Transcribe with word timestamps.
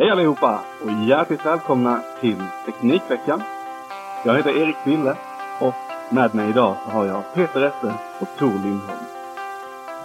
Hej 0.00 0.10
allihopa 0.10 0.60
och 0.84 0.90
hjärtligt 1.08 1.46
välkomna 1.46 2.02
till 2.20 2.42
Teknikveckan. 2.66 3.42
Jag 4.24 4.36
heter 4.36 4.62
Erik 4.62 4.76
Bille 4.84 5.16
och 5.60 5.74
med 6.10 6.34
mig 6.34 6.50
idag 6.50 6.76
så 6.84 6.90
har 6.90 7.06
jag 7.06 7.34
Peter 7.34 7.62
Esse 7.62 7.94
och 8.20 8.28
Tor 8.38 8.52
Lindholm. 8.64 9.04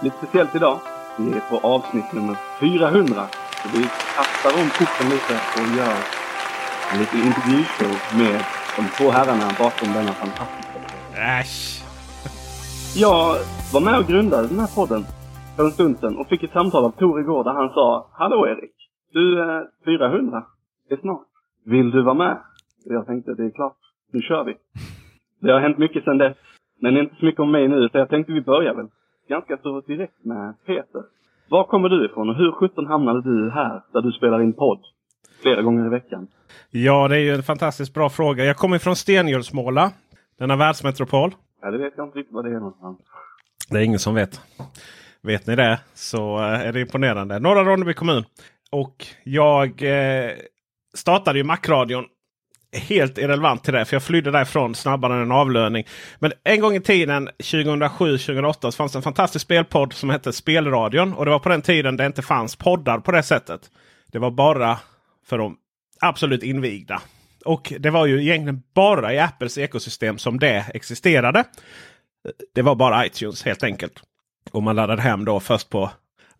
Lite 0.02 0.16
speciellt 0.16 0.54
idag. 0.54 0.78
Vi 1.18 1.32
är 1.32 1.40
på 1.50 1.68
avsnitt 1.68 2.12
nummer 2.12 2.36
400. 2.60 3.26
Så 3.62 3.68
vi 3.78 3.82
kastar 4.16 4.62
om 4.62 4.68
korten 4.78 5.08
lite 5.10 5.34
och 5.58 5.76
gör 5.78 5.96
en 6.92 6.98
liten 6.98 7.20
intervjushow 7.20 8.18
med 8.18 8.44
de 8.76 8.82
två 8.98 9.10
herrarna 9.10 9.50
bakom 9.58 9.92
denna 9.92 10.12
fantastiska 10.12 10.78
Äsch! 11.16 11.82
Jag 12.96 13.36
var 13.72 13.80
med 13.80 13.98
och 13.98 14.06
grundade 14.06 14.48
den 14.48 14.58
här 14.58 14.74
podden 14.74 15.06
för 15.56 15.64
en 15.64 15.72
stund 15.72 15.98
sedan 15.98 16.16
och 16.16 16.28
fick 16.28 16.42
ett 16.42 16.52
samtal 16.52 16.84
av 16.84 16.90
Tor 16.90 17.20
igår 17.20 17.44
där 17.44 17.52
han 17.52 17.68
sa 17.68 18.06
Hallå 18.12 18.46
Erik! 18.46 18.83
Du, 19.14 19.40
eh, 19.40 19.62
400. 19.84 20.44
Det 20.88 20.94
är 20.94 20.98
snart. 20.98 21.26
Vill 21.64 21.90
du 21.90 22.02
vara 22.02 22.14
med? 22.14 22.36
Jag 22.84 23.06
tänkte, 23.06 23.34
det 23.34 23.44
är 23.44 23.50
klart. 23.50 23.76
Nu 24.12 24.20
kör 24.22 24.44
vi. 24.44 24.56
Det 25.40 25.52
har 25.52 25.60
hänt 25.60 25.78
mycket 25.78 26.04
sedan 26.04 26.18
dess. 26.18 26.36
Men 26.80 26.96
inte 26.96 27.14
så 27.18 27.24
mycket 27.24 27.40
om 27.40 27.52
mig 27.52 27.68
nu, 27.68 27.88
så 27.88 27.98
jag 27.98 28.08
tänkte 28.08 28.32
vi 28.32 28.40
börjar 28.40 28.74
väl 28.74 28.86
ganska 29.28 29.56
så 29.62 29.80
direkt 29.80 30.24
med 30.24 30.54
Peter. 30.66 31.02
Var 31.48 31.64
kommer 31.64 31.88
du 31.88 32.06
ifrån 32.06 32.28
och 32.28 32.36
hur 32.36 32.52
sjutton 32.52 32.86
hamnade 32.86 33.22
du 33.22 33.50
här, 33.50 33.82
där 33.92 34.00
du 34.00 34.12
spelar 34.12 34.42
in 34.42 34.52
podd 34.52 34.80
flera 35.42 35.62
gånger 35.62 35.86
i 35.86 35.88
veckan? 35.88 36.26
Ja, 36.70 37.08
det 37.08 37.16
är 37.16 37.20
ju 37.20 37.34
en 37.34 37.42
fantastiskt 37.42 37.94
bra 37.94 38.10
fråga. 38.10 38.44
Jag 38.44 38.56
kommer 38.56 38.78
från 38.78 38.96
Stengölsmåla. 38.96 39.90
Denna 40.38 40.56
världsmetropol. 40.56 41.34
Ja, 41.62 41.70
det 41.70 41.78
vet 41.78 41.92
jag 41.96 42.06
inte 42.06 42.18
riktigt 42.18 42.34
vad 42.34 42.44
det 42.44 42.50
är 42.50 42.60
någonstans. 42.60 42.98
Det 43.70 43.78
är 43.78 43.82
ingen 43.82 43.98
som 43.98 44.14
vet. 44.14 44.40
Vet 45.22 45.46
ni 45.46 45.56
det 45.56 45.80
så 45.94 46.38
eh, 46.38 46.68
är 46.68 46.72
det 46.72 46.80
imponerande. 46.80 47.38
Norra 47.38 47.64
Ronneby 47.64 47.94
kommun. 47.94 48.24
Och 48.74 49.06
jag 49.24 49.82
eh, 49.82 50.30
startade 50.94 51.38
ju 51.38 51.44
Macradion 51.44 52.04
helt 52.72 53.18
irrelevant 53.18 53.64
till 53.64 53.72
det. 53.72 53.84
För 53.84 53.96
jag 53.96 54.02
flydde 54.02 54.30
därifrån 54.30 54.74
snabbare 54.74 55.14
än 55.14 55.20
en 55.22 55.32
avlöning. 55.32 55.86
Men 56.18 56.32
en 56.44 56.60
gång 56.60 56.74
i 56.74 56.80
tiden, 56.80 57.28
2007-2008, 57.38 58.54
så 58.60 58.72
fanns 58.72 58.92
det 58.92 58.98
en 58.98 59.02
fantastisk 59.02 59.44
spelpodd 59.44 59.92
som 59.92 60.10
hette 60.10 60.32
Spelradion. 60.32 61.12
Och 61.12 61.24
det 61.24 61.30
var 61.30 61.38
på 61.38 61.48
den 61.48 61.62
tiden 61.62 61.96
det 61.96 62.06
inte 62.06 62.22
fanns 62.22 62.56
poddar 62.56 62.98
på 62.98 63.12
det 63.12 63.22
sättet. 63.22 63.70
Det 64.12 64.18
var 64.18 64.30
bara 64.30 64.78
för 65.26 65.38
de 65.38 65.56
absolut 66.00 66.42
invigda. 66.42 67.02
Och 67.44 67.72
det 67.78 67.90
var 67.90 68.06
ju 68.06 68.22
egentligen 68.22 68.62
bara 68.74 69.14
i 69.14 69.18
Apples 69.18 69.58
ekosystem 69.58 70.18
som 70.18 70.38
det 70.38 70.66
existerade. 70.74 71.44
Det 72.54 72.62
var 72.62 72.74
bara 72.74 73.06
iTunes 73.06 73.44
helt 73.44 73.62
enkelt. 73.62 74.02
Och 74.52 74.62
man 74.62 74.76
laddade 74.76 75.02
hem 75.02 75.24
då 75.24 75.40
först 75.40 75.70
på 75.70 75.90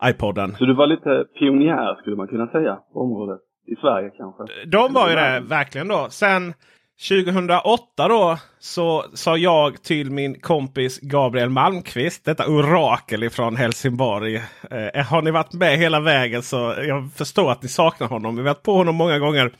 iPoden. 0.03 0.55
Så 0.55 0.65
du 0.65 0.73
var 0.73 0.87
lite 0.87 1.25
pionjär 1.39 1.95
skulle 1.95 2.15
man 2.15 2.27
kunna 2.27 2.47
säga 2.47 2.75
på 2.93 2.99
området. 2.99 3.39
I 3.67 3.75
Sverige 3.75 4.09
kanske? 4.09 4.43
De 4.65 4.93
var 4.93 5.09
ju 5.09 5.15
det 5.15 5.43
verkligen 5.47 5.87
då. 5.87 6.07
Sen 6.09 6.53
2008 7.09 8.07
då 8.07 8.37
så 8.59 9.05
sa 9.13 9.37
jag 9.37 9.83
till 9.83 10.11
min 10.11 10.39
kompis 10.39 10.99
Gabriel 10.99 11.49
Malmqvist, 11.49 12.25
detta 12.25 12.47
orakel 12.47 13.23
ifrån 13.23 13.55
Helsingborg. 13.55 14.35
Eh, 14.35 15.05
har 15.05 15.21
ni 15.21 15.31
varit 15.31 15.53
med 15.53 15.77
hela 15.77 15.99
vägen 15.99 16.43
så 16.43 16.75
jag 16.87 17.11
förstår 17.13 17.51
att 17.51 17.63
ni 17.63 17.69
saknar 17.69 18.07
honom. 18.07 18.35
Vi 18.35 18.41
har 18.41 18.47
varit 18.47 18.63
på 18.63 18.73
honom 18.73 18.95
många 18.95 19.19
gånger. 19.19 19.51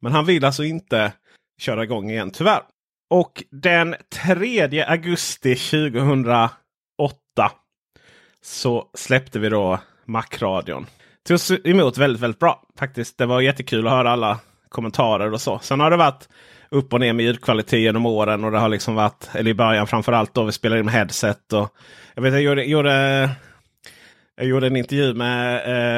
Men 0.00 0.12
han 0.12 0.24
vill 0.24 0.44
alltså 0.44 0.64
inte 0.64 1.12
köra 1.60 1.84
igång 1.84 2.10
igen 2.10 2.30
tyvärr. 2.30 2.62
Och 3.10 3.44
den 3.50 3.94
3 4.24 4.82
augusti 4.82 5.54
2008 5.54 6.50
så 8.48 8.88
släppte 8.94 9.38
vi 9.38 9.48
då 9.48 9.78
Macradion. 10.04 10.86
Togs 11.28 11.50
emot 11.64 11.98
väldigt, 11.98 12.22
väldigt 12.22 12.40
bra 12.40 12.62
faktiskt. 12.78 13.18
Det 13.18 13.26
var 13.26 13.40
jättekul 13.40 13.86
att 13.86 13.92
höra 13.92 14.10
alla 14.10 14.38
kommentarer 14.68 15.32
och 15.32 15.40
så. 15.40 15.58
Sen 15.58 15.80
har 15.80 15.90
det 15.90 15.96
varit 15.96 16.28
upp 16.68 16.92
och 16.92 17.00
ner 17.00 17.12
med 17.12 17.24
ljudkvalitet 17.24 17.80
genom 17.80 18.06
åren. 18.06 18.44
Och 18.44 18.50
det 18.50 18.58
har 18.58 18.68
liksom 18.68 18.94
varit, 18.94 19.30
eller 19.32 19.50
i 19.50 19.54
början 19.54 19.86
framförallt 19.86 20.34
då 20.34 20.44
vi 20.44 20.52
spelade 20.52 20.78
in 20.78 20.84
med 20.84 20.94
headset. 20.94 21.52
Och, 21.52 21.74
jag 22.14 22.22
vet 22.22 22.32
jag 22.32 22.42
gjorde, 22.42 22.64
gjorde, 22.64 23.30
jag 24.36 24.46
gjorde 24.46 24.66
en 24.66 24.76
intervju 24.76 25.14
med 25.14 25.56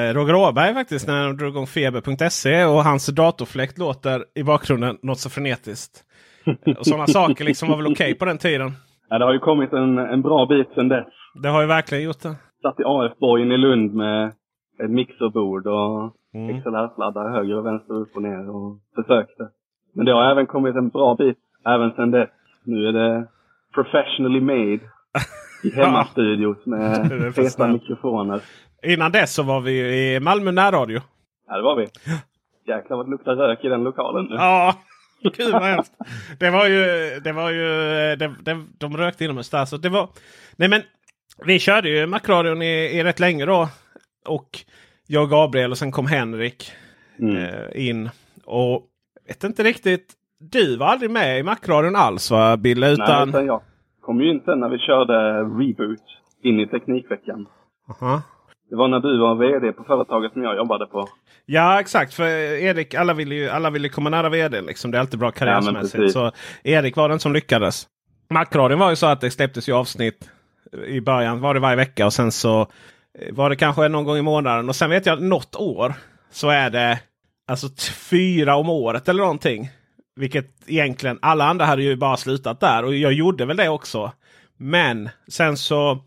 eh, 0.08 0.14
Roger 0.14 0.34
Åberg 0.34 0.74
faktiskt 0.74 1.06
när 1.06 1.22
jag 1.22 1.38
drog 1.38 1.50
igång 1.50 1.66
feber.se. 1.66 2.64
Och 2.64 2.84
hans 2.84 3.06
datorfläkt 3.06 3.78
låter 3.78 4.24
i 4.34 4.42
bakgrunden 4.42 4.98
något 5.02 5.20
så 5.20 5.30
frenetiskt. 5.30 6.04
och 6.78 6.86
sådana 6.86 7.06
saker 7.06 7.44
liksom 7.44 7.68
var 7.68 7.76
väl 7.76 7.86
okej 7.86 7.94
okay 7.94 8.14
på 8.14 8.24
den 8.24 8.38
tiden. 8.38 8.76
Ja, 9.10 9.18
det 9.18 9.24
har 9.24 9.32
ju 9.32 9.38
kommit 9.38 9.72
en, 9.72 9.98
en 9.98 10.22
bra 10.22 10.46
bit 10.46 10.68
sedan 10.74 10.88
dess. 10.88 11.06
Det 11.42 11.48
har 11.48 11.60
ju 11.60 11.66
verkligen 11.66 12.04
gjort 12.04 12.22
det. 12.22 12.36
Satt 12.62 12.80
i 12.80 12.82
AF-borgen 12.86 13.52
i 13.52 13.56
Lund 13.56 13.94
med 13.94 14.32
ett 14.84 14.90
mixerbord 14.90 15.66
och 15.66 16.16
mm. 16.34 16.60
XLR-sladdar 16.60 17.30
höger 17.30 17.56
och 17.56 17.66
vänster, 17.66 17.94
upp 17.94 18.16
och 18.16 18.22
ner 18.22 18.50
och 18.50 18.78
försökte. 18.94 19.48
Men 19.94 20.06
det 20.06 20.12
har 20.12 20.30
även 20.30 20.46
kommit 20.46 20.76
en 20.76 20.88
bra 20.88 21.14
bit 21.14 21.38
även 21.66 21.90
sedan 21.90 22.10
dess. 22.10 22.30
Nu 22.64 22.88
är 22.88 22.92
det 22.92 23.26
professionally 23.74 24.40
made 24.40 24.80
i 25.64 25.70
hemmastudios 25.74 26.66
med 26.66 27.34
feta 27.34 27.68
mikrofoner. 27.68 28.40
Innan 28.82 29.12
dess 29.12 29.34
så 29.34 29.42
var 29.42 29.60
vi 29.60 29.74
i 30.14 30.20
Malmö 30.20 30.50
närradio. 30.50 31.00
Ja, 31.48 31.56
det 31.56 31.62
var 31.62 31.76
vi. 31.76 31.86
Jäklar 32.66 32.96
vad 32.96 33.06
det 33.06 33.10
luktar 33.10 33.34
rök 33.34 33.64
i 33.64 33.68
den 33.68 33.84
lokalen 33.84 34.24
nu. 34.24 34.34
Ja, 34.34 34.74
gud 35.36 35.52
vad 35.52 35.62
hemskt. 35.62 35.92
Det 36.38 36.50
var 36.50 36.66
ju, 36.66 36.84
det 37.24 37.32
var 37.32 37.50
ju, 37.50 37.66
det, 38.16 38.34
det, 38.42 38.64
de 38.78 38.96
rökte 38.96 39.24
inomhus 39.24 39.50
där. 39.50 39.64
Så 39.64 39.76
det 39.76 39.88
var, 39.88 40.08
nej 40.56 40.68
men 40.68 40.82
vi 41.46 41.58
körde 41.58 41.88
ju 41.88 42.06
Macradion 42.06 42.62
i, 42.62 42.98
i 42.98 43.04
rätt 43.04 43.20
länge 43.20 43.46
då. 43.46 43.68
Och 44.26 44.58
jag 45.06 45.22
och 45.22 45.30
Gabriel 45.30 45.70
och 45.70 45.78
sen 45.78 45.92
kom 45.92 46.06
Henrik 46.06 46.72
mm. 47.18 47.36
eh, 47.36 47.88
in. 47.88 48.10
Och 48.44 48.82
vet 49.28 49.44
inte 49.44 49.62
riktigt. 49.62 50.14
Du 50.38 50.76
var 50.76 50.86
aldrig 50.86 51.10
med 51.10 51.38
i 51.38 51.42
Macradion 51.42 51.96
alls 51.96 52.30
va 52.30 52.56
Bille? 52.56 52.90
Utan... 52.90 53.06
Nej, 53.06 53.28
utan 53.28 53.46
jag 53.46 53.62
kom 54.00 54.20
ju 54.20 54.30
in 54.30 54.42
sen 54.44 54.60
när 54.60 54.68
vi 54.68 54.78
körde 54.78 55.40
Reboot 55.40 56.04
in 56.42 56.60
i 56.60 56.66
Teknikveckan. 56.66 57.46
Aha. 57.88 58.22
Det 58.70 58.76
var 58.76 58.88
när 58.88 59.00
du 59.00 59.18
var 59.18 59.34
VD 59.34 59.72
på 59.72 59.84
företaget 59.84 60.32
som 60.32 60.42
jag 60.42 60.56
jobbade 60.56 60.86
på. 60.86 61.08
Ja 61.46 61.80
exakt, 61.80 62.14
för 62.14 62.26
Erik, 62.26 62.94
alla 62.94 63.14
ville 63.14 63.34
ju 63.34 63.48
alla 63.48 63.70
ville 63.70 63.88
komma 63.88 64.10
nära 64.10 64.28
VD. 64.28 64.60
Liksom. 64.60 64.90
Det 64.90 64.98
är 64.98 65.00
alltid 65.00 65.20
bra 65.20 65.30
karriärmässigt. 65.30 66.02
Ja, 66.02 66.08
så 66.08 66.32
Erik 66.62 66.96
var 66.96 67.08
den 67.08 67.20
som 67.20 67.32
lyckades. 67.32 67.86
Macradion 68.30 68.78
var 68.78 68.90
ju 68.90 68.96
så 68.96 69.06
att 69.06 69.20
det 69.20 69.30
släpptes 69.30 69.68
ju 69.68 69.72
avsnitt. 69.72 70.30
I 70.86 71.00
början 71.00 71.40
var 71.40 71.54
det 71.54 71.60
varje 71.60 71.76
vecka 71.76 72.06
och 72.06 72.12
sen 72.12 72.32
så 72.32 72.66
var 73.30 73.50
det 73.50 73.56
kanske 73.56 73.88
någon 73.88 74.04
gång 74.04 74.16
i 74.16 74.22
månaden. 74.22 74.68
Och 74.68 74.76
sen 74.76 74.90
vet 74.90 75.06
jag 75.06 75.22
något 75.22 75.56
år 75.56 75.94
så 76.32 76.48
är 76.48 76.70
det 76.70 76.98
alltså 77.48 77.68
fyra 78.10 78.56
om 78.56 78.70
året 78.70 79.08
eller 79.08 79.22
någonting. 79.22 79.70
Vilket 80.16 80.46
egentligen 80.66 81.18
alla 81.22 81.44
andra 81.44 81.64
hade 81.64 81.82
ju 81.82 81.96
bara 81.96 82.16
slutat 82.16 82.60
där 82.60 82.84
och 82.84 82.94
jag 82.94 83.12
gjorde 83.12 83.44
väl 83.44 83.56
det 83.56 83.68
också. 83.68 84.12
Men 84.56 85.08
sen 85.28 85.56
så 85.56 85.98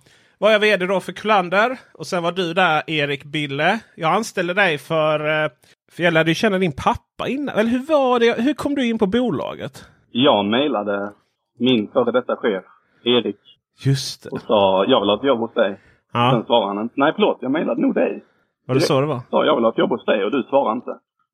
var 0.44 0.52
jag 0.52 0.60
vd 0.60 0.86
då 0.86 1.00
för 1.00 1.12
Kullander 1.12 1.80
och 1.94 2.06
sen 2.06 2.24
var 2.24 2.32
du 2.32 2.54
där 2.54 2.84
Erik 2.88 3.24
Bille. 3.24 3.80
Jag 3.96 4.14
anställde 4.14 4.54
dig 4.54 4.78
för, 4.78 5.20
eh, 5.20 5.50
för 5.92 6.04
jag 6.04 6.14
lärde 6.14 6.32
ju 6.32 6.36
känna 6.36 6.58
din 6.58 6.72
pappa 6.86 7.28
innan. 7.28 7.56
Eller 7.56 7.70
hur 7.70 7.86
var 7.88 8.20
det? 8.20 8.42
Hur 8.42 8.54
kom 8.54 8.76
du 8.76 8.90
in 8.90 9.00
på 9.00 9.08
bolaget? 9.08 9.86
Jag 10.12 10.46
mejlade 10.46 11.14
min 11.60 11.88
före 11.94 12.12
detta 12.12 12.36
chef 12.36 12.64
Erik. 13.04 13.40
Just 13.86 14.24
det. 14.24 14.30
Och 14.30 14.42
sa 14.42 14.86
jag 14.86 15.00
vill 15.00 15.10
ha 15.10 15.18
ett 15.18 15.24
jobb 15.24 15.40
hos 15.40 15.54
dig. 15.54 15.80
Ja. 16.14 16.32
Sen 16.32 16.46
svarade 16.46 16.68
han 16.68 16.84
inte. 16.84 16.96
Nej 16.98 17.12
förlåt, 17.16 17.38
jag 17.42 17.52
mejlade 17.52 17.82
nog 17.82 17.94
dig. 17.94 18.24
Var 18.68 18.76
det 18.76 18.82
så 18.82 19.02
det 19.02 19.08
var? 19.08 19.20
Sa 19.30 19.46
jag 19.46 19.56
vill 19.56 19.64
ha 19.64 19.72
ett 19.72 19.78
jobb 19.78 19.90
hos 19.90 20.06
dig 20.06 20.26
och 20.26 20.32
du 20.32 20.44
svarade 20.44 20.76
inte. 20.76 20.92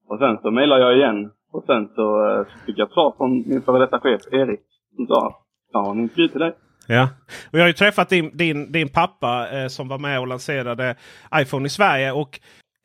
Och 0.09 0.19
sen 0.19 0.37
så 0.41 0.51
mejlade 0.51 0.81
jag 0.81 0.97
igen. 0.97 1.31
Och 1.51 1.63
sen 1.63 1.89
så 1.95 2.05
uh, 2.25 2.45
fick 2.65 2.77
jag 2.77 2.91
svar 2.91 3.13
från 3.17 3.31
min 3.49 3.61
före 3.61 3.79
detta 3.79 3.99
chef 3.99 4.21
Erik. 4.31 4.61
Som 4.95 5.07
sa, 5.07 5.35
jag 5.73 5.79
har 5.79 5.91
en 5.91 5.99
intervju 5.99 6.27
till 6.27 6.39
dig. 6.39 6.53
Ja, 6.91 7.09
och 7.51 7.59
jag 7.59 7.63
har 7.63 7.67
ju 7.67 7.73
träffat 7.73 8.09
din, 8.09 8.37
din, 8.37 8.71
din 8.71 8.89
pappa 8.89 9.49
eh, 9.51 9.67
som 9.67 9.87
var 9.87 9.97
med 9.97 10.19
och 10.19 10.27
lanserade 10.27 10.95
iPhone 11.35 11.65
i 11.65 11.69
Sverige. 11.69 12.11
Och 12.11 12.39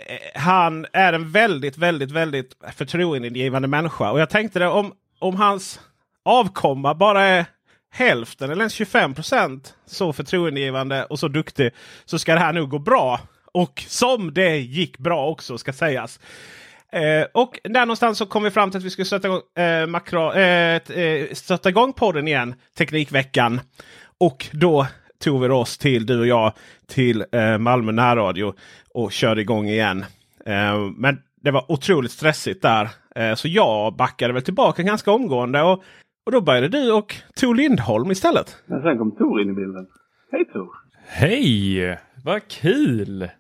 eh, 0.07 0.41
han 0.41 0.87
är 0.93 1.13
en 1.13 1.31
väldigt, 1.31 1.79
väldigt, 1.79 2.11
väldigt 2.11 2.57
förtroendeingivande 2.77 3.69
människa. 3.69 4.11
Och 4.11 4.21
jag 4.21 4.31
tänkte 4.31 4.59
det 4.59 4.69
om, 4.69 4.93
om 5.19 5.37
hans 5.37 5.81
avkomma 6.25 6.95
bara 6.95 7.23
är 7.23 7.47
hälften 7.93 8.51
eller 8.51 8.61
ens 8.61 8.73
25 8.73 9.15
procent 9.15 9.75
så 9.87 10.13
förtroendeingivande 10.13 11.05
och 11.05 11.19
så 11.19 11.29
duktig 11.29 11.71
så 12.05 12.19
ska 12.19 12.35
det 12.35 12.41
här 12.41 12.53
nog 12.53 12.71
gå 12.71 12.79
bra. 12.79 13.21
Och 13.53 13.85
som 13.89 14.35
det 14.35 14.59
gick 14.59 14.99
bra 14.99 15.29
också 15.29 15.59
ska 15.59 15.73
sägas. 15.73 16.21
Eh, 16.95 17.27
och 17.33 17.59
där 17.65 17.87
någonstans 17.87 18.19
så 18.19 18.27
kom 18.27 18.43
vi 18.43 18.51
fram 18.51 18.71
till 18.71 18.79
att 18.79 18.85
vi 18.85 18.91
skulle 18.91 19.05
sätta 19.05 19.29
igång, 19.29 19.41
eh, 19.65 19.87
makro, 19.87 20.33
eh, 20.33 20.77
eh, 20.77 21.33
sätta 21.33 21.69
igång 21.69 21.93
podden 21.93 22.29
igen. 22.29 22.55
Teknikveckan. 22.79 23.61
Och 24.21 24.47
då 24.53 24.87
tog 25.25 25.43
vi 25.43 25.49
oss 25.49 25.79
till, 25.79 26.07
du 26.07 26.21
och 26.21 26.27
jag, 26.27 26.53
till 26.87 27.25
eh, 27.33 27.59
Malmö 27.59 27.93
närradio 27.93 28.55
och 28.95 29.13
körde 29.13 29.41
igång 29.41 29.67
igen. 29.67 30.05
Eh, 30.47 30.81
men 30.97 31.19
det 31.41 31.51
var 31.51 31.73
otroligt 31.73 32.11
stressigt 32.11 32.63
där. 32.63 32.89
Eh, 33.15 33.35
så 33.35 33.49
jag 33.49 33.97
backade 33.97 34.33
väl 34.33 34.43
tillbaka 34.43 34.83
ganska 34.83 35.13
omgående. 35.13 35.63
Och, 35.63 35.83
och 36.27 36.33
då 36.33 36.41
började 36.41 36.69
du 36.69 36.93
och 36.93 37.15
Tor 37.41 37.55
Lindholm 37.55 38.11
istället. 38.11 38.57
Men 38.67 38.83
sen 38.83 38.99
kom 38.99 39.17
Tor 39.17 39.43
in 39.43 39.51
i 39.51 39.53
bilden. 39.53 39.87
Hej 40.33 40.45
Tor! 40.45 40.69
Hej! 41.07 41.99
Vad 42.25 42.49
kul 42.49 43.23
att 43.23 43.31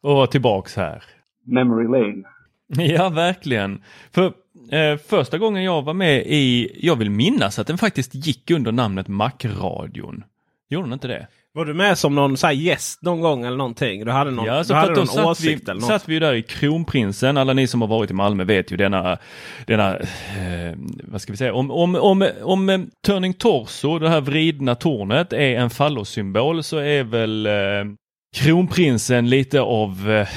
vara 0.00 0.26
tillbaks 0.26 0.76
här. 0.76 1.02
Memory 1.46 1.84
lane. 1.84 2.37
Ja, 2.76 3.08
verkligen. 3.08 3.82
För 4.10 4.32
eh, 4.70 4.96
första 5.08 5.38
gången 5.38 5.64
jag 5.64 5.82
var 5.82 5.94
med 5.94 6.22
i, 6.26 6.70
jag 6.80 6.96
vill 6.96 7.10
minnas 7.10 7.58
att 7.58 7.66
den 7.66 7.78
faktiskt 7.78 8.14
gick 8.14 8.50
under 8.50 8.72
namnet 8.72 9.08
Macradion. 9.08 10.24
Gjorde 10.70 10.86
den 10.86 10.92
inte 10.92 11.08
det? 11.08 11.26
Var 11.52 11.64
du 11.64 11.74
med 11.74 11.98
som 11.98 12.14
någon 12.14 12.36
så 12.36 12.46
här 12.46 12.54
gäst 12.54 13.02
någon 13.02 13.20
gång 13.20 13.44
eller 13.44 13.56
någonting? 13.56 14.04
Du 14.04 14.10
hade 14.10 14.30
någon, 14.30 14.46
ja, 14.46 14.64
så 14.64 14.72
du 14.72 14.78
hade 14.78 14.94
någon 14.94 15.06
någon 15.16 15.24
åsikt 15.24 15.62
vi, 15.66 15.70
eller 15.70 15.80
något? 15.80 15.88
satt 15.88 16.08
vi 16.08 16.18
där 16.18 16.34
i 16.34 16.42
Kronprinsen. 16.42 17.36
Alla 17.36 17.52
ni 17.52 17.66
som 17.66 17.80
har 17.80 17.88
varit 17.88 18.10
i 18.10 18.14
Malmö 18.14 18.44
vet 18.44 18.72
ju 18.72 18.76
denna, 18.76 19.18
denna 19.66 19.96
eh, 19.96 20.74
vad 21.02 21.20
ska 21.22 21.32
vi 21.32 21.36
säga, 21.36 21.54
om, 21.54 21.70
om, 21.70 21.94
om, 21.94 22.28
om 22.42 22.68
eh, 22.68 22.80
Turning 23.06 23.34
Torso, 23.34 23.98
det 23.98 24.08
här 24.08 24.20
vridna 24.20 24.74
tornet, 24.74 25.32
är 25.32 25.56
en 25.56 25.70
fallossymbol 25.70 26.62
så 26.62 26.78
är 26.78 27.04
väl 27.04 27.46
eh, 27.46 27.52
Kronprinsen 28.36 29.28
lite 29.28 29.60
av 29.60 30.10
eh, 30.10 30.28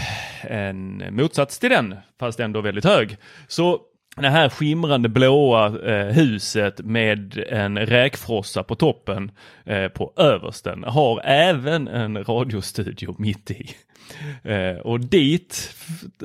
en 0.43 1.03
motsats 1.11 1.59
till 1.59 1.69
den, 1.69 1.95
fast 2.19 2.39
ändå 2.39 2.61
väldigt 2.61 2.85
hög. 2.85 3.17
Så 3.47 3.81
det 4.15 4.29
här 4.29 4.49
skimrande 4.49 5.09
blåa 5.09 5.65
eh, 5.65 6.07
huset 6.07 6.79
med 6.79 7.37
en 7.49 7.77
räkfrossa 7.77 8.63
på 8.63 8.75
toppen 8.75 9.31
eh, 9.65 9.87
på 9.87 10.13
översten 10.17 10.83
har 10.83 11.21
även 11.25 11.87
en 11.87 12.23
radiostudio 12.23 13.15
mitt 13.17 13.51
i. 13.51 13.69
Eh, 14.43 14.77
och 14.77 14.99
dit, 14.99 15.75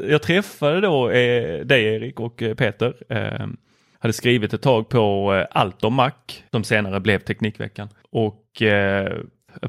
jag 0.08 0.22
träffade 0.22 0.80
då 0.80 1.10
eh, 1.10 1.60
dig 1.60 1.84
Erik 1.84 2.20
och 2.20 2.42
eh, 2.42 2.54
Peter. 2.54 2.94
Eh, 3.08 3.46
hade 3.98 4.12
skrivit 4.12 4.54
ett 4.54 4.62
tag 4.62 4.88
på 4.88 5.34
eh, 5.34 5.46
Allt 5.50 5.84
om 5.84 5.94
Mac 5.94 6.12
som 6.50 6.64
senare 6.64 7.00
blev 7.00 7.18
Teknikveckan. 7.18 7.88
Och 8.10 8.62
eh, 8.62 9.16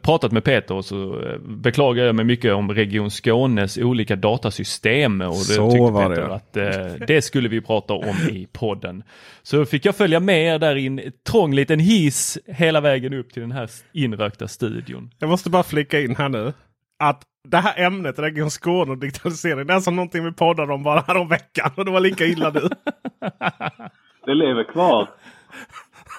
pratat 0.02 0.32
med 0.32 0.44
Peter 0.44 0.76
och 0.76 0.86
så 0.86 1.22
eh, 1.22 1.38
beklagar 1.40 2.06
jag 2.06 2.16
mig 2.16 2.26
mycket 2.26 2.54
om 2.54 2.72
Region 2.72 3.10
Skånes 3.12 3.78
olika 3.78 4.16
datasystem. 4.16 5.22
Och 5.22 5.28
det 5.28 5.34
så 5.36 5.72
tyckte 5.72 5.92
var 5.92 6.10
Peter 6.10 6.28
det. 6.28 6.36
att 6.36 6.58
eh, 6.58 7.06
det 7.08 7.22
skulle 7.22 7.50
vi 7.50 7.62
prata 7.62 7.94
om 7.94 8.16
i 8.30 8.48
podden. 8.54 9.04
Så 9.44 9.66
fick 9.66 9.86
jag 9.86 9.96
följa 9.96 10.20
med 10.20 10.56
er 10.56 10.60
där 10.60 10.76
i 10.76 10.86
en 10.86 11.02
trång 11.30 11.54
liten 11.54 11.80
hiss 11.80 12.38
hela 12.46 12.82
vägen 12.82 13.14
upp 13.14 13.34
till 13.34 13.42
den 13.42 13.52
här 13.52 13.70
inrökta 13.94 14.48
studion. 14.48 15.10
Jag 15.20 15.30
måste 15.30 15.50
bara 15.50 15.64
flika 15.64 16.00
in 16.00 16.16
här 16.16 16.30
nu. 16.30 16.54
Att 17.00 17.22
det 17.50 17.58
här 17.58 17.80
ämnet, 17.86 18.20
Region 18.20 18.52
Skåne 18.52 18.92
och 18.92 18.98
digitalisering, 18.98 19.68
det 19.68 19.74
är 19.74 19.80
som 19.80 19.96
någonting 19.96 20.26
vi 20.26 20.32
poddade 20.32 20.74
om 20.74 20.84
bara 20.84 21.04
här 21.08 21.18
om 21.18 21.28
veckan. 21.30 21.72
Och 21.76 21.86
det 21.86 21.92
var 21.92 22.00
lika 22.00 22.26
illa 22.26 22.50
nu. 22.50 22.62
Det 24.26 24.34
lever 24.34 24.64
kvar. 24.74 25.10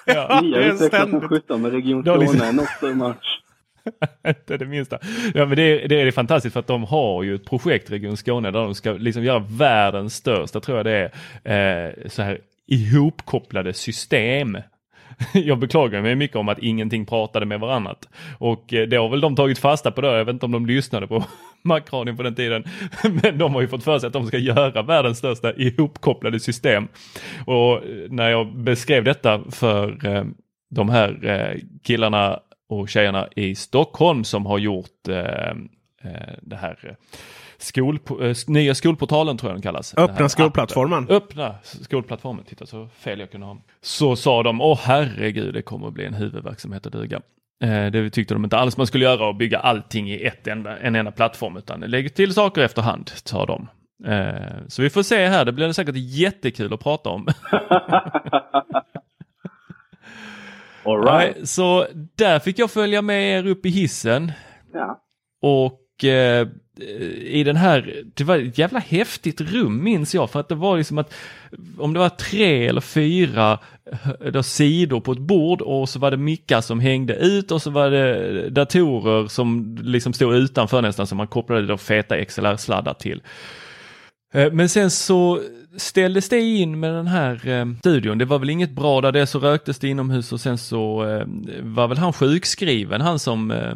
Ja, 0.05 0.39
Nya 0.41 0.57
det 0.57 0.65
är 0.65 0.73
utvecklas 0.73 1.09
som 1.09 1.21
sjutton 1.21 1.61
med 1.61 1.71
Region 1.71 2.07
har 2.07 2.17
liksom- 2.17 2.37
Skåne. 2.39 2.51
Not 2.51 2.67
so 2.79 2.93
much. 2.95 3.41
Inte 4.27 4.57
det 4.57 4.65
minsta. 4.65 4.99
Ja, 5.33 5.45
men 5.45 5.55
det, 5.55 5.63
är, 5.63 5.87
det 5.87 6.01
är 6.01 6.11
fantastiskt 6.11 6.53
för 6.53 6.59
att 6.59 6.67
de 6.67 6.83
har 6.83 7.23
ju 7.23 7.35
ett 7.35 7.45
projekt 7.45 7.91
Region 7.91 8.17
Skåne 8.17 8.51
där 8.51 8.59
de 8.59 8.75
ska 8.75 8.91
liksom 8.91 9.23
göra 9.23 9.39
världens 9.39 10.15
största, 10.15 10.59
tror 10.59 10.77
jag 10.77 10.85
det 10.85 11.11
är, 11.43 11.87
eh, 11.87 12.07
så 12.09 12.21
här 12.21 12.39
ihopkopplade 12.67 13.73
system. 13.73 14.57
Jag 15.33 15.59
beklagar 15.59 16.01
mig 16.01 16.15
mycket 16.15 16.37
om 16.37 16.49
att 16.49 16.59
ingenting 16.59 17.05
pratade 17.05 17.45
med 17.45 17.59
varandra 17.59 17.95
Och 18.37 18.73
eh, 18.73 18.87
det 18.87 18.97
har 18.97 19.09
väl 19.09 19.21
de 19.21 19.35
tagit 19.35 19.59
fasta 19.59 19.91
på 19.91 20.01
då. 20.01 20.07
Jag 20.07 20.25
vet 20.25 20.33
inte 20.33 20.45
om 20.45 20.51
de 20.51 20.65
lyssnade 20.65 21.07
på 21.07 21.23
Macradion 21.63 22.17
på 22.17 22.23
den 22.23 22.35
tiden. 22.35 22.63
Men 23.23 23.37
de 23.37 23.53
har 23.53 23.61
ju 23.61 23.67
fått 23.67 23.83
för 23.83 23.99
sig 23.99 24.07
att 24.07 24.13
de 24.13 24.27
ska 24.27 24.37
göra 24.37 24.81
världens 24.81 25.17
största 25.17 25.53
ihopkopplade 25.53 26.39
system. 26.39 26.87
Och 27.45 27.73
eh, 27.73 27.81
när 28.09 28.29
jag 28.29 28.55
beskrev 28.55 29.03
detta 29.03 29.41
för 29.51 30.05
eh, 30.07 30.23
de 30.69 30.89
här 30.89 31.59
killarna 31.83 32.39
och 32.69 32.89
tjejerna 32.89 33.27
i 33.35 33.55
Stockholm 33.55 34.23
som 34.23 34.45
har 34.45 34.57
gjort 34.57 35.07
eh, 35.07 35.49
eh, 36.03 36.33
det 36.41 36.55
här 36.55 36.77
eh, 36.83 36.93
skol, 37.57 37.99
eh, 38.21 38.35
nya 38.47 38.75
skolportalen 38.75 39.37
tror 39.37 39.49
jag 39.51 39.55
den 39.55 39.61
kallas. 39.61 39.93
Öppna 39.97 40.29
skolplattformen. 40.29 41.03
appen. 41.03 41.15
Öppna 41.15 41.55
skolplattformen. 41.63 42.45
Titta 42.45 42.65
så 42.65 42.87
fel 42.87 43.19
jag 43.19 43.31
kunde 43.31 43.47
ha. 43.47 43.57
Så 43.81 44.15
sa 44.15 44.43
de, 44.43 44.61
åh 44.61 44.79
herregud 44.83 45.53
det 45.53 45.61
kommer 45.61 45.87
att 45.87 45.93
bli 45.93 46.05
en 46.05 46.13
huvudverksamhet 46.13 46.85
att 46.85 46.93
duga. 46.93 47.21
Eh, 47.63 47.85
det 47.85 48.09
tyckte 48.09 48.33
de 48.33 48.43
inte 48.43 48.57
alls 48.57 48.77
man 48.77 48.87
skulle 48.87 49.05
göra 49.05 49.27
och 49.27 49.35
bygga 49.35 49.59
allting 49.59 50.11
i 50.11 50.25
ett 50.25 50.47
enda, 50.47 50.77
en 50.77 50.95
enda 50.95 51.11
plattform 51.11 51.57
utan 51.57 51.79
lägg 51.79 52.15
till 52.15 52.33
saker 52.33 52.61
efterhand, 52.61 53.11
sa 53.23 53.45
de. 53.45 53.67
Så 54.67 54.81
vi 54.81 54.89
får 54.89 55.03
se 55.03 55.27
här, 55.27 55.45
det 55.45 55.51
blir 55.51 55.71
säkert 55.71 55.95
jättekul 55.97 56.73
att 56.73 56.79
prata 56.79 57.09
om. 57.09 57.27
All 60.89 61.03
right. 61.03 61.35
Nej, 61.37 61.47
så 61.47 61.87
där 62.15 62.39
fick 62.39 62.59
jag 62.59 62.71
följa 62.71 63.01
med 63.01 63.39
er 63.39 63.47
upp 63.47 63.65
i 63.65 63.69
hissen 63.69 64.31
Ja. 64.73 65.01
och 65.41 66.03
eh, 66.03 66.47
i 67.21 67.43
den 67.43 67.55
här, 67.55 68.03
det 68.13 68.23
var 68.23 68.37
ett 68.37 68.57
jävla 68.57 68.79
häftigt 68.79 69.41
rum 69.41 69.83
minns 69.83 70.15
jag 70.15 70.29
för 70.29 70.39
att 70.39 70.47
det 70.47 70.55
var 70.55 70.77
liksom 70.77 70.97
att 70.97 71.13
om 71.77 71.93
det 71.93 71.99
var 71.99 72.09
tre 72.09 72.67
eller 72.67 72.81
fyra 72.81 73.59
eh, 73.91 74.31
då, 74.31 74.43
sidor 74.43 74.99
på 74.99 75.11
ett 75.11 75.17
bord 75.19 75.61
och 75.61 75.89
så 75.89 75.99
var 75.99 76.11
det 76.11 76.17
mickar 76.17 76.61
som 76.61 76.79
hängde 76.79 77.15
ut 77.15 77.51
och 77.51 77.61
så 77.61 77.69
var 77.69 77.89
det 77.89 78.49
datorer 78.49 79.27
som 79.27 79.77
liksom 79.83 80.13
stod 80.13 80.35
utanför 80.35 80.81
nästan 80.81 81.07
som 81.07 81.17
man 81.17 81.27
kopplade 81.27 81.67
då 81.67 81.77
feta 81.77 82.25
XLR-sladdar 82.25 82.93
till. 82.93 83.21
Eh, 84.33 84.51
Men 84.51 84.69
sen 84.69 84.91
så 84.91 85.41
ställdes 85.77 86.29
det 86.29 86.39
in 86.39 86.79
med 86.79 86.93
den 86.93 87.07
här 87.07 87.47
eh, 87.47 87.65
studion. 87.79 88.17
Det 88.17 88.25
var 88.25 88.39
väl 88.39 88.49
inget 88.49 88.71
bra 88.71 89.01
där 89.01 89.11
det 89.11 89.27
så 89.27 89.39
röktes 89.39 89.79
det 89.79 89.87
inomhus 89.87 90.31
och 90.33 90.41
sen 90.41 90.57
så 90.57 91.03
eh, 91.05 91.25
var 91.61 91.87
väl 91.87 91.97
han 91.97 92.13
sjukskriven, 92.13 93.01
han 93.01 93.19
som 93.19 93.51
eh, 93.51 93.73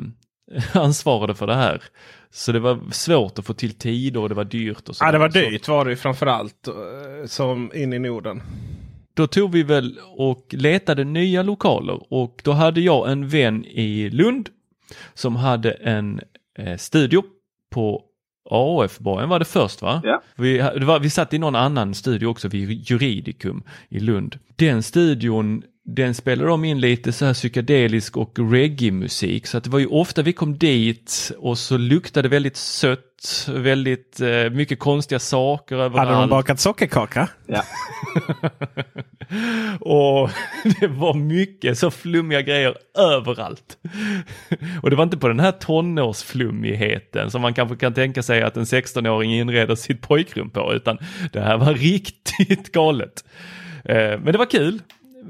ansvarade 0.82 1.36
för 1.36 1.48
det 1.48 1.56
här. 1.56 1.82
Så 2.32 2.52
det 2.52 2.60
var 2.60 2.80
svårt 2.92 3.40
att 3.40 3.46
få 3.46 3.54
till 3.54 3.74
tid 3.74 4.18
och 4.18 4.30
det 4.30 4.36
var 4.36 4.44
dyrt. 4.46 4.90
Och 4.90 4.96
så 4.96 5.06
Ja, 5.06 5.12
det 5.12 5.18
var 5.18 5.30
dyrt 5.30 5.68
var 5.68 5.86
det 5.86 5.92
ju 5.92 5.98
framförallt. 5.98 6.68
eh, 6.68 6.74
Som 7.28 7.72
in 7.76 7.94
i 7.94 8.00
Norden. 8.00 8.42
Då 9.16 9.28
tog 9.28 9.52
vi 9.52 9.64
väl 9.64 10.00
och 10.18 10.46
letade 10.50 11.04
nya 11.04 11.44
lokaler 11.44 12.14
och 12.14 12.42
då 12.44 12.52
hade 12.52 12.82
jag 12.82 13.12
en 13.12 13.28
vän 13.28 13.66
i 13.66 14.10
Lund 14.10 14.50
som 15.14 15.36
hade 15.36 15.72
en 15.72 16.22
eh, 16.60 16.78
studio 16.78 17.24
på 17.72 18.02
AF-borgen 18.50 19.30
var 19.30 19.40
det 19.40 19.46
först 19.46 19.82
va? 19.82 20.02
Ja. 20.04 20.22
Vi, 20.36 20.58
var, 20.82 21.00
vi 21.00 21.10
satt 21.10 21.34
i 21.34 21.38
någon 21.38 21.56
annan 21.56 21.94
studio 21.94 22.28
också 22.28 22.48
vid 22.48 22.90
Juridicum 22.90 23.64
i 23.90 24.00
Lund. 24.00 24.40
Den 24.56 24.84
studion 24.84 25.64
den 25.86 26.14
spelade 26.14 26.50
de 26.50 26.66
in 26.66 26.80
lite 26.80 27.12
så 27.12 27.26
här 27.26 27.34
psykedelisk 27.34 28.18
och 28.18 28.52
reggae-musik 28.52 29.48
så 29.48 29.58
att 29.58 29.64
det 29.64 29.70
var 29.70 29.80
ju 29.80 29.88
ofta 29.88 30.22
vi 30.22 30.34
kom 30.34 30.58
dit 30.58 31.32
och 31.38 31.58
så 31.58 31.78
luktade 31.78 32.30
väldigt 32.30 32.58
sött, 32.58 33.50
väldigt 33.50 34.22
eh, 34.22 34.50
mycket 34.50 34.80
konstiga 34.80 35.20
saker 35.20 35.76
överallt. 35.76 36.10
Hade 36.10 36.22
de 36.22 36.30
bakat 36.30 36.60
sockerkaka? 36.60 37.28
Ja. 37.46 37.64
Och 39.80 40.30
det 40.80 40.88
var 40.88 41.14
mycket 41.14 41.78
så 41.78 41.92
flummiga 41.92 42.42
grejer 42.42 42.76
överallt. 42.98 43.78
Och 44.82 44.90
det 44.90 44.96
var 44.96 45.04
inte 45.04 45.18
på 45.18 45.28
den 45.28 45.40
här 45.40 45.52
tonårsflummigheten 45.52 47.32
som 47.32 47.42
man 47.42 47.54
kanske 47.54 47.76
kan 47.76 47.94
tänka 47.94 48.24
sig 48.24 48.42
att 48.42 48.58
en 48.58 48.64
16-åring 48.64 49.34
inreder 49.34 49.76
sitt 49.76 50.02
pojkrum 50.02 50.50
på, 50.50 50.74
utan 50.74 50.98
det 51.34 51.40
här 51.40 51.58
var 51.58 51.74
riktigt 51.74 52.72
galet. 52.72 53.24
Eh, 53.86 53.96
Men 53.96 54.26
det 54.26 54.38
var 54.38 54.46
kul. 54.46 54.82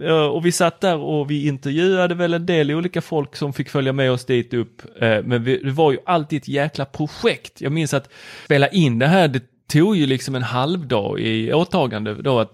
Eh, 0.02 0.26
och 0.26 0.46
vi 0.46 0.52
satt 0.52 0.82
där 0.82 0.98
och 0.98 1.32
vi 1.32 1.48
intervjuade 1.48 2.16
väl 2.16 2.34
en 2.34 2.46
del 2.46 2.72
olika 2.72 3.02
folk 3.02 3.36
som 3.36 3.54
fick 3.54 3.70
följa 3.70 3.94
med 3.94 4.12
oss 4.12 4.26
dit 4.26 4.54
upp. 4.54 4.82
Eh, 5.02 5.24
men 5.24 5.44
vi- 5.44 5.58
det 5.64 5.72
var 5.72 5.92
ju 5.92 5.98
alltid 6.06 6.42
ett 6.42 6.48
jäkla 6.48 6.86
projekt. 6.86 7.62
Jag 7.62 7.72
minns 7.72 7.94
att 7.94 8.10
spela 8.46 8.68
in 8.68 9.00
det 9.00 9.08
här, 9.08 9.28
det 9.28 9.44
tog 9.68 9.96
ju 9.96 10.06
liksom 10.06 10.36
en 10.36 10.44
halvdag 10.44 11.20
i 11.20 11.54
åtagande 11.54 12.14
då 12.22 12.40
att 12.40 12.54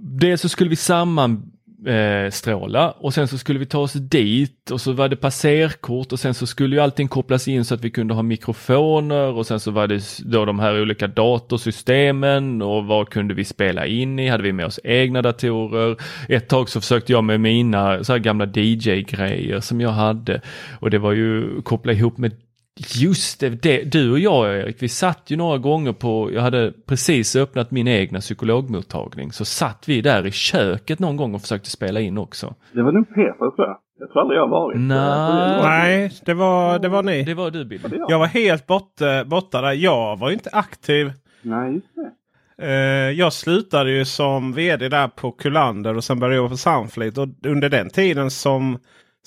Dels 0.00 0.40
så 0.40 0.48
skulle 0.48 0.70
vi 0.70 0.76
samman 0.76 1.52
eh, 1.86 2.30
stråla 2.30 2.90
och 2.90 3.14
sen 3.14 3.28
så 3.28 3.38
skulle 3.38 3.58
vi 3.58 3.66
ta 3.66 3.78
oss 3.78 3.92
dit 3.92 4.70
och 4.70 4.80
så 4.80 4.92
var 4.92 5.08
det 5.08 5.16
passerkort 5.16 6.12
och 6.12 6.20
sen 6.20 6.34
så 6.34 6.46
skulle 6.46 6.76
ju 6.76 6.82
allting 6.82 7.08
kopplas 7.08 7.48
in 7.48 7.64
så 7.64 7.74
att 7.74 7.84
vi 7.84 7.90
kunde 7.90 8.14
ha 8.14 8.22
mikrofoner 8.22 9.32
och 9.32 9.46
sen 9.46 9.60
så 9.60 9.70
var 9.70 9.86
det 9.86 10.02
då 10.24 10.44
de 10.44 10.58
här 10.58 10.82
olika 10.82 11.06
datorsystemen 11.06 12.62
och 12.62 12.86
vad 12.86 13.10
kunde 13.10 13.34
vi 13.34 13.44
spela 13.44 13.86
in 13.86 14.18
i? 14.18 14.28
Hade 14.28 14.42
vi 14.42 14.52
med 14.52 14.66
oss 14.66 14.80
egna 14.84 15.22
datorer? 15.22 15.96
Ett 16.28 16.48
tag 16.48 16.68
så 16.68 16.80
försökte 16.80 17.12
jag 17.12 17.24
med 17.24 17.40
mina 17.40 18.04
så 18.04 18.12
här 18.12 18.18
gamla 18.18 18.46
DJ-grejer 18.46 19.60
som 19.60 19.80
jag 19.80 19.90
hade 19.90 20.40
och 20.80 20.90
det 20.90 20.98
var 20.98 21.12
ju 21.12 21.62
koppla 21.62 21.92
ihop 21.92 22.18
med 22.18 22.32
Just 22.78 23.40
det, 23.40 23.48
det, 23.48 23.92
du 23.92 24.12
och 24.12 24.18
jag 24.18 24.56
Erik, 24.56 24.82
vi 24.82 24.88
satt 24.88 25.30
ju 25.30 25.36
några 25.36 25.58
gånger 25.58 25.92
på, 25.92 26.30
jag 26.32 26.42
hade 26.42 26.72
precis 26.86 27.36
öppnat 27.36 27.70
min 27.70 27.88
egna 27.88 28.20
psykologmottagning, 28.20 29.32
så 29.32 29.44
satt 29.44 29.88
vi 29.88 30.00
där 30.00 30.26
i 30.26 30.30
köket 30.30 30.98
någon 30.98 31.16
gång 31.16 31.34
och 31.34 31.40
försökte 31.40 31.70
spela 31.70 32.00
in 32.00 32.18
också. 32.18 32.54
Det 32.72 32.82
var 32.82 32.92
nog 32.92 33.08
Peter 33.08 33.56
tror 33.56 33.66
jag. 33.66 33.78
Jag 34.00 34.12
tror 34.12 34.22
aldrig 34.22 34.38
jag 34.38 34.48
varit. 34.48 34.80
Nej. 34.80 35.62
Nej, 35.62 36.12
det 36.24 36.34
var, 36.34 36.78
det 36.78 36.88
var 36.88 37.02
ni. 37.02 37.22
Det 37.22 37.34
var 37.34 37.50
du 37.50 37.64
Billy. 37.64 37.82
Var 37.82 37.90
det 37.90 37.96
jag? 37.96 38.10
Jag 38.10 38.18
var 38.18 38.26
helt 38.26 38.66
borta, 38.66 39.24
borta 39.24 39.60
där. 39.60 39.72
Jag 39.72 40.18
var 40.18 40.28
ju 40.28 40.34
inte 40.34 40.50
aktiv. 40.52 41.12
Nej, 41.42 41.74
just 41.74 41.94
det. 41.94 42.12
Eh, 42.62 43.10
jag 43.10 43.32
slutade 43.32 43.90
ju 43.90 44.04
som 44.04 44.52
vd 44.52 44.88
där 44.88 45.08
på 45.08 45.32
Kullander 45.32 45.96
och 45.96 46.04
sen 46.04 46.20
började 46.20 46.36
jag 46.36 46.50
på 46.50 46.56
Sunfleet. 46.56 47.18
Och 47.18 47.28
under 47.46 47.68
den 47.68 47.90
tiden 47.90 48.30
som, 48.30 48.78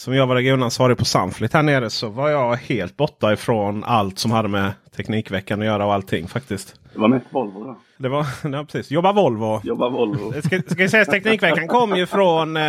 som 0.02 0.16
jag 0.16 0.28
var 0.28 0.36
regionansvarig 0.36 0.98
på 0.98 1.06
Sunfleet 1.06 1.54
här 1.54 1.64
nere 1.64 1.90
så 1.90 2.10
var 2.10 2.30
jag 2.30 2.56
helt 2.56 2.98
borta 2.98 3.34
ifrån 3.34 3.84
allt 3.84 4.20
som 4.20 4.32
hade 4.32 4.48
med 4.48 4.72
Teknikveckan 4.96 5.60
att 5.60 5.66
göra 5.66 5.86
och 5.86 5.94
allting 5.94 6.28
faktiskt. 6.28 6.76
Det 6.94 7.00
var 7.00 7.08
mest 7.08 7.26
Volvo 7.30 7.64
då. 7.64 7.78
Det 7.98 8.10
var, 8.10 8.26
nej, 8.48 8.66
precis. 8.66 8.92
Jobba 8.92 9.12
Volvo. 9.12 9.62
Jobba 9.64 9.90
Volvo. 9.90 10.42
Ska, 10.42 10.62
ska 10.62 10.82
jag 10.82 10.90
säga 10.90 11.06
Teknikveckan 11.06 11.68
kom 11.68 11.96
ju 11.96 12.06
från, 12.06 12.58
eh, 12.58 12.64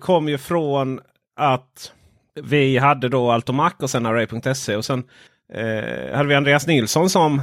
kom 0.00 0.28
ju 0.28 0.38
från 0.38 1.00
att 1.36 1.92
vi 2.42 2.78
hade 2.78 3.08
då 3.08 3.30
Altomac 3.30 3.72
och 3.78 3.90
sen 3.90 4.06
Array.se. 4.06 4.76
Och 4.76 4.84
sen 4.84 5.04
eh, 5.54 6.16
hade 6.16 6.28
vi 6.28 6.34
Andreas 6.34 6.66
Nilsson 6.66 7.10
som, 7.10 7.42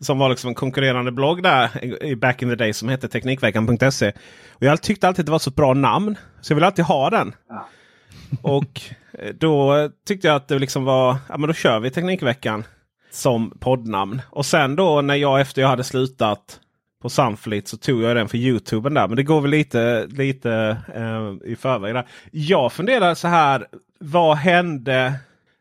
som 0.00 0.18
var 0.18 0.28
liksom 0.28 0.48
en 0.48 0.54
konkurrerande 0.54 1.12
blogg 1.12 1.42
där 1.42 1.84
i 2.04 2.16
back 2.16 2.42
in 2.42 2.48
the 2.48 2.54
day 2.54 2.72
som 2.72 2.88
hette 2.88 3.08
Teknikveckan.se. 3.08 4.12
Och 4.50 4.62
jag 4.62 4.82
tyckte 4.82 5.08
alltid 5.08 5.22
att 5.22 5.26
det 5.26 5.32
var 5.32 5.38
så 5.38 5.50
ett 5.50 5.56
bra 5.56 5.74
namn. 5.74 6.16
Så 6.40 6.52
jag 6.52 6.56
ville 6.56 6.66
alltid 6.66 6.84
ha 6.84 7.10
den. 7.10 7.34
Ja. 7.48 7.68
Och 8.42 8.80
eh, 9.12 9.34
då 9.34 9.88
tyckte 10.06 10.26
jag 10.26 10.36
att 10.36 10.48
det 10.48 10.58
liksom 10.58 10.84
var, 10.84 11.16
ja 11.28 11.38
men 11.38 11.48
då 11.48 11.54
kör 11.54 11.80
vi 11.80 11.90
Teknikveckan 11.90 12.64
som 13.10 13.50
poddnamn. 13.60 14.22
Och 14.30 14.46
sen 14.46 14.76
då 14.76 15.00
när 15.00 15.14
jag 15.14 15.40
efter 15.40 15.62
jag 15.62 15.68
hade 15.68 15.84
slutat 15.84 16.60
på 17.02 17.08
Sunflit 17.08 17.68
så 17.68 17.76
tog 17.76 18.02
jag 18.02 18.16
den 18.16 18.28
för 18.28 18.38
Youtuben 18.38 18.94
där. 18.94 19.08
Men 19.08 19.16
det 19.16 19.22
går 19.22 19.40
väl 19.40 19.50
lite, 19.50 20.06
lite 20.06 20.76
eh, 20.94 21.50
i 21.52 21.56
förväg. 21.56 21.94
Där. 21.94 22.06
Jag 22.30 22.72
funderar 22.72 23.14
så 23.14 23.28
här. 23.28 23.66
Vad 23.98 24.36
hände 24.36 25.14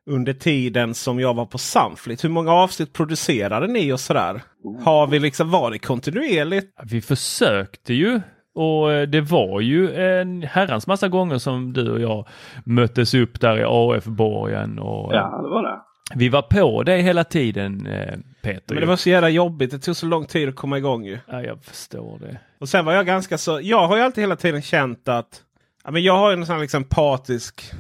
under 0.10 0.34
tiden 0.34 0.94
som 0.94 1.20
jag 1.20 1.34
var 1.34 1.46
på 1.46 1.58
Sunflit? 1.58 2.24
Hur 2.24 2.29
många 2.29 2.53
avsnitt 2.53 2.94
producerade 2.94 3.68
ni 3.68 3.94
och 3.94 4.00
sådär? 4.00 4.41
Har 4.84 5.08
vi 5.08 5.20
liksom 5.20 5.51
varit 5.51 5.86
kontinuerligt? 5.86 6.74
Vi 6.84 7.01
försökte 7.01 7.94
ju 7.94 8.22
och 8.56 8.91
eh, 8.94 9.08
det 9.08 9.22
var 9.22 9.62
ju 9.62 9.96
en 9.96 10.41
herrans 10.41 10.88
massa 10.88 11.08
gånger 11.08 11.38
som 11.38 11.74
du 11.74 11.91
och 11.91 12.00
jag 12.01 12.27
möttes 12.65 13.13
upp 13.13 13.39
där 13.41 13.58
i 13.60 13.63
AF-borgen 13.68 14.79
och 14.79 15.13
Ja, 15.15 15.41
det 15.44 15.50
var 15.50 15.63
det. 15.63 15.79
vi 16.15 16.29
var 16.29 16.41
på 16.41 16.84
det 16.84 16.98
hela 16.98 17.24
tiden 17.24 17.88
eh, 17.88 18.13
Peter. 18.41 18.63
Men 18.68 18.75
ju. 18.77 18.79
det 18.82 18.86
var 18.88 18.96
så 18.96 19.10
jävla 19.10 19.29
jobbigt. 19.29 19.72
Det 19.72 19.79
tog 19.79 19.96
så 19.96 20.06
lång 20.06 20.25
tid 20.25 20.50
att 20.50 20.56
komma 20.56 20.77
igång 20.77 21.06
ju. 21.06 21.18
Ja, 21.27 21.44
jag 21.44 21.63
förstår 21.63 22.20
det. 22.20 22.38
Och 22.60 22.70
sen 22.70 22.86
var 22.86 22.94
jag 22.94 23.06
ganska 23.06 23.38
så. 23.38 23.60
Jag 23.63 23.88
har 23.88 23.98
ju 23.98 24.03
alltid 24.03 24.22
hela 24.24 24.36
tiden 24.36 24.62
känt 24.62 25.08
att 25.08 25.44
ja, 25.86 25.91
men 25.91 26.03
jag 26.03 26.18
har 26.18 26.34
en 26.34 26.46
sån 26.46 26.53
här 26.56 26.62
liksom 26.62 26.84
empatisk 26.84 27.72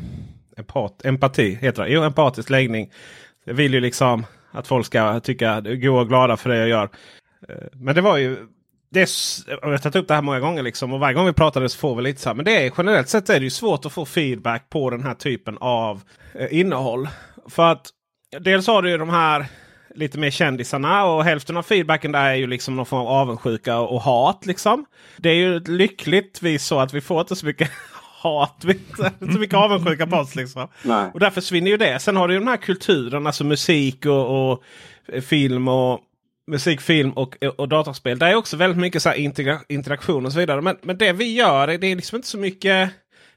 empat, 0.57 1.05
empati 1.05 1.55
heter 1.61 1.83
det. 1.83 1.89
Jo, 1.89 2.03
empatisk 2.03 2.49
läggning. 2.49 2.89
Jag 3.45 3.53
vill 3.53 3.73
ju 3.73 3.79
liksom 3.79 4.25
att 4.51 4.67
folk 4.67 4.85
ska 4.85 5.19
tycka 5.19 5.61
gå 5.61 5.97
och 5.99 6.07
glada 6.07 6.37
för 6.37 6.49
det 6.49 6.57
jag 6.57 6.67
gör. 6.69 6.89
Eh, 7.49 7.55
Men 7.73 7.95
det 7.95 8.01
var 8.01 8.17
ju 8.17 8.37
det 8.91 9.01
är, 9.01 9.09
jag 9.61 9.69
har 9.69 9.77
tagit 9.77 9.95
upp 9.95 10.07
det 10.07 10.13
här 10.13 10.21
många 10.21 10.39
gånger 10.39 10.63
liksom 10.63 10.93
och 10.93 10.99
varje 10.99 11.13
gång 11.15 11.25
vi 11.25 11.33
pratade 11.33 11.69
så 11.69 11.77
får 11.77 11.95
vi 11.95 12.01
lite 12.03 12.21
så 12.21 12.29
här. 12.29 12.33
Men 12.35 12.45
det 12.45 12.65
är 12.65 12.71
generellt 12.77 13.09
sett 13.09 13.29
är 13.29 13.39
det 13.39 13.43
ju 13.43 13.49
svårt 13.49 13.85
att 13.85 13.93
få 13.93 14.05
feedback 14.05 14.69
på 14.69 14.89
den 14.89 15.03
här 15.03 15.13
typen 15.13 15.57
av 15.61 16.01
eh, 16.39 16.59
innehåll. 16.59 17.07
För 17.49 17.71
att 17.71 17.87
dels 18.39 18.67
har 18.67 18.81
du 18.81 18.89
ju 18.89 18.97
de 18.97 19.09
här 19.09 19.45
lite 19.95 20.17
mer 20.17 20.29
kändisarna 20.31 21.05
och 21.05 21.23
hälften 21.23 21.57
av 21.57 21.63
feedbacken 21.63 22.11
där 22.11 22.25
är 22.25 22.35
ju 22.35 22.47
liksom 22.47 22.75
någon 22.75 22.85
form 22.85 22.99
av 23.01 23.07
avundsjuka 23.07 23.79
och, 23.79 24.01
hat. 24.01 24.45
liksom. 24.45 24.85
Det 25.17 25.29
är 25.29 25.35
ju 25.35 25.59
lyckligtvis 25.59 26.65
så 26.65 26.79
att 26.79 26.93
vi 26.93 27.01
får 27.01 27.21
inte 27.21 27.35
så 27.35 27.45
mycket 27.45 27.71
hat, 28.21 28.61
vi- 28.65 28.79
så 29.33 29.39
mycket 29.39 29.55
avundsjuka 29.57 30.07
på 30.07 30.15
oss. 30.17 30.35
Liksom. 30.35 30.67
Nej. 30.83 31.11
Och 31.13 31.19
där 31.19 31.29
försvinner 31.29 31.71
ju 31.71 31.77
det. 31.77 31.99
Sen 31.99 32.15
har 32.15 32.27
du 32.27 32.33
ju 32.33 32.39
den 32.39 32.47
här 32.47 32.57
kulturen, 32.57 33.27
alltså 33.27 33.43
musik 33.43 34.05
och, 34.05 34.51
och 34.51 34.63
eh, 35.13 35.21
film 35.21 35.67
och 35.67 35.99
musik, 36.49 36.81
film 36.81 37.11
och, 37.11 37.37
och 37.57 37.69
datorspel. 37.69 38.19
Där 38.19 38.27
är 38.27 38.35
också 38.35 38.57
väldigt 38.57 38.77
mycket 38.77 39.01
så 39.01 39.09
här 39.09 39.15
integra- 39.15 39.63
interaktion 39.69 40.25
och 40.25 40.31
så 40.31 40.39
vidare. 40.39 40.61
Men, 40.61 40.77
men 40.81 40.97
det 40.97 41.13
vi 41.13 41.35
gör, 41.35 41.67
det 41.67 41.87
är 41.87 41.95
liksom 41.95 42.15
inte 42.15 42.27
så 42.27 42.37
mycket. 42.37 42.89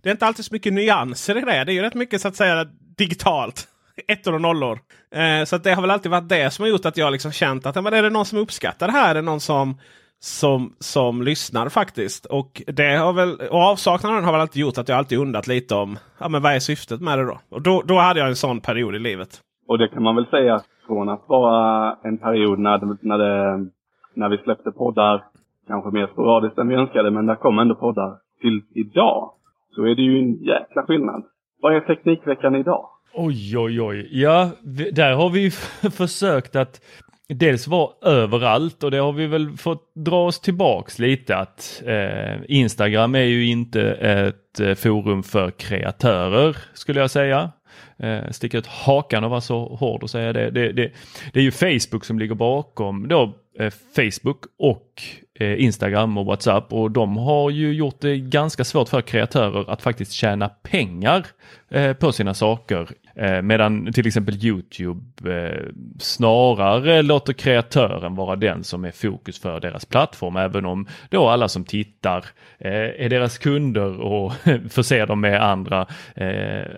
Det 0.02 0.09
är 0.09 0.12
inte 0.12 0.26
alltid 0.26 0.45
så 0.45 0.54
mycket 0.54 0.73
nyanser 0.73 1.38
i 1.38 1.40
det. 1.40 1.64
Det 1.64 1.73
är 1.73 1.75
ju 1.75 1.83
rätt 1.83 1.95
mycket 1.95 2.21
så 2.21 2.28
att 2.28 2.37
säga 2.37 2.66
digitalt. 2.97 3.69
Ettor 4.09 4.35
och 4.35 4.40
nollor. 4.40 4.78
Eh, 5.14 5.45
så 5.45 5.57
att 5.57 5.64
det 5.64 5.75
har 5.75 5.83
väl 5.83 5.90
alltid 5.90 6.11
varit 6.11 6.28
det 6.28 6.50
som 6.50 6.62
har 6.62 6.71
gjort 6.71 6.87
att 6.87 6.97
jag 6.97 7.12
liksom 7.12 7.33
känt 7.33 7.66
att 7.66 7.76
ja, 7.76 7.83
men 7.83 7.95
är 7.95 8.02
det 8.02 8.11
någon 8.11 8.26
som 8.26 8.38
uppskattar 8.38 8.87
det 8.87 8.92
här? 8.92 9.11
Är 9.11 9.14
det 9.14 9.23
någon 9.23 9.40
som, 9.40 9.78
som, 10.21 10.76
som 10.78 11.23
lyssnar 11.23 11.69
faktiskt? 11.69 12.26
Och, 12.26 12.62
det 12.66 12.97
har 12.97 13.12
väl, 13.12 13.40
och 13.40 13.61
avsaknaden 13.61 14.25
har 14.25 14.33
väl 14.33 14.40
alltid 14.40 14.61
gjort 14.61 14.78
att 14.78 14.88
jag 14.88 14.99
alltid 14.99 15.19
undrat 15.19 15.47
lite 15.47 15.75
om 15.75 15.99
ja, 16.19 16.28
men 16.28 16.42
vad 16.42 16.54
är 16.54 16.61
syftet 16.61 17.00
med 17.00 17.19
det 17.19 17.25
då? 17.25 17.40
Och 17.50 17.62
då, 17.62 17.83
då 17.83 17.99
hade 17.99 18.21
jag 18.21 18.28
en 18.28 18.37
sån 18.37 18.61
period 18.61 18.95
i 18.95 18.99
livet. 18.99 19.40
Och 19.69 19.78
det 19.78 19.88
kan 19.88 20.02
man 20.02 20.16
väl 20.16 20.26
säga 20.26 20.62
från 20.87 21.09
att 21.09 21.23
vara 21.27 21.97
en 22.03 22.19
period 22.19 22.59
när, 22.59 22.97
när, 23.01 23.19
det, 23.19 23.67
när 24.15 24.29
vi 24.29 24.39
släppte 24.39 24.73
poddar, 24.73 25.25
kanske 25.67 25.91
mer 25.91 26.07
sporadiskt 26.07 26.59
än 26.59 26.69
vi 26.69 26.75
önskade, 26.75 27.11
men 27.11 27.27
där 27.27 27.35
kom 27.35 27.59
ändå 27.59 27.75
poddar, 27.75 28.17
till 28.41 28.62
idag. 28.75 29.31
Så 29.75 29.83
är 29.83 29.95
det 29.95 30.03
ju 30.03 30.19
en 30.19 30.33
jäkla 30.33 30.83
skillnad. 30.83 31.23
Vad 31.61 31.77
är 31.77 31.81
Teknikveckan 31.81 32.55
idag? 32.55 32.89
Oj, 33.15 33.59
oj, 33.59 33.81
oj. 33.81 34.09
Ja, 34.11 34.51
vi, 34.65 34.91
där 34.91 35.15
har 35.15 35.31
vi 35.31 35.41
ju 35.41 35.51
försökt 35.91 36.57
att 36.57 36.81
dels 37.29 37.69
vara 37.69 37.91
överallt 38.03 38.85
och 38.85 38.91
det 38.91 38.99
har 38.99 39.12
vi 39.12 39.27
väl 39.27 39.57
fått 39.57 39.95
dra 39.95 40.27
oss 40.27 40.41
tillbaks 40.41 40.99
lite 40.99 41.37
att 41.37 41.83
eh, 41.87 42.41
Instagram 42.49 43.15
är 43.15 43.25
ju 43.25 43.47
inte 43.47 43.83
ett 43.93 44.61
eh, 44.61 44.75
forum 44.75 45.23
för 45.23 45.51
kreatörer 45.51 46.57
skulle 46.75 47.01
jag 47.01 47.11
säga. 47.11 47.51
Eh, 47.99 48.31
sticka 48.31 48.59
ut 48.59 48.67
hakan 48.67 49.25
och 49.25 49.31
vara 49.31 49.41
så 49.41 49.76
hård 49.76 50.02
och 50.02 50.11
säga 50.11 50.33
det. 50.33 50.50
Det, 50.50 50.73
det. 50.73 50.93
det 51.33 51.41
är 51.41 51.45
ju 51.45 51.50
Facebook 51.50 52.05
som 52.05 52.19
ligger 52.19 52.35
bakom 52.35 53.09
då 53.09 53.35
eh, 53.59 53.73
Facebook 53.97 54.45
och 54.59 55.02
eh, 55.41 55.64
Instagram 55.64 56.19
och 56.19 56.26
WhatsApp 56.26 56.73
och 56.73 56.91
de 56.91 57.17
har 57.17 57.50
ju 57.50 57.73
gjort 57.73 58.00
det 58.00 58.19
ganska 58.19 58.64
svårt 58.64 58.88
för 58.88 59.02
kreatörer 59.02 59.71
att 59.71 59.83
faktiskt 59.83 60.12
tjäna 60.12 60.49
pengar 60.49 61.26
eh, 61.71 61.93
på 61.93 62.12
sina 62.12 62.35
saker. 62.35 62.88
Eh, 63.14 63.42
medan 63.42 63.92
till 63.92 64.07
exempel 64.07 64.45
Youtube 64.45 65.35
eh, 65.35 65.66
snarare 65.99 67.02
låter 67.02 67.33
kreatören 67.33 68.14
vara 68.14 68.37
den 68.37 68.64
som 68.64 68.85
är 68.85 68.90
fokus 68.90 69.38
för 69.40 69.61
deras 69.61 69.85
plattform. 69.85 70.37
Även 70.37 70.66
om 70.66 70.87
då 71.11 71.28
alla 71.28 71.49
som 71.49 71.64
tittar 71.64 72.25
eh, 72.59 73.04
är 73.04 73.09
deras 73.09 73.38
kunder 73.38 74.00
och 74.00 74.33
förser 74.69 75.07
dem 75.07 75.21
med 75.21 75.42
andra, 75.42 75.87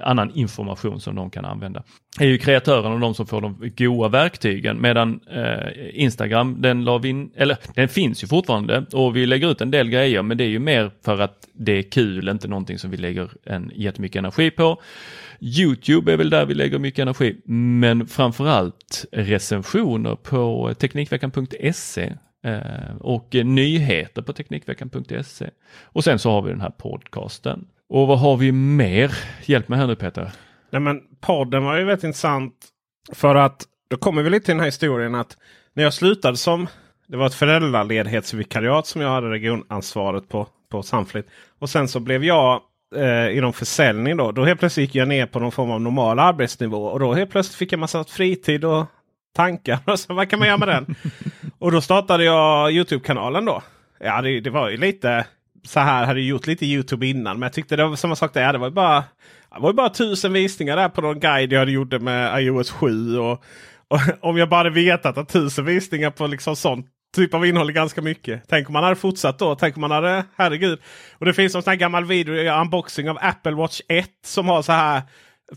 annan 0.01 0.31
information 0.35 1.01
som 1.01 1.15
de 1.15 1.31
kan 1.31 1.45
använda. 1.45 1.83
Det 2.19 2.25
är 2.25 2.29
ju 2.29 2.39
kreatören 2.39 2.93
och 2.93 3.01
de 3.01 3.15
som 3.15 3.27
får 3.27 3.41
de 3.41 3.73
goda 3.77 4.09
verktygen 4.09 4.81
medan 4.81 5.21
Instagram 5.93 6.57
den 6.59 6.85
la 6.85 6.99
vi 6.99 7.09
in, 7.09 7.31
eller 7.37 7.57
den 7.75 7.89
finns 7.89 8.23
ju 8.23 8.27
fortfarande 8.27 8.85
och 8.93 9.17
vi 9.17 9.27
lägger 9.27 9.51
ut 9.51 9.61
en 9.61 9.71
del 9.71 9.89
grejer 9.89 10.23
men 10.23 10.37
det 10.37 10.45
är 10.45 10.49
ju 10.49 10.59
mer 10.59 10.91
för 11.05 11.21
att 11.21 11.49
det 11.53 11.73
är 11.73 11.83
kul, 11.83 12.29
inte 12.29 12.49
någonting 12.49 12.79
som 12.79 12.91
vi 12.91 12.97
lägger 12.97 13.31
en 13.45 13.73
jättemycket 13.75 14.19
energi 14.19 14.51
på. 14.51 14.81
Youtube 15.45 16.13
är 16.13 16.17
väl 16.17 16.31
där 16.31 16.47
vi 16.47 16.55
lägger 16.55 16.79
mycket 16.79 17.03
energi, 17.03 17.41
men 17.45 18.07
framförallt 18.07 19.05
recensioner 19.13 20.17
på 20.17 20.75
Teknikveckan.se 20.75 22.13
eh, 22.45 22.97
och 23.01 23.35
nyheter 23.35 24.23
på 24.23 24.33
Teknikveckan.se. 24.33 25.51
Och 25.83 26.05
sen 26.05 26.19
så 26.19 26.31
har 26.31 26.43
vi 26.43 26.51
den 26.51 26.61
här 26.61 26.71
podcasten. 26.71 27.67
Och 27.89 28.07
vad 28.07 28.19
har 28.19 28.37
vi 28.37 28.53
mer? 28.53 29.19
Hjälp 29.45 29.69
mig 29.69 29.79
här 29.79 29.87
nu 29.87 29.97
Peter. 29.97 30.33
Nej, 30.71 30.81
men 30.81 31.01
podden 31.21 31.65
var 31.65 31.79
ju 31.79 31.85
väldigt 31.85 32.05
intressant. 32.05 32.55
För 33.13 33.35
att 33.35 33.65
då 33.89 33.97
kommer 33.97 34.23
vi 34.23 34.31
lite 34.31 34.45
till 34.45 34.53
den 34.53 34.61
här 34.61 34.67
historien 34.67 35.15
att 35.15 35.37
när 35.75 35.83
jag 35.83 35.95
slutade 35.95 36.37
som 36.37 36.67
det 37.07 37.17
var 37.17 37.27
ett 37.27 37.35
föräldraledighetsvikariat 37.35 38.87
som 38.87 39.01
jag 39.01 39.09
hade 39.09 39.31
regionansvaret 39.31 40.29
på 40.29 40.49
på 40.75 40.83
Samflit. 40.83 41.27
Och 41.59 41.71
sen 41.71 41.89
så 41.89 42.01
blev 42.01 42.25
jag 42.25 42.61
eh, 42.97 43.37
inom 43.37 43.53
försäljning 43.53 44.17
då. 44.17 44.33
Då 44.33 44.45
helt 44.45 44.61
plötsligt 44.61 44.89
gick 44.89 44.95
jag 44.95 45.09
ner 45.09 45.27
på 45.27 45.39
någon 45.39 45.53
form 45.53 45.71
av 45.71 45.81
normal 45.81 46.19
arbetsnivå. 46.19 46.85
Och 46.87 47.01
då 47.01 47.15
helt 47.15 47.31
plötsligt 47.31 47.57
fick 47.59 47.73
jag 47.73 47.79
massa 47.79 48.05
fritid 48.05 48.65
och 48.65 48.87
tankar. 49.37 49.79
Och 49.87 49.99
så, 49.99 50.15
vad 50.15 50.31
kan 50.31 50.39
man 50.39 50.49
göra 50.49 50.59
med 50.59 50.69
den? 50.69 50.95
och 51.59 51.73
då 51.73 51.81
startade 51.81 52.25
jag 52.25 52.73
Youtube-kanalen 52.73 53.45
då. 53.45 53.63
Ja, 54.01 54.23
det, 54.23 54.41
det 54.41 54.51
var 54.51 54.71
ju 54.71 54.77
lite 54.77 55.27
så 55.65 55.81
här. 55.81 56.07
Hade 56.07 56.21
gjort 56.21 56.47
lite 56.47 56.67
Youtube 56.67 57.07
innan. 57.07 57.39
Men 57.39 57.47
jag 57.47 57.53
tyckte 57.53 57.77
det 57.77 57.87
var 57.87 57.97
samma 57.97 58.17
sak 58.17 58.35
där. 58.35 58.53
Det 58.53 58.59
var 58.59 58.67
ju 58.67 58.75
bara, 58.75 59.05
det 59.55 59.61
var 59.61 59.73
bara 59.73 59.91
tusen 59.91 60.33
visningar 60.33 60.77
där 60.77 60.89
på 60.89 61.01
någon 61.01 61.21
guide 61.21 61.53
jag 61.53 61.59
hade 61.59 61.73
gjort 61.73 62.01
med 62.01 62.43
iOS 62.43 62.71
7. 62.71 63.19
Och, 63.19 63.45
och 63.89 64.01
om 64.21 64.37
jag 64.37 64.49
bara 64.49 64.57
hade 64.57 64.71
vetat 64.71 65.19
att 65.19 65.29
tusen 65.29 65.65
visningar 65.65 66.11
på 66.11 66.27
liksom 66.27 66.57
sånt 66.57 66.87
typ 67.15 67.35
av 67.35 67.47
innehåll 67.47 67.73
ganska 67.73 68.03
mycket. 68.03 68.43
Tänk 68.49 68.69
om 68.69 68.73
man 68.73 68.85
hade 68.85 68.97
fortsatt 68.97 69.39
då. 69.39 69.55
Tänk 69.55 69.77
om 69.77 69.81
man 69.81 69.91
hade, 69.91 70.25
herregud. 70.37 70.79
Och 71.19 71.27
det 71.27 71.35
finns 71.35 71.55
en 71.55 71.63
sån 71.63 71.71
här 71.71 71.79
gammal 71.79 72.05
video, 72.05 72.35
eh, 72.35 72.61
unboxing 72.61 73.11
av 73.11 73.19
Apple 73.21 73.53
Watch 73.53 73.81
1 73.89 74.11
som 74.25 74.49
har 74.49 74.63
så 74.63 74.73
här 74.73 75.03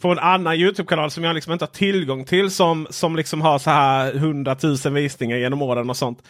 på 0.02 0.08
en 0.08 0.20
annan 0.20 0.56
Youtube-kanal 0.56 1.12
som 1.12 1.24
jag 1.24 1.34
liksom 1.36 1.54
inte 1.54 1.66
har 1.66 1.70
tillgång 1.70 2.26
till. 2.26 2.52
Som, 2.52 2.88
som 2.90 3.16
liksom 3.16 3.42
har 3.42 3.60
så 3.60 3.70
här 3.70 4.16
100 4.16 4.56
000 4.86 4.94
visningar 4.94 5.38
genom 5.38 5.62
åren 5.62 5.90
och 5.90 5.98
sånt. 5.98 6.24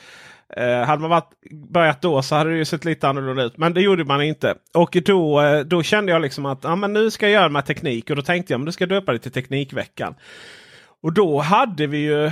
Eh, 0.56 0.86
hade 0.86 1.02
man 1.02 1.10
varit, 1.10 1.30
börjat 1.70 2.02
då 2.02 2.22
så 2.22 2.36
hade 2.36 2.50
det 2.50 2.58
ju 2.58 2.66
sett 2.66 2.86
lite 2.86 3.08
annorlunda 3.10 3.44
ut. 3.44 3.58
Men 3.58 3.74
det 3.74 3.82
gjorde 3.82 4.04
man 4.04 4.22
inte. 4.22 4.56
Och 4.74 4.98
då, 5.06 5.42
eh, 5.42 5.60
då 5.60 5.84
kände 5.84 6.12
jag 6.12 6.22
liksom 6.22 6.46
att 6.46 6.66
ah, 6.66 6.76
men 6.76 6.94
nu 6.94 7.12
ska 7.12 7.26
jag 7.26 7.34
göra 7.34 7.50
med 7.50 7.66
teknik. 7.66 8.10
Och 8.10 8.16
då 8.16 8.22
tänkte 8.22 8.54
jag 8.54 8.62
att 8.62 8.66
du 8.66 8.72
ska 8.72 8.86
döpa 8.86 9.14
det 9.14 9.20
till 9.20 9.32
Teknikveckan. 9.32 10.16
Och 11.04 11.14
då 11.14 11.40
hade 11.40 11.88
vi 11.88 11.98
ju... 11.98 12.32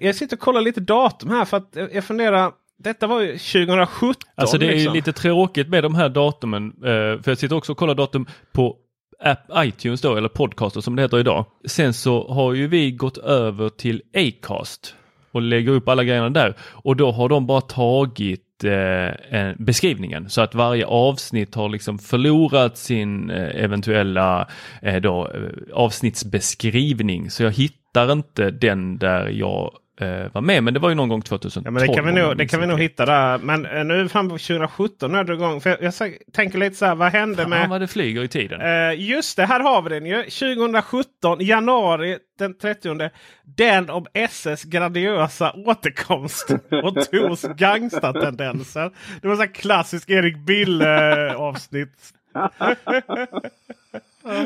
Jag 0.00 0.14
sitter 0.14 0.36
och 0.36 0.40
kollar 0.40 0.60
lite 0.60 0.80
datum 0.80 1.30
här 1.30 1.44
för 1.44 1.56
att 1.56 1.76
jag 1.92 2.04
funderar. 2.04 2.52
Detta 2.78 3.06
var 3.06 3.20
ju 3.20 3.26
2017. 3.38 4.14
Alltså 4.34 4.58
det 4.58 4.66
är 4.66 4.72
liksom. 4.72 4.94
lite 4.94 5.12
tråkigt 5.12 5.68
med 5.68 5.82
de 5.82 5.94
här 5.94 6.08
datumen. 6.08 6.66
eh, 6.76 7.22
För 7.22 7.30
jag 7.30 7.38
sitter 7.38 7.56
också 7.56 7.72
och 7.72 7.78
kollar 7.78 7.94
datum 7.94 8.26
på 8.52 8.76
app 9.24 9.50
iTunes 9.56 10.00
då, 10.00 10.16
eller 10.16 10.28
podcaster 10.28 10.80
som 10.80 10.96
det 10.96 11.02
heter 11.02 11.18
idag. 11.18 11.44
Sen 11.64 11.94
så 11.94 12.28
har 12.32 12.52
ju 12.54 12.66
vi 12.66 12.90
gått 12.92 13.18
över 13.18 13.68
till 13.68 14.02
Acast 14.14 14.94
och 15.32 15.42
lägger 15.42 15.72
upp 15.72 15.88
alla 15.88 16.04
grejerna 16.04 16.30
där. 16.30 16.54
Och 16.60 16.96
då 16.96 17.10
har 17.12 17.28
de 17.28 17.46
bara 17.46 17.60
tagit 17.60 18.64
eh, 18.64 19.38
en- 19.40 19.56
beskrivningen 19.58 20.30
så 20.30 20.40
att 20.40 20.54
varje 20.54 20.86
avsnitt 20.86 21.54
har 21.54 21.68
liksom 21.68 21.98
förlorat 21.98 22.78
sin 22.78 23.30
eh, 23.30 23.64
eventuella 23.64 24.48
eh, 24.82 24.96
då, 25.00 25.28
eh, 25.34 25.40
avsnittsbeskrivning. 25.74 27.30
Så 27.30 27.42
jag 27.42 27.50
hittar 27.52 28.12
inte 28.12 28.50
den 28.50 28.98
där 28.98 29.28
jag 29.28 29.70
eh, 30.00 30.32
var 30.32 30.40
med. 30.40 30.64
Men 30.64 30.74
det 30.74 30.80
var 30.80 30.88
ju 30.88 30.94
någon 30.94 31.08
gång 31.08 31.22
2012. 31.22 31.64
Ja, 31.66 31.70
men 31.70 31.88
det 31.88 31.94
kan 31.94 32.06
vi 32.06 32.12
nog, 32.12 32.36
det 32.36 32.46
kan 32.46 32.60
vi 32.60 32.66
nog 32.66 32.80
hitta 32.80 33.06
där. 33.06 33.38
Men 33.38 33.66
eh, 33.66 33.84
nu 33.84 34.08
framme 34.08 34.30
på 34.30 34.38
2017. 34.38 35.12
Nu 35.12 35.18
är 35.18 35.24
det 35.24 35.34
igång. 35.34 35.60
För 35.60 35.70
jag, 35.70 35.78
jag 35.82 36.14
tänker 36.32 36.58
lite 36.58 36.76
så 36.76 36.86
här, 36.86 36.94
vad 36.94 37.12
hände 37.12 37.42
Fan 37.42 37.50
med... 37.50 37.68
vad 37.68 37.80
det 37.80 37.88
flyger 37.88 38.24
i 38.24 38.28
tiden. 38.28 38.60
Eh, 38.60 39.00
just 39.00 39.36
det, 39.36 39.46
här 39.46 39.60
har 39.60 39.82
vi 39.82 39.90
den 39.90 40.06
ju. 40.06 40.22
2017, 40.22 41.38
januari 41.40 42.18
den 42.38 42.58
30. 42.58 43.10
Den 43.44 43.90
om 43.90 44.06
SS 44.12 44.64
grandiosa 44.64 45.52
återkomst 45.52 46.50
och 46.84 46.94
Tors 46.94 47.42
gangstertendenser. 47.56 48.90
Det 49.22 49.28
var 49.28 49.36
så 49.36 49.46
klassisk 49.46 50.10
Erik 50.10 50.36
Bille 50.38 51.34
avsnitt. 51.34 52.12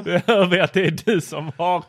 Det 0.05 0.23
hör 0.27 0.47
vi 0.47 0.61
att 0.61 0.73
det 0.73 0.87
är 0.87 0.97
du 1.05 1.21
som 1.21 1.53
har, 1.57 1.85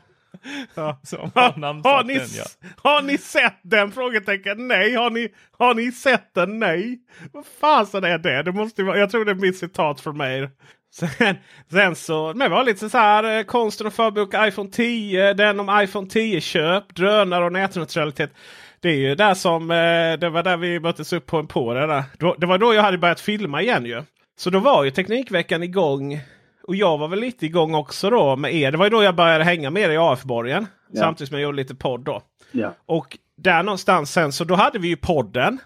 Ja. 0.76 1.00
som 1.04 1.32
har 1.36 1.84
Har 1.84 2.04
ni, 2.04 2.18
den. 2.18 2.28
Ja. 2.38 2.70
har 2.78 3.02
ni 3.02 3.18
sett 3.18 3.60
den? 3.64 3.92
Frågetecken 3.92 4.68
nej. 4.68 4.96
Har 4.96 5.10
ni, 5.10 5.30
har 5.58 5.74
ni 5.74 5.92
sett 5.92 6.34
den? 6.34 6.60
Nej. 6.60 7.00
Vad 7.34 7.46
fasen 7.62 8.04
är 8.04 8.18
det? 8.18 8.44
det 8.44 8.52
måste 8.52 8.84
vara, 8.84 8.98
jag 8.98 9.12
tror 9.12 9.26
det 9.26 9.32
är 9.32 9.36
mitt 9.36 9.58
citat 9.58 10.02
från 10.02 10.18
mig. 10.18 10.50
Sen, 10.92 11.36
sen 11.72 11.96
så, 11.96 12.34
men 12.36 12.52
vi 12.52 12.58
har 12.58 12.64
lite 12.64 12.90
så 12.90 12.98
här 12.98 13.38
eh, 13.38 13.44
konsten 13.44 13.88
att 13.88 13.94
förboka 13.94 14.48
iPhone 14.48 14.70
10. 14.70 15.34
Den 15.34 15.60
om 15.60 15.82
iPhone 15.84 16.08
10-köp, 16.08 16.96
drönare 16.96 17.46
och 17.46 17.52
nätneutralitet. 17.52 18.32
Det 18.80 18.90
är 18.90 18.96
ju 18.96 19.16
där 19.16 19.34
som, 19.34 19.72
eh, 19.72 20.20
det 20.20 20.30
var 20.30 20.44
där 20.44 20.58
vi 20.58 20.80
möttes 20.80 21.14
upp 21.14 21.26
på 21.26 21.38
en 21.38 21.48
på 21.48 21.74
det 21.74 21.88
där. 21.88 22.04
Det 22.38 22.46
var 22.46 22.58
då 22.58 22.74
jag 22.74 22.82
hade 22.84 22.98
börjat 22.98 23.20
filma 23.20 23.62
igen 23.62 23.86
ju. 23.86 24.04
Så 24.38 24.50
då 24.50 24.60
var 24.60 24.84
ju 24.84 24.92
Teknikveckan 24.92 25.64
igång. 25.64 26.22
Och 26.70 26.76
jag 26.76 26.98
var 26.98 27.08
väl 27.08 27.20
lite 27.20 27.46
igång 27.46 27.74
också 27.76 28.10
då 28.10 28.36
med 28.36 28.56
er. 28.56 28.72
Det 28.72 28.78
var 28.78 28.86
ju 28.86 28.90
då 28.90 29.04
jag 29.04 29.16
började 29.16 29.44
hänga 29.44 29.70
med 29.70 29.84
er 29.84 29.90
i 29.90 29.98
AF-borgen. 29.98 30.68
Ja. 30.92 31.00
Samtidigt 31.00 31.30
som 31.30 31.38
jag 31.38 31.44
gjorde 31.44 31.58
lite 31.58 31.76
podd 31.76 32.02
då. 32.02 32.22
Ja. 32.52 32.74
Och 32.86 33.18
där 33.38 33.64
någonstans 33.64 34.12
sen 34.12 34.32
så 34.32 34.44
då 34.44 34.56
hade 34.56 34.80
vi 34.80 34.88
ju 34.88 34.96
podden. 34.96 35.58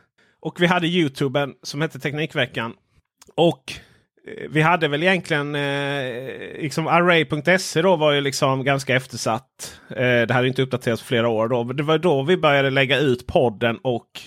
Och 0.41 0.61
vi 0.61 0.65
hade 0.65 0.87
Youtuben 0.87 1.53
som 1.63 1.81
hette 1.81 1.99
Teknikveckan. 1.99 2.73
Och 3.35 3.73
eh, 4.27 4.49
vi 4.49 4.61
hade 4.61 4.87
väl 4.87 5.03
egentligen 5.03 5.55
eh, 5.55 6.61
liksom 6.61 6.87
Array.se 6.87 7.81
då 7.81 7.95
var 7.95 8.11
ju 8.11 8.21
liksom 8.21 8.63
ganska 8.63 8.95
eftersatt. 8.95 9.79
Eh, 9.89 10.21
det 10.21 10.33
hade 10.33 10.47
inte 10.47 10.61
uppdaterats 10.61 11.01
på 11.01 11.07
flera 11.07 11.29
år 11.29 11.47
då. 11.47 11.63
Men 11.63 11.75
det 11.75 11.83
var 11.83 11.97
då 11.97 12.23
vi 12.23 12.37
började 12.37 12.69
lägga 12.69 12.99
ut 12.99 13.27
podden 13.27 13.77
och 13.81 14.21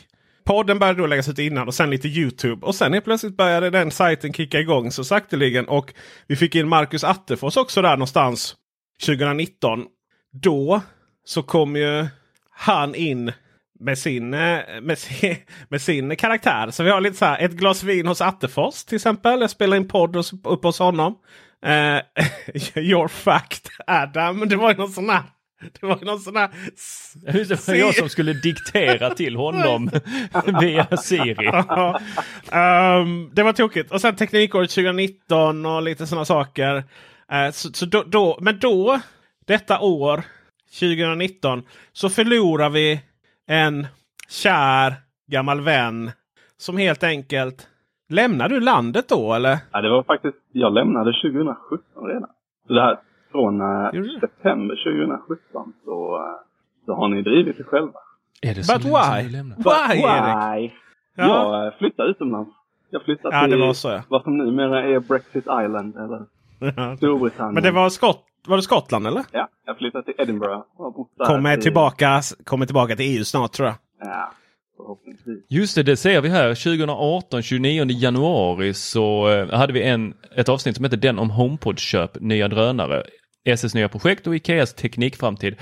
Podden 0.46 0.78
började 0.78 1.00
då 1.00 1.06
läggas 1.06 1.28
ut 1.28 1.38
innan 1.38 1.68
och 1.68 1.74
sen 1.74 1.90
lite 1.90 2.08
Youtube. 2.08 2.66
Och 2.66 2.74
sen 2.74 2.92
helt 2.92 3.04
plötsligt 3.04 3.36
började 3.36 3.70
den 3.70 3.90
sajten 3.90 4.32
kicka 4.32 4.61
igång 4.61 4.92
så 4.92 5.04
sakteligen. 5.04 5.68
Och 5.68 5.94
vi 6.26 6.37
fick 6.37 6.54
in 6.54 6.68
Marcus 6.68 7.04
Attefors 7.04 7.56
också 7.56 7.82
där 7.82 7.90
någonstans 7.90 8.54
2019. 9.06 9.85
Då 10.32 10.80
så 11.24 11.42
kom 11.42 11.76
ju 11.76 12.06
han 12.50 12.94
in 12.94 13.32
med 13.80 13.98
sin, 13.98 14.35
eh, 14.35 14.61
med 14.82 14.98
sin, 14.98 15.37
med 15.68 15.82
sin 15.82 16.16
karaktär. 16.16 16.70
Så 16.70 16.82
vi 16.82 16.90
har 16.90 17.00
lite 17.00 17.16
så 17.16 17.24
här 17.24 17.38
ett 17.38 17.52
glas 17.52 17.82
vin 17.82 18.06
hos 18.06 18.20
Attefors 18.20 18.85
till 18.85 18.96
exempel. 18.96 19.40
Jag 19.40 19.50
spelar 19.50 19.76
in 19.76 19.88
podd 19.88 20.16
hos, 20.16 20.32
upp 20.32 20.64
hos 20.64 20.78
honom. 20.78 21.14
Uh, 21.66 22.00
Your 22.82 23.09
fact 23.09 23.68
Adam. 23.87 24.48
Det 24.48 24.56
var 24.56 24.70
ju 24.70 24.76
någon 24.76 24.92
sån 24.92 25.11
här. 25.11 25.22
Det 25.61 25.87
var 25.87 26.05
någon 26.05 26.21
sån 26.21 26.37
här. 26.37 26.51
Det 27.49 27.69
var 27.69 27.75
jag 27.75 27.95
som 27.95 28.09
skulle 28.09 28.33
diktera 28.33 29.11
till 29.11 29.37
honom 29.37 29.90
via 30.61 30.97
Siri. 30.97 31.47
Ehm, 32.53 33.31
det 33.33 33.42
var 33.42 33.53
tokigt. 33.53 33.92
Och 33.92 34.01
sen 34.01 34.16
Teknikåret 34.16 34.71
2019 34.71 35.66
och 35.66 35.83
lite 35.83 36.07
sådana 36.07 36.25
saker. 36.25 36.85
Eh, 37.33 37.51
så, 37.51 37.73
så 37.73 37.87
då, 37.87 38.03
då, 38.07 38.38
men 38.40 38.59
då, 38.59 39.01
detta 39.47 39.81
år, 39.81 40.23
2019, 40.81 41.62
så 41.92 42.09
förlorar 42.09 42.71
vi 42.71 43.01
en 43.47 43.87
kär 44.29 44.95
gammal 45.27 45.61
vän. 45.61 46.11
Som 46.59 46.77
helt 46.77 47.03
enkelt 47.03 47.69
Lämnar 48.09 48.49
du 48.49 48.61
landet 48.61 49.09
då 49.09 49.35
eller? 49.35 49.59
Ja, 49.73 49.81
det 49.81 49.90
var 49.90 50.03
faktiskt, 50.03 50.37
jag 50.53 50.75
lämnade 50.75 51.12
2017 51.12 52.07
redan. 52.07 52.29
Så 52.66 52.73
det 52.73 52.83
här 52.83 52.99
från 53.37 53.61
eh, 53.61 54.20
september 54.20 54.75
2017 54.85 55.72
så, 55.85 56.16
eh, 56.16 56.22
så 56.87 56.94
har 56.94 57.09
ni 57.09 57.22
drivit 57.22 57.57
det 57.59 57.64
själva. 57.64 57.99
Är 58.42 58.55
det 58.55 58.64
så 58.64 58.72
But 58.79 58.85
why? 58.85 59.29
lämnade? 59.37 59.62
Why 59.62 59.99
Erik? 59.99 60.72
Ja. 61.16 61.25
Ja. 61.27 61.57
Jag 61.57 61.66
eh, 61.66 61.79
flyttade 61.79 62.11
utomlands. 62.11 62.51
Jag 62.90 63.03
flyttade 63.03 63.37
Ja, 63.37 63.42
till 63.42 63.51
det 63.51 63.66
var 63.66 63.72
så, 63.72 63.88
ja. 63.88 64.03
vad 64.09 64.22
som 64.22 64.38
numera 64.38 64.83
är 64.85 65.01
Brexit 65.01 65.37
Island 65.44 65.96
eller 65.96 66.25
Storbritannien. 66.96 67.55
Men 67.55 67.62
det 67.62 67.70
var, 67.70 67.88
Skott, 67.88 68.22
var 68.46 68.57
det 68.57 68.62
Skottland 68.62 69.07
eller? 69.07 69.22
Ja, 69.33 69.49
jag 69.66 69.79
flyttade 69.79 70.05
till 70.05 70.14
Edinburgh. 70.18 70.61
Kommer 71.27 71.59
i- 71.59 71.61
tillbaka, 71.62 72.20
kommer 72.44 72.66
tillbaka 72.66 72.96
till 72.96 73.16
EU 73.18 73.25
snart 73.25 73.53
tror 73.53 73.68
jag. 73.68 73.77
Ja, 74.01 74.31
förhoppningsvis. 74.77 75.44
Just 75.49 75.75
det, 75.75 75.83
det 75.83 75.96
ser 75.96 76.20
vi 76.20 76.29
här. 76.29 76.49
2018, 76.55 77.42
29 77.42 77.85
januari 77.90 78.75
så 78.75 79.29
hade 79.53 79.72
vi 79.72 79.83
en, 79.83 80.14
ett 80.37 80.49
avsnitt 80.49 80.77
som 80.77 80.85
heter 80.85 80.96
Den 80.96 81.18
om 81.18 81.31
HomePod-köp, 81.31 82.20
nya 82.20 82.49
drönare. 82.49 83.03
SS 83.46 83.74
nya 83.74 83.88
projekt 83.88 84.26
och 84.26 84.35
Ikeas 84.37 84.74
teknikframtid. 84.74 85.56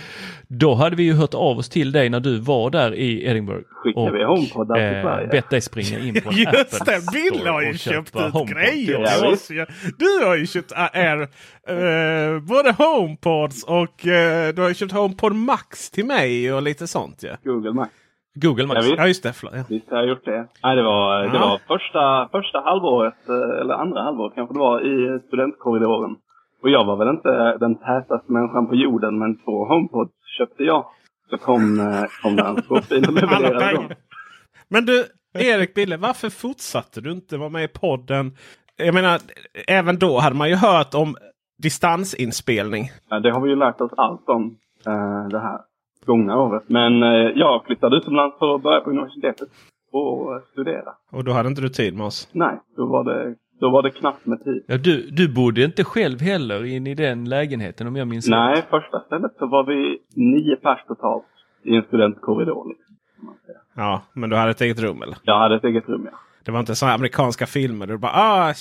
Då 0.48 0.74
hade 0.74 0.96
vi 0.96 1.02
ju 1.02 1.12
hört 1.12 1.34
av 1.34 1.58
oss 1.58 1.68
till 1.68 1.92
dig 1.92 2.08
när 2.10 2.20
du 2.20 2.38
var 2.40 2.70
där 2.70 2.94
i 2.94 3.24
Edinburgh. 3.26 3.64
Skickade 3.70 4.12
vi 4.18 4.24
HomePod 4.24 4.66
till 4.68 5.00
Sverige? 5.02 5.28
bett 5.28 5.50
dig 5.50 5.60
springa 5.60 5.98
in 5.98 6.14
på 6.22 6.30
en 6.30 6.36
Just 6.36 6.84
det, 6.86 7.00
Bill 7.12 7.46
har 7.46 7.62
ju 7.62 7.68
och 7.70 7.74
köpt 7.78 8.16
ut 8.16 8.48
grejer 8.48 9.00
Ja, 9.00 9.36
ju. 9.50 9.66
Du 9.98 10.26
har 10.26 10.36
ju 10.36 10.46
köpt 10.46 10.72
äh, 10.72 10.84
Air, 10.92 11.20
eh, 11.68 12.40
både 12.40 12.72
HomePods 12.72 13.64
och 13.64 14.06
eh, 14.06 14.54
du 14.54 14.62
har 14.62 14.68
ju 14.68 14.74
köpt 14.74 14.92
HomePod 14.92 15.34
Max 15.34 15.90
till 15.90 16.06
mig 16.06 16.52
och 16.52 16.62
lite 16.62 16.86
sånt 16.86 17.22
ju. 17.22 17.28
Ja. 17.28 17.36
Google 17.44 17.72
Max. 17.72 17.90
Google 18.42 18.66
Max. 18.66 18.76
Ja, 18.76 18.82
visst. 18.82 18.94
ja, 18.98 19.06
just 19.06 19.22
det. 19.22 19.32
Förlåt. 19.32 19.54
Ja. 19.56 19.64
Visst 19.68 19.90
har 19.90 19.98
jag 19.98 20.08
gjort 20.08 20.24
det. 20.24 20.46
Nej, 20.62 20.76
det 20.76 20.82
var, 20.82 21.20
det 21.22 21.36
Ja. 21.38 21.40
var 21.40 21.76
första, 21.78 22.28
första 22.32 22.58
halvåret, 22.60 23.28
eh, 23.28 23.60
eller 23.60 23.74
andra 23.74 24.02
halvåret 24.02 24.34
kanske 24.34 24.54
det 24.54 24.58
var, 24.58 24.80
i 24.80 25.20
studentkorridoren. 25.28 26.16
Och 26.64 26.70
jag 26.70 26.84
var 26.84 26.96
väl 26.96 27.08
inte 27.08 27.56
den 27.58 27.74
tätaste 27.74 28.32
människan 28.32 28.66
på 28.66 28.74
jorden, 28.74 29.18
men 29.18 29.38
två 29.38 29.64
HomePods 29.64 30.12
köpte 30.38 30.62
jag. 30.64 30.86
Så 31.30 31.38
kom, 31.38 31.80
eh, 31.80 32.04
kom 32.22 32.36
där 32.36 32.44
en 32.44 32.62
skåpbil 32.62 33.04
och 33.08 33.12
levererade 33.12 33.74
dem. 33.74 33.88
Men 34.68 34.86
du, 34.86 35.04
Erik 35.38 35.74
Bille, 35.74 35.96
varför 35.96 36.30
fortsatte 36.30 37.00
du 37.00 37.12
inte 37.12 37.36
vara 37.36 37.48
med 37.48 37.64
i 37.64 37.68
podden? 37.68 38.36
Jag 38.76 38.94
menar, 38.94 39.20
även 39.68 39.98
då 39.98 40.18
hade 40.18 40.36
man 40.36 40.48
ju 40.48 40.54
hört 40.54 40.94
om 40.94 41.16
distansinspelning. 41.62 42.90
Ja, 43.08 43.20
det 43.20 43.30
har 43.30 43.40
vi 43.40 43.50
ju 43.50 43.56
lärt 43.56 43.80
oss 43.80 43.92
allt 43.96 44.28
om 44.28 44.56
eh, 44.86 45.28
det 45.28 45.40
här 45.40 45.60
gångna 46.04 46.38
året. 46.38 46.62
Men 46.66 47.02
eh, 47.02 47.30
jag 47.34 47.64
flyttade 47.64 47.96
utomlands 47.96 48.38
för 48.38 48.54
att 48.54 48.62
börja 48.62 48.80
på 48.80 48.90
universitetet 48.90 49.48
och 49.92 50.34
eh, 50.34 50.42
studera. 50.52 50.94
Och 51.12 51.24
då 51.24 51.32
hade 51.32 51.48
inte 51.48 51.62
du 51.62 51.68
tid 51.68 51.96
med 51.96 52.06
oss. 52.06 52.28
Nej, 52.32 52.60
då 52.76 52.86
var 52.86 53.04
det, 53.04 53.34
då 53.64 53.70
var 53.70 53.82
det 53.82 53.90
knappt 53.90 54.26
med 54.26 54.44
tid. 54.44 54.64
Ja, 54.66 54.76
du, 54.76 55.10
du 55.10 55.34
bodde 55.34 55.64
inte 55.64 55.84
själv 55.84 56.20
heller 56.20 56.64
in 56.64 56.86
i 56.86 56.94
den 56.94 57.24
lägenheten 57.28 57.86
om 57.86 57.96
jag 57.96 58.08
minns 58.08 58.26
rätt. 58.26 58.30
Nej, 58.30 58.64
första 58.70 59.00
stället 59.00 59.32
så 59.38 59.46
var 59.46 59.64
vi 59.64 59.98
nio 60.14 60.56
pers 60.56 60.84
totalt 60.88 61.24
i 61.62 61.76
en 61.76 61.82
studentkorridor. 61.82 62.68
Liksom. 62.68 62.94
Ja, 63.76 64.02
men 64.12 64.30
du 64.30 64.36
hade 64.36 64.50
ett 64.50 64.60
eget 64.60 64.80
rum 64.80 65.02
eller? 65.02 65.16
Jag 65.22 65.38
hade 65.38 65.56
ett 65.56 65.64
eget 65.64 65.88
rum, 65.88 66.08
ja. 66.12 66.18
Det 66.44 66.52
var 66.52 66.60
inte 66.60 66.74
sådana 66.74 66.94
amerikanska 66.94 67.46
filmer. 67.46 67.86
Du 67.86 67.98
bara 67.98 68.12
ah, 68.14 68.54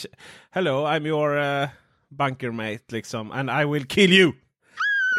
hello 0.52 0.72
I'm 0.72 1.08
your 1.08 1.38
uh, 1.38 1.68
bunker 2.10 2.52
mate 2.52 2.88
liksom. 2.92 3.32
And 3.32 3.50
I 3.62 3.66
will 3.66 3.86
kill 3.86 4.12
you. 4.12 4.32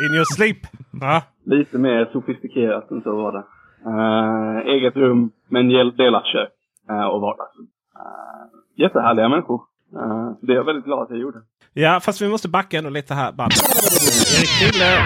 In 0.04 0.14
your 0.14 0.24
sleep. 0.36 0.58
Ja. 1.00 1.22
Lite 1.44 1.78
mer 1.78 2.08
sofistikerat 2.12 2.90
än 2.90 3.02
så 3.02 3.16
var 3.16 3.32
det. 3.32 3.44
Eh, 3.86 4.74
eget 4.74 4.96
rum, 4.96 5.30
men 5.48 5.68
del- 5.68 5.96
delat 5.96 6.26
kök 6.26 6.52
uh, 6.90 7.06
och 7.06 7.20
vardagsrum. 7.20 7.66
Uh, 7.96 8.60
jättehärliga 8.76 9.28
människor. 9.28 9.60
Uh, 9.96 10.32
det 10.42 10.52
är 10.52 10.56
jag 10.56 10.64
väldigt 10.64 10.84
glad 10.84 11.02
att 11.02 11.10
jag 11.10 11.18
gjorde. 11.18 11.38
Ja, 11.72 12.00
fast 12.00 12.20
vi 12.20 12.28
måste 12.28 12.48
backa 12.48 12.78
ändå 12.78 12.90
lite 12.90 13.14
här. 13.14 13.32
Erik 13.32 14.58
Krille, 14.60 14.98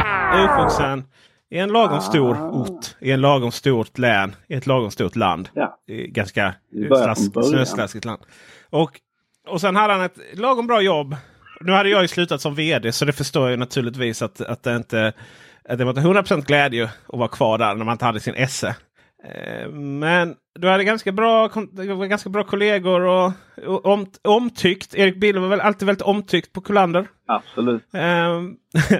uppvuxen 0.44 1.04
i 1.50 1.58
en 1.58 1.68
lagom 1.68 2.00
stor 2.00 2.36
ah. 2.36 2.50
ort, 2.50 2.96
i 3.00 3.10
en 3.10 3.20
lagom 3.20 3.50
stort 3.50 3.98
län, 3.98 4.36
i 4.48 4.54
ett 4.54 4.66
lagom 4.66 4.90
stort 4.90 5.16
land. 5.16 5.48
Ja. 5.54 5.78
Ganska 6.08 6.54
snöslaskigt 7.42 8.04
land. 8.04 8.22
Och, 8.70 9.00
och 9.48 9.60
sen 9.60 9.76
hade 9.76 9.92
han 9.92 10.02
ett 10.02 10.18
lagom 10.34 10.66
bra 10.66 10.80
jobb. 10.80 11.16
Nu 11.60 11.72
hade 11.72 11.88
jag 11.88 12.02
ju 12.02 12.08
slutat 12.08 12.40
som 12.40 12.54
vd 12.54 12.92
så 12.92 13.04
det 13.04 13.12
förstår 13.12 13.50
jag 13.50 13.58
naturligtvis 13.58 14.22
att, 14.22 14.40
att 14.40 14.62
det 14.62 14.76
inte 14.76 15.12
att 15.68 15.78
det 15.78 15.84
var 15.84 15.90
inte 15.90 16.32
100% 16.32 16.46
glädje 16.46 16.84
att 16.84 17.18
vara 17.18 17.28
kvar 17.28 17.58
där 17.58 17.74
när 17.74 17.84
man 17.84 17.92
inte 17.92 18.04
hade 18.04 18.20
sin 18.20 18.34
esse. 18.34 18.76
Eh, 19.24 19.68
men 19.70 20.36
du 20.54 20.68
hade 20.68 20.84
ganska 20.84 21.12
bra, 21.12 21.48
ganska 22.08 22.30
bra 22.30 22.44
kollegor 22.44 23.00
och, 23.00 23.32
om, 23.86 24.06
omtyckt. 24.24 24.94
Erik 24.94 25.20
Bille 25.20 25.40
var 25.40 25.48
väl 25.48 25.60
alltid 25.60 25.86
väldigt 25.86 26.02
omtyckt 26.02 26.52
på 26.52 26.60
Kullander. 26.60 27.06
Absolut. 27.26 27.94
Eh, 27.94 28.42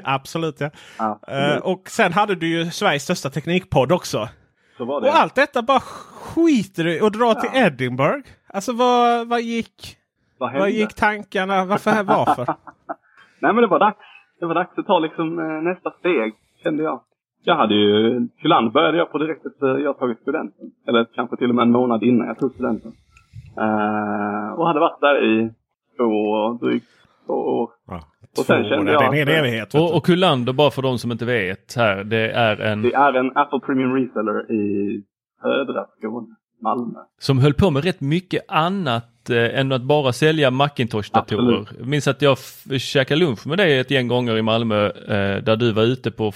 absolut 0.04 0.61
ja. 0.61 0.70
Absolut. 0.96 1.57
Eh, 1.57 1.57
och 1.57 1.88
sen 1.88 2.12
hade 2.12 2.35
du 2.35 2.48
ju 2.48 2.70
Sveriges 2.70 3.02
största 3.02 3.31
teknikpodd 3.31 3.92
också. 3.92 4.28
Så 4.76 4.85
var 4.85 5.00
det. 5.00 5.09
Och 5.09 5.16
allt 5.16 5.35
detta 5.35 5.62
bara 5.62 5.81
skiter 5.81 6.85
du 6.85 7.00
och 7.00 7.12
drar 7.12 7.26
ja. 7.26 7.40
till 7.40 7.50
Edinburgh. 7.62 8.28
Alltså 8.46 8.72
vad, 8.72 9.28
vad 9.28 9.42
gick 9.42 9.96
vad, 10.38 10.59
vad 10.59 10.70
gick 10.70 10.94
tankarna? 10.94 11.64
Varför? 11.64 12.02
Varför? 12.02 12.46
Nej 13.40 13.52
men 13.52 13.57
det 13.57 13.66
var 13.66 13.78
dags. 13.78 13.98
Det 14.40 14.46
var 14.46 14.54
dags 14.54 14.78
att 14.78 14.87
ta 14.87 14.98
liksom 14.98 15.38
eh, 15.38 15.62
nästa 15.62 15.90
steg 15.90 16.35
kände 16.62 16.83
jag. 16.83 17.00
Jag 17.42 17.57
hade 17.57 17.74
ju, 17.74 18.20
Kulan 18.42 18.70
började 18.70 18.98
jag 18.98 19.12
på 19.12 19.18
direkt 19.18 19.46
efter 19.46 19.79
jag 19.79 19.98
tagit 19.98 20.18
studenten. 20.18 20.70
Eller 20.88 21.07
kanske 21.14 21.37
till 21.37 21.48
och 21.48 21.55
med 21.55 21.62
en 21.62 21.70
månad 21.70 22.03
innan 22.03 22.27
jag 22.27 22.38
tog 22.38 22.53
studenten. 22.53 22.92
Uh, 23.61 24.53
och 24.53 24.66
hade 24.66 24.81
varit 24.81 25.01
där 25.01 25.24
i 25.24 25.51
två, 25.96 26.53
drygt 26.53 26.87
två 27.27 27.35
år. 27.35 27.70
Ja, 27.88 28.01
och 28.38 28.44
sen 28.44 28.64
kände 28.64 28.92
jag... 28.92 29.12
Det 29.12 29.20
är 29.20 29.22
en 29.22 29.29
evighet. 29.29 29.74
Och, 29.74 29.96
och 29.96 30.05
Kullander, 30.07 30.53
bara 30.53 30.70
för 30.70 30.83
de 30.83 30.98
som 30.98 31.12
inte 31.12 31.24
vet 31.24 31.74
här, 31.77 32.05
det 32.05 32.31
är 32.31 32.61
en... 32.61 32.83
Det 32.83 32.94
är 32.94 33.14
en 33.14 33.37
Apple 33.37 33.61
Premium 33.61 33.94
Reseller 33.94 34.53
i 34.53 35.03
södra 35.42 35.87
Skåne, 35.98 36.27
Malmö. 36.62 36.98
Som 37.18 37.38
höll 37.38 37.55
på 37.55 37.70
med 37.70 37.85
rätt 37.85 38.01
mycket 38.01 38.44
annat 38.48 39.31
eh, 39.31 39.61
än 39.61 39.72
att 39.72 39.83
bara 39.83 40.12
sälja 40.12 40.51
Macintosh-datorer. 40.51 41.68
Jag 41.79 41.87
minns 41.87 42.09
att 42.09 42.22
jag 42.22 42.38
käkade 42.81 43.20
lunch 43.20 43.46
med 43.46 43.59
dig 43.59 43.79
ett 43.79 43.90
gäng 43.90 44.09
gånger 44.09 44.37
i 44.37 44.42
Malmö 44.42 44.87
eh, 44.87 45.42
där 45.42 45.57
du 45.57 45.72
var 45.72 45.83
ute 45.83 46.11
på 46.11 46.33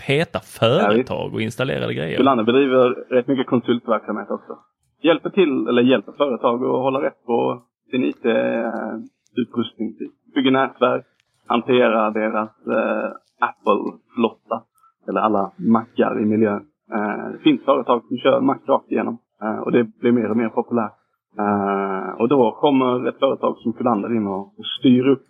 feta 0.00 0.40
företag 0.40 1.34
och 1.34 1.40
installerade 1.40 1.94
grejer. 1.94 2.16
Kullander 2.16 2.44
bedriver 2.44 2.90
rätt 2.90 3.28
mycket 3.28 3.46
konsultverksamhet 3.46 4.30
också. 4.30 4.58
Hjälper 5.02 5.30
till, 5.30 5.66
eller 5.68 5.82
hjälper 5.82 6.12
företag 6.12 6.64
att 6.64 6.70
hålla 6.70 7.02
rätt 7.02 7.24
på 7.26 7.62
sin 7.90 8.04
IT-utrustning. 8.04 9.94
Bygger 10.34 10.50
nätverk, 10.50 11.06
hanterar 11.46 12.10
deras 12.10 12.50
eh, 12.66 13.10
Apple-flotta. 13.40 14.62
Eller 15.08 15.20
alla 15.20 15.52
mackar 15.56 16.20
i 16.22 16.24
miljön. 16.24 16.66
Eh, 16.94 17.32
det 17.32 17.38
finns 17.38 17.64
företag 17.64 18.02
som 18.08 18.16
kör 18.18 18.40
mack 18.40 18.60
rakt 18.68 18.92
igenom. 18.92 19.18
Eh, 19.42 19.58
och 19.58 19.72
det 19.72 19.84
blir 20.00 20.12
mer 20.12 20.30
och 20.30 20.36
mer 20.36 20.48
populärt. 20.48 20.92
Eh, 21.38 22.20
och 22.20 22.28
då 22.28 22.50
kommer 22.60 23.08
ett 23.08 23.18
företag 23.18 23.56
som 23.58 23.72
Kullander 23.72 24.16
in 24.16 24.26
och, 24.26 24.58
och 24.58 24.66
styr 24.78 25.08
upp 25.08 25.26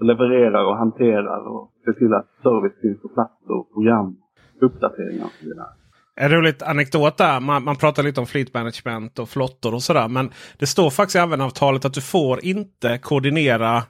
levererar 0.00 0.64
och 0.64 0.76
hanterar 0.76 1.48
och 1.48 1.70
ser 1.88 1.98
till 1.98 2.14
att 2.14 2.28
service 2.42 2.80
finns 2.82 3.02
på 3.02 3.08
plats 3.08 3.42
och 3.48 3.72
program, 3.74 4.16
uppdateringar 4.60 5.24
och 5.24 5.32
så 5.40 5.44
vidare. 5.48 5.68
En 6.20 6.30
rolig 6.30 6.54
anekdot 6.62 7.16
där. 7.16 7.40
Man, 7.40 7.64
man 7.64 7.76
pratar 7.76 8.02
lite 8.02 8.20
om 8.20 8.26
fleet 8.26 8.54
management 8.54 9.18
och 9.18 9.28
flottor 9.28 9.74
och 9.74 9.82
sådär. 9.82 10.08
Men 10.08 10.30
det 10.58 10.66
står 10.66 10.90
faktiskt 10.90 11.16
i 11.16 11.18
användaravtalet 11.18 11.84
att 11.84 11.94
du 11.94 12.00
får 12.00 12.44
inte 12.44 12.98
koordinera 12.98 13.82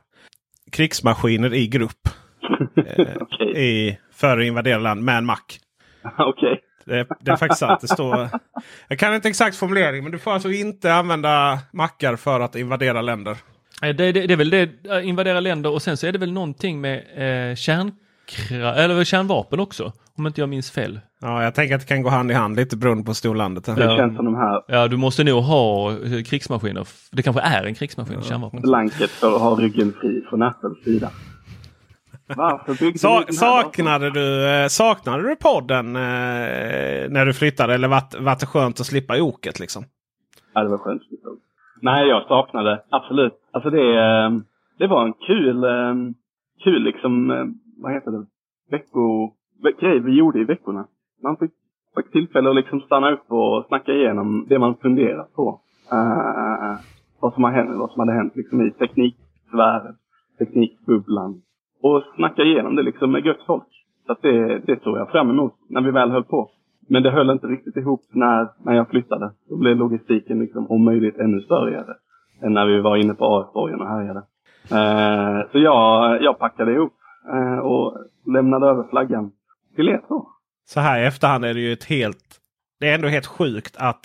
krigsmaskiner 0.73 1.55
i 1.55 1.67
grupp. 1.67 2.03
Eh, 2.77 3.23
okay. 3.23 3.47
i, 3.47 3.99
för 4.13 4.39
att 4.39 4.45
invadera 4.45 4.79
land 4.79 5.05
med 5.05 5.19
en 5.19 5.27
Mac. 5.27 5.37
Okay. 6.19 6.57
Det, 6.85 7.07
det, 7.21 7.31
är 7.31 7.37
faktiskt 7.37 7.61
sant. 7.61 7.81
Det 7.81 7.89
står, 7.89 8.29
jag 8.89 8.99
kan 8.99 9.15
inte 9.15 9.29
exakt 9.29 9.57
formulering 9.57 10.03
men 10.03 10.13
du 10.13 10.19
får 10.19 10.31
alltså 10.31 10.51
inte 10.51 10.95
använda 10.95 11.59
mackar 11.73 12.17
för 12.17 12.41
att 12.41 12.57
invadera 12.57 13.03
länder. 13.03 13.37
Det, 13.81 13.93
det, 13.93 14.13
det, 14.13 14.33
är 14.33 14.37
väl 14.37 14.51
det, 14.51 14.69
invadera 15.03 15.41
länder 15.41 15.71
och 15.71 15.83
sen 15.83 15.97
så 15.97 16.07
är 16.07 16.13
det 16.13 16.19
väl 16.19 16.33
någonting 16.33 16.81
med 16.81 16.97
eh, 17.51 17.55
kärnkra 17.55 18.75
eller 18.75 19.05
kärnvapen 19.05 19.61
också. 19.61 19.93
Om 20.17 20.27
inte 20.27 20.41
jag 20.41 20.49
minns 20.49 20.71
fel. 20.71 21.01
Ja, 21.21 21.43
jag 21.43 21.55
tänker 21.55 21.75
att 21.75 21.81
det 21.81 21.87
kan 21.87 22.03
gå 22.03 22.09
hand 22.09 22.31
i 22.31 22.35
hand 22.35 22.57
lite 22.57 22.77
beroende 22.77 23.05
på 23.05 23.15
storlandet. 23.15 23.65
Det 23.65 23.85
ja. 23.85 23.97
känns 23.97 24.17
som 24.17 24.25
de 24.25 24.35
här. 24.35 24.63
Ja, 24.69 24.89
du 24.89 24.97
måste 24.97 25.25
nog 25.25 25.43
ha 25.43 25.91
eh, 25.91 26.23
krigsmaskiner. 26.23 26.89
Det 27.13 27.23
kanske 27.23 27.43
är 27.43 27.65
en 27.65 27.75
krigsmaskin, 27.75 28.15
ja. 28.15 28.23
kärnvapen. 28.23 28.61
Blanket 28.61 29.11
för 29.11 29.35
att 29.37 29.41
ha 29.41 29.55
ryggen 29.55 29.93
fri 30.01 30.25
från 30.31 30.43
Apples 30.43 30.85
sida. 30.85 31.11
Varför 32.37 32.99
Sa 32.99 33.25
saknade, 33.31 34.11
du, 34.11 34.49
eh, 34.49 34.69
saknade 34.69 35.29
du 35.29 35.37
podden 35.37 35.97
eh, 35.97 36.03
när 37.11 37.27
du 37.27 37.33
flyttade? 37.33 37.75
Eller 37.75 37.89
var, 37.89 38.03
var 38.19 38.37
det 38.41 38.47
skönt 38.47 38.81
att 38.81 38.87
slippa 38.87 39.23
oket 39.23 39.61
liksom? 39.61 39.85
Ja, 40.55 40.63
det 40.63 40.69
var 40.69 40.79
skönt 40.79 41.03
Nej, 41.83 42.09
jag 42.09 42.27
saknade 42.27 42.83
absolut. 42.91 43.33
Alltså 43.53 43.71
det, 43.71 43.99
eh, 43.99 44.31
det 44.79 44.87
var 44.87 45.05
en 45.05 45.13
kul, 45.13 45.65
eh, 45.65 45.95
kul 46.65 46.83
liksom, 46.83 47.31
eh, 47.31 47.45
vad 47.83 47.93
heter 47.93 48.11
det, 48.11 48.27
vecko, 48.71 49.33
grej 49.81 50.01
vi 50.01 50.19
gjorde 50.19 50.41
i 50.41 50.45
veckorna. 50.45 50.87
Man 51.23 51.37
fick, 51.37 51.51
fick 51.97 52.13
tillfälle 52.13 52.51
att 52.51 52.57
liksom 52.57 52.81
stanna 52.81 53.13
upp 53.13 53.33
och 53.33 53.65
snacka 53.69 53.93
igenom 53.93 54.47
det 54.49 54.59
man 54.59 54.77
funderat 54.77 55.35
på. 55.35 55.61
Uh, 55.93 56.77
vad, 57.21 57.35
som 57.35 57.45
har 57.45 57.51
hänt, 57.51 57.71
vad 57.75 57.91
som 57.91 58.01
hade 58.01 58.13
hänt 58.13 58.37
liksom 58.37 58.61
i 58.61 58.71
tekniksfären, 58.71 59.95
teknikbubblan. 60.39 61.43
Och 61.83 62.03
snacka 62.17 62.43
igenom 62.43 62.77
det 62.77 62.83
liksom 62.83 63.13
med 63.13 63.27
gött 63.27 63.43
folk. 63.47 63.69
Så 64.07 64.13
att 64.13 64.23
det, 64.23 64.59
det 64.59 64.83
såg 64.83 64.99
jag 64.99 65.11
fram 65.11 65.31
emot 65.31 65.55
när 65.69 65.81
vi 65.81 65.91
väl 65.91 66.11
höll 66.11 66.25
på. 66.25 66.51
Men 66.89 67.03
det 67.03 67.11
höll 67.11 67.31
inte 67.31 67.47
riktigt 67.47 67.77
ihop 67.77 68.03
när, 68.13 68.49
när 68.65 68.75
jag 68.75 68.89
flyttade. 68.89 69.31
Då 69.49 69.57
blev 69.57 69.77
logistiken 69.77 70.39
liksom 70.39 70.67
om 70.67 70.85
möjligt 70.85 71.19
ännu 71.19 71.41
större 71.41 71.71
än 72.43 72.53
när 72.53 72.67
vi 72.67 72.81
var 72.81 72.97
inne 72.97 73.15
på 73.15 73.25
AF-borgen 73.25 73.81
och 73.81 73.89
härjade. 73.89 74.23
Eh, 74.71 75.51
så 75.53 75.59
jag, 75.59 76.23
jag 76.23 76.39
packade 76.39 76.73
ihop 76.73 76.95
eh, 77.33 77.59
och 77.59 77.97
lämnade 78.27 78.67
över 78.67 78.85
flaggan 78.91 79.31
till 79.77 79.89
er 79.89 80.01
två. 80.09 80.27
Så 80.69 80.81
här 80.81 81.03
i 81.03 81.07
efterhand 81.07 81.45
är 81.45 81.55
det 81.55 81.61
ju 81.61 81.73
ett 81.73 81.85
helt... 81.85 82.19
Det 82.81 82.89
är 82.89 82.95
ändå 82.95 83.09
helt 83.09 83.27
sjukt 83.27 83.77
att 83.79 84.01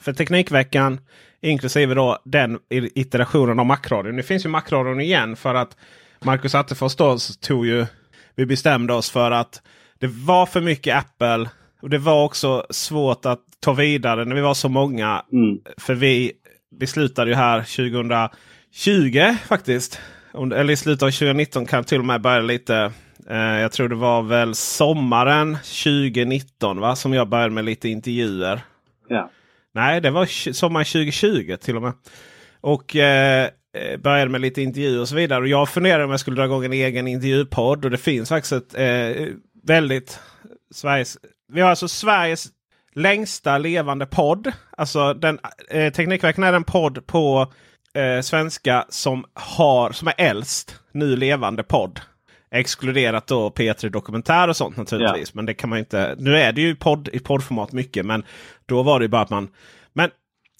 för 0.00 0.12
Teknikveckan 0.12 0.98
inklusive 1.40 1.94
då 1.94 2.18
den 2.24 2.58
iterationen 2.70 3.58
av 3.58 3.66
Macradion. 3.66 4.16
Nu 4.16 4.22
finns 4.22 4.44
ju 4.44 4.48
Macradion 4.48 5.00
igen 5.00 5.36
för 5.36 5.54
att 5.54 5.76
Marcus 6.24 6.54
Attefors 6.54 6.96
då 6.96 7.16
tog 7.40 7.66
ju... 7.66 7.86
Vi 8.34 8.46
bestämde 8.46 8.94
oss 8.94 9.10
för 9.10 9.30
att 9.30 9.62
det 9.98 10.06
var 10.26 10.46
för 10.46 10.60
mycket 10.60 10.96
Apple 10.96 11.50
och 11.82 11.90
Det 11.90 11.98
var 11.98 12.24
också 12.24 12.66
svårt 12.70 13.26
att 13.26 13.40
ta 13.60 13.72
vidare 13.72 14.24
när 14.24 14.34
vi 14.34 14.40
var 14.40 14.54
så 14.54 14.68
många. 14.68 15.22
Mm. 15.32 15.58
För 15.78 15.94
vi 15.94 16.32
beslutade 16.70 17.30
ju 17.30 17.36
här 17.36 17.60
2020 17.60 19.46
faktiskt. 19.46 20.00
Eller 20.34 20.70
i 20.70 20.76
slutet 20.76 21.02
av 21.02 21.10
2019 21.10 21.66
kan 21.66 21.84
till 21.84 21.98
och 21.98 22.04
med 22.04 22.20
börja 22.20 22.40
lite. 22.40 22.92
Eh, 23.30 23.36
jag 23.36 23.72
tror 23.72 23.88
det 23.88 23.94
var 23.94 24.22
väl 24.22 24.54
sommaren 24.54 25.54
2019 25.54 26.80
va? 26.80 26.96
som 26.96 27.14
jag 27.14 27.28
började 27.28 27.54
med 27.54 27.64
lite 27.64 27.88
intervjuer. 27.88 28.60
Ja. 29.08 29.30
Nej, 29.74 30.00
det 30.00 30.10
var 30.10 30.52
sommaren 30.52 30.84
2020 30.84 31.56
till 31.60 31.76
och 31.76 31.82
med. 31.82 31.92
Och 32.60 32.96
eh, 32.96 33.48
eh, 33.76 33.98
började 33.98 34.30
med 34.30 34.40
lite 34.40 34.62
intervjuer 34.62 35.00
och 35.00 35.08
så 35.08 35.14
vidare. 35.14 35.40
Och 35.40 35.48
jag 35.48 35.68
funderade 35.68 36.04
om 36.04 36.10
jag 36.10 36.20
skulle 36.20 36.36
dra 36.36 36.44
igång 36.44 36.64
en 36.64 36.72
egen 36.72 37.08
intervjupodd. 37.08 37.84
Och 37.84 37.90
det 37.90 37.98
finns 37.98 38.28
faktiskt 38.28 38.52
ett 38.52 38.74
eh, 38.74 39.26
väldigt 39.62 40.20
Sveriges 40.74 41.18
vi 41.52 41.60
har 41.60 41.70
alltså 41.70 41.88
Sveriges 41.88 42.48
längsta 42.98 43.58
levande 43.58 44.06
podd. 44.06 44.52
Alltså 44.70 45.14
den, 45.14 45.38
eh, 45.70 45.92
Teknikveckan 45.92 46.44
är 46.44 46.52
den 46.52 46.64
podd 46.64 47.06
på 47.06 47.52
eh, 47.94 48.20
svenska 48.20 48.86
som, 48.88 49.24
har, 49.34 49.92
som 49.92 50.08
är 50.08 50.14
äldst 50.18 50.80
nu 50.92 51.16
levande 51.16 51.62
podd. 51.62 52.00
Exkluderat 52.50 53.26
då 53.26 53.50
P3 53.50 53.88
Dokumentär 53.88 54.48
och 54.48 54.56
sånt 54.56 54.76
naturligtvis. 54.76 55.28
Ja. 55.28 55.32
Men 55.34 55.46
det 55.46 55.54
kan 55.54 55.70
man 55.70 55.78
inte. 55.78 56.16
Nu 56.18 56.36
är 56.36 56.52
det 56.52 56.60
ju 56.60 56.76
podd 56.76 57.08
i 57.12 57.18
poddformat 57.18 57.72
mycket. 57.72 58.06
Men 58.06 58.24
då 58.66 58.82
var 58.82 59.00
det 59.00 59.08
bara 59.08 59.22
att 59.22 59.30
man. 59.30 59.48
Men 59.92 60.10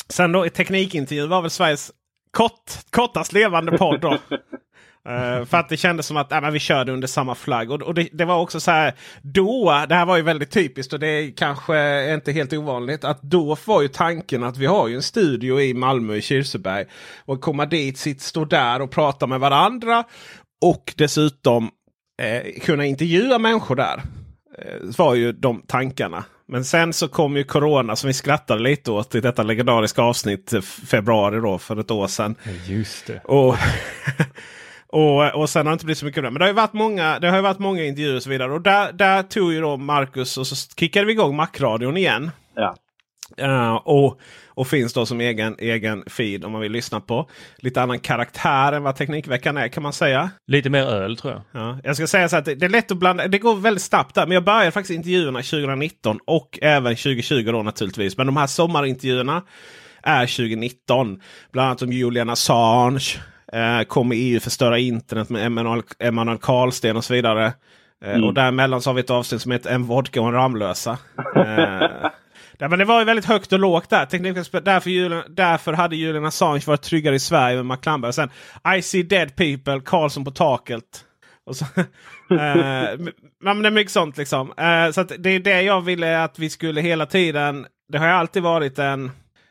sen 0.09 0.33
då 0.33 0.47
i 0.47 0.51
Teknikintervjun 0.51 1.29
var 1.29 1.43
väl 1.43 1.51
Sveriges 1.51 1.93
kort, 2.31 2.73
kortast 2.91 3.33
levande 3.33 3.79
podd. 3.79 4.01
Då. 4.01 4.19
Uh, 5.09 5.45
för 5.45 5.57
att 5.57 5.69
det 5.69 5.77
kändes 5.77 6.07
som 6.07 6.17
att 6.17 6.33
äh, 6.33 6.51
vi 6.51 6.59
körde 6.59 6.93
under 6.93 7.09
samma 7.09 7.35
flagg. 7.35 7.71
Och, 7.71 7.83
och 7.83 7.95
det, 7.95 8.09
det, 8.13 8.25
var 8.25 8.41
också 8.41 8.61
så 8.61 8.71
här 8.71 8.95
då, 9.23 9.85
det 9.89 9.95
här 9.95 10.07
var 10.07 10.17
ju 10.17 10.23
väldigt 10.23 10.51
typiskt 10.51 10.93
och 10.93 11.01
det 11.01 11.07
är 11.07 11.37
kanske 11.37 12.15
inte 12.15 12.33
helt 12.33 12.53
ovanligt. 12.53 13.05
Att 13.05 13.23
då 13.23 13.57
var 13.65 13.83
ju 13.83 13.89
tanken 13.89 14.45
att 14.45 14.57
vi 14.57 14.67
har 14.67 14.89
ju 14.89 14.95
en 14.95 15.03
studio 15.03 15.61
i 15.61 15.75
Malmö 15.75 16.15
i 16.15 16.23
Kirseberg. 16.23 16.87
Och 17.25 17.41
komma 17.41 17.67
dit, 17.67 17.99
sitt, 17.99 18.23
stå 18.23 18.45
där 18.45 18.83
och 18.83 18.91
prata 18.91 19.27
med 19.27 19.41
varandra. 19.41 20.05
Och 20.65 20.95
dessutom 20.97 21.71
eh, 22.23 22.61
kunna 22.61 22.85
intervjua 22.87 23.39
människor 23.39 23.77
där. 23.77 24.03
Eh, 24.59 24.97
var 24.99 25.15
ju 25.15 25.33
de 25.33 25.63
tankarna. 25.67 26.25
Men 26.49 26.65
sen 26.65 26.93
så 26.93 27.09
kom 27.09 27.37
ju 27.37 27.45
Corona 27.45 27.97
som 27.97 28.09
vi 28.09 28.15
skrattade 28.15 28.63
lite 28.63 28.91
åt 28.91 29.15
i 29.15 29.21
detta 29.21 29.43
legendariska 29.43 30.03
avsnitt 30.03 30.55
februari 30.87 31.41
då 31.41 31.59
för 31.59 31.81
ett 31.81 31.91
år 31.91 32.07
sedan. 32.07 32.35
Just 32.67 33.07
det. 33.07 33.21
Och 33.25 33.57
Och, 34.93 35.35
och 35.35 35.51
sen 35.51 35.67
har 35.67 35.73
det 35.73 35.75
inte 35.75 35.85
blivit 35.85 35.99
så 35.99 36.05
mycket 36.05 36.19
av 36.19 36.23
det. 36.23 36.31
Men 36.31 36.39
det 36.39 36.45
har 36.45 36.51
ju 36.51 36.55
varit 36.55 36.73
många, 36.73 37.19
det 37.19 37.31
har 37.31 37.43
varit 37.43 37.59
många 37.59 37.85
intervjuer 37.85 38.17
och 38.17 38.23
så 38.23 38.31
vidare. 38.31 38.53
Och 38.53 38.63
där, 38.63 38.93
där 38.93 39.23
tog 39.23 39.53
ju 39.53 39.61
då 39.61 39.77
Marcus 39.77 40.39
och 40.39 40.47
så 40.47 40.57
kickade 40.77 41.07
vi 41.07 41.13
igång 41.13 41.37
Macradion 41.37 41.97
igen. 41.97 42.31
Ja. 42.55 42.77
Uh, 43.43 43.75
och, 43.75 44.21
och 44.49 44.67
finns 44.67 44.93
då 44.93 45.07
som 45.07 45.21
egen, 45.21 45.57
egen 45.59 46.05
feed 46.07 46.45
om 46.45 46.53
man 46.53 46.61
vill 46.61 46.73
lyssna 46.73 47.01
på. 47.01 47.31
Lite 47.57 47.83
annan 47.83 47.99
karaktär 47.99 48.73
än 48.73 48.83
vad 48.83 48.97
Teknikveckan 48.97 49.57
är 49.57 49.69
kan 49.69 49.83
man 49.83 49.93
säga. 49.93 50.31
Lite 50.47 50.71
mer 50.71 50.83
öl 50.83 51.17
tror 51.17 51.33
jag. 51.33 51.43
Ja, 51.63 51.79
jag 51.85 51.97
ska 51.97 52.07
säga 52.07 52.29
så 52.29 52.37
att 52.37 52.45
det, 52.45 52.55
det 52.55 52.67
är 52.67 52.71
lätt 52.71 52.91
att 52.91 52.99
blanda. 52.99 53.29
Det 53.29 53.39
går 53.39 53.57
väldigt 53.57 53.83
snabbt 53.83 54.15
där. 54.15 54.27
Men 54.27 54.35
jag 54.35 54.45
började 54.45 54.71
faktiskt 54.71 54.97
intervjuerna 54.97 55.39
2019 55.39 56.19
och 56.27 56.59
även 56.63 56.97
2020 56.97 57.53
då 57.53 57.63
naturligtvis. 57.63 58.17
Men 58.17 58.27
de 58.27 58.37
här 58.37 58.47
sommarintervjuerna 58.47 59.43
är 60.03 60.27
2019. 60.27 61.21
Bland 61.53 61.67
annat 61.67 61.83
om 61.83 61.93
Julian 61.93 62.31
Assange. 62.31 63.21
Eh, 63.53 63.83
kommer 63.85 64.17
EU 64.17 64.41
förstöra 64.41 64.79
internet 64.79 65.31
med 65.31 65.47
Emanuel, 65.47 65.83
Emanuel 65.99 66.39
Karlsten 66.39 66.97
och 66.97 67.05
så 67.05 67.15
vidare. 67.15 67.53
Eh, 68.05 68.11
mm. 68.11 68.25
Och 68.25 68.35
däremellan 68.35 68.83
så 68.83 68.91
har 68.91 68.95
vi 68.95 69.01
ett 69.01 69.11
avsnitt 69.11 69.43
som 69.43 69.53
heter 69.53 69.71
En 69.71 69.85
vodka 69.85 70.21
och 70.21 70.29
en 70.29 70.35
Ramlösa. 70.35 70.99
Eh, 71.37 72.11
Ja, 72.61 72.69
men 72.69 72.79
det 72.79 72.85
var 72.85 72.99
ju 72.99 73.05
väldigt 73.05 73.25
högt 73.25 73.53
och 73.53 73.59
lågt 73.59 73.91
där. 73.91 74.61
Därför, 74.61 74.91
Julian, 74.91 75.23
därför 75.29 75.73
hade 75.73 75.97
Julian 75.97 76.25
Assange 76.25 76.63
varit 76.67 76.83
tryggare 76.83 77.15
i 77.15 77.19
Sverige 77.19 77.63
med. 77.63 78.05
Och 78.05 78.15
sen 78.15 78.31
I 78.77 78.83
see 78.83 79.03
dead 79.03 79.37
people, 79.37 79.81
Karlsson 79.85 80.25
på 80.25 80.31
taket. 80.31 81.05
Och 81.47 81.57
så, 81.57 81.65
eh, 82.31 82.99
men 83.41 83.63
det 83.63 83.69
är 83.69 83.71
mycket 83.71 83.93
sånt 83.93 84.17
liksom. 84.17 84.53
Eh, 84.57 84.91
så 84.91 85.03
det 85.03 85.31
är 85.31 85.41
det 85.41 85.63
jag 85.63 85.81
ville 85.81 86.25
att 86.25 86.39
vi 86.39 86.51
skulle 86.51 86.81
hela 86.81 87.07
tiden. 87.07 87.67
Det 87.89 87.99
har 87.99 88.07
ju 88.07 88.13
alltid 88.13 88.43
varit 88.43 88.79
en, 88.79 89.11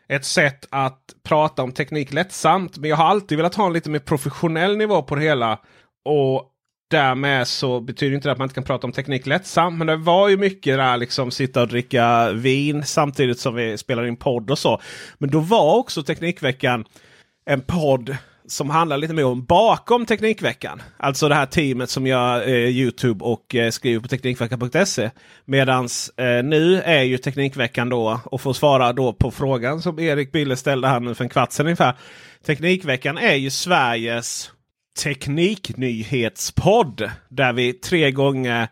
ett 0.10 0.26
sätt 0.26 0.68
att 0.72 1.02
prata 1.24 1.64
om 1.64 1.72
teknik 1.72 2.14
lättsamt. 2.14 2.78
Men 2.78 2.90
jag 2.90 2.98
har 2.98 3.06
alltid 3.06 3.38
velat 3.38 3.56
ha 3.56 3.68
en 3.68 3.74
lite 3.74 3.90
mer 3.90 4.00
professionell 4.00 4.78
nivå 4.78 5.02
på 5.02 5.16
det 5.16 5.22
hela. 5.22 5.60
Och 6.06 6.54
Därmed 6.90 7.48
så 7.48 7.80
betyder 7.80 8.16
inte 8.16 8.28
det 8.28 8.32
att 8.32 8.38
man 8.38 8.46
inte 8.46 8.56
kan 8.56 8.64
prata 8.64 8.88
om 8.88 8.94
teknik 8.94 9.26
lättsamt. 9.26 9.78
Men 9.78 9.88
det 9.88 9.96
var 9.96 10.30
ju 10.30 10.38
mycket 10.38 10.78
där 10.78 10.98
liksom 10.98 11.32
sitta 11.32 11.62
och 11.62 11.68
dricka 11.68 12.32
vin 12.32 12.84
samtidigt 12.86 13.40
som 13.40 13.56
vi 13.56 13.78
spelar 13.78 14.06
in 14.06 14.16
podd 14.16 14.52
och 14.52 14.60
så. 14.60 14.82
Men 15.18 15.30
då 15.30 15.40
var 15.40 15.78
också 15.78 16.04
Teknikveckan 16.04 16.86
en 17.46 17.62
podd 17.62 18.18
som 18.48 18.70
handlar 18.70 18.98
lite 18.98 19.14
mer 19.14 19.26
om 19.26 19.46
bakom 19.46 20.06
Teknikveckan. 20.06 20.82
Alltså 20.98 21.30
det 21.30 21.36
här 21.36 21.46
teamet 21.46 21.90
som 21.90 22.08
gör 22.08 22.48
eh, 22.48 22.54
Youtube 22.54 23.26
och 23.26 23.56
eh, 23.56 23.70
skriver 23.70 24.02
på 24.02 24.08
Teknikveckan.se. 24.08 25.10
Medans 25.46 26.10
eh, 26.10 26.44
nu 26.44 26.82
är 26.82 27.04
ju 27.04 27.18
Teknikveckan 27.18 27.90
då, 27.90 28.20
och 28.26 28.42
får 28.42 28.54
svara 28.54 28.94
då 28.94 29.14
på 29.14 29.32
frågan 29.32 29.82
som 29.82 30.00
Erik 30.00 30.32
Bille 30.32 30.56
ställde 30.56 30.88
här 30.88 31.00
nu 31.00 31.16
för 31.16 31.24
en 31.24 31.30
kvart 31.30 31.52
sedan 31.52 31.66
ungefär. 31.66 31.94
Teknikveckan 32.46 33.18
är 33.18 33.36
ju 33.36 33.50
Sveriges 33.50 34.52
tekniknyhetspodd. 35.04 37.10
Där 37.30 37.54
vi 37.54 37.74
tre 37.74 38.12
gånger 38.12 38.68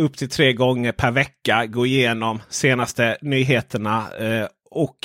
upp 0.00 0.16
till 0.16 0.28
tre 0.28 0.52
gånger 0.52 0.92
per 0.92 1.10
vecka 1.10 1.66
går 1.66 1.86
igenom 1.86 2.40
senaste 2.48 3.16
nyheterna. 3.20 4.06
Eh, 4.18 4.46
och 4.70 4.98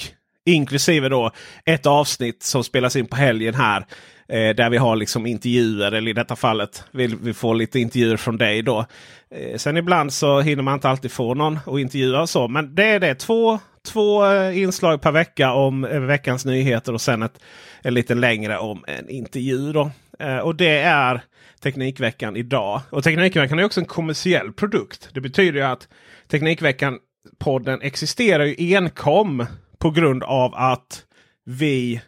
inklusive 0.46 1.10
då 1.10 1.32
ett 1.66 1.86
avsnitt 1.86 2.44
som 2.44 2.64
spelas 2.64 2.96
in 2.96 3.06
på 3.06 3.16
helgen 3.16 3.54
här. 3.54 3.86
Eh, 4.28 4.56
där 4.56 4.70
vi 4.70 4.78
har 4.78 4.96
liksom 4.96 5.26
intervjuer, 5.26 5.92
eller 5.92 6.12
i 6.12 6.14
detta 6.14 6.36
fallet 6.36 6.84
vill 6.92 7.16
vi 7.16 7.34
få 7.34 7.54
lite 7.54 7.80
intervjuer 7.80 8.18
från 8.18 8.38
dig 8.38 8.62
då. 8.62 8.86
Eh, 9.36 9.58
sen 9.58 9.78
ibland 9.78 10.14
så 10.14 10.42
hinner 10.42 10.64
man 10.64 10.74
inte 10.74 10.90
alltid 10.90 11.12
få 11.12 11.34
någon 11.34 11.60
att 11.66 11.80
intervjua 11.80 12.22
och 12.22 12.30
så. 12.30 12.48
Men 12.48 12.76
det 12.76 12.86
är 12.86 13.00
det. 13.00 13.16
Två, 13.16 13.60
två 13.88 14.26
eh, 14.26 14.62
inslag 14.62 15.02
per 15.02 15.12
vecka 15.12 15.54
om 15.54 15.86
eh, 15.86 16.00
veckans 16.00 16.46
nyheter 16.46 16.94
och 16.94 17.02
sen 17.02 17.24
ett, 17.24 17.40
en 17.82 17.94
lite 17.94 18.16
längre 18.16 18.58
om 18.58 18.84
en 18.88 19.10
intervju. 19.10 19.74
Då. 19.74 19.92
Eh, 20.20 20.38
och 20.38 20.56
det 20.56 20.78
är 20.80 21.22
Teknikveckan 21.64 22.36
idag. 22.36 22.82
Och 22.90 23.04
Teknikveckan 23.04 23.60
är 23.60 23.64
också 23.64 23.80
en 23.80 23.86
kommersiell 23.86 24.54
produkt. 24.54 25.10
Det 25.14 25.22
betyder 25.22 25.60
ju 25.60 25.66
att 25.66 25.88
Teknikveckan-podden 26.32 27.80
existerar 27.82 28.46
ju 28.46 28.76
enkom 28.76 29.46
på 29.84 29.92
grund 29.92 30.24
av 30.24 30.56
att 30.56 31.06
vi 31.46 32.02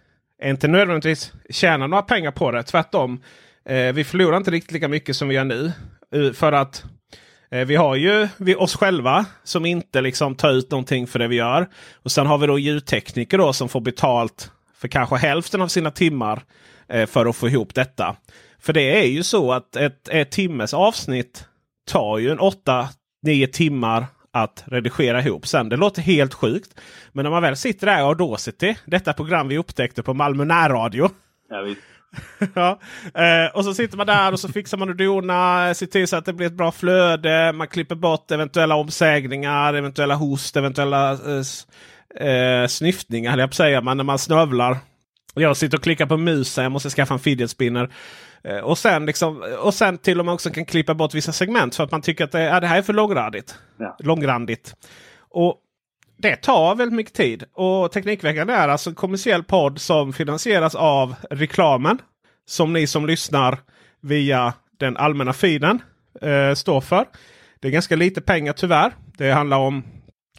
inte 0.44 0.68
nödvändigtvis 0.68 1.34
tjänar 1.50 1.88
några 1.88 2.04
pengar 2.04 2.32
på 2.32 2.52
det. 2.52 2.64
Tvärtom. 2.64 3.22
Eh, 3.70 3.94
vi 3.94 4.04
förlorar 4.04 4.38
inte 4.38 4.52
riktigt 4.52 4.72
lika 4.72 4.88
mycket 4.88 5.16
som 5.16 5.28
vi 5.28 5.36
gör 5.36 5.44
nu. 5.44 5.72
Eh, 6.16 6.32
för 6.32 6.52
att 6.52 6.84
eh, 7.52 7.66
vi 7.66 7.76
har 7.76 7.96
ju 7.96 8.28
vi, 8.38 8.56
oss 8.56 8.76
själva 8.76 9.26
som 9.44 9.66
inte 9.66 10.02
liksom 10.02 10.36
tar 10.36 10.52
ut 10.52 10.72
någonting 10.72 11.08
för 11.08 11.20
det 11.20 11.28
vi 11.28 11.36
gör. 11.36 11.68
Och 12.04 12.12
sen 12.12 12.28
har 12.28 12.38
vi 12.38 12.48
då 12.48 12.60
ljudtekniker 12.60 13.38
då 13.38 13.54
som 13.54 13.70
får 13.70 13.82
betalt 13.82 14.52
för 14.76 14.88
kanske 14.88 15.16
hälften 15.16 15.62
av 15.62 15.68
sina 15.68 15.92
timmar 15.92 16.44
Eh, 16.88 17.06
för 17.06 17.26
att 17.26 17.36
få 17.36 17.48
ihop 17.48 17.74
detta. 17.74 18.16
För 18.60 18.74
det 18.74 19.04
är 19.04 19.08
ju 19.08 19.24
så 19.24 19.52
att 19.52 19.76
ett, 19.76 20.08
ett 20.08 20.32
timmes 20.32 20.74
avsnitt 20.74 21.46
tar 21.88 22.18
ju 22.18 22.32
en 22.32 22.40
8-9 22.40 23.48
timmar 23.52 24.06
att 24.36 24.64
redigera 24.66 25.22
ihop 25.22 25.48
sen. 25.48 25.70
Det 25.70 25.78
låter 25.78 26.02
helt 26.02 26.34
sjukt. 26.34 26.80
Men 27.12 27.24
när 27.24 27.30
man 27.30 27.42
väl 27.42 27.56
sitter 27.56 27.88
där 27.88 28.04
och 28.04 28.08
Audacity, 28.08 28.76
detta 28.86 29.14
program 29.14 29.48
vi 29.48 29.58
upptäckte 29.58 30.04
på 30.04 30.14
Malmö 30.14 30.46
närradio. 30.46 31.10
Ja, 31.50 31.66
ja. 32.54 32.80
Eh, 33.22 33.56
och 33.56 33.66
så 33.66 33.74
sitter 33.74 33.98
man 33.98 34.08
där 34.08 34.32
och 34.32 34.40
så 34.40 34.48
fixar 34.48 34.78
man 34.78 34.90
och 34.90 34.96
donar. 34.96 35.74
Ser 35.74 35.86
till 35.86 36.08
så 36.08 36.16
att 36.16 36.26
det 36.26 36.34
blir 36.34 36.48
ett 36.48 36.54
bra 36.54 36.72
flöde. 36.72 37.54
Man 37.54 37.68
klipper 37.68 37.96
bort 37.96 38.32
eventuella 38.32 38.76
omsägningar, 38.76 39.74
eventuella 39.74 40.16
host, 40.16 40.58
eventuella 40.58 41.12
eh, 41.12 42.28
eh, 42.28 42.68
snyftningar. 42.68 43.38
Jag 43.38 43.50
på 43.50 43.56
säga. 43.56 43.82
Men 43.82 43.98
när 43.98 44.04
man 44.04 44.20
snövlar 44.20 44.78
jag 45.42 45.58
sitter 45.58 45.78
och 45.78 45.84
klickar 45.84 46.06
på 46.06 46.18
musen. 46.18 46.64
Jag 46.64 46.72
måste 46.72 46.90
skaffa 46.90 47.14
en 47.14 47.20
fidget 47.20 47.50
spinner. 47.50 47.90
Eh, 48.46 48.58
och 48.58 48.78
sen, 48.78 49.06
liksom, 49.06 49.44
och 49.60 49.74
sen 49.74 49.98
till 49.98 50.20
och 50.20 50.26
med 50.26 50.34
också 50.34 50.50
kan 50.50 50.66
klippa 50.66 50.94
bort 50.94 51.14
vissa 51.14 51.32
segment 51.32 51.76
för 51.76 51.84
att 51.84 51.92
man 51.92 52.02
tycker 52.02 52.24
att 52.24 52.32
det, 52.32 52.42
ja, 52.42 52.60
det 52.60 52.68
här 52.68 52.78
är 52.78 52.82
för 52.82 52.94
långrandigt. 52.94 53.56
Ja. 53.78 53.96
långrandigt. 54.00 54.76
Och 55.18 55.62
det 56.18 56.36
tar 56.36 56.76
väldigt 56.76 56.96
mycket 56.96 57.14
tid. 57.14 57.44
Och 57.54 57.92
Teknikveckan 57.92 58.50
är 58.50 58.68
alltså 58.68 58.90
en 58.90 58.96
kommersiell 58.96 59.44
podd 59.44 59.82
som 59.82 60.14
finansieras 60.14 60.76
av 60.76 61.16
reklamen. 61.30 61.98
Som 62.48 62.74
ni 62.74 62.88
som 62.88 63.06
lyssnar 63.06 63.58
via 64.02 64.54
den 64.80 64.98
allmänna 64.98 65.34
feeden 65.34 65.82
eh, 66.22 66.54
står 66.54 66.82
för. 66.82 67.06
Det 67.60 67.68
är 67.68 67.72
ganska 67.72 67.96
lite 67.96 68.22
pengar 68.22 68.54
tyvärr. 68.54 68.92
Det 69.18 69.32
handlar 69.32 69.58
om 69.58 69.84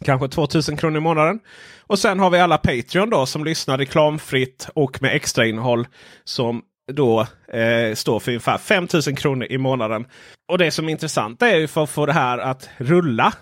kanske 0.05 0.27
2000 0.27 0.77
kronor 0.77 0.97
i 0.97 1.01
månaden. 1.01 1.39
Och 1.81 1.99
sen 1.99 2.19
har 2.19 2.29
vi 2.29 2.39
alla 2.39 2.57
Patreon 2.57 3.09
då 3.09 3.25
som 3.25 3.43
lyssnar 3.43 3.77
reklamfritt 3.77 4.69
och 4.73 5.01
med 5.01 5.15
extra 5.15 5.45
innehåll 5.45 5.87
som 6.23 6.61
då 6.87 7.27
eh, 7.47 7.95
står 7.95 8.19
för 8.19 8.31
ungefär 8.31 8.57
5000 8.57 9.15
kronor 9.15 9.47
i 9.49 9.57
månaden. 9.57 10.05
Och 10.47 10.57
det 10.57 10.71
som 10.71 10.87
är 10.87 10.91
intressant 10.91 11.41
är 11.41 11.55
ju 11.55 11.67
för 11.67 11.83
att 11.83 11.89
få 11.89 12.05
det 12.05 12.13
här 12.13 12.37
att 12.37 12.69
rulla. 12.77 13.33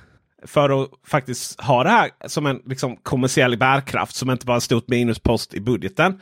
För 0.44 0.84
att 0.84 0.90
faktiskt 1.08 1.62
ha 1.62 1.84
det 1.84 1.90
här 1.90 2.12
som 2.28 2.46
en 2.46 2.62
liksom, 2.66 2.96
kommersiell 2.96 3.58
bärkraft 3.58 4.16
som 4.16 4.32
inte 4.32 4.46
bara 4.46 4.56
en 4.56 4.62
stort 4.62 4.88
minuspost 4.88 5.54
i 5.54 5.60
budgeten. 5.60 6.22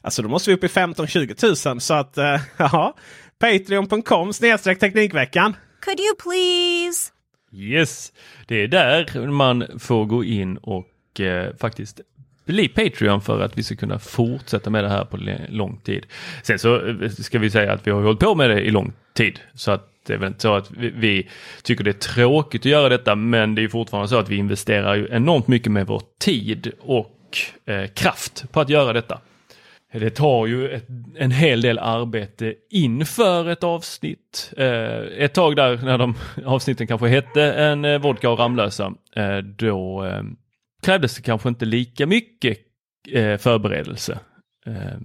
Alltså 0.00 0.22
då 0.22 0.28
måste 0.28 0.50
vi 0.50 0.56
upp 0.56 0.64
i 0.64 0.66
15-20 0.66 1.68
000 1.68 1.80
så 1.80 1.94
att 1.94 2.18
eh, 2.18 2.40
ja. 2.56 2.96
Patreon.com 3.38 4.32
snedstreck 4.32 4.78
Teknikveckan. 4.78 5.56
Could 5.84 6.00
you 6.00 6.14
please? 6.22 7.12
Yes, 7.52 8.12
det 8.46 8.54
är 8.54 8.68
där 8.68 9.26
man 9.26 9.64
får 9.78 10.04
gå 10.04 10.24
in 10.24 10.56
och 10.56 10.88
och 11.12 11.20
eh, 11.20 11.56
faktiskt 11.56 12.00
bli 12.52 12.68
Patreon 12.68 13.20
för 13.20 13.40
att 13.40 13.58
vi 13.58 13.62
ska 13.62 13.76
kunna 13.76 13.98
fortsätta 13.98 14.70
med 14.70 14.84
det 14.84 14.90
här 14.90 15.04
på 15.04 15.18
lång 15.48 15.76
tid. 15.76 16.06
Sen 16.42 16.58
så 16.58 16.88
eh, 16.88 17.08
ska 17.08 17.38
vi 17.38 17.50
säga 17.50 17.72
att 17.72 17.86
vi 17.86 17.90
har 17.90 18.02
hållit 18.02 18.20
på 18.20 18.34
med 18.34 18.50
det 18.50 18.60
i 18.60 18.70
lång 18.70 18.92
tid 19.14 19.40
så 19.54 19.70
att 19.70 19.88
det 20.06 20.14
är 20.14 20.18
väl 20.18 20.28
inte 20.28 20.40
så 20.40 20.54
att 20.54 20.70
vi, 20.70 20.90
vi, 20.96 21.28
tycker 21.62 21.84
det 21.84 21.90
är 21.90 22.14
tråkigt 22.14 22.60
att 22.60 22.66
göra 22.66 22.88
detta 22.88 23.14
men 23.14 23.54
det 23.54 23.64
är 23.64 23.68
fortfarande 23.68 24.08
så 24.08 24.16
att 24.16 24.28
vi 24.28 24.36
investerar 24.36 24.94
ju 24.94 25.08
enormt 25.10 25.48
mycket 25.48 25.72
med 25.72 25.86
vår 25.86 26.02
tid 26.20 26.72
och 26.80 27.38
eh, 27.66 27.86
kraft 27.86 28.52
på 28.52 28.60
att 28.60 28.68
göra 28.68 28.92
detta. 28.92 29.20
Det 29.92 30.10
tar 30.10 30.46
ju 30.46 30.68
ett, 30.68 30.86
en 31.16 31.30
hel 31.30 31.60
del 31.60 31.78
arbete 31.78 32.54
inför 32.70 33.48
ett 33.48 33.64
avsnitt. 33.64 34.52
Eh, 34.56 34.98
ett 35.18 35.34
tag 35.34 35.56
där 35.56 35.80
när 35.84 35.98
de 35.98 36.14
avsnitten 36.44 36.86
kanske 36.86 37.08
hette 37.08 37.42
en 37.42 37.84
eh, 37.84 37.98
vodka 37.98 38.30
och 38.30 38.38
Ramlösa, 38.38 38.92
eh, 39.16 39.36
då 39.38 40.04
eh, 40.04 40.22
krävdes 40.84 41.16
det 41.16 41.22
kanske 41.22 41.48
inte 41.48 41.64
lika 41.64 42.06
mycket 42.06 42.58
eh, 43.12 43.36
förberedelse. 43.36 44.20
Eh, 44.66 44.98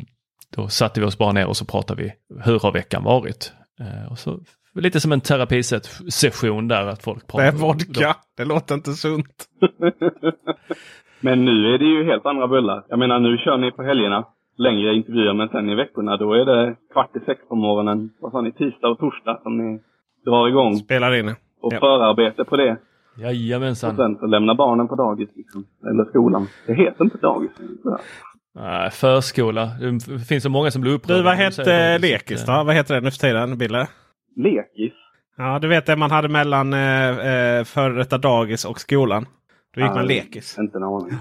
då 0.55 0.67
satte 0.67 0.99
vi 0.99 1.05
oss 1.05 1.17
bara 1.17 1.31
ner 1.31 1.47
och 1.47 1.57
så 1.57 1.65
pratade 1.65 2.03
vi, 2.03 2.13
hur 2.45 2.59
har 2.59 2.71
veckan 2.71 3.03
varit? 3.03 3.53
Eh, 3.79 4.11
och 4.11 4.19
så 4.19 4.39
Lite 4.81 4.99
som 4.99 5.11
en 5.11 5.21
terapisession 5.21 6.67
där 6.67 6.87
att 6.87 7.03
folk 7.03 7.27
pratar. 7.27 7.43
Det 7.43 7.49
är 7.49 7.61
vodka, 7.61 8.15
det 8.37 8.45
låter 8.45 8.75
inte 8.75 8.91
sunt. 8.91 9.45
men 11.21 11.45
nu 11.45 11.73
är 11.73 11.77
det 11.77 11.85
ju 11.85 12.03
helt 12.03 12.25
andra 12.25 12.47
bullar. 12.47 12.85
Jag 12.89 12.99
menar 12.99 13.19
nu 13.19 13.37
kör 13.37 13.57
ni 13.57 13.71
på 13.71 13.83
helgerna 13.83 14.25
längre 14.57 14.95
intervjuer 14.95 15.33
men 15.33 15.49
sen 15.49 15.69
i 15.69 15.75
veckorna 15.75 16.17
då 16.17 16.33
är 16.33 16.45
det 16.45 16.75
kvart 16.93 17.15
i 17.15 17.19
sex 17.19 17.41
på 17.49 17.55
morgonen. 17.55 18.09
Vad 18.19 18.31
sa 18.31 18.41
ni? 18.41 18.51
Tisdag 18.51 18.87
och 18.87 18.99
torsdag 18.99 19.39
som 19.43 19.57
ni 19.57 19.79
drar 20.25 20.47
igång. 20.47 20.75
Spelar 20.75 21.15
in. 21.15 21.35
Och 21.61 21.73
ja. 21.73 21.79
förarbete 21.79 22.43
på 22.43 22.57
det. 22.57 22.77
Jajamensan. 23.17 23.89
Och 23.89 23.95
sen 23.95 24.17
så 24.19 24.25
lämna 24.25 24.55
barnen 24.55 24.87
på 24.87 24.95
dagis 24.95 25.29
liksom. 25.35 25.65
Eller 25.91 26.05
skolan. 26.05 26.47
Det 26.67 26.73
heter 26.73 27.03
inte 27.03 27.17
dagis. 27.17 27.51
Uh, 28.57 28.89
förskola. 28.91 29.69
Det 30.07 30.19
finns 30.19 30.43
så 30.43 30.49
många 30.49 30.71
som 30.71 30.81
blir 30.81 30.93
upprörda. 30.93 31.17
Du, 31.17 31.23
vad 31.23 31.37
heter 31.37 31.99
lekis 31.99 32.45
då? 32.45 32.51
Vad 32.51 32.75
heter 32.75 32.95
det 32.95 33.01
nu 33.01 33.11
för 33.11 33.17
tiden, 33.17 33.57
Bille? 33.57 33.87
Lekis? 34.35 34.93
Ja, 35.37 35.59
du 35.59 35.67
vet 35.67 35.85
det 35.85 35.95
man 35.95 36.11
hade 36.11 36.29
mellan 36.29 36.73
eh, 36.73 37.09
eh 37.09 37.63
före 37.63 37.93
detta 37.93 38.17
dagis 38.17 38.65
och 38.65 38.79
skolan. 38.79 39.25
Då 39.75 39.81
gick 39.81 39.89
ah, 39.89 39.95
man 39.95 40.07
lekis. 40.07 40.57
Inte 40.59 40.77
en 40.77 40.83
aning. 40.83 41.13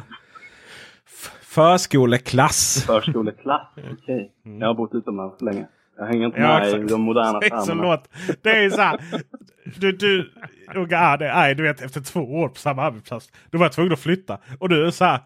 Förskoleklass. 1.43 2.85
Förskoleklass, 2.87 3.69
okej. 3.77 3.93
Okay. 4.03 4.29
Mm. 4.47 4.61
Jag 4.61 4.67
har 4.67 4.75
bott 4.75 4.95
utomlands 4.95 5.43
länge. 5.43 5.67
Jag 5.99 6.07
hänger 6.07 6.27
inte 6.27 6.41
ja, 6.41 6.59
med 6.59 6.75
i 6.75 6.85
de 6.85 7.01
moderna 7.01 7.41
termerna. 7.41 7.99
Det 8.43 8.51
är 8.51 8.71
så 8.71 8.81
här. 8.81 9.01
Du, 9.77 9.93
du, 9.93 10.33
ja, 10.91 11.17
det, 11.17 11.35
nej, 11.35 11.55
du 11.55 11.63
vet 11.63 11.83
efter 11.83 12.01
två 12.01 12.21
år 12.21 12.49
på 12.49 12.59
samma 12.59 12.83
arbetsplats. 12.83 13.31
Då 13.51 13.59
var 13.59 13.65
jag 13.65 13.73
tvungen 13.73 13.93
att 13.93 14.01
flytta. 14.01 14.39
Och 14.59 14.69
du 14.69 14.87
är 14.87 14.91
så 14.91 15.05
här. 15.05 15.21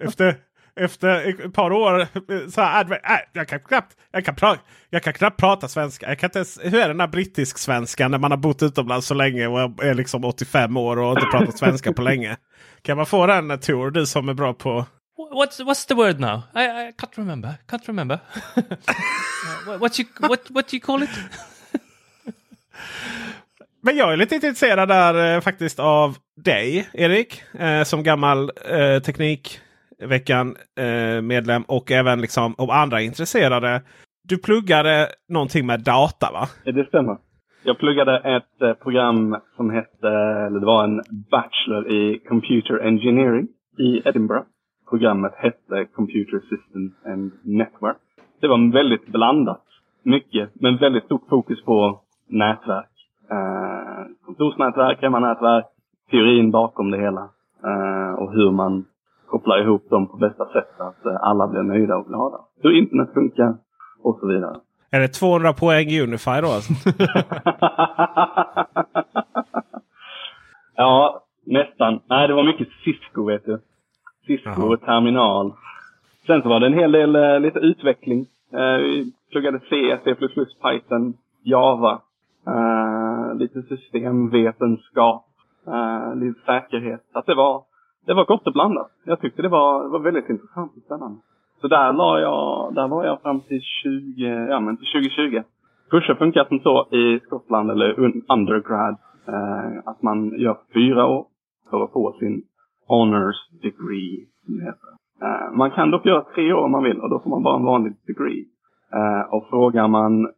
Efter, 0.00 0.34
efter 0.80 1.44
ett 1.46 1.54
par 1.54 1.72
år. 1.72 2.06
Så 2.50 2.60
här, 2.60 3.00
jag, 3.32 3.48
kan 3.48 3.60
knappt, 3.60 3.96
jag, 4.12 4.24
kan 4.24 4.34
pra, 4.34 4.56
jag 4.90 5.02
kan 5.02 5.12
knappt 5.12 5.36
prata 5.36 5.68
svenska. 5.68 6.08
Jag 6.08 6.18
kan 6.18 6.26
inte 6.28 6.38
ens, 6.38 6.58
hur 6.62 6.78
är 6.78 6.88
den 6.88 6.98
där 6.98 7.08
brittisk 7.08 7.58
svenskan 7.58 8.10
när 8.10 8.18
man 8.18 8.30
har 8.30 8.38
bott 8.38 8.62
utomlands 8.62 9.06
så 9.06 9.14
länge 9.14 9.46
och 9.46 9.84
är 9.84 9.94
liksom 9.94 10.24
85 10.24 10.76
år 10.76 10.98
och 10.98 11.10
inte 11.10 11.26
pratat 11.26 11.58
svenska 11.58 11.92
på 11.92 12.02
länge. 12.02 12.36
Kan 12.82 12.96
man 12.96 13.06
få 13.06 13.26
den 13.26 13.58
Tor, 13.58 13.90
du 13.90 14.06
som 14.06 14.28
är 14.28 14.34
bra 14.34 14.54
på 14.54 14.86
What's 15.18 15.58
what's 15.60 15.84
the 15.84 15.96
word 15.96 16.20
now? 16.20 16.44
I, 16.54 16.88
I 16.88 16.92
can't 16.92 17.18
remember. 17.18 17.58
Can't 17.66 17.88
remember. 17.88 18.20
uh, 18.56 19.78
what 19.78 19.98
you 19.98 20.04
what 20.20 20.50
what 20.50 20.68
do 20.68 20.76
you 20.76 20.80
call 20.80 21.02
it? 21.02 21.10
Men 23.82 23.96
jag 23.96 24.12
är 24.12 24.16
lite 24.16 24.34
intresserad 24.34 24.88
där 24.88 25.34
eh, 25.34 25.40
faktiskt 25.40 25.80
av 25.80 26.16
dig 26.44 26.88
Erik. 26.92 27.42
Eh, 27.60 27.82
som 27.82 28.02
gammal 28.02 28.50
eh, 28.70 28.98
Teknikveckan 29.02 30.56
eh, 30.80 31.22
medlem 31.22 31.62
och 31.62 31.90
även 31.90 32.20
liksom 32.20 32.54
om 32.58 32.70
andra 32.70 33.00
intresserade. 33.00 33.82
Du 34.28 34.38
pluggade 34.38 35.08
någonting 35.28 35.66
med 35.66 35.80
data 35.80 36.30
va? 36.32 36.48
Det 36.64 36.88
stämmer. 36.88 37.16
Jag 37.64 37.78
pluggade 37.78 38.18
ett 38.18 38.62
eh, 38.62 38.74
program 38.74 39.36
som 39.56 39.70
hette, 39.70 40.08
eller 40.46 40.60
det 40.60 40.66
var 40.66 40.84
en 40.84 41.02
Bachelor 41.30 41.92
i 41.92 42.18
Computer 42.28 42.86
Engineering 42.86 43.48
i 43.78 44.08
Edinburgh 44.08 44.46
programmet 44.90 45.32
hette 45.36 45.86
Computer 45.94 46.40
Systems 46.40 46.92
and 47.06 47.32
Network. 47.42 47.96
Det 48.40 48.48
var 48.48 48.72
väldigt 48.72 49.06
blandat. 49.06 49.64
Mycket, 50.02 50.50
men 50.54 50.76
väldigt 50.76 51.04
stort 51.04 51.28
fokus 51.28 51.64
på 51.64 52.00
nätverk. 52.26 52.90
Eh, 53.30 54.06
kontorsnätverk, 54.26 55.02
hemmanätverk, 55.02 55.66
teorin 56.10 56.50
bakom 56.50 56.90
det 56.90 56.98
hela. 56.98 57.28
Eh, 57.64 58.12
och 58.12 58.32
hur 58.32 58.50
man 58.50 58.84
kopplar 59.26 59.62
ihop 59.62 59.90
dem 59.90 60.06
på 60.06 60.16
bästa 60.16 60.44
sätt 60.52 60.68
så 60.76 60.82
att 60.82 61.06
eh, 61.06 61.16
alla 61.20 61.48
blir 61.48 61.62
nöjda 61.62 61.96
och 61.96 62.06
glada. 62.06 62.38
Hur 62.62 62.72
internet 62.78 63.08
funkar 63.14 63.56
och 64.02 64.18
så 64.20 64.26
vidare. 64.26 64.56
Är 64.90 65.00
det 65.00 65.08
200 65.08 65.52
poäng 65.52 65.86
i 65.88 66.02
Unify 66.02 66.40
då? 66.40 66.46
Alltså? 66.46 66.72
ja, 70.76 71.24
nästan. 71.46 72.00
Nej, 72.08 72.28
det 72.28 72.34
var 72.34 72.44
mycket 72.44 72.68
Cisco 72.84 73.26
vet 73.26 73.44
du. 73.44 73.60
Cisco 74.28 74.50
Aha. 74.50 74.76
terminal. 74.76 75.52
Sen 76.26 76.42
så 76.42 76.48
var 76.48 76.60
det 76.60 76.66
en 76.66 76.74
hel 76.74 76.92
del 76.92 77.16
uh, 77.16 77.40
lite 77.40 77.58
utveckling. 77.58 78.26
Uh, 78.54 78.76
vi 78.76 79.12
pluggade 79.30 79.60
C, 79.70 79.98
C++, 80.04 80.14
Python, 80.62 81.14
Java. 81.42 82.00
Uh, 82.48 83.38
lite 83.38 83.62
systemvetenskap. 83.62 85.24
lite 86.14 86.40
säkerhet. 86.46 87.00
Att 87.12 87.26
det 87.26 87.34
var, 87.34 87.62
det 88.06 88.14
var 88.14 88.24
gott 88.24 88.46
och 88.46 88.52
blandat. 88.52 88.90
Jag 89.04 89.20
tyckte 89.20 89.42
det 89.42 89.48
var, 89.48 89.82
det 89.82 89.88
var 89.88 89.98
väldigt 89.98 90.28
intressant 90.28 90.72
och 90.76 90.82
spännande. 90.82 91.20
Så 91.60 91.68
där, 91.68 91.92
la 91.92 92.20
jag, 92.20 92.74
där 92.74 92.88
var 92.88 93.04
jag 93.04 93.22
fram 93.22 93.40
till 93.40 93.60
20, 93.82 94.24
ja 94.50 94.60
men 94.60 94.76
till 94.76 94.86
2020. 94.86 95.42
Kurser 95.90 96.14
funkar 96.14 96.44
som 96.44 96.60
så 96.60 96.86
i 96.90 97.20
Skottland 97.20 97.70
eller 97.70 98.00
undergrad. 98.28 98.96
att 99.84 100.02
man 100.02 100.40
gör 100.40 100.56
fyra 100.74 101.06
år 101.06 101.26
för 101.70 101.84
att 101.84 101.92
få 101.92 102.12
sin 102.18 102.42
honors 102.88 103.36
degree. 103.62 104.26
Uh, 105.22 105.56
man 105.56 105.70
kan 105.70 105.90
dock 105.90 106.06
göra 106.06 106.24
tre 106.34 106.52
år 106.52 106.64
om 106.64 106.70
man 106.70 106.84
vill 106.84 107.00
och 107.00 107.10
då 107.10 107.20
får 107.20 107.30
man 107.30 107.42
bara 107.42 107.56
en 107.56 107.64
vanlig 107.64 107.92
degree. 108.06 108.44
Uh, 108.94 109.34
och 109.34 109.48
frågar 109.48 109.88
man 109.88 110.28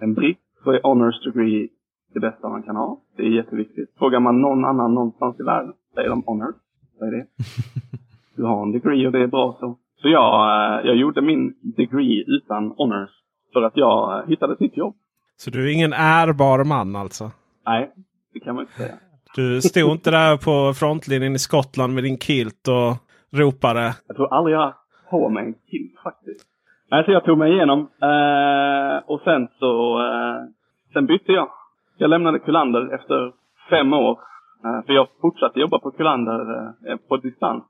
en 0.00 0.14
britt 0.14 0.38
så 0.64 0.72
är 0.72 0.82
honors 0.82 1.24
degree 1.24 1.68
det 2.14 2.20
bästa 2.20 2.48
man 2.48 2.62
kan 2.62 2.76
ha. 2.76 3.00
Det 3.16 3.22
är 3.22 3.30
jätteviktigt. 3.30 3.94
Frågar 3.98 4.20
man 4.20 4.40
någon 4.40 4.64
annan 4.64 4.94
någonstans 4.94 5.40
i 5.40 5.42
världen 5.42 5.72
säger 5.94 6.08
de 6.08 6.22
honors. 6.26 6.54
Vad 6.98 7.08
är 7.08 7.12
det? 7.12 7.26
Du 8.36 8.44
har 8.44 8.62
en 8.62 8.72
degree 8.72 9.06
och 9.06 9.12
det 9.12 9.22
är 9.22 9.26
bra 9.26 9.56
så. 9.60 9.78
Så 10.02 10.08
jag, 10.08 10.32
uh, 10.32 10.86
jag 10.86 10.96
gjorde 10.96 11.22
min 11.22 11.54
degree 11.62 12.24
utan 12.26 12.70
honors 12.76 13.10
för 13.52 13.62
att 13.62 13.76
jag 13.76 14.26
hittade 14.28 14.52
ett 14.52 14.60
nytt 14.60 14.76
jobb. 14.76 14.94
Så 15.36 15.50
du 15.50 15.68
är 15.68 15.74
ingen 15.74 15.92
ärbar 15.92 16.64
man 16.64 16.96
alltså? 16.96 17.30
Nej, 17.66 17.90
det 18.32 18.40
kan 18.40 18.54
man 18.54 18.64
inte 18.64 18.74
säga. 18.74 18.94
Du 19.34 19.60
stod 19.62 19.92
inte 19.92 20.10
där 20.10 20.36
på 20.36 20.74
frontlinjen 20.74 21.34
i 21.34 21.38
Skottland 21.38 21.94
med 21.94 22.04
din 22.04 22.18
kilt 22.18 22.68
och 22.68 22.96
ropade? 23.38 23.94
Jag 24.06 24.16
tror 24.16 24.34
aldrig 24.34 24.56
jag 24.56 24.60
har 24.60 24.74
på 25.10 25.28
mig 25.28 25.44
en 25.44 25.54
kilt 25.70 26.00
faktiskt. 26.02 26.46
Nej, 26.90 27.04
så 27.04 27.12
jag 27.12 27.24
tog 27.24 27.38
mig 27.38 27.52
igenom 27.52 27.78
eh, 27.80 28.98
och 29.06 29.20
sen 29.24 29.48
så 29.58 30.00
eh, 30.00 30.42
sen 30.92 31.06
bytte 31.06 31.32
jag. 31.32 31.48
Jag 31.98 32.10
lämnade 32.10 32.38
Kullander 32.38 32.94
efter 32.94 33.32
fem 33.70 33.92
år. 33.92 34.18
Eh, 34.64 34.86
för 34.86 34.92
jag 34.92 35.08
fortsatte 35.20 35.60
jobba 35.60 35.78
på 35.78 35.90
Kullander 35.90 36.66
eh, 36.88 36.96
på 37.08 37.16
distans. 37.16 37.64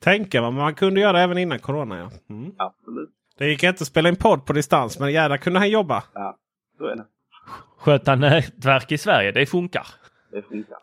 Tänka 0.00 0.42
vad 0.42 0.52
man 0.52 0.74
kunde 0.74 1.00
göra 1.00 1.20
även 1.20 1.38
innan 1.38 1.58
Corona. 1.58 1.98
Ja. 1.98 2.34
Mm. 2.34 2.52
Absolut. 2.56 3.10
Det 3.38 3.46
gick 3.48 3.62
inte 3.62 3.82
att 3.82 3.86
spela 3.86 4.08
in 4.08 4.16
podd 4.16 4.46
på 4.46 4.52
distans 4.52 5.00
men 5.00 5.12
jävlar 5.12 5.36
kunde 5.36 5.58
han 5.58 5.70
jobba. 5.70 6.02
Ja, 6.14 6.36
så 6.78 6.84
är 6.84 6.96
det. 6.96 7.04
Sköta 7.78 8.14
nätverk 8.14 8.92
i 8.92 8.98
Sverige, 8.98 9.32
det 9.32 9.46
funkar 9.46 9.86
det 10.36 10.42
funkar. 10.42 10.78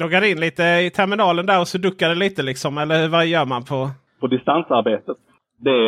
Loggar 0.00 0.22
in 0.30 0.40
lite 0.40 0.62
i 0.62 0.90
terminalen 0.90 1.46
där 1.46 1.60
och 1.60 1.68
så 1.68 1.78
duckar 1.78 2.08
det 2.08 2.14
lite 2.14 2.42
liksom? 2.42 2.78
Eller 2.78 3.08
vad 3.08 3.26
gör 3.26 3.46
man 3.46 3.62
på? 3.70 3.80
På 4.20 4.26
distansarbetet. 4.26 5.16
Det, 5.58 5.80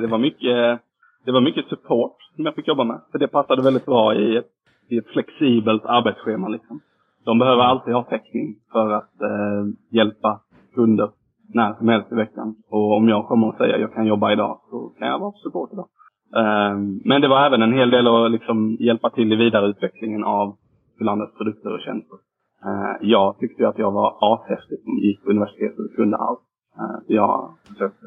det, 0.00 0.06
var 0.06 0.18
mycket, 0.18 0.80
det 1.24 1.32
var 1.32 1.40
mycket 1.40 1.66
support 1.68 2.16
som 2.34 2.44
jag 2.44 2.54
fick 2.54 2.68
jobba 2.68 2.84
med. 2.84 3.00
För 3.12 3.18
det 3.18 3.28
passade 3.28 3.62
väldigt 3.62 3.86
bra 3.86 4.14
i 4.14 4.36
ett, 4.36 4.50
i 4.88 4.98
ett 4.98 5.08
flexibelt 5.14 5.84
arbetsschema. 5.84 6.48
Liksom. 6.48 6.80
De 7.24 7.38
behöver 7.38 7.62
alltid 7.62 7.94
ha 7.94 8.02
täckning 8.02 8.56
för 8.72 8.90
att 8.90 9.20
eh, 9.20 9.62
hjälpa 9.90 10.40
kunder 10.74 11.10
när 11.54 11.74
som 11.74 11.88
helst 11.88 12.12
i 12.12 12.14
veckan. 12.14 12.54
Och 12.70 12.96
om 12.96 13.08
jag 13.08 13.26
kommer 13.26 13.46
och 13.48 13.56
säger 13.56 13.74
att 13.74 13.80
jag 13.80 13.94
kan 13.94 14.06
jobba 14.06 14.32
idag 14.32 14.60
så 14.70 14.92
kan 14.98 15.08
jag 15.08 15.18
vara 15.18 15.32
support 15.32 15.70
idag. 15.72 15.88
Eh, 16.36 16.76
men 17.04 17.20
det 17.20 17.28
var 17.28 17.46
även 17.46 17.62
en 17.62 17.72
hel 17.72 17.90
del 17.90 18.06
att 18.06 18.30
liksom 18.30 18.76
hjälpa 18.80 19.10
till 19.10 19.32
i 19.32 19.36
vidareutvecklingen 19.36 20.24
av 20.24 20.56
landets 21.00 21.34
produkter 21.38 21.72
och 21.72 21.80
tjänster. 21.80 22.18
Uh, 22.66 22.96
jag 23.00 23.38
tyckte 23.38 23.68
att 23.68 23.78
jag 23.78 23.90
var 23.90 24.16
ashäftig 24.20 24.78
som 24.84 24.98
gick 24.98 25.24
på 25.24 25.30
universitetet 25.30 25.78
och 25.78 25.96
kunde 25.96 26.16
allt. 26.16 26.40
Uh, 26.78 27.06
så 27.06 27.12
jag 27.12 27.54
försökte 27.68 28.06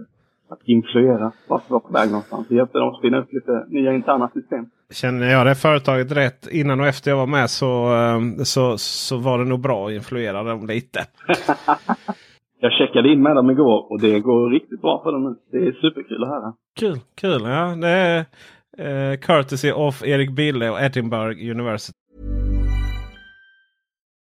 att 0.50 0.60
influera 0.66 1.32
vart 1.48 1.64
vi 1.70 1.74
var 1.74 1.80
på 1.80 1.94
väg 1.94 2.10
någonstans. 2.10 2.48
Jag 2.50 2.58
hjälpte 2.58 2.78
dem 2.78 2.90
att 2.90 2.98
spinna 2.98 3.18
upp 3.20 3.34
lite 3.34 3.66
nya 3.68 3.94
interna 3.94 4.30
system. 4.34 4.66
Känner 4.94 5.32
jag 5.32 5.46
det 5.46 5.56
företaget 5.56 6.12
rätt 6.12 6.48
innan 6.52 6.80
och 6.80 6.88
efter 6.88 7.12
jag 7.12 7.18
var 7.18 7.28
med 7.28 7.50
så, 7.50 7.94
uh, 7.94 8.44
så, 8.44 8.78
så 8.78 9.18
var 9.18 9.40
det 9.40 9.46
nog 9.46 9.60
bra 9.60 9.88
att 9.88 9.94
influera 9.94 10.44
dem 10.44 10.68
lite. 10.68 11.00
jag 12.60 12.72
checkade 12.72 13.14
in 13.14 13.24
med 13.24 13.36
dem 13.36 13.50
igår 13.50 13.92
och 13.92 14.02
det 14.02 14.20
går 14.20 14.50
riktigt 14.50 14.82
bra 14.82 15.02
för 15.04 15.12
dem 15.12 15.24
nu. 15.24 15.36
Det 15.52 15.68
är 15.68 15.72
superkul 15.72 16.24
att 16.24 16.30
höra. 16.30 16.54
Kul, 16.80 16.98
kul. 17.16 17.42
Ja, 17.44 17.76
det 17.76 17.88
är 17.88 18.20
uh, 18.80 19.18
courtesy 19.18 19.72
of 19.72 20.04
Erik 20.04 20.32
Bille 20.32 20.70
och 20.70 20.82
Edinburgh 20.82 21.52
University. 21.52 22.05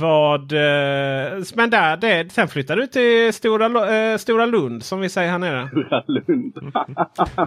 Vad... 0.00 0.52
Eh, 0.52 1.42
men 1.56 1.70
där, 1.70 1.96
det, 1.96 2.32
sen 2.32 2.48
flyttade 2.48 2.80
du 2.80 2.86
till 2.86 3.32
Stora, 3.32 3.66
eh, 3.66 4.16
Stora 4.16 4.46
Lund 4.46 4.82
som 4.82 5.00
vi 5.00 5.08
säger 5.08 5.30
här 5.30 5.38
nere. 5.38 5.68
Stora 5.68 6.02
Lund. 6.06 6.54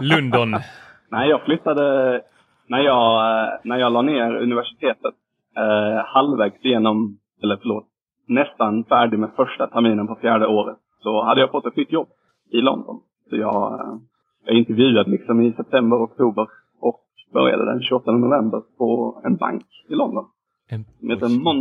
London. 0.00 0.50
Nej, 1.10 1.28
jag 1.28 1.42
flyttade 1.42 2.20
när 2.68 2.80
jag, 2.80 3.48
när 3.64 3.78
jag 3.78 3.92
la 3.92 4.02
ner 4.02 4.36
universitetet. 4.36 5.14
Eh, 5.56 6.04
halvvägs 6.04 6.64
igenom, 6.64 7.18
eller 7.42 7.56
förlåt, 7.62 7.86
nästan 8.28 8.84
färdig 8.84 9.18
med 9.18 9.30
första 9.36 9.66
terminen 9.66 10.06
på 10.06 10.14
fjärde 10.14 10.46
året. 10.46 10.76
Så 10.98 11.24
hade 11.24 11.40
jag 11.40 11.50
fått 11.50 11.66
ett 11.66 11.76
nytt 11.76 11.92
jobb 11.92 12.08
i 12.52 12.56
London. 12.56 13.00
Så 13.30 13.36
jag, 13.36 13.80
eh, 13.80 13.96
jag 14.44 14.56
intervjuade 14.56 15.10
liksom 15.10 15.40
i 15.40 15.52
september, 15.52 16.04
oktober 16.04 16.46
och 16.80 17.04
började 17.32 17.64
den 17.64 17.82
28 17.82 18.12
november 18.12 18.62
på 18.78 19.20
en 19.24 19.36
bank 19.36 19.66
i 19.88 19.94
London. 19.94 20.24
En. 20.68 20.84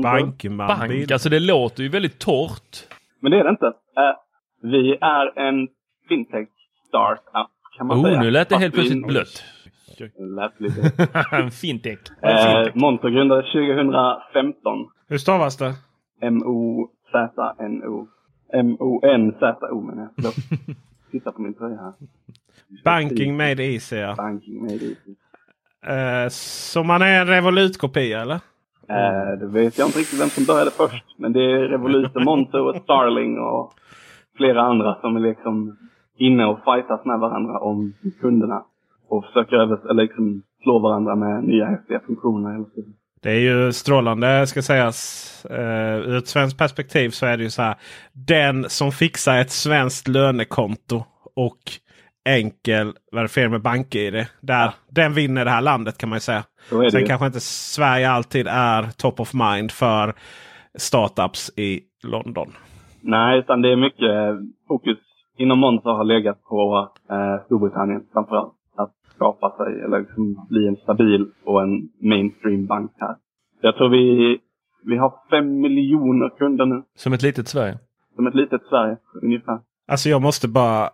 Bankman. 0.02 0.68
bank. 0.68 1.12
Alltså 1.12 1.30
det 1.30 1.40
låter 1.40 1.84
ju 1.84 1.90
väldigt 1.90 2.20
torrt. 2.20 2.88
Men 3.20 3.32
det 3.32 3.40
är 3.40 3.44
det 3.44 3.50
inte. 3.50 3.66
Eh, 3.66 4.16
vi 4.62 4.98
är 5.02 5.40
en 5.40 5.68
fintech 6.10 6.48
startup 6.88 7.52
kan 7.78 7.88
man 7.88 7.98
Oh, 8.00 8.04
säga. 8.04 8.22
nu 8.22 8.32
lät 8.32 8.50
det 8.50 8.56
Fast 8.56 8.62
helt 8.62 8.74
vi- 8.74 8.78
plötsligt 8.78 9.08
blött. 9.08 9.44
Lät 10.18 10.60
lite. 10.60 10.92
en 11.32 11.52
fintech. 11.52 12.00
eh, 12.22 12.68
Monzo 12.74 13.10
grundades 13.10 13.52
2015. 13.52 14.88
Hur 15.08 15.18
stavas 15.18 15.58
det? 15.58 15.74
M-O-Z-N-O. 16.22 18.08
M-O-N-Z-O 18.54 19.82
menar 19.82 20.10
jag. 20.16 20.34
Titta 21.12 21.32
på 21.32 21.42
min 21.42 21.54
tröja 21.54 21.76
här. 21.78 21.94
Banking 22.84 23.38
made 23.38 23.64
easy 23.64 23.96
ja. 23.96 24.16
Banking 24.18 24.62
made 24.62 24.74
easy. 24.74 25.16
Eh, 25.88 26.30
så 26.30 26.84
man 26.84 27.02
är 27.02 27.22
en 27.22 27.28
Revolut-kopia 27.28 28.22
eller? 28.22 28.40
Eh, 28.90 29.40
det 29.40 29.48
vet 29.48 29.78
jag 29.78 29.88
inte 29.88 30.00
riktigt 30.00 30.22
vem 30.22 30.30
som 30.30 30.46
började 30.46 30.72
först. 30.72 31.06
Men 31.18 31.34
det 31.34 31.44
är 31.44 31.60
Revolut, 31.60 32.16
och 32.16 32.68
och 32.68 32.76
Starling 32.84 33.40
och 33.40 33.74
flera 34.38 34.62
andra 34.62 34.96
som 35.02 35.16
är 35.16 35.20
liksom 35.20 35.78
inne 36.18 36.46
och 36.46 36.60
fightas 36.64 37.06
med 37.06 37.20
varandra 37.20 37.60
om 37.60 37.94
kunderna. 38.22 38.64
Och 39.10 39.26
försöker 39.26 39.56
över, 39.56 39.90
eller 39.90 40.04
liksom 40.04 40.42
slå 40.64 40.80
varandra 40.80 41.16
med 41.16 41.44
nya 41.44 41.66
häftiga 41.66 42.00
funktioner 42.00 42.52
hela 42.52 42.66
tiden. 42.66 42.94
Det 43.22 43.32
är 43.32 43.40
ju 43.40 43.72
strålande 43.74 44.48
ska 44.48 44.62
sägas. 44.62 45.46
Uh, 45.52 46.10
ur 46.10 46.18
ett 46.18 46.28
svenskt 46.28 46.58
perspektiv 46.58 47.10
så 47.10 47.26
är 47.26 47.38
det 47.38 47.44
ju 47.44 47.50
så 47.50 47.62
här. 47.62 47.76
Den 48.14 48.70
som 48.70 48.92
fixar 48.92 49.38
ett 49.38 49.52
svenskt 49.52 50.08
lönekonto 50.08 51.04
och 51.36 51.60
enkel 52.30 52.94
verifiering 53.12 53.52
med 53.52 53.62
bank-id. 53.62 54.26
Där, 54.42 54.74
Den 54.90 55.14
vinner 55.14 55.46
det 55.46 55.52
här 55.52 55.62
landet 55.62 55.98
kan 55.98 56.10
man 56.10 56.16
ju 56.16 56.22
säga. 56.22 56.44
Det 56.70 56.92
Sen 56.92 57.00
ju. 57.02 57.06
kanske 57.06 57.26
inte 57.26 57.40
Sverige 57.40 58.10
alltid 58.10 58.48
är 58.48 58.84
top 58.98 59.20
of 59.20 59.34
mind 59.34 59.72
för 59.72 60.14
startups 60.76 61.52
i 61.58 61.82
London. 62.04 62.54
Nej, 63.02 63.40
utan 63.40 63.62
det 63.62 63.72
är 63.72 63.76
mycket 63.76 64.12
fokus 64.68 64.98
inom 65.38 65.60
Monzo 65.60 65.90
har 65.90 66.04
legat 66.04 66.44
på 66.44 66.90
eh, 67.10 67.46
Storbritannien 67.46 68.04
framförallt. 68.14 68.54
Att 68.78 68.94
skapa 69.16 69.58
sig, 69.58 69.82
eller 69.82 70.00
liksom 70.00 70.48
bli 70.50 70.68
en 70.68 70.76
stabil 70.76 71.26
och 71.46 71.62
en 71.64 71.90
mainstream 72.02 72.66
bank 72.66 72.92
här. 73.00 73.16
Jag 73.62 73.76
tror 73.76 73.90
vi, 73.90 74.38
vi 74.84 74.98
har 74.98 75.14
fem 75.30 75.62
miljoner 75.62 76.30
kunder 76.38 76.66
nu. 76.66 76.84
Som 76.96 77.14
ett 77.14 77.22
litet 77.22 77.48
Sverige. 77.48 77.78
Som 78.16 78.28
ett 78.28 78.36
litet 78.36 78.62
Sverige 78.70 78.98
ungefär. 79.22 79.60
Alltså 79.88 80.10
jag 80.10 80.22
måste 80.22 80.48
bara... 80.48 80.90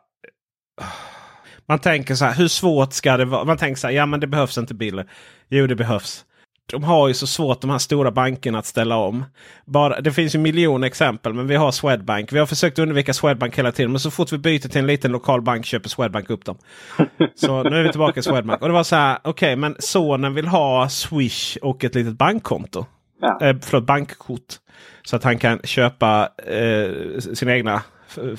Man 1.71 1.79
tänker 1.79 2.15
så 2.15 2.25
här, 2.25 2.33
hur 2.33 2.47
svårt 2.47 2.93
ska 2.93 3.17
det 3.17 3.25
vara? 3.25 3.43
Man 3.43 3.57
tänker 3.57 3.79
så 3.79 3.87
här, 3.87 3.93
ja 3.93 4.05
men 4.05 4.19
det 4.19 4.27
behövs 4.27 4.57
inte 4.57 4.73
Bill. 4.73 5.03
Jo 5.49 5.67
det 5.67 5.75
behövs. 5.75 6.25
De 6.71 6.83
har 6.83 7.07
ju 7.07 7.13
så 7.13 7.27
svårt 7.27 7.61
de 7.61 7.69
här 7.69 7.77
stora 7.77 8.11
bankerna 8.11 8.59
att 8.59 8.65
ställa 8.65 8.95
om. 8.95 9.25
Bara, 9.65 10.01
det 10.01 10.11
finns 10.11 10.35
ju 10.35 10.39
miljoner 10.39 10.87
exempel 10.87 11.33
men 11.33 11.47
vi 11.47 11.55
har 11.55 11.71
Swedbank. 11.71 12.33
Vi 12.33 12.39
har 12.39 12.45
försökt 12.45 12.79
undvika 12.79 13.13
Swedbank 13.13 13.57
hela 13.57 13.71
tiden 13.71 13.91
men 13.91 13.99
så 13.99 14.11
fort 14.11 14.31
vi 14.31 14.37
byter 14.37 14.59
till 14.59 14.79
en 14.79 14.87
liten 14.87 15.11
lokal 15.11 15.41
bank 15.41 15.65
köper 15.65 15.89
Swedbank 15.89 16.29
upp 16.29 16.45
dem. 16.45 16.57
Så 17.35 17.63
nu 17.63 17.79
är 17.79 17.83
vi 17.83 17.89
tillbaka 17.89 18.19
i 18.19 18.23
Swedbank. 18.23 18.61
Och 18.61 18.67
det 18.67 18.73
var 18.73 18.83
så 18.83 18.95
här, 18.95 19.17
okej 19.23 19.55
men 19.55 19.75
sonen 19.79 20.33
vill 20.33 20.47
ha 20.47 20.89
Swish 20.89 21.57
och 21.61 21.83
ett 21.83 21.95
litet 21.95 22.17
bankkonto. 22.17 22.85
Ja. 23.21 23.39
Eh, 23.41 23.55
förlåt, 23.61 23.83
bankkort. 23.83 24.55
Så 25.03 25.15
att 25.15 25.23
han 25.23 25.37
kan 25.37 25.59
köpa 25.63 26.29
eh, 26.47 27.19
sina 27.19 27.55
egna 27.55 27.81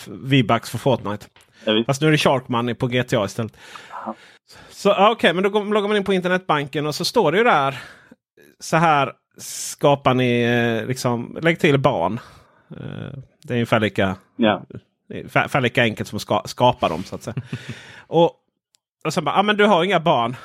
V-bucks 0.07 0.71
för 0.71 0.79
Fortnite. 0.79 1.27
Ja. 1.65 1.85
Fast 1.87 2.01
nu 2.01 2.07
är 2.07 2.11
det 2.11 2.19
Shark 2.19 2.49
Money 2.49 2.75
på 2.75 2.87
GTA 2.87 3.25
istället. 3.25 3.57
Så 4.71 4.89
ja, 4.89 5.11
okej, 5.11 5.35
men 5.35 5.43
då 5.45 5.63
loggar 5.65 5.89
man 5.89 5.97
in 5.97 6.05
på 6.05 6.13
internetbanken 6.15 6.87
och 6.87 6.95
så 6.95 7.05
står 7.05 7.33
det 7.33 7.39
ju 7.39 7.45
där. 7.45 7.79
Så 8.61 8.77
här 8.77 9.13
skapar 9.39 10.15
ni 10.15 10.43
eh, 10.43 10.87
liksom, 10.89 11.39
lägg 11.43 11.61
till 11.61 11.79
barn. 11.79 12.21
Eh, 12.71 13.19
det 13.43 13.53
är 13.53 13.57
ungefär 13.57 13.81
lika, 13.81 14.17
Ja. 14.37 14.63
ungefär 15.09 15.61
lika 15.61 15.83
enkelt 15.83 16.09
som 16.09 16.17
att 16.17 16.23
ska, 16.23 16.43
skapa 16.45 16.89
dem 16.89 17.05
så 17.05 17.15
att 17.15 17.23
säga. 17.23 17.35
och, 18.07 18.31
och 19.05 19.15
sen 19.15 19.25
bara, 19.25 19.35
ah, 19.37 19.43
men 19.43 19.57
du 19.57 19.67
har 19.67 19.85
inga 19.85 20.01
barn. 20.01 20.37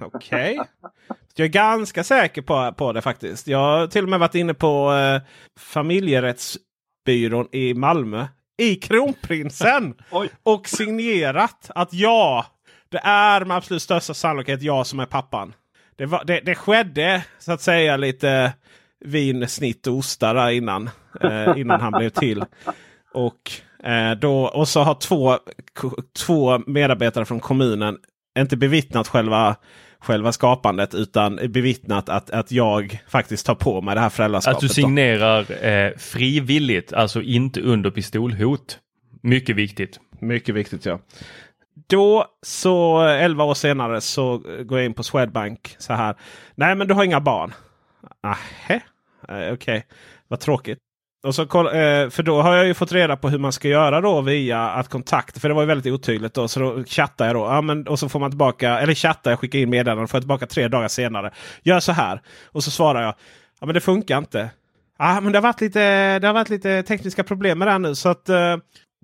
Okej. 0.00 0.60
Jag 1.34 1.44
är 1.44 1.48
ganska 1.48 2.04
säker 2.04 2.42
på, 2.42 2.72
på 2.72 2.92
det 2.92 3.00
faktiskt. 3.02 3.46
Jag 3.48 3.58
har 3.58 3.86
till 3.86 4.02
och 4.04 4.08
med 4.10 4.18
varit 4.20 4.34
inne 4.34 4.54
på 4.54 4.92
eh, 4.92 5.20
familjerättsbyrån 5.60 7.48
i 7.52 7.74
Malmö. 7.74 8.26
I 8.58 8.74
Kronprinsen! 8.74 9.94
Och 10.42 10.68
signerat 10.68 11.70
att 11.74 11.92
ja, 11.92 12.46
det 12.88 13.00
är 13.04 13.44
med 13.44 13.56
absolut 13.56 13.82
största 13.82 14.14
sannolikhet 14.14 14.62
jag 14.62 14.86
som 14.86 15.00
är 15.00 15.06
pappan. 15.06 15.54
Det, 15.96 16.06
var, 16.06 16.24
det, 16.24 16.40
det 16.40 16.54
skedde 16.54 17.24
så 17.38 17.52
att 17.52 17.60
säga 17.60 17.96
lite 17.96 18.52
vin, 19.04 19.48
snitt 19.48 19.86
och 19.86 19.94
ostar 19.94 20.34
där 20.34 20.50
innan, 20.50 20.90
eh, 21.20 21.52
innan 21.56 21.80
han 21.80 21.92
blev 21.92 22.10
till. 22.10 22.44
Och, 23.12 23.52
eh, 23.84 24.10
då, 24.10 24.44
och 24.44 24.68
så 24.68 24.80
har 24.80 24.94
två, 24.94 25.38
två 26.26 26.58
medarbetare 26.58 27.24
från 27.24 27.40
kommunen 27.40 27.98
inte 28.38 28.56
bevittnat 28.56 29.08
själva, 29.08 29.56
själva 30.00 30.32
skapandet 30.32 30.94
utan 30.94 31.36
bevittnat 31.36 32.08
att, 32.08 32.30
att 32.30 32.52
jag 32.52 33.02
faktiskt 33.08 33.46
tar 33.46 33.54
på 33.54 33.80
mig 33.80 33.94
det 33.94 34.00
här 34.00 34.08
föräldraskapet. 34.08 34.56
Att 34.56 34.60
du 34.60 34.68
signerar 34.68 35.64
eh, 35.64 35.92
frivilligt, 35.96 36.92
alltså 36.92 37.22
inte 37.22 37.60
under 37.60 37.90
pistolhot. 37.90 38.78
Mycket 39.22 39.56
viktigt. 39.56 40.00
Mycket 40.20 40.54
viktigt 40.54 40.86
ja. 40.86 40.98
Då 41.86 42.26
så 42.42 43.00
11 43.02 43.44
år 43.44 43.54
senare 43.54 44.00
så 44.00 44.38
går 44.38 44.78
jag 44.78 44.84
in 44.84 44.94
på 44.94 45.02
Swedbank 45.02 45.76
så 45.78 45.92
här. 45.92 46.16
Nej 46.54 46.74
men 46.74 46.88
du 46.88 46.94
har 46.94 47.04
inga 47.04 47.20
barn. 47.20 47.54
Nähä, 48.22 48.80
eh, 49.28 49.52
okej. 49.52 49.86
Vad 50.28 50.40
tråkigt. 50.40 50.78
Och 51.28 51.34
så 51.34 51.42
eh, 51.42 52.10
för 52.10 52.22
då 52.22 52.42
har 52.42 52.56
jag 52.56 52.66
ju 52.66 52.74
fått 52.74 52.92
reda 52.92 53.16
på 53.16 53.28
hur 53.28 53.38
man 53.38 53.52
ska 53.52 53.68
göra 53.68 54.00
då 54.00 54.20
via 54.20 54.60
att 54.60 54.88
kontakta. 54.88 55.40
För 55.40 55.48
det 55.48 55.54
var 55.54 55.62
ju 55.62 55.66
väldigt 55.66 55.92
otydligt 55.92 56.34
då. 56.34 56.48
Så 56.48 56.60
då 56.60 56.84
chattar 56.84 57.26
jag 57.26 57.34
då. 57.36 57.40
Ja, 57.40 57.60
men, 57.60 57.88
och 57.88 57.98
så 57.98 58.08
får 58.08 58.20
man 58.20 58.30
tillbaka, 58.30 58.78
eller 58.78 58.94
chattar 58.94 59.30
jag, 59.30 59.40
skickar 59.40 59.58
in 59.58 59.70
meddelanden 59.70 60.04
och 60.04 60.10
får 60.10 60.18
jag 60.18 60.22
tillbaka 60.22 60.46
tre 60.46 60.68
dagar 60.68 60.88
senare. 60.88 61.32
Gör 61.62 61.80
så 61.80 61.92
här. 61.92 62.22
Och 62.46 62.64
så 62.64 62.70
svarar 62.70 63.02
jag. 63.02 63.14
Ja 63.60 63.66
men 63.66 63.74
det 63.74 63.80
funkar 63.80 64.18
inte. 64.18 64.50
Ja 64.98 65.20
men 65.20 65.32
det 65.32 65.38
har 65.38 65.42
varit 65.42 65.60
lite, 65.60 66.18
det 66.18 66.26
har 66.26 66.34
varit 66.34 66.48
lite 66.48 66.82
tekniska 66.82 67.24
problem 67.24 67.58
med 67.58 67.68
det 67.68 67.72
här 67.72 67.78
nu. 67.78 67.94
Så 67.94 68.08
att 68.08 68.28
eh, 68.28 68.56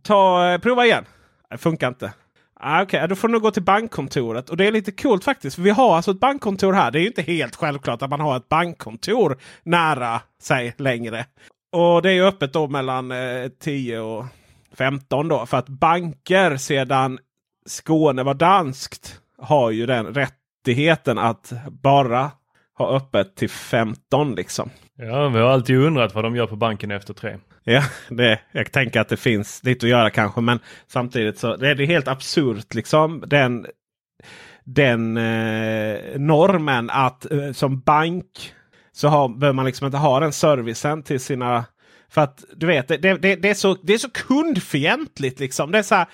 ta, 0.02 0.52
eh, 0.52 0.58
prova 0.58 0.86
igen. 0.86 1.04
Det 1.50 1.58
funkar 1.58 1.88
inte. 1.88 2.12
Ah, 2.60 2.82
Okej, 2.82 3.08
då 3.08 3.14
får 3.14 3.28
du 3.28 3.32
nog 3.32 3.42
gå 3.42 3.50
till 3.50 3.62
bankkontoret. 3.62 4.50
Och 4.50 4.56
det 4.56 4.66
är 4.66 4.72
lite 4.72 4.92
coolt 4.92 5.24
faktiskt. 5.24 5.56
För 5.56 5.62
vi 5.62 5.70
har 5.70 5.96
alltså 5.96 6.10
ett 6.10 6.20
bankkontor 6.20 6.72
här. 6.72 6.90
Det 6.90 6.98
är 6.98 7.00
ju 7.00 7.06
inte 7.06 7.22
helt 7.22 7.56
självklart 7.56 8.02
att 8.02 8.10
man 8.10 8.20
har 8.20 8.36
ett 8.36 8.48
bankkontor 8.48 9.38
nära 9.62 10.20
sig 10.42 10.74
längre. 10.78 11.26
Och 11.74 12.02
det 12.02 12.12
är 12.12 12.22
öppet 12.22 12.52
då 12.52 12.68
mellan 12.68 13.10
eh, 13.10 13.48
10 13.60 14.00
och 14.00 14.24
15 14.72 15.28
då. 15.28 15.46
För 15.46 15.56
att 15.56 15.68
banker 15.68 16.56
sedan 16.56 17.18
Skåne 17.66 18.22
var 18.22 18.34
danskt 18.34 19.20
har 19.38 19.70
ju 19.70 19.86
den 19.86 20.06
rättigheten 20.06 21.18
att 21.18 21.52
bara 21.82 22.30
ha 22.78 22.96
öppet 22.96 23.36
till 23.36 23.50
15 23.50 24.34
liksom. 24.34 24.70
Ja, 24.96 25.28
vi 25.28 25.38
har 25.38 25.48
alltid 25.48 25.76
undrat 25.76 26.14
vad 26.14 26.24
de 26.24 26.36
gör 26.36 26.46
på 26.46 26.56
banken 26.56 26.90
efter 26.90 27.14
tre. 27.14 27.36
Ja, 27.64 27.82
det, 28.08 28.40
jag 28.52 28.72
tänker 28.72 29.00
att 29.00 29.08
det 29.08 29.16
finns 29.16 29.64
lite 29.64 29.86
att 29.86 29.90
göra 29.90 30.10
kanske. 30.10 30.40
Men 30.40 30.58
samtidigt 30.86 31.38
så 31.38 31.56
det 31.56 31.68
är 31.68 31.74
det 31.74 31.86
helt 31.86 32.08
absurt 32.08 32.74
liksom. 32.74 33.24
Den, 33.26 33.66
den 34.64 35.16
eh, 35.16 36.18
normen 36.18 36.90
att 36.90 37.30
eh, 37.30 37.52
som 37.52 37.80
bank 37.80 38.54
så 38.94 39.08
har, 39.08 39.28
behöver 39.28 39.54
man 39.54 39.64
liksom 39.64 39.86
inte 39.86 39.98
ha 39.98 40.20
den 40.20 40.32
servicen 40.32 41.02
till 41.02 41.20
sina 41.20 41.64
för 42.08 42.20
att 42.20 42.44
du 42.56 42.66
vet, 42.66 42.88
det, 42.88 42.96
det, 42.96 43.36
det, 43.36 43.50
är, 43.50 43.54
så, 43.54 43.76
det 43.82 43.94
är 43.94 43.98
så 43.98 44.10
kundfientligt. 44.10 45.40
Liksom. 45.40 45.72
Det 45.72 45.78
är 45.78 45.82
så 45.82 45.94
här, 45.94 46.06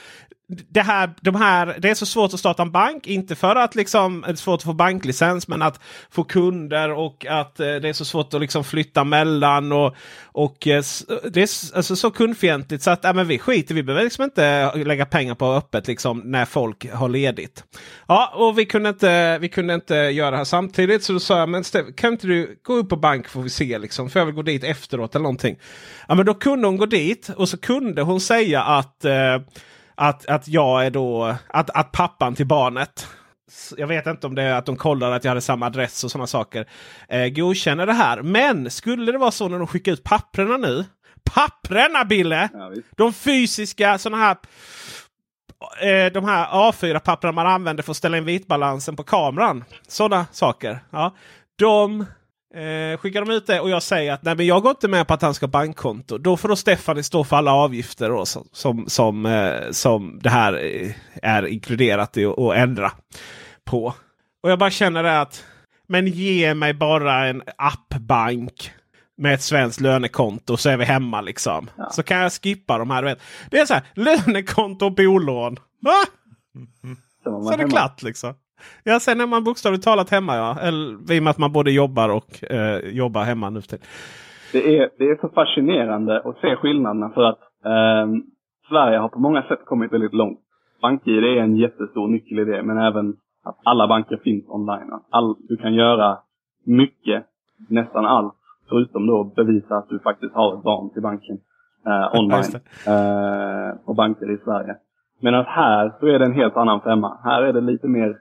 det, 0.68 0.80
här, 0.80 1.10
de 1.20 1.34
här, 1.34 1.76
det 1.78 1.90
är 1.90 1.94
så 1.94 2.06
svårt 2.06 2.34
att 2.34 2.40
starta 2.40 2.62
en 2.62 2.70
bank. 2.70 3.06
Inte 3.06 3.34
för 3.36 3.56
att 3.56 3.74
liksom, 3.74 4.24
det 4.26 4.32
är 4.32 4.36
svårt 4.36 4.60
att 4.60 4.64
få 4.64 4.72
banklicens 4.72 5.48
men 5.48 5.62
att 5.62 5.80
få 6.10 6.24
kunder 6.24 6.90
och 6.90 7.26
att 7.26 7.60
eh, 7.60 7.66
det 7.66 7.88
är 7.88 7.92
så 7.92 8.04
svårt 8.04 8.34
att 8.34 8.40
liksom 8.40 8.64
flytta 8.64 9.04
mellan. 9.04 9.72
Och, 9.72 9.94
och 10.24 10.66
eh, 10.66 10.82
Det 11.30 11.40
är 11.40 11.76
alltså 11.76 11.96
så 11.96 12.10
kundfientligt 12.10 12.82
så 12.82 12.90
att 12.90 13.04
äh, 13.04 13.14
men 13.14 13.28
vi 13.28 13.38
skiter 13.38 13.74
Vi 13.74 13.82
behöver 13.82 14.04
liksom 14.04 14.24
inte 14.24 14.74
lägga 14.76 15.06
pengar 15.06 15.34
på 15.34 15.52
öppet 15.52 15.86
liksom, 15.86 16.22
när 16.24 16.44
folk 16.44 16.92
har 16.92 17.08
ledigt. 17.08 17.64
Ja, 18.08 18.32
och 18.34 18.58
vi 18.58 18.66
kunde 18.66 18.88
inte, 18.88 19.38
vi 19.38 19.48
kunde 19.48 19.74
inte 19.74 19.94
göra 19.94 20.30
det 20.30 20.36
här 20.36 20.44
samtidigt. 20.44 21.04
Så 21.04 21.12
då 21.12 21.20
sa 21.20 21.38
jag, 21.38 21.48
men 21.48 21.64
Steve, 21.64 21.92
kan 21.92 22.12
inte 22.12 22.26
du 22.26 22.60
gå 22.62 22.74
upp 22.74 22.88
på 22.88 22.96
bank 22.96 23.28
får 23.28 23.42
vi 23.42 23.50
se. 23.50 23.78
Liksom, 23.78 24.10
för 24.10 24.20
jag 24.20 24.26
vill 24.26 24.34
gå 24.34 24.42
dit 24.42 24.64
efteråt 24.64 25.14
eller 25.14 25.22
någonting. 25.22 25.58
Ja, 26.08 26.14
men 26.14 26.26
då 26.26 26.34
kunde 26.34 26.66
hon 26.66 26.76
gå 26.76 26.86
dit 26.86 27.30
och 27.36 27.48
så 27.48 27.56
kunde 27.56 28.02
hon 28.02 28.20
säga 28.20 28.62
att 28.62 29.04
eh, 29.04 29.38
att, 30.00 30.26
att 30.26 30.48
jag 30.48 30.86
är 30.86 30.90
då, 30.90 31.36
att, 31.46 31.70
att 31.70 31.92
pappan 31.92 32.34
till 32.34 32.46
barnet 32.46 33.06
jag 33.76 33.86
vet 33.86 34.06
inte 34.06 34.26
om 34.26 34.34
det 34.34 34.42
är 34.42 34.54
att 34.54 34.66
de 34.66 34.76
kollar 34.76 35.12
att 35.12 35.24
jag 35.24 35.30
hade 35.30 35.40
samma 35.40 35.66
adress 35.66 36.04
och 36.04 36.10
sådana 36.10 36.26
saker. 36.26 36.66
Eh, 37.08 37.28
godkänner 37.28 37.86
det 37.86 37.92
här. 37.92 38.22
Men 38.22 38.70
skulle 38.70 39.12
det 39.12 39.18
vara 39.18 39.30
så 39.30 39.48
när 39.48 39.58
de 39.58 39.66
skickar 39.66 39.92
ut 39.92 40.04
papprena 40.04 40.56
nu. 40.56 40.84
Papprena 41.34 42.04
Bille! 42.04 42.48
Ja, 42.52 42.72
de 42.96 43.12
fysiska 43.12 43.98
sådana 43.98 44.22
här 44.22 44.36
eh, 45.82 46.12
de 46.12 46.24
här 46.24 46.46
A4-papperna 46.46 47.32
man 47.32 47.46
använder 47.46 47.82
för 47.82 47.90
att 47.90 47.96
ställa 47.96 48.18
in 48.18 48.24
vitbalansen 48.24 48.96
på 48.96 49.02
kameran. 49.02 49.64
Sådana 49.88 50.26
saker. 50.32 50.78
Ja. 50.90 51.14
De 51.58 52.06
Eh, 52.54 52.98
skickar 52.98 53.24
de 53.24 53.30
ut 53.30 53.46
det 53.46 53.60
och 53.60 53.70
jag 53.70 53.82
säger 53.82 54.12
att 54.12 54.22
nej, 54.22 54.34
men 54.34 54.46
jag 54.46 54.62
går 54.62 54.70
inte 54.70 54.88
med 54.88 55.06
på 55.06 55.14
att 55.14 55.22
han 55.22 55.34
ska 55.34 55.46
bankkonto. 55.46 56.18
Då 56.18 56.36
får 56.36 56.48
då 56.48 56.56
Stephanie 56.56 57.02
stå 57.02 57.24
för 57.24 57.36
alla 57.36 57.52
avgifter 57.52 58.08
då, 58.08 58.26
som, 58.26 58.48
som, 58.52 58.84
som, 58.88 59.26
eh, 59.26 59.70
som 59.70 60.18
det 60.22 60.30
här 60.30 60.64
eh, 60.64 60.92
är 61.22 61.46
inkluderat 61.46 62.16
i 62.16 62.24
att 62.24 62.54
ändra 62.54 62.92
på. 63.64 63.94
Och 64.42 64.50
jag 64.50 64.58
bara 64.58 64.70
känner 64.70 65.02
det 65.02 65.20
att 65.20 65.44
men 65.88 66.06
ge 66.06 66.54
mig 66.54 66.74
bara 66.74 67.26
en 67.26 67.42
appbank 67.56 68.72
med 69.16 69.34
ett 69.34 69.42
svenskt 69.42 69.80
lönekonto 69.80 70.56
så 70.56 70.70
är 70.70 70.76
vi 70.76 70.84
hemma 70.84 71.20
liksom. 71.20 71.70
Ja. 71.76 71.90
Så 71.90 72.02
kan 72.02 72.18
jag 72.18 72.32
skippa 72.32 72.78
de 72.78 72.90
här. 72.90 73.02
Vet. 73.02 73.20
Det 73.50 73.58
är 73.58 73.66
så 73.66 73.74
här 73.74 73.82
lönekonto 73.94 74.86
och 74.86 74.94
bolån. 74.94 75.56
Va? 75.80 76.04
Så, 77.24 77.44
så 77.44 77.52
är 77.52 77.56
det 77.56 77.70
klart 77.70 78.02
liksom. 78.02 78.34
Ja, 78.84 79.00
sen 79.00 79.20
är 79.20 79.26
man 79.26 79.44
bokstavligt 79.44 79.84
talat 79.84 80.10
hemma. 80.10 80.36
Ja. 80.36 80.58
Eller, 80.60 81.12
I 81.12 81.18
och 81.18 81.22
med 81.22 81.30
att 81.30 81.38
man 81.38 81.52
både 81.52 81.70
jobbar 81.70 82.08
och 82.08 82.52
eh, 82.52 82.78
jobbar 82.78 83.22
hemma 83.22 83.50
nu 83.50 83.60
till. 83.60 83.78
Det 84.52 84.78
är, 84.78 84.90
det 84.98 85.04
är 85.04 85.16
så 85.20 85.28
fascinerande 85.28 86.20
att 86.24 86.38
se 86.40 86.56
skillnaderna 86.56 87.10
för 87.10 87.22
att 87.22 87.40
eh, 87.64 88.06
Sverige 88.68 88.98
har 88.98 89.08
på 89.08 89.18
många 89.18 89.42
sätt 89.42 89.64
kommit 89.64 89.92
väldigt 89.92 90.14
långt. 90.14 90.38
BankID 90.82 91.24
är 91.24 91.36
en 91.36 91.56
jättestor 91.56 92.08
nyckel 92.08 92.38
i 92.38 92.44
det, 92.44 92.62
men 92.62 92.78
även 92.78 93.16
att 93.44 93.58
alla 93.64 93.88
banker 93.88 94.16
finns 94.16 94.44
online. 94.48 94.90
All, 95.10 95.36
du 95.48 95.56
kan 95.56 95.74
göra 95.74 96.18
mycket, 96.64 97.24
nästan 97.68 98.06
allt, 98.06 98.34
förutom 98.68 99.06
då 99.06 99.24
bevisa 99.24 99.76
att 99.76 99.88
du 99.88 99.98
faktiskt 99.98 100.34
har 100.34 100.54
ett 100.54 100.62
barn 100.62 100.90
till 100.90 101.02
banken 101.02 101.38
eh, 101.86 102.20
online. 102.20 102.54
Eh, 102.86 103.76
och 103.84 103.94
banker 103.94 104.30
i 104.30 104.38
Sverige. 104.44 104.76
Medan 105.20 105.44
här 105.44 105.92
så 106.00 106.06
är 106.06 106.18
det 106.18 106.24
en 106.24 106.34
helt 106.34 106.56
annan 106.56 106.80
femma. 106.80 107.18
Här 107.24 107.42
är 107.42 107.52
det 107.52 107.60
lite 107.60 107.88
mer 107.88 108.16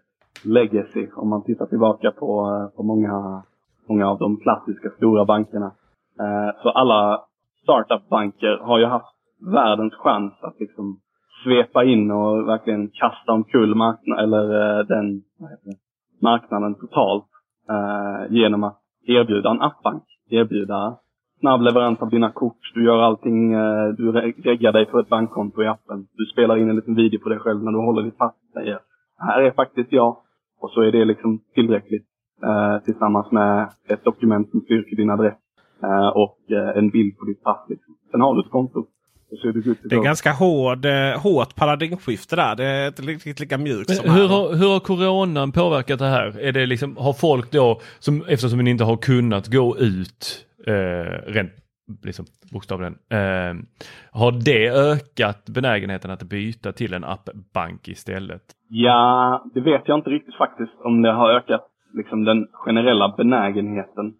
legacy 0.46 1.08
om 1.16 1.30
man 1.30 1.44
tittar 1.44 1.66
tillbaka 1.66 2.12
på, 2.12 2.48
eh, 2.48 2.78
på 2.78 2.84
många, 2.84 3.44
många 3.90 4.10
av 4.10 4.20
de 4.20 4.38
klassiska 4.38 4.90
stora 4.90 5.26
bankerna. 5.26 5.72
Eh, 6.20 6.62
så 6.64 6.70
alla 6.70 7.22
startup-banker 7.64 8.58
har 8.62 8.80
ju 8.80 8.86
haft 8.86 9.16
världens 9.54 9.94
chans 9.94 10.34
att 10.42 10.60
liksom 10.60 11.00
svepa 11.44 11.84
in 11.84 12.12
och 12.12 12.48
verkligen 12.48 12.88
kasta 12.88 13.32
omkull 13.32 13.76
marknaden, 13.76 14.24
eller 14.24 14.80
eh, 14.80 14.86
den 14.86 15.22
marknaden 16.22 16.76
totalt 16.76 17.26
genom 18.30 18.64
att 18.64 18.80
erbjuda 19.08 19.50
en 19.50 19.62
appbank. 19.62 20.04
Erbjuda 20.30 20.98
snabb 21.40 21.62
leverans 21.62 22.02
av 22.02 22.10
dina 22.10 22.32
kort. 22.32 22.72
Du 22.74 22.86
gör 22.86 23.02
allting. 23.02 23.52
Du 23.98 24.12
reggar 24.44 24.72
dig 24.72 24.86
för 24.86 25.00
ett 25.00 25.10
bankkonto 25.10 25.64
i 25.64 25.68
appen. 25.68 26.08
Du 26.14 26.26
spelar 26.26 26.58
in 26.58 26.70
en 26.70 26.76
liten 26.76 26.96
video 26.96 27.20
på 27.20 27.30
dig 27.30 27.40
själv 27.40 27.64
när 27.64 27.72
du 27.72 27.78
håller 27.78 28.02
ditt 28.02 28.18
pass. 28.18 28.34
Säger, 28.54 28.80
här 29.18 29.42
är 29.42 29.52
faktiskt 29.52 29.92
jag. 29.92 30.18
Och 30.60 30.70
så 30.70 30.82
är 30.82 30.92
det 30.92 31.06
liksom 31.06 31.40
tillräckligt 31.56 32.06
eh, 32.44 32.84
tillsammans 32.86 33.32
med 33.32 33.70
ett 33.90 34.04
dokument 34.04 34.50
som 34.52 34.62
styrker 34.62 34.96
din 34.96 35.10
adress 35.10 35.38
eh, 35.84 36.08
och 36.08 36.40
eh, 36.52 36.78
en 36.78 36.90
bild 36.90 37.18
på 37.18 37.26
ditt 37.26 37.44
pass. 37.44 37.66
Liksom. 37.70 37.96
Sen 38.12 38.22
har 38.22 38.36
du 38.36 38.42
ett 38.42 38.52
konto. 38.52 38.86
Det 39.90 39.96
är 39.96 40.04
ganska 40.04 40.32
hård, 40.32 40.86
eh, 40.86 41.22
hårt 41.22 41.56
paradigmskifte 41.56 42.36
där. 42.36 42.56
Det 42.56 42.66
är 42.66 42.88
inte 42.88 43.02
riktigt 43.02 43.40
lika 43.40 43.58
mjukt 43.58 43.96
som 43.96 44.10
hur 44.10 44.28
har, 44.28 44.56
hur 44.56 44.68
har 44.68 44.80
coronan 44.80 45.52
påverkat 45.52 46.00
det 46.00 46.06
här? 46.06 46.40
Är 46.40 46.52
det 46.52 46.66
liksom, 46.66 46.98
har 46.98 47.14
folk 47.14 47.52
då, 47.52 47.82
som, 48.00 48.24
eftersom 48.28 48.60
ni 48.60 48.70
inte 48.70 48.84
har 48.84 48.98
kunnat 48.98 49.48
gå 49.48 49.78
ut 49.78 50.46
eh, 50.68 51.32
rent 51.32 51.52
liksom, 52.04 52.26
bokstavligen. 52.54 52.94
Eh, 52.94 53.54
har 54.12 54.32
det 54.46 54.70
ökat 54.70 55.46
benägenheten 55.50 56.12
att 56.12 56.24
byta 56.24 56.72
till 56.72 56.94
en 56.94 57.04
appbank 57.04 57.88
istället? 57.88 58.42
Ja, 58.70 59.44
det 59.54 59.62
vet 59.62 59.82
jag 59.86 59.98
inte 60.00 60.10
riktigt 60.10 60.36
faktiskt 60.36 60.74
om 60.84 61.02
det 61.02 61.12
har 61.12 61.30
ökat 61.30 61.66
liksom, 61.94 62.24
den 62.24 62.48
generella 62.52 63.14
benägenheten. 63.18 64.14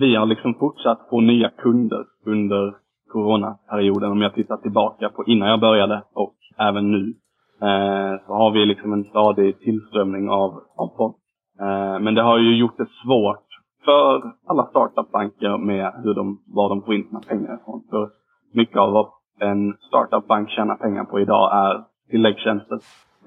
Vi 0.00 0.14
har 0.14 0.26
liksom 0.26 0.54
fortsatt 0.54 1.06
få 1.10 1.20
nya 1.20 1.50
kunder 1.50 2.04
under 2.26 2.74
coronaperioden 3.12 4.10
om 4.10 4.22
jag 4.22 4.34
tittar 4.34 4.56
tillbaka 4.56 5.08
på 5.08 5.24
innan 5.26 5.48
jag 5.48 5.60
började 5.60 6.02
och 6.12 6.36
även 6.58 6.90
nu. 6.90 7.14
Eh, 7.62 8.26
så 8.26 8.32
har 8.32 8.50
vi 8.50 8.66
liksom 8.66 8.92
en 8.92 9.04
stadig 9.04 9.60
tillströmning 9.60 10.28
av, 10.28 10.62
av 10.76 10.90
folk. 10.96 11.16
Eh, 11.60 12.00
men 12.00 12.14
det 12.14 12.22
har 12.22 12.38
ju 12.38 12.56
gjort 12.56 12.78
det 12.78 12.88
svårt 13.04 13.53
för 13.84 14.32
alla 14.46 14.66
startupbanker 14.66 15.58
med 15.58 15.92
hur 16.04 16.14
de, 16.14 16.42
var 16.46 16.68
de 16.68 16.82
får 16.82 16.94
in 16.94 17.04
sina 17.08 17.20
pengar 17.20 17.54
ifrån. 17.54 17.82
För 17.90 18.10
mycket 18.52 18.76
av 18.76 18.92
vad 18.92 19.06
en 19.40 19.74
startupbank 19.88 20.50
tjänar 20.50 20.76
pengar 20.76 21.04
på 21.04 21.20
idag 21.20 21.50
är 21.52 21.84
tilläggstjänster. 22.10 22.78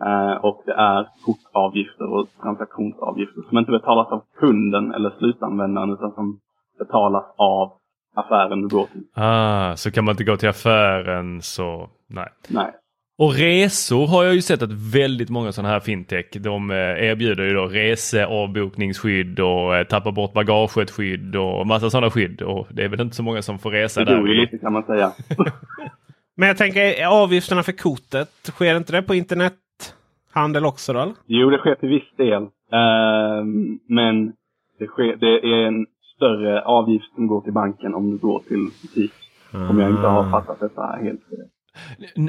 Eh, 0.02 0.36
och 0.46 0.64
det 0.66 0.74
är 0.74 1.08
kortavgifter 1.26 2.14
och 2.14 2.28
transaktionsavgifter 2.42 3.42
som 3.50 3.58
inte 3.58 3.72
betalas 3.72 4.08
av 4.12 4.24
kunden 4.40 4.94
eller 4.94 5.10
slutanvändaren 5.20 5.90
utan 5.94 6.12
som 6.12 6.40
betalas 6.80 7.26
av 7.38 7.72
affären 8.16 8.62
du 8.62 8.68
går 8.68 8.86
till. 8.86 9.04
Ah, 9.14 9.76
så 9.76 9.92
kan 9.92 10.06
man 10.06 10.12
inte 10.14 10.24
gå 10.24 10.38
till 10.38 10.50
affären 10.50 11.42
så 11.42 11.90
nej. 12.08 12.30
Nej. 12.50 12.72
Och 13.20 13.34
resor 13.34 14.08
har 14.08 14.24
jag 14.24 14.36
ju 14.36 14.42
sett 14.42 14.62
att 14.62 14.72
väldigt 14.72 15.30
många 15.30 15.52
sådana 15.52 15.70
här 15.70 15.80
fintech 15.80 16.26
de 16.32 16.72
eh, 16.72 16.78
erbjuder 16.78 17.44
ju 17.44 17.54
då 17.54 17.68
reseavbokningsskydd 17.68 19.40
och 19.40 19.76
eh, 19.76 19.84
tappa 19.84 20.12
bort 20.12 20.34
bagaget 20.34 20.92
skydd 20.92 21.36
och 21.36 21.68
massa 21.68 21.90
sådana 21.90 22.10
skydd. 22.10 22.42
Och 22.42 22.68
det 22.70 22.84
är 22.84 22.90
väl 22.90 23.02
inte 23.02 23.16
så 23.16 23.24
många 23.24 23.42
som 23.42 23.60
får 23.60 23.72
resa 23.72 24.04
det 24.04 24.16
där. 24.16 24.24
Det 24.24 24.34
lite 24.34 24.58
kan 24.58 24.74
man 24.74 24.84
säga. 24.84 25.12
Men 26.36 26.48
jag 26.48 26.58
tänker 26.58 27.08
avgifterna 27.08 27.64
för 27.64 27.72
kortet, 27.72 28.30
sker 28.44 28.78
inte 28.78 28.92
det 28.92 29.02
på 29.02 29.16
internethandel 29.16 30.66
också 30.66 30.94
då? 30.94 31.14
Jo, 31.26 31.50
det 31.50 31.58
sker 31.58 31.76
till 31.76 31.90
viss 31.90 32.16
del. 32.18 32.44
Uh, 32.44 33.46
men 33.88 34.34
det, 34.80 34.88
sker, 34.88 35.16
det 35.16 35.48
är 35.54 35.68
en 35.68 35.86
större 36.16 36.62
avgift 36.62 37.16
som 37.16 37.28
går 37.28 37.42
till 37.42 37.54
banken 37.54 37.96
om 37.96 38.12
du 38.12 38.18
går 38.18 38.40
till 38.40 38.70
butik. 38.82 39.14
Mm. 39.54 39.70
Om 39.70 39.80
jag 39.80 39.90
inte 39.90 40.08
har 40.08 40.32
fattat 40.32 40.60
detta 40.60 40.82
helt 40.82 41.22
rätt. 41.32 41.57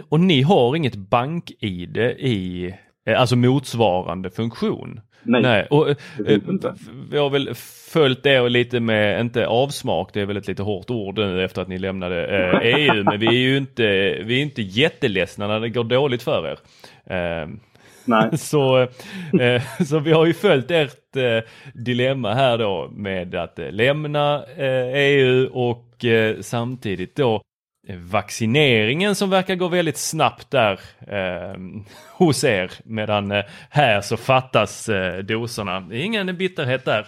Och 0.09 0.21
ni 0.21 0.43
har 0.43 0.77
inget 0.77 0.97
bank-id 0.97 1.97
i, 2.19 2.75
eh, 3.07 3.21
alltså 3.21 3.37
motsvarande 3.37 4.31
funktion? 4.31 5.01
Nej, 5.23 5.43
Nej. 5.43 5.67
Och, 5.71 5.89
eh, 5.89 5.97
vi 7.11 7.19
har 7.19 7.31
väl 7.31 7.55
följt 7.93 8.23
det 8.23 8.49
lite 8.49 8.81
med, 8.81 9.21
inte 9.21 9.47
avsmak, 9.47 10.11
det 10.13 10.21
är 10.21 10.27
väl 10.27 10.37
ett 10.37 10.49
lite 10.49 10.63
hårt 10.63 10.91
ord 10.91 11.19
nu 11.19 11.45
efter 11.45 11.63
att 11.63 11.69
ni 11.69 11.79
lämnade 11.79 12.27
eh, 12.27 12.61
EU, 12.63 13.05
men 13.11 13.21
vi 13.21 13.27
är 13.27 13.33
ju 13.33 13.57
inte, 13.57 13.83
vi 14.25 14.39
är 14.39 14.43
inte 14.43 14.63
jätteledsna 14.63 15.47
när 15.47 15.61
det 15.61 15.69
går 15.69 15.85
dåligt 15.85 16.23
för 16.23 16.47
er. 16.47 16.59
Eh, 17.15 17.49
Nej. 18.05 18.39
så, 18.39 18.79
eh, 19.41 19.63
så 19.87 19.99
vi 19.99 20.13
har 20.13 20.27
ju 20.27 20.35
följt 20.35 20.71
ert 20.71 21.17
eh, 21.17 21.51
dilemma 21.75 22.35
här 22.35 22.59
då 22.59 22.89
med 22.93 23.35
att 23.35 23.59
lämna 23.71 24.45
EU 24.95 25.45
e 25.45 25.49
och 25.53 26.05
samtidigt 26.41 27.17
då 27.17 27.43
vaccineringen 27.97 29.15
som 29.15 29.31
verkar 29.31 29.55
gå 29.55 29.69
väldigt 29.69 29.97
snabbt 29.97 30.51
där 30.51 30.81
eh, 31.07 31.57
hos 32.19 32.45
er. 32.45 32.71
Medan 32.85 33.31
eh, 33.33 33.45
här 33.71 34.01
så 34.01 34.17
fattas 34.17 34.89
eh, 34.89 35.19
doserna. 35.19 35.81
Det 35.81 35.97
är 35.97 36.03
ingen 36.05 36.37
bitterhet 36.37 36.85
där. 36.85 37.07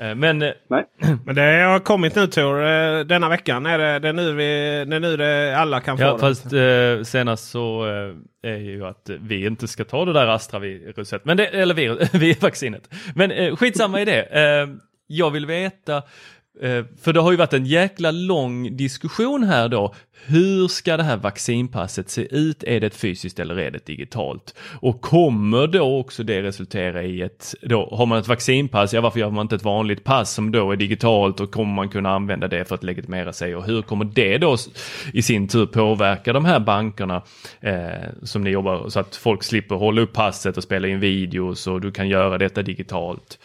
Eh, 0.00 0.14
Men 0.14 0.42
eh, 0.42 0.50
Nej. 0.68 0.84
Men 1.26 1.34
det 1.34 1.42
har 1.42 1.78
kommit 1.78 2.14
nu 2.16 2.26
Tor. 2.26 2.64
eh, 2.66 3.00
Denna 3.00 3.28
veckan 3.28 3.66
är 3.66 3.78
det, 3.78 3.98
det, 3.98 4.08
är 4.08 4.12
nu 4.12 4.32
vi, 4.32 4.44
det 4.90 4.96
är 4.96 5.00
nu 5.00 5.16
det 5.16 5.56
alla 5.58 5.80
kan 5.80 5.98
få 5.98 6.04
Ja, 6.04 6.12
det. 6.12 6.18
fast 6.18 6.52
eh, 6.52 7.02
senast 7.04 7.50
så 7.50 7.86
eh, 7.86 8.50
är 8.52 8.56
ju 8.58 8.86
att 8.86 9.10
vi 9.20 9.46
inte 9.46 9.68
ska 9.68 9.84
ta 9.84 10.04
det 10.04 10.12
där 10.12 10.26
Astra-viruset. 10.26 11.24
Men 11.24 11.36
det, 11.36 11.46
eller 11.46 11.74
virus, 11.74 12.08
vi 12.14 12.32
vaccinet. 12.32 12.88
Men 13.14 13.30
eh, 13.30 13.56
skitsamma 13.56 14.00
i 14.00 14.04
det. 14.04 14.22
Eh, 14.22 14.68
jag 15.12 15.30
vill 15.30 15.46
veta, 15.46 16.02
Eh, 16.62 16.84
för 17.02 17.12
det 17.12 17.20
har 17.20 17.30
ju 17.30 17.36
varit 17.36 17.52
en 17.52 17.66
jäkla 17.66 18.10
lång 18.10 18.76
diskussion 18.76 19.42
här 19.42 19.68
då. 19.68 19.94
Hur 20.26 20.68
ska 20.68 20.96
det 20.96 21.02
här 21.02 21.16
vaccinpasset 21.16 22.10
se 22.10 22.36
ut? 22.36 22.64
Är 22.64 22.80
det 22.80 22.86
ett 22.86 22.96
fysiskt 22.96 23.38
eller 23.38 23.58
är 23.58 23.70
det 23.70 23.76
ett 23.76 23.86
digitalt? 23.86 24.54
Och 24.80 25.00
kommer 25.00 25.66
då 25.66 25.98
också 25.98 26.22
det 26.22 26.42
resultera 26.42 27.02
i 27.02 27.22
ett, 27.22 27.54
då 27.62 27.88
har 27.92 28.06
man 28.06 28.18
ett 28.18 28.28
vaccinpass, 28.28 28.92
ja 28.92 29.00
varför 29.00 29.20
gör 29.20 29.30
man 29.30 29.44
inte 29.44 29.56
ett 29.56 29.64
vanligt 29.64 30.04
pass 30.04 30.34
som 30.34 30.52
då 30.52 30.72
är 30.72 30.76
digitalt 30.76 31.40
och 31.40 31.50
kommer 31.50 31.74
man 31.74 31.88
kunna 31.88 32.10
använda 32.10 32.48
det 32.48 32.64
för 32.64 32.74
att 32.74 32.84
legitimera 32.84 33.32
sig 33.32 33.56
och 33.56 33.64
hur 33.64 33.82
kommer 33.82 34.04
det 34.04 34.38
då 34.38 34.56
i 35.12 35.22
sin 35.22 35.48
tur 35.48 35.66
påverka 35.66 36.32
de 36.32 36.44
här 36.44 36.60
bankerna 36.60 37.22
eh, 37.60 38.08
som 38.22 38.44
ni 38.44 38.50
jobbar 38.50 38.88
så 38.88 39.00
att 39.00 39.16
folk 39.16 39.42
slipper 39.42 39.74
hålla 39.74 40.00
upp 40.00 40.12
passet 40.12 40.56
och 40.56 40.62
spela 40.62 40.88
in 40.88 41.00
videos 41.00 41.66
och 41.66 41.80
du 41.80 41.90
kan 41.90 42.08
göra 42.08 42.38
detta 42.38 42.62
digitalt. 42.62 43.38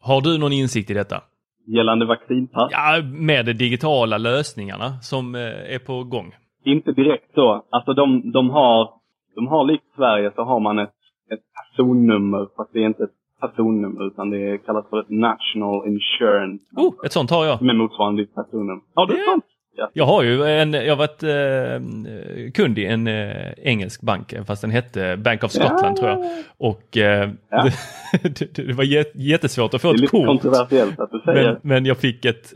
Har 0.00 0.20
du 0.20 0.38
någon 0.38 0.52
insikt 0.52 0.90
i 0.90 0.94
detta? 0.94 1.22
Gällande 1.66 2.06
vaccinpass? 2.06 2.68
Ja, 2.72 3.02
med 3.02 3.46
de 3.46 3.52
digitala 3.52 4.18
lösningarna 4.18 4.98
som 5.00 5.34
eh, 5.34 5.74
är 5.74 5.78
på 5.78 6.04
gång. 6.04 6.34
Inte 6.64 6.92
direkt 6.92 7.34
så. 7.34 7.64
Alltså 7.70 7.92
de, 7.92 8.32
de 8.32 8.50
har, 8.50 8.90
de 9.34 9.46
har 9.46 9.64
likt 9.64 9.84
Sverige 9.96 10.32
så 10.34 10.42
har 10.42 10.60
man 10.60 10.78
ett, 10.78 10.94
ett 11.32 11.40
personnummer 11.54 12.48
fast 12.56 12.72
det 12.72 12.78
är 12.78 12.86
inte 12.86 13.04
ett 13.04 13.10
personnummer 13.40 14.06
utan 14.06 14.30
det 14.30 14.58
kallas 14.58 14.90
för 14.90 15.00
ett 15.00 15.10
National 15.10 15.86
Insurance. 15.86 16.64
Oh, 16.76 16.94
ett 17.04 17.12
sånt 17.12 17.30
har 17.30 17.44
jag. 17.44 17.62
Är 17.62 17.74
motsvarande 17.74 18.22
ditt 18.22 18.34
personnummer. 18.34 18.82
Har 18.94 19.06
du 19.06 19.14
ett 19.14 19.24
sånt? 19.24 19.44
Ja. 19.76 19.90
Jag 19.92 20.06
har 20.06 20.22
ju 20.22 20.44
en, 20.44 20.72
jag 20.72 20.96
har 20.96 20.96
varit 20.96 21.22
eh, 21.22 22.50
kund 22.52 22.78
i 22.78 22.86
en 22.86 23.06
eh, 23.06 23.52
engelsk 23.56 24.00
bank, 24.00 24.34
fast 24.46 24.62
den 24.62 24.70
hette 24.70 25.16
Bank 25.16 25.44
of 25.44 25.52
Scotland 25.52 25.98
Ja. 25.98 26.00
tror 26.00 26.08
jag. 26.10 26.42
Och 26.56 26.96
eh, 26.96 27.30
Ja. 27.50 27.70
det, 28.22 28.54
det 28.54 28.72
var 28.72 28.84
jät- 28.84 29.10
jättesvårt 29.14 29.74
att 29.74 29.82
få 29.82 29.88
Det 29.88 29.92
är 29.92 29.94
ett 29.94 30.00
lite 30.00 30.10
kort. 30.10 30.26
kontroversiellt 30.26 31.00
att 31.00 31.10
du 31.10 31.20
säger. 31.24 31.44
Men, 31.44 31.58
men 31.62 31.86
jag 31.86 31.96
fick 31.98 32.24
ett, 32.24 32.52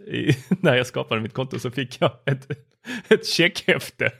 när 0.60 0.74
jag 0.76 0.86
skapade 0.86 1.20
mitt 1.20 1.34
konto 1.34 1.58
så 1.58 1.70
fick 1.70 2.00
jag 2.00 2.10
ett, 2.24 2.46
ett 3.08 3.26
checkhäfte. 3.26 4.10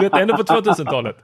Detta 0.00 0.20
ändå 0.20 0.36
på 0.36 0.42
2000-talet. 0.42 1.16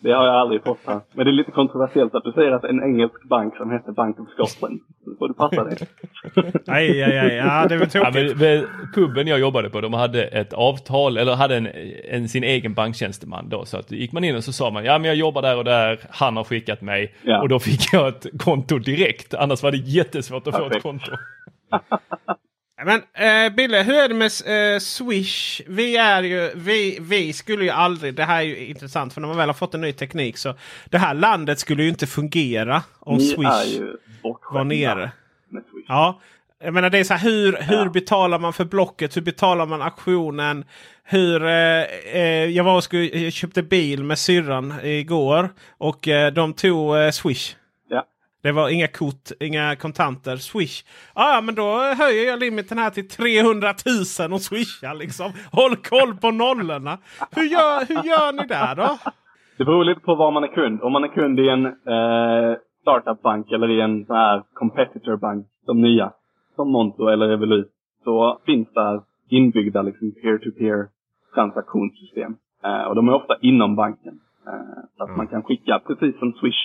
Det 0.00 0.12
har 0.12 0.26
jag 0.26 0.34
aldrig 0.34 0.64
fått 0.64 0.78
här. 0.86 1.00
Men 1.12 1.24
det 1.24 1.30
är 1.30 1.32
lite 1.32 1.50
kontroversiellt 1.50 2.14
att 2.14 2.24
du 2.24 2.32
säger 2.32 2.52
att 2.52 2.64
en 2.64 2.82
engelsk 2.82 3.24
bank 3.28 3.56
som 3.56 3.70
heter 3.70 3.92
Bank 3.92 4.20
of 4.20 4.28
Scotland. 4.28 4.80
Då 5.06 5.16
får 5.18 5.28
du 5.28 5.34
passa 5.34 5.64
dig. 5.64 5.76
Aj, 6.66 7.02
aj, 7.02 7.18
aj. 7.18 7.34
Ja, 7.34 7.66
det 7.68 7.74
är 7.74 7.78
väl 7.78 7.88
Ja, 7.94 8.04
tråkigt. 8.10 8.38
men, 8.38 8.38
men 8.38 8.66
puben 8.94 9.26
jag 9.26 9.40
jobbade 9.40 9.70
på, 9.70 9.80
de 9.80 9.92
hade 9.92 10.24
ett 10.24 10.52
avtal, 10.52 11.16
eller 11.16 11.34
hade 11.34 11.56
en, 11.56 11.68
en, 12.10 12.28
sin 12.28 12.44
egen 12.44 12.74
banktjänsteman 12.74 13.48
då. 13.48 13.64
Så 13.64 13.78
att 13.78 13.90
gick 13.92 14.12
man 14.12 14.24
in 14.24 14.36
och 14.36 14.44
så 14.44 14.52
sa 14.52 14.70
man, 14.70 14.84
ja 14.84 14.98
men 14.98 15.08
jag 15.08 15.16
jobbar 15.16 15.42
där 15.42 15.56
och 15.56 15.64
där, 15.64 15.98
han 16.10 16.36
har 16.36 16.44
skickat 16.44 16.80
mig. 16.80 17.14
Ja. 17.22 17.40
Och 17.42 17.48
då 17.48 17.58
fick 17.58 17.92
jag 17.92 18.08
ett 18.08 18.26
konto 18.38 18.78
direkt, 18.78 19.34
annars 19.34 19.62
var 19.62 19.70
det 19.70 19.76
jättesvårt 19.78 20.46
att 20.46 20.56
få 20.56 20.60
ett 20.66 20.68
Perfekt. 20.68 20.82
konto. 20.82 21.12
Men 22.84 23.02
eh, 23.14 23.52
Bille, 23.54 23.82
hur 23.82 23.94
är 23.94 24.08
det 24.08 24.14
med 24.14 24.74
eh, 24.74 24.78
Swish? 24.78 25.60
Vi 25.66 25.96
är 25.96 26.22
ju, 26.22 26.50
vi, 26.54 26.98
vi 27.00 27.32
skulle 27.32 27.64
ju 27.64 27.70
aldrig, 27.70 28.14
det 28.14 28.24
här 28.24 28.38
är 28.38 28.42
ju 28.42 28.56
intressant 28.66 29.14
för 29.14 29.20
när 29.20 29.28
man 29.28 29.36
väl 29.36 29.48
har 29.48 29.54
fått 29.54 29.74
en 29.74 29.80
ny 29.80 29.92
teknik 29.92 30.36
så 30.38 30.54
det 30.90 30.98
här 30.98 31.14
landet 31.14 31.58
skulle 31.58 31.82
ju 31.82 31.88
inte 31.88 32.06
fungera 32.06 32.82
om 33.00 33.16
Ni 33.18 33.24
Swish 33.24 33.80
var 34.52 34.64
nere. 34.64 35.10
Swish. 35.50 35.84
Ja, 35.88 36.20
jag 36.64 36.74
menar 36.74 36.90
det 36.90 36.98
är 36.98 37.04
så 37.04 37.14
här, 37.14 37.30
hur, 37.30 37.56
hur 37.60 37.76
Ja. 37.84 37.90
betalar 37.90 38.38
man 38.38 38.52
för 38.52 38.64
blocket? 38.64 39.16
Hur 39.16 39.22
betalar 39.22 39.66
man 39.66 39.82
auktionen? 39.82 40.64
Hur, 41.04 41.44
eh, 41.46 41.82
eh, 42.12 42.44
jag 42.44 42.64
var 42.64 42.76
och 42.76 42.84
skulle, 42.84 43.18
jag 43.18 43.32
köpte 43.32 43.62
bil 43.62 44.04
med 44.04 44.18
syrran 44.18 44.74
igår 44.82 45.50
och 45.78 46.08
eh, 46.08 46.32
de 46.32 46.52
tog 46.54 46.96
eh, 46.96 47.10
Swish. 47.10 47.56
Det 48.42 48.52
var 48.52 48.68
inga 48.68 48.88
kort, 48.88 49.26
inga 49.40 49.76
kontanter. 49.76 50.36
Swish. 50.36 50.84
Ah, 51.14 51.34
ja, 51.34 51.40
men 51.40 51.54
då 51.54 51.78
höjer 52.02 52.26
jag 52.30 52.38
limiten 52.38 52.78
här 52.78 52.90
till 52.90 53.08
300 53.08 53.74
000 54.20 54.32
och 54.32 54.40
swishar 54.40 54.94
liksom. 54.94 55.32
Håll 55.52 55.76
koll 55.76 56.16
på 56.16 56.30
nollorna. 56.30 56.98
Hur 57.36 57.42
gör, 57.42 57.88
hur 57.88 58.02
gör 58.10 58.32
ni 58.32 58.46
där 58.46 58.74
då? 58.74 58.98
Det 59.58 59.64
beror 59.64 59.84
lite 59.84 60.00
på 60.00 60.14
var 60.14 60.30
man 60.30 60.44
är 60.44 60.54
kund. 60.54 60.82
Om 60.82 60.92
man 60.92 61.04
är 61.04 61.08
kund 61.08 61.40
i 61.40 61.48
en 61.48 61.66
eh, 61.66 62.56
startup-bank 62.82 63.50
eller 63.52 63.70
i 63.70 63.80
en 63.80 64.06
sån 64.06 64.16
här 64.16 64.42
competitor-bank 64.54 65.46
som 65.64 65.80
nya, 65.80 66.12
som 66.56 66.72
Monto 66.72 67.08
eller 67.08 67.28
Revolut, 67.28 67.70
så 68.04 68.40
finns 68.46 68.68
där 68.74 69.00
inbyggda 69.28 69.82
liksom, 69.82 70.12
peer-to-peer 70.22 70.88
transaktionssystem. 71.34 72.36
Eh, 72.64 72.82
och 72.82 72.94
de 72.94 73.08
är 73.08 73.14
ofta 73.14 73.34
inom 73.40 73.76
banken. 73.76 74.20
Eh, 74.46 74.82
så 74.96 75.04
att 75.04 75.16
man 75.16 75.26
kan 75.26 75.42
skicka, 75.42 75.80
precis 75.86 76.18
som 76.18 76.32
Swish, 76.32 76.62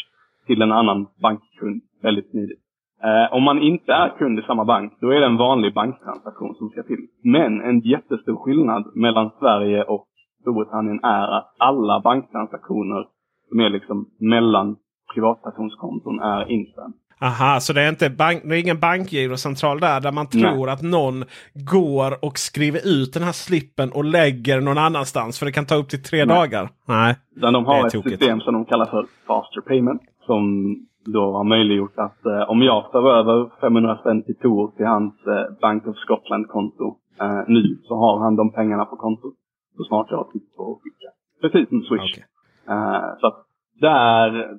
till 0.48 0.62
en 0.62 0.72
annan 0.72 1.08
bankkund 1.22 1.82
väldigt 2.02 2.30
smidigt. 2.32 2.60
Eh, 3.04 3.34
om 3.34 3.44
man 3.44 3.62
inte 3.62 3.94
är 3.94 4.18
kund 4.18 4.40
i 4.40 4.42
samma 4.42 4.66
bank, 4.66 4.94
då 5.02 5.10
är 5.10 5.20
det 5.20 5.26
en 5.26 5.38
vanlig 5.38 5.74
banktransaktion 5.74 6.56
som 6.56 6.70
ska 6.70 6.84
till. 6.84 7.08
Men 7.24 7.62
en 7.62 7.80
jättestor 7.80 8.36
skillnad 8.36 8.84
mellan 8.96 9.32
Sverige 9.40 9.84
och 9.84 10.08
Storbritannien 10.42 11.00
är 11.04 11.38
att 11.38 11.56
alla 11.58 12.00
banktransaktioner 12.00 13.06
som 13.50 13.60
är 13.60 13.70
liksom 13.70 14.10
mellan 14.20 14.76
privatpersonskonton 15.14 16.20
är 16.20 16.52
instant. 16.52 16.96
Aha, 17.22 17.60
så 17.60 17.74
det 17.74 17.82
är, 17.82 17.90
inte 17.90 18.10
bank, 18.10 18.42
det 18.44 18.56
är 18.56 18.60
ingen 18.60 18.80
bankgirocentral 18.80 19.80
där, 19.80 20.02
där 20.02 20.12
man 20.12 20.28
tror 20.28 20.70
att 20.70 20.82
någon 20.82 21.24
går 21.54 22.26
och 22.26 22.38
skriver 22.38 22.80
ut 23.02 23.14
den 23.14 23.24
här 23.24 23.32
slippen 23.32 23.92
och 23.92 24.06
lägger 24.06 24.62
någon 24.62 24.78
annanstans. 24.78 25.40
För 25.40 25.46
det 25.46 25.52
kan 25.52 25.66
ta 25.66 25.76
upp 25.76 25.90
till 25.90 26.04
tre 26.04 26.26
Nej. 26.26 26.36
dagar. 26.36 26.70
Nej. 26.88 27.16
Utan 27.36 27.54
de 27.54 27.66
har 27.66 27.88
ett 27.88 27.94
tokigt. 27.94 28.20
system 28.20 28.40
som 28.40 28.54
de 28.54 28.66
kallar 28.66 28.86
för 28.86 29.06
Faster 29.28 29.62
Payment. 29.62 30.02
Som 30.28 30.76
då 31.06 31.32
har 31.38 31.44
möjliggjort 31.44 31.98
att 31.98 32.26
eh, 32.26 32.50
om 32.50 32.62
jag 32.62 32.92
för 32.92 33.12
över 33.20 33.50
500 33.62 33.98
spänn 33.98 34.24
till 34.24 34.36
Tor 34.36 34.72
till 34.78 34.86
hans 34.86 35.14
eh, 35.28 35.60
Bank 35.62 35.88
of 35.88 35.98
Scotland-konto 35.98 36.98
eh, 37.22 37.42
nu 37.48 37.78
så 37.84 37.96
har 37.96 38.20
han 38.20 38.36
de 38.36 38.52
pengarna 38.52 38.86
på 38.86 38.96
kontot. 38.96 39.34
Så 39.78 39.84
snart 39.84 40.12
jag 40.12 40.32
trycker 40.32 40.56
på 40.58 40.64
och 40.64 40.82
skicka. 40.84 41.10
Precis 41.42 41.70
som 41.70 41.82
Swish. 41.82 42.14
Okej. 42.14 42.26
Eh, 42.70 43.20
så 43.20 43.28
att 43.28 43.46
där, 43.80 44.58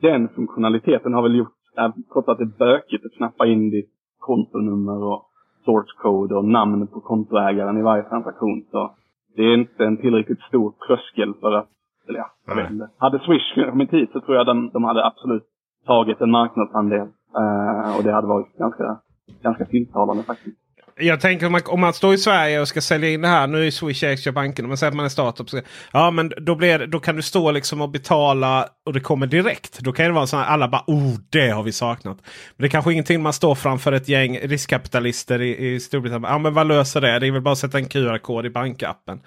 den 0.00 0.28
funktionaliteten 0.28 1.14
har 1.14 1.22
väl 1.22 1.36
gjort, 1.36 1.58
eh, 1.78 1.90
trots 2.12 2.28
att 2.28 2.38
det 2.38 2.44
är 2.44 2.58
bökigt 2.58 3.06
att 3.06 3.12
knappa 3.12 3.46
in 3.46 3.70
ditt 3.70 3.90
kontonummer 4.18 5.04
och 5.04 5.26
source 5.64 5.92
code 6.02 6.34
och 6.34 6.44
namn 6.44 6.86
på 6.86 7.00
kontoägaren 7.00 7.78
i 7.78 7.82
varje 7.82 8.02
transaktion. 8.02 8.64
Så 8.70 8.94
det 9.36 9.42
är 9.42 9.54
inte 9.54 9.84
en 9.84 9.96
tillräckligt 9.96 10.40
stor 10.40 10.72
tröskel 10.86 11.34
för 11.40 11.52
att, 11.52 11.68
ja, 12.14 12.30
jag 12.46 12.56
vet 12.56 12.70
inte. 12.70 12.88
Hade 12.98 13.18
Swish 13.18 13.54
kommit 13.70 13.92
hit 13.92 14.10
så 14.12 14.20
tror 14.20 14.36
jag 14.36 14.46
de, 14.46 14.70
de 14.70 14.84
hade 14.84 15.06
absolut 15.06 15.44
tagit 15.86 16.20
en 16.20 16.30
marknadsandel. 16.30 17.08
Eh, 17.36 17.96
och 17.96 18.02
det 18.04 18.12
hade 18.12 18.26
varit 18.26 18.58
ganska, 18.58 18.98
ganska 19.42 19.64
tilltalande 19.64 20.22
faktiskt. 20.22 20.56
Jag 21.02 21.20
tänker 21.20 21.46
om 21.46 21.52
man, 21.52 21.60
om 21.66 21.80
man 21.80 21.92
står 21.92 22.14
i 22.14 22.18
Sverige 22.18 22.60
och 22.60 22.68
ska 22.68 22.80
sälja 22.80 23.10
in 23.10 23.20
det 23.22 23.28
här. 23.28 23.46
Nu 23.46 23.66
är 23.66 23.70
Swish 23.70 24.04
ägs 24.04 24.26
av 24.26 24.32
banken. 24.32 24.64
Om 24.64 24.68
man 24.68 24.76
säger 24.76 24.90
att 24.90 24.96
man 24.96 25.04
är 25.04 25.08
startup. 25.08 25.50
Så, 25.50 25.60
ja 25.92 26.10
men 26.10 26.32
då, 26.36 26.54
blir 26.54 26.78
det, 26.78 26.86
då 26.86 27.00
kan 27.00 27.16
du 27.16 27.22
stå 27.22 27.50
liksom 27.50 27.80
och 27.80 27.88
betala 27.88 28.66
och 28.86 28.92
det 28.92 29.00
kommer 29.00 29.26
direkt. 29.26 29.80
Då 29.80 29.92
kan 29.92 30.06
det 30.06 30.12
vara 30.12 30.26
så 30.26 30.36
här 30.36 30.46
alla 30.46 30.68
bara 30.68 30.84
oh 30.86 31.14
det 31.30 31.48
har 31.48 31.62
vi 31.62 31.72
saknat. 31.72 32.16
Men 32.56 32.62
det 32.62 32.66
är 32.66 32.70
kanske 32.70 32.92
ingenting 32.92 33.22
man 33.22 33.32
står 33.32 33.54
framför 33.54 33.92
ett 33.92 34.08
gäng 34.08 34.38
riskkapitalister 34.38 35.42
i, 35.42 35.74
i 35.74 35.80
Storbritannien. 35.80 36.32
Ja 36.32 36.38
men 36.38 36.54
vad 36.54 36.66
löser 36.66 37.00
det? 37.00 37.18
Det 37.18 37.26
är 37.26 37.32
väl 37.32 37.42
bara 37.42 37.52
att 37.52 37.58
sätta 37.58 37.78
en 37.78 37.88
QR-kod 37.88 38.46
i 38.46 38.50
bankappen. 38.50 39.20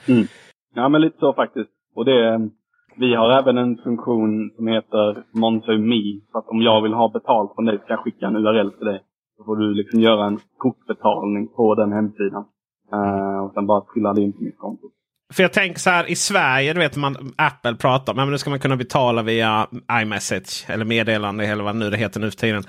Ja, 0.76 0.90
men 0.90 1.02
lite 1.02 1.18
så 1.20 1.34
faktiskt. 1.34 1.70
Och 1.96 2.06
det, 2.06 2.50
vi 2.96 3.16
har 3.16 3.30
även 3.40 3.58
en 3.58 3.78
funktion 3.78 4.52
som 4.56 4.68
heter 4.68 5.24
Monzo 5.32 5.78
Me. 5.78 6.20
Så 6.32 6.38
att 6.38 6.48
om 6.48 6.62
jag 6.62 6.82
vill 6.82 6.94
ha 6.94 7.10
betalt 7.10 7.52
från 7.56 7.66
dig 7.66 7.78
så 7.78 7.86
kan 7.86 7.96
jag 7.96 8.04
skicka 8.04 8.26
en 8.28 8.36
URL 8.36 8.72
till 8.72 8.88
dig. 8.88 9.00
Så 9.38 9.44
får 9.44 9.56
du 9.56 9.74
liksom 9.74 10.00
göra 10.00 10.26
en 10.26 10.40
kortbetalning 10.58 11.48
på 11.48 11.76
den 11.76 11.92
hemsidan. 11.92 12.46
Eh, 12.94 13.46
och 13.46 13.54
sen 13.54 13.68
bara 13.68 13.82
trillar 13.82 14.14
det 14.14 14.22
in 14.22 14.34
på 14.34 14.44
mitt 14.44 14.58
konto. 14.58 14.88
För 15.34 15.44
jag 15.44 15.54
tänker 15.54 15.80
så 15.80 15.90
här 15.90 16.12
i 16.12 16.16
Sverige, 16.16 16.74
du 16.74 16.80
vet 16.80 16.96
man 16.96 17.34
Apple 17.36 17.76
pratar 17.76 18.14
om 18.14 18.18
men 18.18 18.32
nu 18.32 18.38
ska 18.38 18.50
man 18.50 18.60
kunna 18.60 18.76
betala 18.76 19.22
via 19.22 19.68
iMessage 20.02 20.66
eller 20.68 20.86
meddelande 20.86 21.46
eller 21.46 21.64
vad 21.64 21.76
nu 21.76 21.90
det 21.90 21.98
heter 21.98 22.20
nu 22.20 22.32
för 22.32 22.38
tiden. 22.38 22.64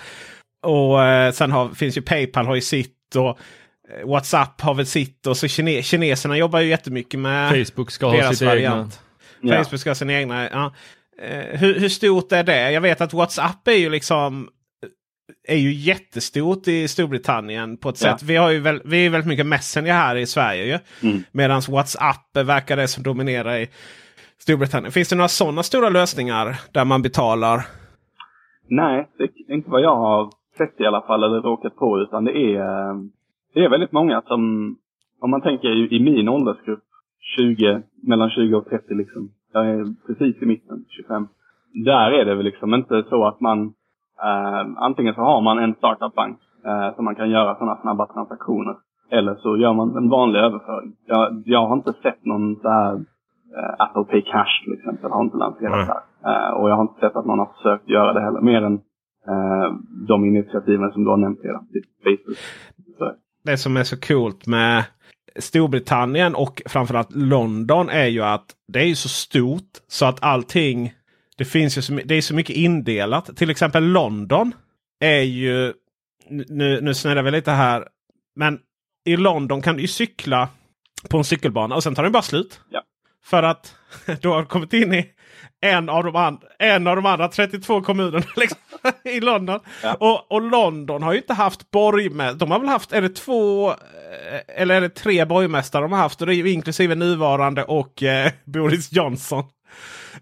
Och 0.66 1.04
eh, 1.04 1.32
sen 1.32 1.52
har, 1.52 1.68
finns 1.68 1.96
ju 1.96 2.02
Paypal 2.02 2.46
har 2.46 2.54
ju 2.54 2.60
sitt 2.60 3.16
och 3.16 3.28
eh, 3.28 4.06
WhatsApp 4.06 4.60
har 4.60 4.74
väl 4.74 4.86
sitt 4.86 5.26
och 5.26 5.36
så 5.36 5.48
kine, 5.48 5.82
kineserna 5.82 6.36
jobbar 6.36 6.60
ju 6.60 6.68
jättemycket 6.68 7.20
med 7.20 7.50
Facebook 7.50 7.90
ska 7.90 8.06
ha 8.06 8.32
sitt 8.32 8.48
egna. 8.48 8.88
Ja. 9.44 9.56
Facebook 9.56 9.80
ska 9.80 9.90
ha 9.90 9.94
sin 9.94 10.10
egna. 10.10 10.48
Ja. 10.50 10.72
Eh, 11.22 11.58
hur, 11.60 11.80
hur 11.80 11.88
stort 11.88 12.32
är 12.32 12.44
det? 12.44 12.72
Jag 12.72 12.80
vet 12.80 13.00
att 13.00 13.12
WhatsApp 13.14 13.68
är 13.68 13.72
ju 13.72 13.90
liksom 13.90 14.48
är 15.48 15.56
ju 15.56 15.72
jättestort 15.72 16.68
i 16.68 16.88
Storbritannien 16.88 17.76
på 17.76 17.88
ett 17.88 18.02
Ja. 18.04 18.10
sätt. 18.18 18.22
Vi, 18.22 18.36
har 18.36 18.50
ju 18.50 18.60
väl, 18.60 18.80
vi 18.84 19.06
är 19.06 19.10
väldigt 19.10 19.28
mycket 19.28 19.46
Messenger 19.46 19.92
här 19.92 20.16
i 20.16 20.26
Sverige. 20.26 20.64
Ju. 20.64 21.08
Mm. 21.08 21.22
Medan 21.32 21.60
WhatsApp 21.68 22.36
verkar 22.36 22.76
det 22.76 22.88
som 22.88 23.02
dominerar 23.02 23.56
i 23.56 23.68
Storbritannien. 24.38 24.92
Finns 24.92 25.08
det 25.08 25.16
några 25.16 25.28
sådana 25.28 25.62
stora 25.62 25.88
lösningar 25.88 26.56
där 26.72 26.84
man 26.84 27.02
betalar? 27.02 27.62
Nej, 28.68 29.08
det 29.18 29.24
är 29.24 29.54
inte 29.54 29.70
vad 29.70 29.82
jag 29.82 29.96
har 29.96 30.30
sett 30.58 30.80
i 30.80 30.86
alla 30.86 31.00
fall, 31.02 31.22
eller 31.24 31.40
råkat 31.40 31.76
på, 31.76 31.98
utan 31.98 32.24
det 32.24 32.32
är, 32.32 32.94
det 33.54 33.60
är 33.64 33.68
väldigt 33.70 33.92
många 33.92 34.22
som, 34.22 34.40
om 35.20 35.30
man 35.30 35.40
tänker 35.42 35.68
i, 35.68 35.96
i 35.96 36.00
min 36.00 36.28
åldersgrupp, 36.28 36.84
20, 37.36 37.82
mellan 38.02 38.30
20 38.30 38.54
och 38.56 38.68
30 38.68 38.94
liksom. 38.94 39.30
Jag 39.52 39.66
är 39.66 39.84
precis 40.06 40.42
i 40.42 40.46
mitten, 40.46 40.84
25. 40.88 41.28
Där 41.84 42.10
är 42.10 42.24
det 42.24 42.34
väl 42.34 42.44
liksom 42.44 42.74
inte 42.74 43.04
så 43.08 43.26
att 43.26 43.40
man, 43.40 43.74
eh, 44.22 44.66
antingen 44.76 45.14
så 45.14 45.20
har 45.20 45.40
man 45.40 45.58
en 45.58 45.74
startup-bank 45.74 46.38
eh, 46.64 46.94
som 46.94 47.04
man 47.04 47.14
kan 47.14 47.30
göra 47.30 47.54
sådana 47.54 47.80
snabba 47.80 48.06
transaktioner. 48.06 48.76
Eller 49.10 49.34
så 49.34 49.56
gör 49.56 49.72
man 49.72 49.96
en 49.96 50.08
vanlig 50.08 50.40
överföring. 50.40 50.92
Jag, 51.06 51.42
jag 51.46 51.66
har 51.66 51.76
inte 51.76 51.92
sett 51.92 52.24
någon 52.24 52.56
så 52.56 52.68
här 52.68 52.94
eh, 53.56 53.74
Apple 53.78 54.04
Pay 54.04 54.22
Cash 54.22 54.64
till 54.64 54.72
exempel 54.72 55.10
har 55.10 55.22
inte 55.24 55.36
lanserat 55.36 55.86
där. 55.86 56.30
Eh, 56.30 56.50
och 56.50 56.70
jag 56.70 56.74
har 56.76 56.82
inte 56.82 57.00
sett 57.00 57.16
att 57.16 57.26
någon 57.26 57.38
har 57.38 57.50
försökt 57.56 57.88
göra 57.88 58.12
det 58.12 58.20
heller. 58.20 58.40
Mer 58.40 58.62
än 58.62 58.74
eh, 59.28 59.74
de 60.08 60.24
initiativen 60.24 60.92
som 60.92 61.04
du 61.04 61.10
har 61.10 61.16
nämnt 61.16 61.40
redan. 61.42 61.66
Typ 61.66 61.84
Facebook. 62.04 62.38
Så. 62.98 63.12
Det 63.44 63.56
som 63.56 63.76
är 63.76 63.84
så 63.84 63.96
coolt 64.00 64.46
med 64.46 64.84
Storbritannien 65.38 66.34
och 66.34 66.62
framförallt 66.66 67.14
London 67.14 67.88
är 67.88 68.06
ju 68.06 68.22
att 68.22 68.46
det 68.72 68.82
är 68.82 68.94
så 68.94 69.08
stort 69.08 69.70
så 69.88 70.06
att 70.06 70.22
allting 70.22 70.92
det 71.36 71.44
finns 71.44 71.78
ju 71.78 71.82
så, 71.82 72.00
det 72.04 72.14
är 72.14 72.22
så 72.22 72.34
mycket 72.34 72.56
indelat. 72.56 73.36
Till 73.36 73.50
exempel 73.50 73.84
London 73.84 74.52
är 75.00 75.20
ju 75.20 75.72
nu, 76.28 76.80
nu 76.80 76.94
snurrar 76.94 77.22
vi 77.22 77.30
lite 77.30 77.50
här. 77.50 77.88
Men 78.36 78.58
i 79.04 79.16
London 79.16 79.62
kan 79.62 79.76
du 79.76 79.88
cykla 79.88 80.48
på 81.10 81.18
en 81.18 81.24
cykelbana 81.24 81.74
och 81.74 81.82
sen 81.82 81.94
tar 81.94 82.02
den 82.02 82.12
bara 82.12 82.22
slut. 82.22 82.60
Ja. 82.70 82.82
För 83.24 83.42
att 83.42 83.74
du 84.20 84.28
har 84.28 84.44
kommit 84.44 84.72
in 84.72 84.94
i 84.94 85.13
en 85.64 85.88
av 85.88 86.04
de, 86.04 86.16
and 86.16 86.38
en 86.58 86.86
av 86.86 86.96
de 86.96 87.06
andra 87.06 87.28
32 87.28 87.80
kommunerna 87.80 88.24
liksom, 88.36 88.58
i 89.04 89.20
London. 89.20 89.60
Ja. 89.82 89.94
Och, 89.94 90.32
och, 90.32 90.42
London 90.42 91.02
har 91.02 91.12
ju 91.12 91.18
inte 91.18 91.34
haft 91.34 91.70
borgmästare. 91.70 92.38
De 92.38 92.50
har 92.50 92.58
väl 92.58 92.68
haft, 92.68 92.92
är 92.92 93.02
det 93.02 93.08
två 93.08 93.70
eh, 93.70 94.62
eller 94.62 94.74
är 94.74 94.80
det 94.80 94.88
tre 94.88 95.24
borgmästare 95.24 95.82
de 95.82 95.92
har 95.92 95.98
haft? 95.98 96.20
Och 96.20 96.26
det 96.26 96.34
är 96.34 96.46
inklusive 96.46 96.94
nuvarande 96.94 97.64
och 97.64 98.02
eh, 98.02 98.30
Boris 98.44 98.92
Johnson. 98.92 99.44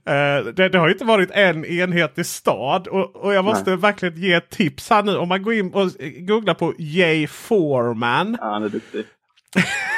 Uh, 0.09 0.53
det, 0.53 0.69
det, 0.69 0.79
har 0.79 0.89
inte 0.89 1.05
varit 1.05 1.31
en 1.31 1.65
enhetlig 1.65 2.27
stad. 2.27 2.89
Och, 2.89 3.17
och 3.17 3.35
jag 3.35 3.45
måste 3.45 3.71
Nej. 3.71 3.79
verkligen 3.79 4.17
ge 4.17 4.33
ett 4.33 4.51
tips 4.51 4.91
här 4.91 5.03
nu. 5.03 5.17
Om 5.17 5.29
man 5.29 5.43
går 5.43 5.55
in 5.55 5.75
och 5.75 5.91
googlar 6.19 6.55
på 6.55 6.75
Jay 6.79 7.27
Foreman. 7.27 8.37
Ja, 8.41 8.47
han 8.47 8.63
är 8.63 8.69
duktig. 8.69 9.05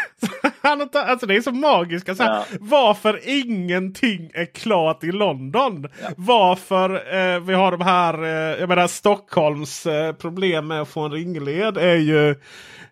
alltså 0.92 1.26
det 1.26 1.36
är 1.36 1.40
så 1.40 1.52
magiskt. 1.52 2.08
Alltså, 2.08 2.24
ja. 2.24 2.44
Varför 2.60 3.20
ingenting 3.24 4.30
är 4.34 4.54
klart 4.54 5.04
i 5.04 5.12
London? 5.12 5.88
Ja. 6.02 6.08
Varför 6.16 6.94
eh, 6.94 7.40
vi 7.40 7.54
har 7.54 7.70
de 7.70 7.80
här, 7.80 8.22
eh, 8.22 8.60
jag 8.60 8.68
menar 8.68 8.86
Stockholms 8.86 9.86
eh, 9.86 10.12
problem 10.12 10.66
med 10.66 10.80
att 10.80 10.88
få 10.88 11.00
en 11.00 11.12
ringled 11.12 11.76
är 11.76 11.96
ju 11.96 12.34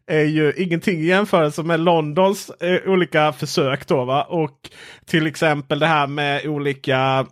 är 0.06 0.24
ju 0.24 0.52
ingenting 0.56 1.00
i 1.00 1.04
jämförelse 1.04 1.62
med 1.62 1.80
Londons 1.80 2.50
eh, 2.50 2.80
olika 2.86 3.32
försök. 3.32 3.86
Då, 3.86 4.04
va? 4.04 4.22
Och 4.22 4.70
till 5.06 5.26
exempel 5.26 5.78
det 5.78 5.86
här 5.86 6.06
med 6.06 6.46
olika, 6.46 7.26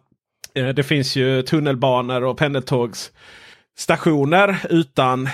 eh, 0.54 0.68
det 0.68 0.82
finns 0.82 1.16
ju 1.16 1.42
tunnelbanor 1.42 2.24
och 2.24 2.38
pendeltågsstationer 2.38 4.56
utan 4.70 5.28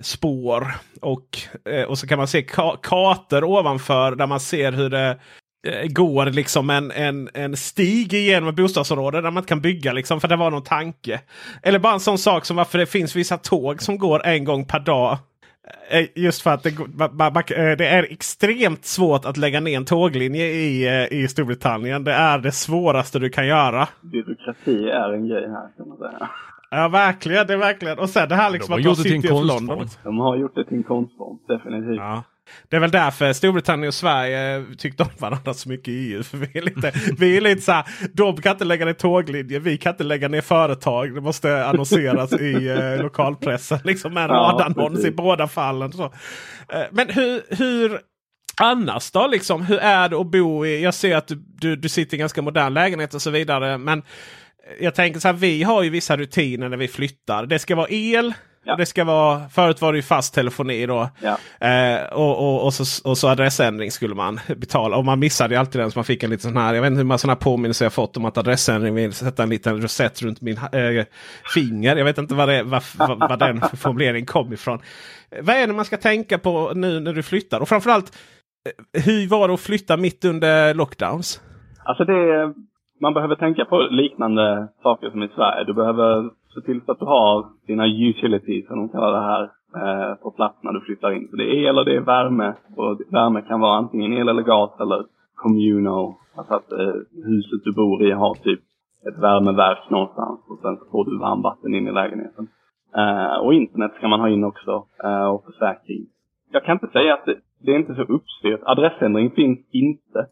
spår. 0.00 0.74
Och, 1.00 1.38
eh, 1.64 1.82
och 1.82 1.98
så 1.98 2.06
kan 2.06 2.18
man 2.18 2.28
se 2.28 2.42
ka 2.42 2.76
kartor 2.82 3.44
ovanför 3.44 4.16
där 4.16 4.26
man 4.26 4.40
ser 4.40 4.72
hur 4.72 4.90
det 4.90 5.18
eh, 5.66 5.88
går 5.88 6.26
liksom 6.26 6.70
en, 6.70 6.90
en, 6.90 7.28
en 7.34 7.56
stig 7.56 8.14
igenom 8.14 8.48
ett 8.48 8.56
bostadsområde 8.56 9.20
där 9.20 9.30
man 9.30 9.40
inte 9.40 9.48
kan 9.48 9.60
bygga 9.60 9.92
liksom 9.92 10.20
för 10.20 10.28
det 10.28 10.36
var 10.36 10.50
någon 10.50 10.62
tanke. 10.62 11.20
Eller 11.62 11.78
bara 11.78 11.92
en 11.92 12.00
sån 12.00 12.18
sak 12.18 12.44
som 12.44 12.56
varför 12.56 12.78
det 12.78 12.86
finns 12.86 13.16
vissa 13.16 13.36
tåg 13.36 13.82
som 13.82 13.98
går 13.98 14.26
en 14.26 14.44
gång 14.44 14.64
per 14.64 14.80
dag 14.80 15.18
eh, 15.90 16.06
just 16.14 16.42
för 16.42 16.50
att 16.50 16.62
det, 16.62 16.68
eh, 16.68 17.76
det, 17.76 17.86
är 17.86 18.12
extremt 18.12 18.84
svårt 18.84 19.24
att 19.24 19.36
lägga 19.36 19.60
ner 19.60 19.76
en 19.76 19.84
tåglinje 19.84 20.46
i, 20.46 20.86
eh, 20.86 21.18
i 21.18 21.28
Storbritannien. 21.28 22.04
Det 22.04 22.12
är 22.12 22.38
det 22.38 22.52
svåraste 22.52 23.18
du 23.18 23.30
kan 23.30 23.46
göra. 23.46 23.88
Byråkrati 24.00 24.88
är 24.88 25.12
en 25.12 25.28
grej 25.28 25.48
här 25.48 25.68
kan 25.76 25.88
man 25.88 25.98
säga. 25.98 26.30
Ja 26.70 26.88
verkligen, 26.88 27.46
det 27.46 27.52
är 27.52 27.58
verkligen. 27.58 27.98
Och 27.98 28.10
sen 28.10 28.28
det 28.28 28.34
här 28.34 28.50
liksom 28.50 28.76
De 28.76 28.82
har 28.82 28.90
gjort 28.90 28.96
det 28.96 29.02
till 29.02 29.12
en 29.14 29.22
konstform. 29.22 29.88
De 30.04 30.18
har 30.18 30.36
gjort 30.36 30.54
det 30.54 30.64
till 30.64 30.76
en 30.76 30.82
konstform, 30.82 31.38
definitivt. 31.48 31.96
Ja. 31.96 32.24
Det 32.68 32.76
är 32.76 32.80
väl 32.80 32.90
därför 32.90 33.32
Storbritannien 33.32 33.88
och 33.88 33.94
Sverige 33.94 34.64
tyckte 34.78 35.02
om 35.02 35.08
varandra 35.18 35.54
så 35.54 35.68
mycket 35.68 35.88
i 35.88 36.12
EU. 36.12 36.22
För 36.22 36.36
vi 36.36 36.58
är 36.58 36.62
lite, 36.62 36.92
vi 37.18 37.36
är 37.36 37.40
lite 37.40 37.62
så 37.62 37.72
här, 37.72 37.84
de 38.12 38.36
kan 38.36 38.52
inte 38.52 38.64
lägga 38.64 38.84
ner 38.84 38.92
tåglinjer, 38.92 39.60
vi 39.60 39.78
kan 39.78 39.92
inte 39.92 40.04
lägga 40.04 40.28
ner 40.28 40.40
företag. 40.40 41.14
Det 41.14 41.20
måste 41.20 41.66
annonseras 41.66 42.32
i 42.32 42.68
eh, 42.68 43.02
lokalpressen. 43.02 43.78
Liksom 43.84 44.16
en 44.16 44.22
ja, 44.22 44.28
radannons 44.28 45.04
i 45.04 45.10
båda 45.10 45.46
fallen. 45.46 45.92
Så. 45.92 46.04
Eh, 46.04 46.82
men 46.90 47.08
hur, 47.08 47.56
hur 47.56 48.00
annars 48.60 49.10
då? 49.10 49.26
Liksom, 49.26 49.62
hur 49.62 49.78
är 49.78 50.08
det 50.08 50.16
att 50.16 50.30
bo 50.30 50.66
i? 50.66 50.82
Jag 50.82 50.94
ser 50.94 51.16
att 51.16 51.28
du, 51.28 51.34
du, 51.34 51.76
du 51.76 51.88
sitter 51.88 52.16
i 52.16 52.20
ganska 52.20 52.42
modern 52.42 52.74
lägenhet 52.74 53.14
och 53.14 53.22
så 53.22 53.30
vidare. 53.30 53.78
Men 53.78 54.02
jag 54.80 54.94
tänker 54.94 55.20
så 55.20 55.28
här, 55.28 55.34
vi 55.34 55.62
har 55.62 55.82
ju 55.82 55.90
vissa 55.90 56.16
rutiner 56.16 56.68
när 56.68 56.76
vi 56.76 56.88
flyttar. 56.88 57.46
Det 57.46 57.58
ska 57.58 57.76
vara 57.76 57.88
el. 57.90 58.34
Ja. 58.64 58.76
Det 58.76 58.86
ska 58.86 59.04
vara, 59.04 59.48
förut 59.48 59.80
var 59.80 59.92
det 59.92 59.98
ju 59.98 60.02
fast 60.02 60.34
telefoni 60.34 60.86
då. 60.86 61.10
Ja. 61.20 61.66
Eh, 61.68 62.02
och, 62.12 62.38
och, 62.38 62.64
och, 62.64 62.74
så, 62.74 63.08
och 63.10 63.18
så 63.18 63.28
adressändring 63.28 63.90
skulle 63.90 64.14
man 64.14 64.40
betala. 64.56 64.96
Och 64.96 65.04
man 65.04 65.18
missade 65.18 65.54
ju 65.54 65.60
alltid 65.60 65.80
den 65.80 65.90
så 65.90 65.98
man 65.98 66.04
fick 66.04 66.22
en 66.22 66.30
liten 66.30 66.50
sån 66.50 66.62
här. 66.62 66.74
Jag 66.74 66.82
vet 66.82 66.88
inte 66.88 66.98
hur 66.98 67.04
många 67.04 67.18
sådana 67.18 67.36
påminnelser 67.36 67.84
jag 67.84 67.92
fått 67.92 68.16
om 68.16 68.24
att 68.24 68.38
adressändring 68.38 68.94
vill 68.94 69.12
sätta 69.12 69.42
en 69.42 69.48
liten 69.48 69.82
rosett 69.82 70.22
runt 70.22 70.40
min 70.40 70.56
eh, 70.56 71.04
finger. 71.54 71.96
Jag 71.96 72.04
vet 72.04 72.18
inte 72.18 72.34
vad, 72.34 72.48
det, 72.48 72.62
vad, 72.62 72.82
vad, 72.98 73.18
vad 73.18 73.38
den 73.38 73.60
formuleringen 73.76 74.26
kom 74.26 74.52
ifrån. 74.52 74.78
Vad 75.40 75.56
är 75.56 75.66
det 75.66 75.72
man 75.72 75.84
ska 75.84 75.96
tänka 75.96 76.38
på 76.38 76.72
nu 76.74 77.00
när 77.00 77.12
du 77.12 77.22
flyttar? 77.22 77.60
Och 77.60 77.68
framförallt, 77.68 78.16
eh, 78.94 79.02
hur 79.02 79.28
var 79.28 79.48
det 79.48 79.54
att 79.54 79.60
flytta 79.60 79.96
mitt 79.96 80.24
under 80.24 80.74
lockdowns? 80.74 81.40
Alltså 81.84 82.04
det, 82.04 82.54
man 83.00 83.14
behöver 83.14 83.34
tänka 83.34 83.64
på 83.64 83.76
liknande 83.90 84.68
saker 84.82 85.10
som 85.10 85.22
i 85.22 85.28
Sverige. 85.28 85.64
Du 85.64 85.74
behöver 85.74 86.30
se 86.54 86.60
till 86.60 86.80
så 86.86 86.92
att 86.92 86.98
du 86.98 87.04
har 87.04 87.46
dina 87.66 87.86
utilities, 87.86 88.66
som 88.66 88.76
de 88.76 88.88
kallar 88.88 89.12
det 89.12 89.26
här, 89.26 89.42
eh, 89.76 90.14
på 90.14 90.30
plats 90.30 90.58
när 90.62 90.72
du 90.72 90.80
flyttar 90.80 91.12
in. 91.12 91.28
Så 91.30 91.36
det 91.36 91.44
är 91.44 91.68
el 91.68 91.78
och 91.78 91.84
det 91.84 91.96
är 91.96 92.00
värme. 92.00 92.54
Och 92.76 93.00
värme 93.10 93.42
kan 93.42 93.60
vara 93.60 93.76
antingen 93.78 94.12
el 94.12 94.28
eller 94.28 94.42
gas 94.42 94.80
eller 94.80 95.04
communal. 95.34 96.14
Alltså 96.36 96.54
att 96.54 96.72
eh, 96.72 96.94
huset 97.24 97.64
du 97.64 97.72
bor 97.72 98.02
i 98.02 98.10
har 98.10 98.34
typ 98.34 98.60
ett 99.08 99.18
värmeverk 99.18 99.90
någonstans 99.90 100.40
och 100.48 100.58
sen 100.62 100.76
får 100.90 101.04
du 101.04 101.18
varmvatten 101.18 101.74
in 101.74 101.88
i 101.88 101.92
lägenheten. 101.92 102.48
Eh, 102.96 103.36
och 103.44 103.54
internet 103.54 103.92
ska 103.96 104.08
man 104.08 104.20
ha 104.20 104.28
in 104.28 104.44
också 104.44 104.84
och 105.32 105.44
försäkring. 105.44 106.06
Jag 106.52 106.64
kan 106.64 106.74
inte 106.74 106.92
säga 106.92 107.14
att 107.14 107.24
det, 107.24 107.36
det 107.64 107.72
är 107.72 107.78
inte 107.78 107.94
så 107.94 108.02
uppstyrt. 108.02 108.60
Adressändring 108.62 109.30
finns 109.30 109.58
inte. 109.70 110.26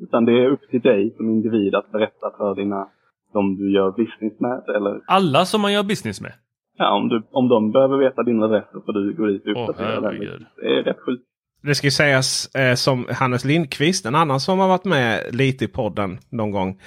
Utan 0.00 0.24
det 0.24 0.32
är 0.32 0.48
upp 0.50 0.70
till 0.70 0.80
dig 0.80 1.14
som 1.16 1.30
individ 1.30 1.74
att 1.74 1.92
berätta 1.92 2.30
för 2.38 2.54
dina 2.54 2.88
som 3.32 3.56
du 3.56 3.72
gör 3.72 3.90
business 3.90 4.40
med? 4.40 4.62
Eller? 4.76 5.00
Alla 5.06 5.44
som 5.44 5.60
man 5.60 5.72
gör 5.72 5.82
business 5.82 6.20
med? 6.20 6.32
Ja, 6.78 6.96
om, 6.96 7.08
du, 7.08 7.22
om 7.30 7.48
de 7.48 7.72
behöver 7.72 7.96
veta 7.96 8.22
din 8.22 8.42
adress 8.42 8.64
så 8.72 8.80
får 8.80 8.92
du 8.92 9.14
gå 9.14 9.26
dit 9.26 9.42
och 9.46 9.50
uppdatera 9.50 10.00
den. 10.00 10.20
Det 10.56 10.66
är 10.66 10.82
rätt 10.82 11.00
sjukt. 11.06 11.22
Det 11.62 11.74
ska 11.74 11.90
sägas 11.90 12.54
eh, 12.54 12.74
som 12.74 13.06
Hannes 13.10 13.44
Lindqvist, 13.44 14.06
en 14.06 14.14
annan 14.14 14.40
som 14.40 14.58
har 14.58 14.68
varit 14.68 14.84
med 14.84 15.34
lite 15.34 15.64
i 15.64 15.68
podden 15.68 16.18
någon 16.30 16.50
gång. 16.50 16.80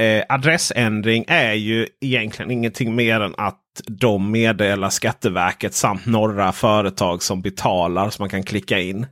Eh, 0.00 0.24
adressändring 0.28 1.24
är 1.28 1.52
ju 1.52 1.86
egentligen 2.00 2.50
ingenting 2.50 2.96
mer 2.96 3.20
än 3.20 3.34
att 3.38 3.61
de 4.00 4.30
meddelar 4.30 4.88
Skatteverket 4.88 5.74
samt 5.74 6.06
några 6.06 6.52
företag 6.52 7.22
som 7.22 7.42
betalar 7.42 8.08
så 8.10 8.22
man 8.22 8.28
kan 8.28 8.42
klicka 8.42 8.78
in. 8.78 9.06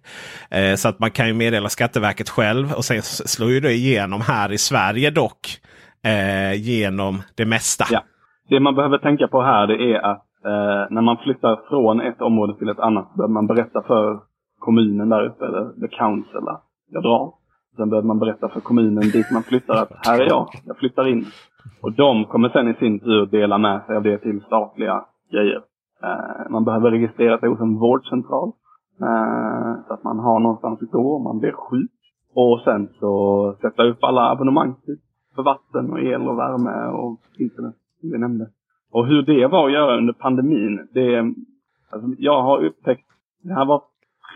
Eh, 0.51 0.75
så 0.75 0.89
att 0.89 0.99
man 0.99 1.11
kan 1.11 1.27
ju 1.27 1.35
meddela 1.35 1.69
Skatteverket 1.69 2.29
själv 2.29 2.73
och 2.73 2.85
sen 2.85 3.03
slår 3.03 3.51
ju 3.51 3.61
det 3.61 3.73
igenom 3.73 4.21
här 4.21 4.53
i 4.53 4.59
Sverige 4.59 5.11
dock 5.11 5.61
eh, 6.05 6.55
genom 6.55 7.23
det 7.37 7.47
mesta. 7.47 7.85
Ja. 7.91 8.03
Det 8.49 8.61
man 8.61 8.75
behöver 8.75 8.99
tänka 8.99 9.29
på 9.29 9.43
här 9.43 9.67
det 9.67 9.75
är 9.75 9.99
att 9.99 10.27
eh, 10.45 10.95
när 10.95 11.03
man 11.03 11.17
flyttar 11.25 11.61
från 11.69 12.01
ett 12.01 12.21
område 12.21 12.59
till 12.59 12.69
ett 12.69 12.79
annat 12.79 13.15
behöver 13.15 13.33
man 13.33 13.47
berätta 13.47 13.83
för 13.83 14.21
kommunen 14.59 15.09
där 15.09 15.27
uppe, 15.27 15.45
eller 15.47 15.65
the 15.81 15.97
council, 15.97 16.49
att 16.49 16.65
jag 16.91 17.03
drar. 17.03 17.33
Sen 17.77 17.91
behöver 17.91 18.07
man 18.07 18.19
berätta 18.19 18.49
för 18.49 18.61
kommunen 18.61 19.11
dit 19.11 19.31
man 19.31 19.43
flyttar 19.43 19.75
att 19.75 20.07
här 20.07 20.21
är 20.21 20.27
jag, 20.27 20.49
jag 20.65 20.77
flyttar 20.77 21.09
in. 21.09 21.27
Och 21.83 21.93
de 21.93 22.25
kommer 22.25 22.49
sen 22.49 22.69
i 22.69 22.75
sin 22.75 23.01
tur 23.01 23.27
dela 23.27 23.59
med 23.59 23.83
sig 23.87 23.97
av 23.97 24.03
det 24.03 24.19
till 24.19 24.41
statliga 24.41 25.05
grejer. 25.31 25.63
Eh, 26.03 26.51
man 26.51 26.65
behöver 26.65 26.91
registrera 26.91 27.39
sig 27.39 27.49
hos 27.49 27.61
en 27.61 27.79
vårdcentral. 27.79 28.53
Eh, 29.01 29.87
så 29.87 29.95
att 29.95 30.05
man 30.05 30.19
har 30.19 30.41
någonstans 30.41 30.83
att 30.83 30.91
gå 30.91 31.17
om 31.17 31.25
man 31.25 31.39
blir 31.39 31.53
sjuk. 31.53 31.91
Och 32.35 32.61
sen 32.65 32.89
så 33.01 33.55
sätta 33.61 33.85
upp 33.85 34.05
alla 34.05 34.31
abonnemang 34.31 34.75
typ 34.87 35.01
för 35.35 35.43
vatten 35.43 35.91
och 35.91 36.01
el 36.01 36.29
och 36.29 36.39
värme 36.39 36.87
och 36.87 37.21
internet 37.39 37.75
som 38.01 38.11
vi 38.11 38.19
nämnde. 38.19 38.51
Och 38.93 39.07
hur 39.07 39.23
det 39.23 39.47
var 39.47 39.67
att 39.67 39.73
göra 39.73 39.99
under 39.99 40.13
pandemin, 40.13 40.89
det... 40.93 41.19
Alltså, 41.91 42.09
jag 42.19 42.43
har 42.43 42.65
upptäckt... 42.65 43.07
Det 43.43 43.55
här 43.55 43.65
var 43.65 43.83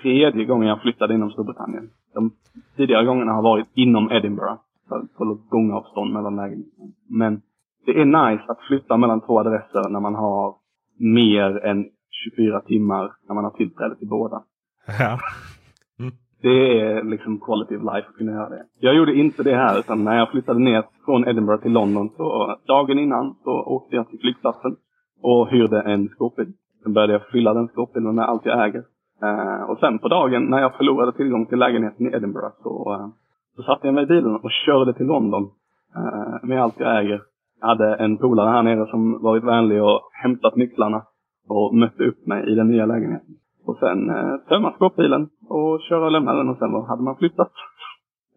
tredje 0.02 0.44
gången 0.44 0.68
jag 0.68 0.82
flyttade 0.82 1.14
inom 1.14 1.30
Storbritannien. 1.30 1.90
De 2.14 2.30
tidigare 2.76 3.04
gångerna 3.04 3.32
har 3.32 3.42
varit 3.42 3.68
inom 3.74 4.12
Edinburgh. 4.12 4.56
På 4.88 5.38
gångavstånd 5.48 6.12
mellan 6.12 6.36
lägenheterna. 6.36 6.92
Men 7.08 7.42
det 7.86 8.00
är 8.00 8.04
nice 8.04 8.44
att 8.48 8.60
flytta 8.68 8.96
mellan 8.96 9.20
två 9.20 9.40
adresser 9.40 9.88
när 9.88 10.00
man 10.00 10.14
har 10.14 10.54
mer 10.98 11.64
än 11.64 11.86
24 12.10 12.60
timmar 12.60 13.12
när 13.28 13.34
man 13.34 13.44
har 13.44 13.50
tillträde 13.50 13.96
till 13.96 14.08
båda. 14.08 14.42
Ja. 14.98 15.18
Det 16.42 16.80
är 16.80 17.02
liksom 17.02 17.40
quality 17.40 17.76
of 17.76 17.82
life 17.82 18.08
att 18.08 18.16
kunna 18.16 18.32
göra 18.32 18.48
det. 18.48 18.64
Jag 18.78 18.96
gjorde 18.96 19.14
inte 19.14 19.42
det 19.42 19.56
här 19.56 19.78
utan 19.78 20.04
när 20.04 20.16
jag 20.18 20.30
flyttade 20.30 20.58
ner 20.58 20.84
från 21.04 21.28
Edinburgh 21.28 21.62
till 21.62 21.72
London 21.72 22.10
så 22.16 22.56
dagen 22.66 22.98
innan 22.98 23.34
så 23.44 23.50
åkte 23.50 23.96
jag 23.96 24.08
till 24.08 24.18
flygplatsen 24.20 24.76
och 25.22 25.48
hyrde 25.48 25.80
en 25.80 26.08
skåpbil. 26.08 26.52
Sen 26.82 26.92
började 26.92 27.12
jag 27.12 27.26
fylla 27.32 27.54
den 27.54 27.68
skåpbilen 27.68 28.14
med 28.14 28.24
allt 28.24 28.46
jag 28.46 28.68
äger. 28.68 28.84
Uh, 29.22 29.70
och 29.70 29.78
sen 29.78 29.98
på 29.98 30.08
dagen 30.08 30.44
när 30.44 30.60
jag 30.60 30.76
förlorade 30.76 31.12
tillgång 31.12 31.46
till 31.46 31.58
lägenheten 31.58 32.06
i 32.06 32.16
Edinburgh 32.16 32.54
så, 32.62 32.94
uh, 32.94 33.08
så 33.56 33.62
satte 33.62 33.86
jag 33.86 33.94
mig 33.94 34.04
i 34.04 34.06
bilen 34.06 34.34
och 34.36 34.50
körde 34.66 34.92
till 34.92 35.06
London 35.06 35.50
eh, 35.96 36.48
med 36.48 36.62
allt 36.62 36.80
jag 36.80 36.98
äger. 36.98 37.22
Jag 37.60 37.68
hade 37.68 37.94
en 37.94 38.16
polare 38.16 38.50
här 38.50 38.62
nere 38.62 38.86
som 38.86 39.22
varit 39.22 39.44
vänlig 39.44 39.82
och 39.82 40.00
hämtat 40.22 40.56
nycklarna 40.56 41.02
och 41.48 41.74
mötte 41.74 42.04
upp 42.04 42.26
mig 42.26 42.52
i 42.52 42.54
den 42.54 42.68
nya 42.68 42.86
lägenheten. 42.86 43.34
Och 43.66 43.76
sen 43.76 44.10
eh, 44.10 44.36
tömma 44.48 44.72
skåpbilen 44.72 45.28
och 45.48 45.80
köra 45.88 46.04
och 46.04 46.12
lämna 46.12 46.34
den 46.34 46.48
och 46.48 46.58
sen 46.58 46.74
hade 46.88 47.02
man 47.02 47.16
flyttat. 47.16 47.52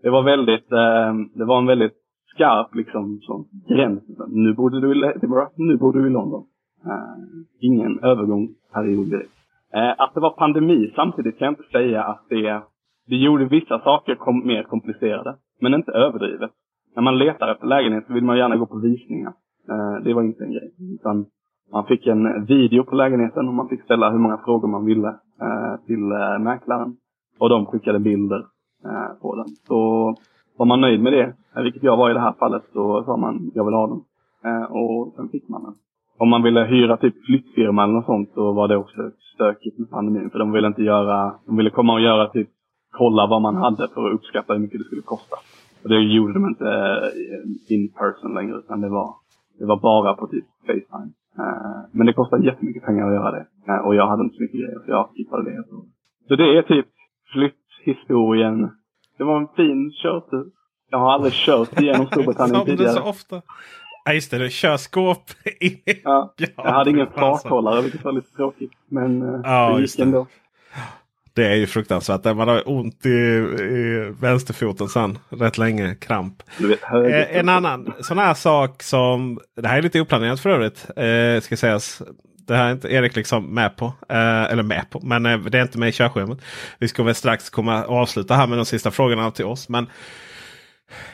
Det 0.04 0.10
var 0.10 0.24
väldigt, 0.24 0.72
eh, 0.72 1.14
det 1.36 1.46
var 1.46 1.58
en 1.58 1.66
väldigt 1.66 1.98
skarp 2.34 2.76
liksom 2.76 3.20
sån 3.22 3.46
gräns. 3.68 4.04
Nu 4.28 4.54
bodde 4.54 4.82
du 4.82 4.96
i 4.96 5.12
Edinburgh, 5.16 5.52
nu 5.56 5.78
borde 5.78 6.02
du 6.02 6.08
i 6.08 6.10
London. 6.10 6.44
Eh, 6.86 7.18
ingen 7.60 8.00
övergångsperiod 8.04 9.10
direkt. 9.10 9.32
Eh, 9.74 9.94
att 9.98 10.14
det 10.14 10.20
var 10.20 10.30
pandemi 10.30 10.94
samtidigt 10.96 11.38
kan 11.38 11.46
jag 11.46 11.52
inte 11.52 11.72
säga 11.72 12.04
att 12.04 12.26
det, 12.30 12.62
det 13.08 13.16
gjorde 13.16 13.46
vissa 13.46 13.80
saker 13.80 14.16
kom, 14.16 14.48
mer 14.48 14.64
komplicerade. 14.64 15.36
Men 15.62 15.74
inte 15.74 15.92
överdrivet. 15.92 16.52
När 16.96 17.04
man 17.04 17.18
letar 17.18 17.48
efter 17.48 17.68
lägenhet 17.68 18.08
så 18.08 18.14
vill 18.14 18.24
man 18.24 18.38
gärna 18.38 18.56
gå 18.56 18.66
på 18.66 18.78
visningar. 18.78 19.34
Eh, 19.70 20.04
det 20.04 20.14
var 20.14 20.24
inte 20.24 20.44
en 20.44 20.52
grej. 20.52 20.72
Utan 21.00 21.26
man 21.72 21.86
fick 21.86 22.08
en 22.08 22.46
video 22.46 22.84
på 22.84 22.96
lägenheten 22.96 23.48
och 23.48 23.54
man 23.54 23.70
fick 23.70 23.84
ställa 23.84 24.10
hur 24.10 24.20
många 24.20 24.38
frågor 24.38 24.68
man 24.68 24.86
ville 24.86 25.08
eh, 25.42 25.86
till 25.86 26.12
eh, 26.12 26.40
mäklaren. 26.40 26.98
Och 27.40 27.50
de 27.50 27.66
skickade 27.66 28.00
bilder 28.00 28.46
eh, 28.86 29.22
på 29.22 29.36
den. 29.36 29.48
Så 29.48 30.14
var 30.58 30.66
man 30.66 30.82
nöjd 30.82 31.02
med 31.02 31.14
det, 31.14 31.34
eh, 31.56 31.64
vilket 31.64 31.84
jag 31.84 31.98
var 31.98 32.10
i 32.10 32.14
det 32.14 32.20
här 32.20 32.34
fallet, 32.40 32.64
så 32.74 33.04
sa 33.04 33.18
man 33.18 33.52
jag 33.54 33.66
vill 33.66 33.74
ha 33.74 33.88
den. 33.88 34.02
Eh, 34.46 34.72
och 34.72 35.14
sen 35.16 35.30
fick 35.30 35.50
man 35.50 35.64
den. 35.64 35.74
Om 36.20 36.30
man 36.30 36.44
ville 36.44 36.64
hyra 36.64 36.98
typ 36.98 37.26
flyttfirma 37.26 37.84
eller 37.84 37.94
något 37.94 38.06
sånt 38.06 38.30
så 38.34 38.52
var 38.52 38.68
det 38.68 38.78
också 38.78 39.12
stökigt 39.34 39.80
med 39.80 39.90
pandemin. 39.90 40.30
För 40.30 40.40
de 40.40 40.52
ville 40.52 40.68
inte 40.68 40.84
göra, 40.84 41.36
de 41.46 41.58
ville 41.58 41.70
komma 41.70 41.94
och 41.94 42.02
göra 42.02 42.30
typ, 42.30 42.50
kolla 42.98 43.28
vad 43.28 43.42
man 43.42 43.56
hade 43.56 43.88
för 43.94 44.08
att 44.08 44.14
uppskatta 44.14 44.54
hur 44.54 44.60
mycket 44.60 44.80
det 44.80 44.86
skulle 44.86 45.02
kosta. 45.02 45.36
Och 45.84 45.90
det 45.90 46.00
gjorde 46.00 46.34
de 46.34 46.48
inte 46.48 46.70
eh, 46.70 47.74
in 47.76 47.94
person 47.94 48.34
längre 48.34 48.58
utan 48.58 48.82
det 48.82 48.90
var, 48.90 49.16
det 49.60 49.66
var 49.66 49.80
bara 49.80 50.14
på 50.14 50.28
typ 50.28 50.46
Facetime. 50.66 51.12
Eh, 51.40 51.80
men 51.92 52.06
det 52.08 52.14
kostar 52.14 52.38
jättemycket 52.38 52.84
pengar 52.86 53.08
att 53.08 53.14
göra 53.14 53.32
det. 53.32 53.46
Eh, 53.68 53.86
och 53.86 53.96
jag 53.96 54.08
hade 54.08 54.24
inte 54.24 54.36
så 54.36 54.42
mycket 54.42 54.60
grejer 54.60 54.80
så 54.86 54.92
jag 54.92 55.10
skippade 55.16 55.44
det. 55.52 55.64
Så 56.28 56.36
det 56.36 56.58
är 56.58 56.62
typ 56.62 56.88
flytthistorien. 57.34 58.70
Det 59.18 59.24
var 59.24 59.38
en 59.38 59.48
fin 59.56 59.92
körtur. 59.92 60.46
Jag 60.90 60.98
har 60.98 61.12
aldrig 61.14 61.34
kört 61.34 61.82
igenom 61.82 62.06
Storbritannien 62.06 62.66
tidigare. 62.66 62.94
Som 62.94 63.04
så 63.04 63.10
ofta. 63.10 63.42
Ja 64.06 64.14
just 64.14 64.32
det, 64.32 64.38
du 64.38 64.50
kör 64.50 64.78
skåp 64.78 65.24
in. 65.60 65.78
Ja, 66.04 66.34
jag 66.58 66.72
hade 66.72 66.90
ingen 66.90 67.08
farthållare 67.08 67.82
vilket 67.82 68.04
var 68.04 68.12
lite 68.12 68.36
tråkigt. 68.36 68.72
Men 68.90 69.42
ja, 69.44 69.74
det 69.76 69.82
gick 69.82 70.00
ändå. 70.00 70.28
Det 71.38 71.48
är 71.48 71.56
ju 71.56 71.68
fruktansvärt. 71.68 72.24
Man 72.24 72.48
har 72.48 72.70
ont 72.70 73.06
i, 73.06 73.10
i 73.10 74.14
vänsterfoten 74.20 74.88
sen 74.88 75.18
rätt 75.30 75.58
länge. 75.58 75.96
Kramp. 75.96 76.44
Eh, 76.60 77.38
en 77.38 77.50
annan 77.50 77.94
sån 78.02 78.18
här 78.18 78.34
sak 78.34 78.84
som. 78.84 79.40
Det 79.56 79.68
här 79.68 79.78
är 79.78 79.82
lite 79.82 80.02
oplanerat 80.02 80.40
för 80.40 80.50
övrigt. 80.50 80.88
Eh, 80.96 81.42
ska 81.42 81.58
sägas. 81.58 82.02
Det 82.48 82.56
här 82.56 82.68
är 82.68 82.72
inte 82.72 82.94
Erik 82.94 83.16
liksom 83.16 83.54
med 83.54 83.76
på. 83.76 83.86
Eh, 84.10 84.44
eller 84.44 84.64
med 84.64 84.90
på. 84.90 85.00
Men 85.00 85.26
eh, 85.26 85.40
det 85.40 85.58
är 85.58 85.62
inte 85.62 85.78
med 85.78 85.90
i 85.90 85.92
körschemat. 85.92 86.42
Vi 86.80 86.88
ska 86.88 87.04
väl 87.04 87.16
strax 87.16 87.50
komma 87.50 87.86
avsluta 87.86 88.36
här 88.36 88.48
med 88.48 88.58
de 88.58 88.66
sista 88.66 88.92
frågorna 88.92 89.32
till 89.32 89.46
oss. 89.46 89.70
Men 89.70 89.88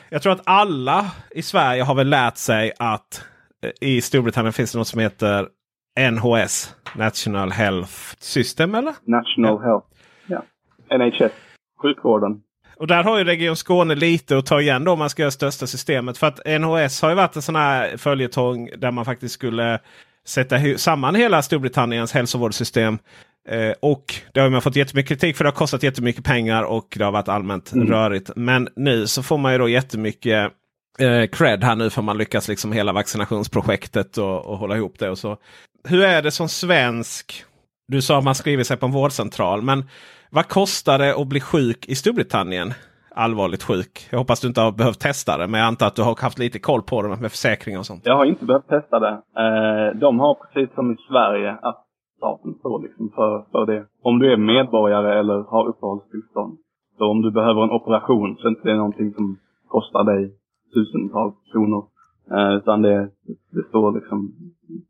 jag 0.08 0.22
tror 0.22 0.32
att 0.32 0.42
alla 0.44 1.10
i 1.30 1.42
Sverige 1.42 1.82
har 1.82 1.94
väl 1.94 2.08
lärt 2.08 2.36
sig 2.36 2.72
att 2.78 3.24
eh, 3.64 3.88
i 3.88 4.00
Storbritannien 4.00 4.52
finns 4.52 4.72
det 4.72 4.78
något 4.78 4.88
som 4.88 5.00
heter 5.00 5.48
NHS. 6.10 6.74
National 6.96 7.52
Health 7.52 7.92
System 8.18 8.74
eller? 8.74 8.94
National. 9.06 9.62
Health 9.62 9.93
NHS, 10.98 11.32
sjukvården. 11.82 12.40
Och 12.76 12.86
där 12.86 13.04
har 13.04 13.18
ju 13.18 13.24
Region 13.24 13.56
Skåne 13.56 13.94
lite 13.94 14.38
att 14.38 14.46
ta 14.46 14.60
igen 14.60 14.84
då 14.84 14.92
om 14.92 14.98
man 14.98 15.10
ska 15.10 15.22
göra 15.22 15.30
största 15.30 15.66
systemet. 15.66 16.18
För 16.18 16.26
att 16.26 16.60
NHS 16.60 17.02
har 17.02 17.08
ju 17.08 17.14
varit 17.14 17.36
en 17.36 17.42
sån 17.42 17.56
här 17.56 17.96
följetong 17.96 18.70
där 18.78 18.90
man 18.90 19.04
faktiskt 19.04 19.34
skulle 19.34 19.80
sätta 20.26 20.58
samman 20.76 21.14
hela 21.14 21.42
Storbritanniens 21.42 22.12
hälsovårdssystem. 22.12 22.98
Eh, 23.48 23.72
och 23.80 24.14
det 24.32 24.40
har 24.40 24.50
man 24.50 24.62
fått 24.62 24.76
jättemycket 24.76 25.08
kritik 25.08 25.36
för 25.36 25.44
det 25.44 25.50
har 25.50 25.54
kostat 25.54 25.82
jättemycket 25.82 26.24
pengar 26.24 26.62
och 26.62 26.94
det 26.98 27.04
har 27.04 27.12
varit 27.12 27.28
allmänt 27.28 27.72
mm. 27.72 27.88
rörigt. 27.88 28.30
Men 28.36 28.68
nu 28.76 29.06
så 29.06 29.22
får 29.22 29.38
man 29.38 29.52
ju 29.52 29.58
då 29.58 29.68
jättemycket 29.68 30.52
eh, 30.98 31.26
cred 31.26 31.64
här 31.64 31.76
nu 31.76 31.90
för 31.90 32.02
man 32.02 32.18
lyckas 32.18 32.48
liksom 32.48 32.72
hela 32.72 32.92
vaccinationsprojektet 32.92 34.18
och, 34.18 34.46
och 34.46 34.58
hålla 34.58 34.76
ihop 34.76 34.98
det. 34.98 35.10
Och 35.10 35.18
så. 35.18 35.36
Hur 35.88 36.02
är 36.04 36.22
det 36.22 36.30
som 36.30 36.48
svensk? 36.48 37.44
Du 37.86 38.02
sa 38.02 38.18
att 38.18 38.24
man 38.24 38.34
skriver 38.34 38.64
sig 38.64 38.76
på 38.76 38.86
en 38.86 38.92
vårdcentral. 38.92 39.62
Men 39.62 39.84
vad 40.30 40.48
kostar 40.48 40.98
det 40.98 41.14
att 41.20 41.28
bli 41.28 41.40
sjuk 41.40 41.88
i 41.88 41.94
Storbritannien? 41.94 42.68
Allvarligt 43.14 43.62
sjuk. 43.62 44.08
Jag 44.10 44.18
hoppas 44.18 44.40
du 44.40 44.48
inte 44.48 44.60
har 44.60 44.72
behövt 44.72 45.00
testa 45.00 45.38
det. 45.38 45.46
Men 45.46 45.60
jag 45.60 45.66
antar 45.66 45.86
att 45.86 45.96
du 45.96 46.02
har 46.02 46.22
haft 46.22 46.38
lite 46.38 46.58
koll 46.58 46.82
på 46.82 47.02
det 47.02 47.08
med 47.08 47.30
försäkringar 47.30 47.78
och 47.78 47.86
sånt. 47.86 48.02
Jag 48.04 48.16
har 48.16 48.24
inte 48.24 48.44
behövt 48.44 48.68
testa 48.68 48.98
det. 48.98 49.14
Eh, 49.42 49.98
de 50.04 50.20
har 50.20 50.34
precis 50.34 50.74
som 50.74 50.92
i 50.92 50.96
Sverige 51.08 51.50
att 51.62 51.80
staten 52.16 52.54
står 52.54 52.82
liksom 52.82 53.10
för, 53.14 53.44
för 53.52 53.66
det. 53.66 53.86
Om 54.02 54.18
du 54.18 54.32
är 54.32 54.36
medborgare 54.36 55.18
eller 55.20 55.38
har 55.52 55.68
uppehållstillstånd. 55.68 56.58
Så 56.98 57.04
om 57.04 57.22
du 57.22 57.30
behöver 57.30 57.62
en 57.62 57.70
operation 57.70 58.36
så 58.36 58.46
är 58.46 58.50
det 58.50 58.56
inte 58.56 58.74
någonting 58.74 59.14
som 59.14 59.38
kostar 59.68 60.04
dig 60.04 60.22
tusentals 60.74 61.34
kronor. 61.52 61.84
Eh, 62.30 62.52
utan 62.58 62.82
det, 62.82 62.98
det 63.50 63.64
står 63.68 63.92
liksom 63.92 64.32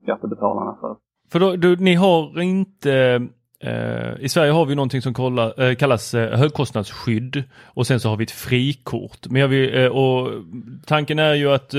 skattebetalarna 0.02 0.76
för. 0.80 0.96
För 1.34 1.40
då, 1.40 1.56
du, 1.56 1.76
ni 1.76 1.94
har 1.94 2.40
inte 2.40 3.22
Eh, 3.60 4.12
I 4.20 4.28
Sverige 4.28 4.52
har 4.52 4.66
vi 4.66 4.74
någonting 4.74 5.02
som 5.02 5.14
kollar, 5.14 5.62
eh, 5.62 5.74
kallas 5.74 6.14
eh, 6.14 6.38
högkostnadsskydd 6.38 7.42
och 7.64 7.86
sen 7.86 8.00
så 8.00 8.08
har 8.08 8.16
vi 8.16 8.24
ett 8.24 8.30
frikort. 8.30 9.26
Men 9.30 9.40
jag 9.40 9.48
vill, 9.48 9.88
och 9.88 10.30
tanken 10.86 11.18
är 11.18 11.34
ju 11.34 11.52
att... 11.52 11.74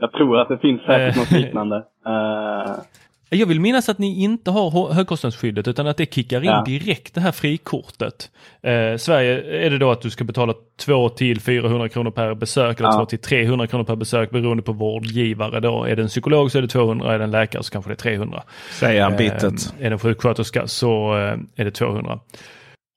jag 0.00 0.12
tror 0.12 0.40
att 0.40 0.48
det 0.48 0.58
finns 0.58 0.82
säkert 0.82 1.16
något 1.16 1.30
liknande. 1.30 1.84
Jag 3.34 3.46
vill 3.46 3.60
minnas 3.60 3.88
att 3.88 3.98
ni 3.98 4.22
inte 4.22 4.50
har 4.50 4.92
högkostnadsskyddet 4.92 5.68
utan 5.68 5.86
att 5.86 5.96
det 5.96 6.14
kickar 6.14 6.40
in 6.40 6.46
ja. 6.46 6.64
direkt 6.66 7.14
det 7.14 7.20
här 7.20 7.32
frikortet. 7.32 8.30
Eh, 8.62 8.96
Sverige 8.96 9.64
är 9.66 9.70
det 9.70 9.78
då 9.78 9.90
att 9.90 10.00
du 10.00 10.10
ska 10.10 10.24
betala 10.24 10.54
2 10.80 11.08
till 11.08 11.40
400 11.40 11.88
kronor 11.88 12.10
per 12.10 12.34
besök 12.34 12.80
eller 12.80 12.88
ja. 12.88 12.98
2 12.98 13.06
till 13.06 13.18
300 13.18 13.66
kronor 13.66 13.84
per 13.84 13.96
besök 13.96 14.30
beroende 14.30 14.62
på 14.62 14.72
vårdgivare. 14.72 15.60
Då 15.60 15.84
är 15.84 15.96
det 15.96 16.02
en 16.02 16.08
psykolog 16.08 16.50
så 16.50 16.58
är 16.58 16.62
det 16.62 16.68
200, 16.68 17.14
är 17.14 17.18
det 17.18 17.24
en 17.24 17.30
läkare 17.30 17.62
så 17.62 17.72
kanske 17.72 17.90
det 17.90 17.94
är 17.94 18.16
300. 18.16 18.42
Säger 18.70 19.02
han 19.02 19.16
bitet. 19.16 19.42
Eh, 19.42 19.86
är 19.86 19.90
det 19.90 19.94
en 19.94 19.98
sjuksköterska 19.98 20.66
så 20.66 21.16
eh, 21.16 21.38
är 21.56 21.64
det 21.64 21.70
200. 21.70 22.18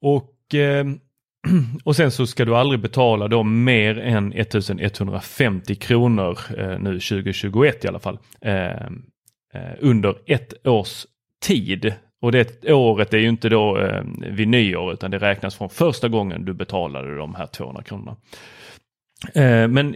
Och 0.05 0.55
eh, 0.55 0.85
och 1.83 1.95
sen 1.95 2.11
så 2.11 2.27
ska 2.27 2.45
du 2.45 2.55
aldrig 2.55 2.81
betala 2.81 3.27
då 3.27 3.43
mer 3.43 3.99
än 3.99 4.33
1150 4.33 5.75
kronor 5.75 6.39
eh, 6.57 6.79
nu 6.79 6.99
2021 6.99 7.85
i 7.85 7.87
alla 7.87 7.99
fall. 7.99 8.17
Eh, 8.41 8.53
Eh, 8.55 8.89
under 9.79 10.15
ett 10.25 10.67
års 10.67 11.05
tid. 11.45 11.93
Och 12.21 12.31
det 12.31 12.71
året 12.71 13.13
är 13.13 13.17
ju 13.17 13.29
inte 13.29 13.49
då 13.49 13.77
eh, 13.77 14.03
vid 14.31 14.47
nyår 14.47 14.93
utan 14.93 15.11
det 15.11 15.17
räknas 15.17 15.57
från 15.57 15.69
första 15.69 16.07
gången 16.07 16.45
du 16.45 16.53
betalade 16.53 17.17
de 17.17 17.35
här 17.35 17.45
200 17.45 17.83
kronorna. 17.83 18.15
Eh, 19.35 19.67
men 19.67 19.95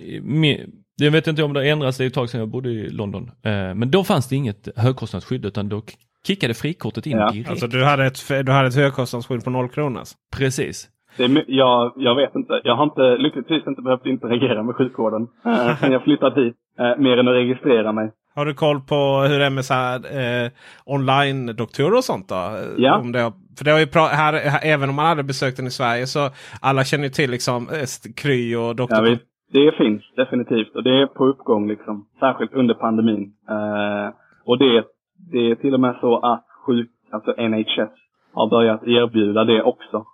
jag 1.01 1.11
vet 1.11 1.27
inte 1.27 1.43
om 1.43 1.53
det 1.53 1.59
har 1.59 1.65
ändrats, 1.65 1.97
det 1.97 2.03
är 2.03 2.07
ett 2.07 2.13
tag 2.13 2.29
sedan 2.29 2.39
jag 2.39 2.49
bodde 2.49 2.69
i 2.69 2.89
London. 2.89 3.31
Eh, 3.43 3.51
men 3.51 3.91
då 3.91 4.03
fanns 4.03 4.29
det 4.29 4.35
inget 4.35 4.77
högkostnadsskydd 4.77 5.45
utan 5.45 5.69
då 5.69 5.81
kickade 6.27 6.53
frikortet 6.53 7.05
in 7.07 7.17
ja. 7.17 7.31
direkt. 7.31 7.49
Alltså 7.49 7.67
du 7.67 7.83
hade 7.83 8.05
ett, 8.05 8.45
du 8.45 8.51
hade 8.51 8.67
ett 8.67 8.75
högkostnadsskydd 8.75 9.43
på 9.43 9.49
noll 9.49 9.69
kronor? 9.69 10.01
Precis. 10.37 10.89
Är, 11.17 11.43
jag, 11.47 11.93
jag 11.95 12.15
vet 12.15 12.35
inte. 12.35 12.61
Jag 12.63 12.75
har 12.75 12.83
inte, 12.83 13.17
lyckligtvis 13.17 13.67
inte 13.67 13.81
behövt 13.81 14.05
interagera 14.05 14.63
med 14.63 14.75
sjukvården 14.75 15.27
eh, 15.45 15.77
sen 15.79 15.91
jag 15.91 16.03
flyttat 16.03 16.37
hit. 16.37 16.55
Eh, 16.79 16.97
mer 16.97 17.17
än 17.17 17.27
att 17.27 17.33
registrera 17.33 17.91
mig. 17.91 18.11
Har 18.39 18.45
du 18.45 18.53
koll 18.53 18.79
på 18.79 18.95
hur 19.29 19.39
det 19.39 19.45
är 19.45 19.49
med 19.59 19.65
så 19.65 19.73
här, 19.73 19.97
eh, 20.19 20.51
online-doktorer 20.85 21.97
och 21.97 22.03
sånt? 22.03 22.29
då? 22.29 22.41
Ja. 22.77 22.97
Om 22.97 23.11
det, 23.11 23.19
för 23.57 23.65
det 23.65 23.71
har 23.71 23.79
ju 23.79 23.87
här, 24.21 24.33
här, 24.53 24.73
även 24.73 24.89
om 24.89 24.95
man 24.95 25.05
hade 25.05 25.23
besökt 25.23 25.57
den 25.57 25.67
i 25.67 25.77
Sverige 25.79 26.05
så 26.05 26.19
alla 26.61 26.83
känner 26.83 27.03
ju 27.03 27.09
till 27.09 27.31
liksom 27.31 27.61
eh, 27.75 28.13
Kry 28.21 28.55
och 28.55 28.75
Doktor. 28.75 29.07
Ja, 29.07 29.17
det 29.51 29.71
finns 29.81 30.03
definitivt 30.15 30.75
och 30.75 30.83
det 30.83 30.95
är 31.01 31.07
på 31.07 31.25
uppgång 31.25 31.67
liksom. 31.67 32.05
Särskilt 32.19 32.53
under 32.53 32.73
pandemin. 32.73 33.23
Eh, 33.55 34.07
och 34.45 34.57
det, 34.57 34.83
det 35.31 35.51
är 35.51 35.55
till 35.55 35.73
och 35.73 35.79
med 35.79 35.95
så 36.01 36.11
att 36.31 36.45
sjuk, 36.65 36.91
alltså 37.11 37.31
NHS 37.31 37.93
har 38.33 38.49
börjat 38.49 38.83
erbjuda 38.83 39.43
det 39.43 39.63
också. 39.63 40.05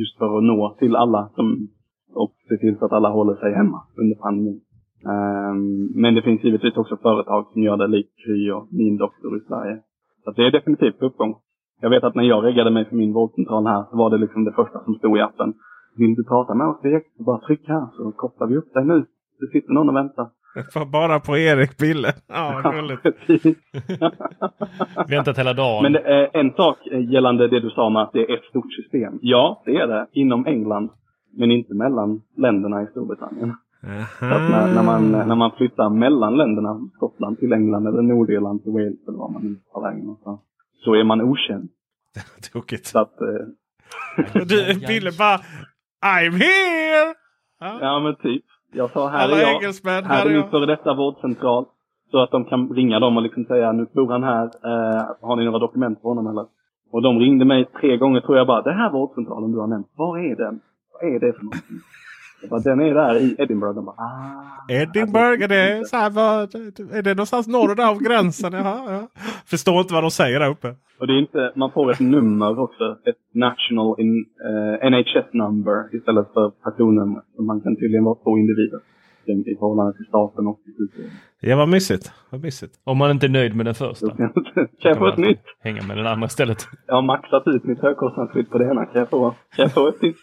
Just 0.00 0.18
för 0.18 0.38
att 0.38 0.44
nå 0.44 0.76
till 0.78 0.96
alla 0.96 1.30
som, 1.34 1.68
och 2.14 2.32
se 2.48 2.56
till 2.56 2.78
så 2.78 2.84
att 2.84 2.92
alla 2.92 3.08
håller 3.08 3.34
sig 3.34 3.54
hemma 3.54 3.82
under 4.00 4.16
pandemin. 4.16 4.60
Um, 5.04 5.92
men 5.94 6.14
det 6.14 6.22
finns 6.22 6.44
givetvis 6.44 6.76
också 6.76 6.96
företag 6.96 7.46
som 7.52 7.62
gör 7.62 7.76
det 7.76 7.86
likt 7.86 8.12
Kry 8.24 8.50
och 8.50 8.68
Min 8.70 8.96
Doktor 8.96 9.36
i 9.36 9.40
Sverige. 9.40 9.78
Så 10.24 10.30
det 10.30 10.46
är 10.46 10.50
definitivt 10.50 10.98
på 10.98 11.06
uppgång. 11.06 11.34
Jag 11.80 11.90
vet 11.90 12.04
att 12.04 12.14
när 12.14 12.22
jag 12.22 12.44
reggade 12.44 12.70
mig 12.70 12.84
för 12.84 12.96
min 12.96 13.12
vårdcentral 13.12 13.66
här 13.66 13.84
så 13.90 13.96
var 13.96 14.10
det 14.10 14.18
liksom 14.18 14.44
det 14.44 14.52
första 14.52 14.84
som 14.84 14.94
stod 14.94 15.18
i 15.18 15.20
appen. 15.20 15.54
Vill 15.96 16.14
du 16.14 16.24
prata 16.24 16.54
med 16.54 16.66
oss 16.66 16.82
direkt 16.82 17.16
så 17.16 17.22
bara 17.22 17.38
tryck 17.38 17.68
här 17.68 17.86
så 17.96 18.12
kopplar 18.12 18.46
vi 18.46 18.56
upp 18.56 18.74
dig 18.74 18.84
nu. 18.84 19.04
Det 19.40 19.46
sitter 19.46 19.72
någon 19.72 19.88
och 19.88 19.96
väntar. 19.96 20.28
Bara 20.92 21.20
på 21.20 21.36
Erik 21.36 21.78
Bille. 21.78 22.12
Ja, 22.26 22.60
vad 22.64 22.74
gulligt. 22.74 23.06
Väntat 25.10 25.38
hela 25.38 25.52
dagen. 25.52 25.82
Men 25.82 25.92
det 25.92 26.00
är 26.00 26.40
en 26.40 26.52
sak 26.52 26.78
gällande 26.86 27.48
det 27.48 27.60
du 27.60 27.70
sa 27.70 27.90
med 27.90 28.02
att 28.02 28.12
det 28.12 28.22
är 28.30 28.34
ett 28.34 28.44
stort 28.44 28.72
system. 28.72 29.18
Ja, 29.22 29.62
det 29.64 29.76
är 29.76 29.86
det. 29.86 30.06
Inom 30.12 30.46
England. 30.46 30.90
Men 31.36 31.50
inte 31.50 31.74
mellan 31.74 32.20
länderna 32.36 32.82
i 32.82 32.86
Storbritannien. 32.86 33.54
När, 33.82 34.74
när, 34.74 34.82
man, 34.82 35.10
när 35.10 35.34
man 35.34 35.50
flyttar 35.56 35.90
mellan 35.90 36.36
länderna, 36.36 36.80
Skottland 36.94 37.38
till 37.38 37.52
England 37.52 37.86
eller 37.86 38.02
Nordirland 38.02 38.62
till 38.62 38.72
Wales 38.72 39.08
eller 39.08 39.18
var 39.18 39.28
man 39.28 39.42
nu 39.42 39.56
tar 39.72 39.82
vägen 39.82 40.00
någonstans. 40.00 40.40
Så 40.84 40.94
är 40.94 41.04
man 41.04 41.20
okänd. 41.20 41.68
Tokigt. 42.52 42.86
Så 42.86 42.98
att... 42.98 43.20
Eh, 43.20 44.44
du, 44.46 44.86
Bille 44.86 45.10
bara 45.18 45.38
I'm 46.06 46.32
here! 46.32 47.14
Ja, 47.60 47.78
ja 47.80 48.00
men 48.00 48.16
typ. 48.16 48.44
Jag 48.72 48.90
sa 48.90 49.08
här 49.08 49.24
Alla 49.24 49.36
är 49.36 49.40
jag. 49.40 49.90
här 49.90 50.02
här 50.02 50.26
är 50.26 50.30
min 50.30 50.50
före 50.50 50.66
detta 50.66 50.94
vårdcentral. 50.94 51.64
Så 52.10 52.22
att 52.22 52.30
de 52.30 52.44
kan 52.44 52.68
ringa 52.68 53.00
dem 53.00 53.16
och 53.16 53.22
liksom 53.22 53.44
säga 53.44 53.72
nu 53.72 53.86
bor 53.94 54.12
han 54.12 54.22
här. 54.22 54.44
Eh, 54.44 55.02
har 55.20 55.36
ni 55.36 55.44
några 55.44 55.58
dokument 55.58 56.02
på 56.02 56.08
honom 56.08 56.26
eller? 56.26 56.46
Och 56.92 57.02
de 57.02 57.18
ringde 57.18 57.44
mig 57.44 57.64
tre 57.80 57.96
gånger 57.96 58.20
tror 58.20 58.36
jag 58.36 58.46
bara. 58.46 58.62
Det 58.62 58.72
här 58.72 58.90
vårdcentralen 58.90 59.52
du 59.52 59.58
har 59.58 59.66
nämnt. 59.66 59.86
Var 59.96 60.18
är 60.18 60.36
den? 60.36 60.60
Vad 60.92 61.14
är 61.14 61.20
det 61.20 61.32
för 61.32 61.42
någonting? 61.42 61.78
Jag 62.40 62.50
bara, 62.50 62.60
den 62.60 62.80
är 62.80 62.94
där 62.94 63.14
i 63.20 63.34
Edinburgh. 63.38 63.74
De 63.74 63.84
bara, 63.84 63.96
ah. 63.96 64.72
Edinburgh, 64.72 65.44
är 65.44 65.48
det, 65.48 65.88
så 65.88 65.96
här, 65.96 66.10
vad, 66.10 66.54
är 66.92 67.02
det 67.02 67.14
någonstans 67.14 67.46
norr 67.46 67.80
av 67.80 67.98
gränsen? 67.98 68.52
Jaha, 68.52 68.92
ja. 68.92 69.08
Förstår 69.46 69.80
inte 69.80 69.94
vad 69.94 70.02
de 70.02 70.10
säger 70.10 70.40
där 70.40 70.50
uppe. 70.50 70.74
Och 71.00 71.06
det 71.06 71.12
är 71.12 71.18
inte, 71.18 71.52
man 71.56 71.70
får 71.70 71.90
ett 71.90 72.00
nummer 72.00 72.58
också. 72.58 72.96
Ett 73.04 73.34
national 73.34 74.00
in, 74.00 74.26
eh, 74.48 74.90
NHS 74.90 75.32
number 75.32 75.96
istället 75.96 76.26
för 76.34 76.50
personnummer. 76.50 77.22
Man 77.38 77.60
kan 77.60 77.76
tydligen 77.76 78.04
vara 78.04 78.14
två 78.14 78.38
individer. 78.38 78.80
I 79.26 79.56
förhållande 79.58 79.92
till 79.96 80.06
staten 80.06 80.46
och 80.46 80.60
till. 80.64 81.10
Ja, 81.40 81.56
vad 81.56 81.68
mysigt. 81.68 82.12
Vad 82.30 82.40
mysigt. 82.40 82.74
Om 82.84 82.98
man 82.98 83.10
inte 83.10 83.26
är 83.26 83.30
nöjd 83.30 83.56
med 83.56 83.66
den 83.66 83.74
första. 83.74 84.10
Kan 84.16 84.30
jag 84.82 84.98
få 84.98 85.08
ett 85.08 85.16
nytt? 85.16 85.42
Hänga 85.60 85.82
med 85.82 85.96
den 85.96 86.06
andra 86.06 86.26
istället. 86.26 86.58
Jag 86.86 86.94
har 86.94 87.02
maxat 87.02 87.42
ut 87.46 87.64
mitt 87.64 87.80
högkostnadsskydd 87.80 88.50
på 88.50 88.58
det 88.58 88.64
ena. 88.64 88.86
Kan 88.86 88.98
jag 88.98 89.10
få, 89.10 89.30
kan 89.30 89.62
jag 89.62 89.72
få 89.72 89.88
ett 89.88 90.00
till? 90.00 90.14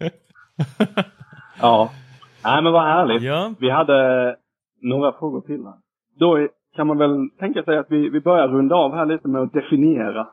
ja. 1.62 1.90
Nej 2.44 2.62
men 2.62 2.72
vad 2.72 2.82
härligt. 2.82 3.22
Ja. 3.22 3.54
Vi 3.58 3.70
hade 3.70 4.36
några 4.82 5.12
frågor 5.12 5.40
till 5.40 5.64
här. 5.64 5.74
Då 6.18 6.48
kan 6.76 6.86
man 6.86 6.98
väl 6.98 7.30
tänka 7.38 7.62
sig 7.62 7.78
att 7.78 7.86
vi, 7.90 8.08
vi 8.08 8.20
börjar 8.20 8.48
runda 8.48 8.74
av 8.76 8.94
här 8.94 9.06
lite 9.06 9.28
med 9.28 9.42
att 9.42 9.52
definiera. 9.52 10.28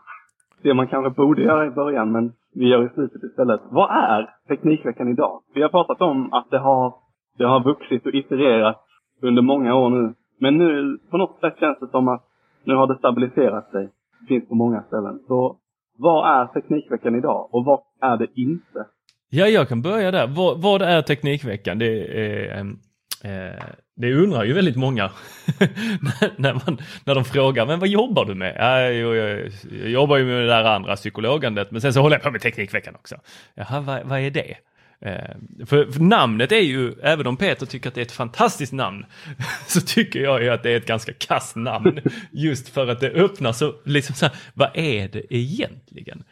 Det 0.61 0.73
man 0.73 0.87
kanske 0.87 1.09
borde 1.09 1.41
göra 1.41 1.65
i 1.65 1.69
början 1.69 2.11
men 2.11 2.33
vi 2.55 2.67
gör 2.67 2.85
i 2.85 2.89
slutet 2.89 3.23
istället. 3.23 3.61
Vad 3.69 3.89
är 3.91 4.29
Teknikveckan 4.47 5.07
idag? 5.07 5.41
Vi 5.53 5.61
har 5.61 5.69
pratat 5.69 6.01
om 6.01 6.33
att 6.33 6.49
det 6.49 6.59
har, 6.59 6.93
det 7.37 7.45
har 7.45 7.63
vuxit 7.63 8.05
och 8.05 8.13
itererat 8.13 8.83
under 9.21 9.41
många 9.41 9.75
år 9.75 9.89
nu. 9.89 10.13
Men 10.39 10.57
nu 10.57 10.97
på 11.11 11.17
något 11.17 11.39
sätt 11.39 11.59
känns 11.59 11.79
det 11.79 11.87
som 11.87 12.07
att 12.07 12.23
nu 12.63 12.75
har 12.75 12.87
det 12.87 12.97
stabiliserat 12.97 13.71
sig. 13.71 13.89
Finns 14.27 14.47
på 14.47 14.55
många 14.55 14.81
ställen. 14.81 15.19
Så 15.27 15.57
vad 15.97 16.39
är 16.41 16.45
Teknikveckan 16.45 17.15
idag 17.15 17.49
och 17.51 17.65
vad 17.65 17.79
är 18.01 18.17
det 18.17 18.27
inte? 18.35 18.85
Ja, 19.29 19.47
jag 19.47 19.69
kan 19.69 19.81
börja 19.81 20.11
där. 20.11 20.27
Vad, 20.27 20.61
vad 20.61 20.81
är 20.81 21.01
Teknikveckan? 21.01 21.79
Det, 21.79 21.85
är, 21.85 22.57
ehm, 22.57 22.79
eh, 23.23 23.63
det 23.95 24.13
undrar 24.13 24.43
ju 24.43 24.53
väldigt 24.53 24.75
många 24.75 25.11
när, 26.37 26.53
man, 26.53 26.77
när 27.03 27.15
de 27.15 27.25
frågar, 27.25 27.65
men 27.65 27.79
vad 27.79 27.89
jobbar 27.89 28.25
du 28.25 28.35
med? 28.35 28.55
Ja, 28.59 28.81
jag, 28.81 29.15
jag, 29.15 29.51
jag 29.81 29.89
jobbar 29.89 30.17
ju 30.17 30.25
med 30.25 30.41
det 30.41 30.47
där 30.47 30.63
andra 30.63 30.95
psykologandet, 30.95 31.71
men 31.71 31.81
sen 31.81 31.93
så 31.93 32.01
håller 32.01 32.15
jag 32.15 32.23
på 32.23 32.31
med 32.31 32.41
Teknikveckan 32.41 32.95
också. 32.95 33.15
Jaha, 33.55 33.79
vad, 33.79 34.03
vad 34.03 34.19
är 34.19 34.31
det? 34.31 34.55
Eh, 35.01 35.65
för, 35.65 35.91
för 35.91 35.99
namnet 35.99 36.51
är 36.51 36.61
ju, 36.61 36.93
även 37.03 37.27
om 37.27 37.37
Peter 37.37 37.65
tycker 37.65 37.89
att 37.89 37.95
det 37.95 38.01
är 38.01 38.05
ett 38.05 38.11
fantastiskt 38.11 38.73
namn, 38.73 39.05
så 39.67 39.81
tycker 39.81 40.19
jag 40.19 40.43
ju 40.43 40.49
att 40.49 40.63
det 40.63 40.71
är 40.71 40.77
ett 40.77 40.87
ganska 40.87 41.13
kass 41.13 41.55
namn. 41.55 41.99
Just 42.31 42.69
för 42.69 42.87
att 42.87 42.99
det 42.99 43.09
öppnar 43.09 43.51
så, 43.51 43.75
liksom 43.85 44.15
så 44.15 44.25
här, 44.25 44.35
vad 44.53 44.69
är 44.73 45.07
det 45.07 45.35
egentligen? 45.35 46.23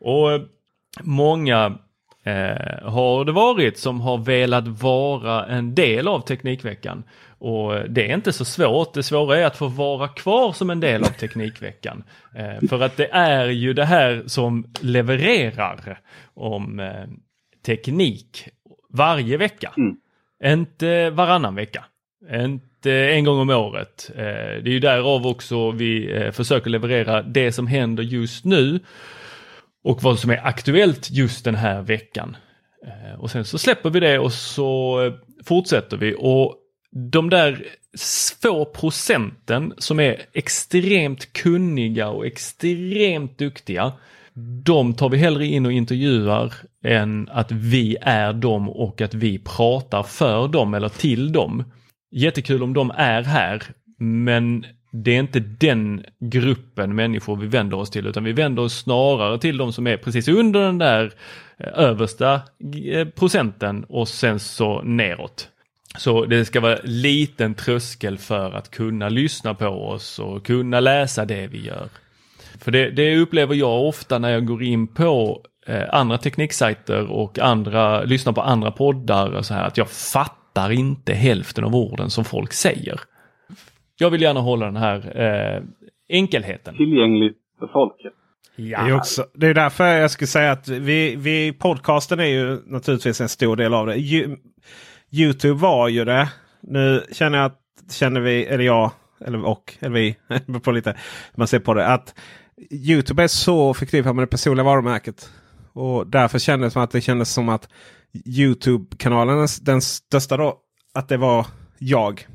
Och 0.00 0.40
många 1.00 1.78
eh, 2.28 2.88
har 2.88 3.24
det 3.24 3.32
varit 3.32 3.78
som 3.78 4.00
har 4.00 4.18
velat 4.18 4.68
vara 4.68 5.46
en 5.46 5.74
del 5.74 6.08
av 6.08 6.20
Teknikveckan. 6.20 7.04
Och 7.38 7.90
det 7.90 8.10
är 8.10 8.14
inte 8.14 8.32
så 8.32 8.44
svårt. 8.44 8.94
Det 8.94 9.02
svåra 9.02 9.38
är 9.38 9.44
att 9.44 9.56
få 9.56 9.66
vara 9.66 10.08
kvar 10.08 10.52
som 10.52 10.70
en 10.70 10.80
del 10.80 11.04
av 11.04 11.08
Teknikveckan. 11.08 12.04
Eh, 12.34 12.68
för 12.68 12.80
att 12.80 12.96
det 12.96 13.08
är 13.12 13.46
ju 13.46 13.72
det 13.72 13.84
här 13.84 14.22
som 14.26 14.66
levererar 14.80 16.00
om 16.34 16.80
eh, 16.80 17.06
teknik 17.66 18.48
varje 18.90 19.36
vecka. 19.36 19.72
Inte 20.44 21.10
varannan 21.10 21.54
vecka. 21.54 21.84
Inte 22.34 22.92
en 22.92 23.24
gång 23.24 23.40
om 23.40 23.50
året. 23.50 24.10
Eh, 24.14 24.62
det 24.62 24.70
är 24.70 24.72
ju 24.72 24.80
därav 24.80 25.26
också 25.26 25.70
vi 25.70 26.12
eh, 26.12 26.30
försöker 26.30 26.70
leverera 26.70 27.22
det 27.22 27.52
som 27.52 27.66
händer 27.66 28.02
just 28.02 28.44
nu 28.44 28.80
och 29.84 30.02
vad 30.02 30.18
som 30.18 30.30
är 30.30 30.46
aktuellt 30.46 31.10
just 31.10 31.44
den 31.44 31.54
här 31.54 31.82
veckan. 31.82 32.36
Eh, 32.86 33.20
och 33.20 33.30
sen 33.30 33.44
så 33.44 33.58
släpper 33.58 33.90
vi 33.90 34.00
det 34.00 34.18
och 34.18 34.32
så 34.32 35.02
eh, 35.04 35.12
fortsätter 35.44 35.96
vi 35.96 36.14
och 36.18 36.56
de 37.12 37.30
där 37.30 37.66
få 38.42 38.64
procenten 38.64 39.74
som 39.78 40.00
är 40.00 40.22
extremt 40.32 41.32
kunniga 41.32 42.08
och 42.08 42.26
extremt 42.26 43.38
duktiga, 43.38 43.92
de 44.64 44.94
tar 44.94 45.08
vi 45.08 45.16
hellre 45.18 45.46
in 45.46 45.66
och 45.66 45.72
intervjuar 45.72 46.52
än 46.84 47.28
att 47.28 47.52
vi 47.52 47.96
är 48.00 48.32
dem 48.32 48.68
och 48.68 49.00
att 49.00 49.14
vi 49.14 49.38
pratar 49.38 50.02
för 50.02 50.48
dem 50.48 50.74
eller 50.74 50.88
till 50.88 51.32
dem. 51.32 51.64
Jättekul 52.10 52.62
om 52.62 52.74
de 52.74 52.90
är 52.96 53.22
här, 53.22 53.62
men 53.98 54.64
det 54.90 55.16
är 55.16 55.20
inte 55.20 55.40
den 55.40 56.04
gruppen 56.18 56.94
människor 56.94 57.36
vi 57.36 57.46
vänder 57.46 57.76
oss 57.76 57.90
till 57.90 58.06
utan 58.06 58.24
vi 58.24 58.32
vänder 58.32 58.62
oss 58.62 58.78
snarare 58.78 59.38
till 59.38 59.56
de 59.56 59.72
som 59.72 59.86
är 59.86 59.96
precis 59.96 60.28
under 60.28 60.60
den 60.60 60.78
där 60.78 61.12
eh, 61.56 61.68
översta 61.74 62.40
eh, 62.92 63.08
procenten 63.08 63.84
och 63.88 64.08
sen 64.08 64.40
så 64.40 64.82
neråt. 64.82 65.48
Så 65.98 66.24
det 66.24 66.44
ska 66.44 66.60
vara 66.60 66.78
liten 66.84 67.54
tröskel 67.54 68.18
för 68.18 68.52
att 68.52 68.70
kunna 68.70 69.08
lyssna 69.08 69.54
på 69.54 69.68
oss 69.68 70.18
och 70.18 70.46
kunna 70.46 70.80
läsa 70.80 71.24
det 71.24 71.46
vi 71.46 71.66
gör. 71.66 71.88
För 72.58 72.70
det, 72.70 72.90
det 72.90 73.18
upplever 73.18 73.54
jag 73.54 73.84
ofta 73.84 74.18
när 74.18 74.30
jag 74.30 74.46
går 74.46 74.62
in 74.62 74.86
på 74.86 75.42
eh, 75.66 75.82
andra 75.90 76.18
tekniksajter 76.18 77.10
och 77.10 77.38
andra, 77.38 78.02
lyssnar 78.02 78.32
på 78.32 78.42
andra 78.42 78.70
poddar 78.70 79.30
och 79.30 79.46
så 79.46 79.54
här 79.54 79.64
att 79.64 79.76
jag 79.76 79.90
fattar 79.90 80.70
inte 80.70 81.14
hälften 81.14 81.64
av 81.64 81.76
orden 81.76 82.10
som 82.10 82.24
folk 82.24 82.52
säger. 82.52 83.00
Jag 83.98 84.10
vill 84.10 84.22
gärna 84.22 84.40
hålla 84.40 84.66
den 84.66 84.76
här 84.76 85.20
eh, 85.20 85.62
enkelheten. 86.08 86.76
Tillgängligt 86.76 87.36
för 87.58 87.66
folket. 87.66 88.12
Ja. 88.56 88.82
Det, 88.82 88.90
är 88.90 88.96
också, 88.96 89.26
det 89.34 89.46
är 89.46 89.54
därför 89.54 89.84
jag 89.84 90.10
skulle 90.10 90.28
säga 90.28 90.52
att 90.52 90.68
vi, 90.68 91.16
vi, 91.16 91.52
podcasten 91.52 92.20
är 92.20 92.24
ju 92.24 92.60
naturligtvis 92.66 93.20
en 93.20 93.28
stor 93.28 93.56
del 93.56 93.74
av 93.74 93.86
det. 93.86 93.94
Ju, 93.96 94.36
Youtube 95.10 95.60
var 95.60 95.88
ju 95.88 96.04
det. 96.04 96.28
Nu 96.60 97.04
känner 97.12 97.38
jag 97.38 97.44
att, 97.46 97.60
känner 97.92 98.20
vi, 98.20 98.44
eller 98.44 98.64
jag, 98.64 98.90
eller 99.24 99.44
och, 99.44 99.74
eller 99.80 99.94
vi, 99.94 100.16
på 100.62 100.72
lite 100.72 100.90
hur 100.90 101.38
man 101.38 101.46
ser 101.46 101.58
på 101.58 101.74
det. 101.74 101.86
Att 101.86 102.14
Youtube 102.70 103.22
är 103.22 103.28
så 103.28 103.74
förknippat 103.74 104.14
med 104.14 104.22
det 104.22 104.26
personliga 104.26 104.64
varumärket. 104.64 105.32
Och 105.72 106.06
därför 106.06 106.38
kändes 106.38 106.66
det 106.66 106.72
som 106.72 106.82
att 106.82 106.90
det 106.90 107.00
kändes 107.00 107.32
som 107.32 107.48
att 107.48 107.68
Youtube-kanalen, 108.38 109.48
den 109.62 109.80
största 109.82 110.36
då, 110.36 110.58
att 110.94 111.08
det 111.08 111.16
var 111.16 111.46
jag. 111.78 112.26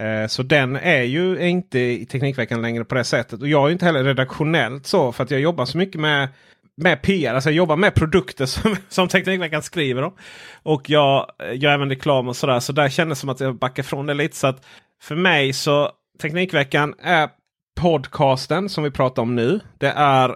Eh, 0.00 0.26
så 0.26 0.42
den 0.42 0.76
är 0.76 1.02
ju 1.02 1.48
inte 1.48 1.78
i 1.78 2.06
Teknikveckan 2.06 2.62
längre 2.62 2.84
på 2.84 2.94
det 2.94 3.04
sättet. 3.04 3.40
Och 3.40 3.48
jag 3.48 3.68
är 3.68 3.72
inte 3.72 3.84
heller 3.84 4.04
redaktionellt 4.04 4.86
så 4.86 5.12
för 5.12 5.24
att 5.24 5.30
jag 5.30 5.40
jobbar 5.40 5.64
så 5.64 5.78
mycket 5.78 6.00
med, 6.00 6.28
med 6.76 7.02
PR. 7.02 7.34
Alltså 7.34 7.50
jag 7.50 7.56
jobbar 7.56 7.76
med 7.76 7.94
produkter 7.94 8.46
som, 8.46 8.76
som 8.88 9.08
Teknikveckan 9.08 9.62
skriver 9.62 10.02
om. 10.02 10.12
Och 10.62 10.90
jag 10.90 11.30
gör 11.52 11.72
även 11.72 11.88
reklam 11.88 12.28
och 12.28 12.36
sådär. 12.36 12.60
Så 12.60 12.72
där 12.72 12.88
kändes 12.88 13.18
det 13.18 13.20
som 13.20 13.28
att 13.28 13.40
jag 13.40 13.58
backar 13.58 13.82
från 13.82 14.06
det 14.06 14.14
lite. 14.14 14.36
Så 14.36 14.46
att 14.46 14.66
för 15.02 15.16
mig 15.16 15.52
så 15.52 15.90
Teknikveckan 16.22 16.94
är 17.02 17.28
podcasten 17.80 18.68
som 18.68 18.84
vi 18.84 18.90
pratar 18.90 19.22
om 19.22 19.36
nu. 19.36 19.60
Det 19.78 19.90
är 19.96 20.34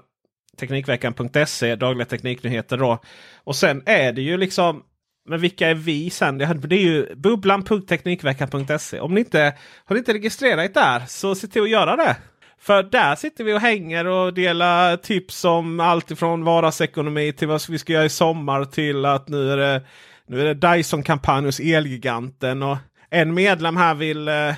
Teknikveckan.se, 0.60 1.76
dagliga 1.76 2.06
tekniknyheter 2.06 2.76
då. 2.76 2.98
Och 3.44 3.56
sen 3.56 3.82
är 3.86 4.12
det 4.12 4.22
ju 4.22 4.36
liksom 4.36 4.82
men 5.26 5.40
vilka 5.40 5.68
är 5.68 5.74
vi 5.74 6.10
sen? 6.10 6.38
Det 6.38 6.44
är 6.44 6.72
ju 6.72 7.14
bubblan.teknikveckan.se. 7.14 9.00
Om 9.00 9.14
ni 9.14 9.20
inte 9.20 9.54
har 9.84 9.94
ni 9.94 9.98
inte 9.98 10.12
registrerat 10.12 10.74
där 10.74 11.02
så 11.08 11.34
se 11.34 11.46
till 11.46 11.62
att 11.62 11.70
göra 11.70 11.96
det. 11.96 12.16
För 12.60 12.82
där 12.82 13.14
sitter 13.14 13.44
vi 13.44 13.54
och 13.54 13.60
hänger 13.60 14.06
och 14.06 14.34
delar 14.34 14.96
tips 14.96 15.44
om 15.44 15.80
allt 15.80 16.10
ifrån 16.10 16.44
vardagsekonomi 16.44 17.32
till 17.32 17.48
vad 17.48 17.62
vi 17.68 17.78
ska 17.78 17.92
göra 17.92 18.04
i 18.04 18.08
sommar 18.08 18.64
till 18.64 19.04
att 19.04 19.28
nu 19.28 19.52
är 19.52 19.56
det, 19.56 19.82
nu 20.26 20.40
är 20.40 20.54
det 20.54 20.76
Dyson-kampanj 20.76 21.44
hos 21.44 21.60
Elgiganten. 21.60 22.62
Och 22.62 22.76
en 23.10 23.34
medlem 23.34 23.76
här 23.76 23.94
vill 23.94 24.28
eh, 24.28 24.54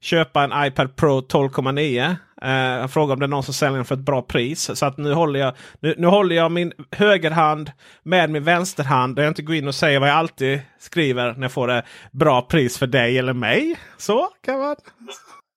köpa 0.00 0.44
en 0.44 0.66
iPad 0.66 0.96
Pro 0.96 1.20
12,9. 1.20 2.16
Eh, 2.42 2.86
frågar 2.86 3.12
om 3.14 3.20
det 3.20 3.26
är 3.26 3.28
någon 3.28 3.42
som 3.42 3.54
säljer 3.54 3.76
den 3.76 3.84
för 3.84 3.94
ett 3.94 4.00
bra 4.00 4.22
pris. 4.22 4.70
Så 4.74 4.86
att 4.86 4.98
nu 4.98 5.12
håller 5.12 5.40
jag, 5.40 5.54
nu, 5.80 5.94
nu 5.98 6.06
håller 6.06 6.36
jag 6.36 6.52
min 6.52 6.72
högerhand 6.90 7.72
med 8.02 8.30
min 8.30 8.44
vänsterhand. 8.44 9.16
Där 9.16 9.22
jag 9.22 9.30
inte 9.30 9.42
går 9.42 9.56
in 9.56 9.68
och 9.68 9.74
säger 9.74 10.00
vad 10.00 10.08
jag 10.08 10.16
alltid 10.16 10.60
skriver 10.78 11.34
när 11.34 11.42
jag 11.42 11.52
får 11.52 11.68
det 11.68 11.82
bra 12.12 12.42
pris 12.42 12.78
för 12.78 12.86
dig 12.86 13.18
eller 13.18 13.32
mig. 13.32 13.76
Så 13.96 14.28
kan 14.44 14.58
man. 14.58 14.76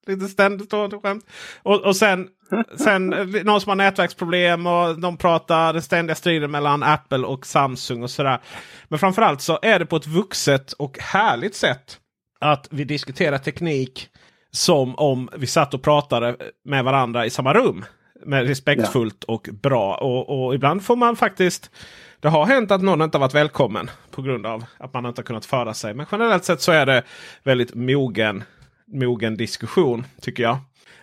Lite 0.08 0.28
ständigt 0.28 0.72
skämt. 1.02 1.26
Och, 1.64 1.82
och 1.82 1.96
sen, 1.96 2.28
sen 2.76 3.14
eh, 3.14 3.44
någon 3.44 3.62
som 3.62 3.70
har 3.70 3.76
nätverksproblem 3.76 4.68
och 4.68 5.00
de 5.00 5.18
pratar 5.18 5.74
den 5.74 5.82
ständiga 5.82 6.16
striden 6.16 6.52
mellan 6.52 6.84
Apple 6.84 7.28
och 7.28 7.46
Samsung 7.46 8.04
och 8.04 8.10
sådär. 8.10 8.40
Men 8.88 9.00
framförallt 9.00 9.42
så 9.42 9.60
är 9.62 9.80
det 9.80 9.86
på 9.86 9.96
ett 9.96 10.08
vuxet 10.08 10.72
och 10.74 11.00
härligt 11.00 11.56
sätt 11.56 12.00
att 12.40 12.68
vi 12.72 12.84
diskuterar 12.84 13.38
teknik 13.38 14.10
som 14.54 14.96
om 14.96 15.30
vi 15.36 15.48
satt 15.48 15.74
och 15.74 15.82
pratade 15.82 16.36
med 16.66 16.84
varandra 16.84 17.26
i 17.26 17.30
samma 17.30 17.54
rum. 17.54 17.86
Med 18.26 18.48
respektfullt 18.48 19.26
ja. 19.28 19.34
och 19.34 19.50
bra. 19.62 19.96
Och, 19.96 20.46
och, 20.46 20.56
ibland 20.56 20.84
får 20.84 20.96
man 20.96 21.16
faktiskt... 21.16 21.72
Det 22.20 22.30
har 22.30 22.46
hänt 22.46 22.72
att 22.72 22.82
någon 22.82 23.02
inte 23.02 23.18
har 23.18 23.20
varit 23.22 23.36
välkommen 23.36 23.90
på 24.12 24.22
grund 24.22 24.46
av 24.46 24.66
att 24.78 24.94
man 24.94 25.06
inte 25.06 25.20
har 25.20 25.24
kunnat 25.24 25.46
föra 25.46 25.74
sig. 25.74 25.94
Men 25.94 26.06
generellt 26.12 26.44
sett 26.44 26.62
så 26.62 26.72
är 26.72 26.86
det 26.86 27.04
väldigt 27.44 27.76
mogen, 27.76 28.44
mogen 28.86 29.38
diskussion 29.38 30.06
tycker 30.22 30.44
jag. 30.44 30.58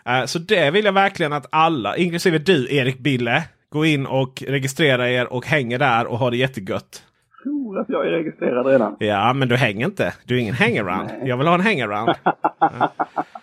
Uh, 0.09 0.27
så 0.27 0.39
det 0.39 0.71
vill 0.71 0.85
jag 0.85 0.93
verkligen 0.93 1.33
att 1.33 1.47
alla, 1.51 1.97
inklusive 1.97 2.39
du 2.39 2.75
Erik 2.75 2.99
Bille, 2.99 3.43
gå 3.71 3.85
in 3.85 4.07
och 4.07 4.43
registrera 4.47 5.11
er 5.11 5.33
och 5.33 5.47
hänger 5.47 5.79
där 5.79 6.07
och 6.07 6.19
ha 6.19 6.31
det 6.31 6.37
jättegött 6.37 7.03
tror 7.43 7.81
att 7.81 7.89
jag 7.89 8.07
är 8.07 8.11
registrerad 8.11 8.67
redan. 8.67 8.97
Ja, 8.99 9.33
men 9.33 9.49
du 9.49 9.57
hänger 9.57 9.87
inte. 9.87 10.15
Du 10.25 10.37
är 10.37 10.39
ingen 10.39 10.55
hangaround. 10.55 11.11
Jag 11.25 11.37
vill 11.37 11.47
ha 11.47 11.55
en 11.55 11.61
hangaround. 11.61 12.15
ja. 12.59 12.93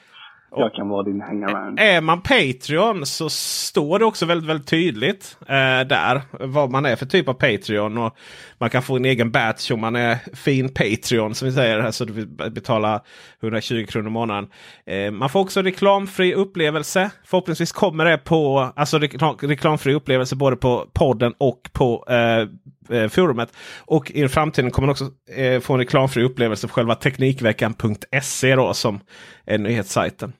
Jag 0.59 0.73
kan 0.73 0.89
vara 0.89 1.03
din 1.03 1.21
hangaround. 1.21 1.79
Är 1.79 2.01
man 2.01 2.21
Patreon 2.21 3.05
så 3.05 3.29
står 3.29 3.99
det 3.99 4.05
också 4.05 4.25
väldigt, 4.25 4.49
väldigt 4.49 4.67
tydligt 4.67 5.37
eh, 5.41 5.87
där 5.87 6.21
vad 6.31 6.71
man 6.71 6.85
är 6.85 6.95
för 6.95 7.05
typ 7.05 7.29
av 7.29 7.33
Patreon. 7.33 7.97
Och 7.97 8.17
man 8.59 8.69
kan 8.69 8.81
få 8.81 8.95
en 8.95 9.05
egen 9.05 9.31
batch 9.31 9.71
om 9.71 9.81
man 9.81 9.95
är 9.95 10.17
fin 10.35 10.69
Patreon 10.69 11.35
som 11.35 11.47
vi 11.47 11.53
säger. 11.53 11.79
Alltså 11.79 12.05
du 12.05 12.25
betalar 12.25 13.01
120 13.41 13.85
kronor 13.89 14.07
i 14.07 14.11
månaden. 14.11 14.49
Eh, 14.85 15.11
man 15.11 15.29
får 15.29 15.39
också 15.39 15.61
reklamfri 15.61 16.33
upplevelse. 16.33 17.09
Förhoppningsvis 17.25 17.71
kommer 17.71 18.05
det 18.05 18.17
på 18.17 18.71
alltså 18.75 18.99
reklam, 18.99 19.37
reklamfri 19.41 19.93
upplevelse 19.93 20.35
både 20.35 20.55
på 20.55 20.89
podden 20.93 21.33
och 21.37 21.69
på 21.73 22.05
eh, 22.09 22.97
eh, 22.97 23.09
forumet. 23.09 23.53
Och 23.77 24.11
i 24.11 24.27
framtiden 24.27 24.71
kommer 24.71 24.85
man 24.85 24.91
också 24.91 25.33
eh, 25.35 25.59
få 25.59 25.73
en 25.73 25.79
reklamfri 25.79 26.23
upplevelse 26.23 26.67
på 26.67 26.73
själva 26.73 26.95
Teknikveckan.se 26.95 28.55
då 28.55 28.73
som 28.73 28.99
är 29.45 29.57
nyhetssajten. 29.57 30.33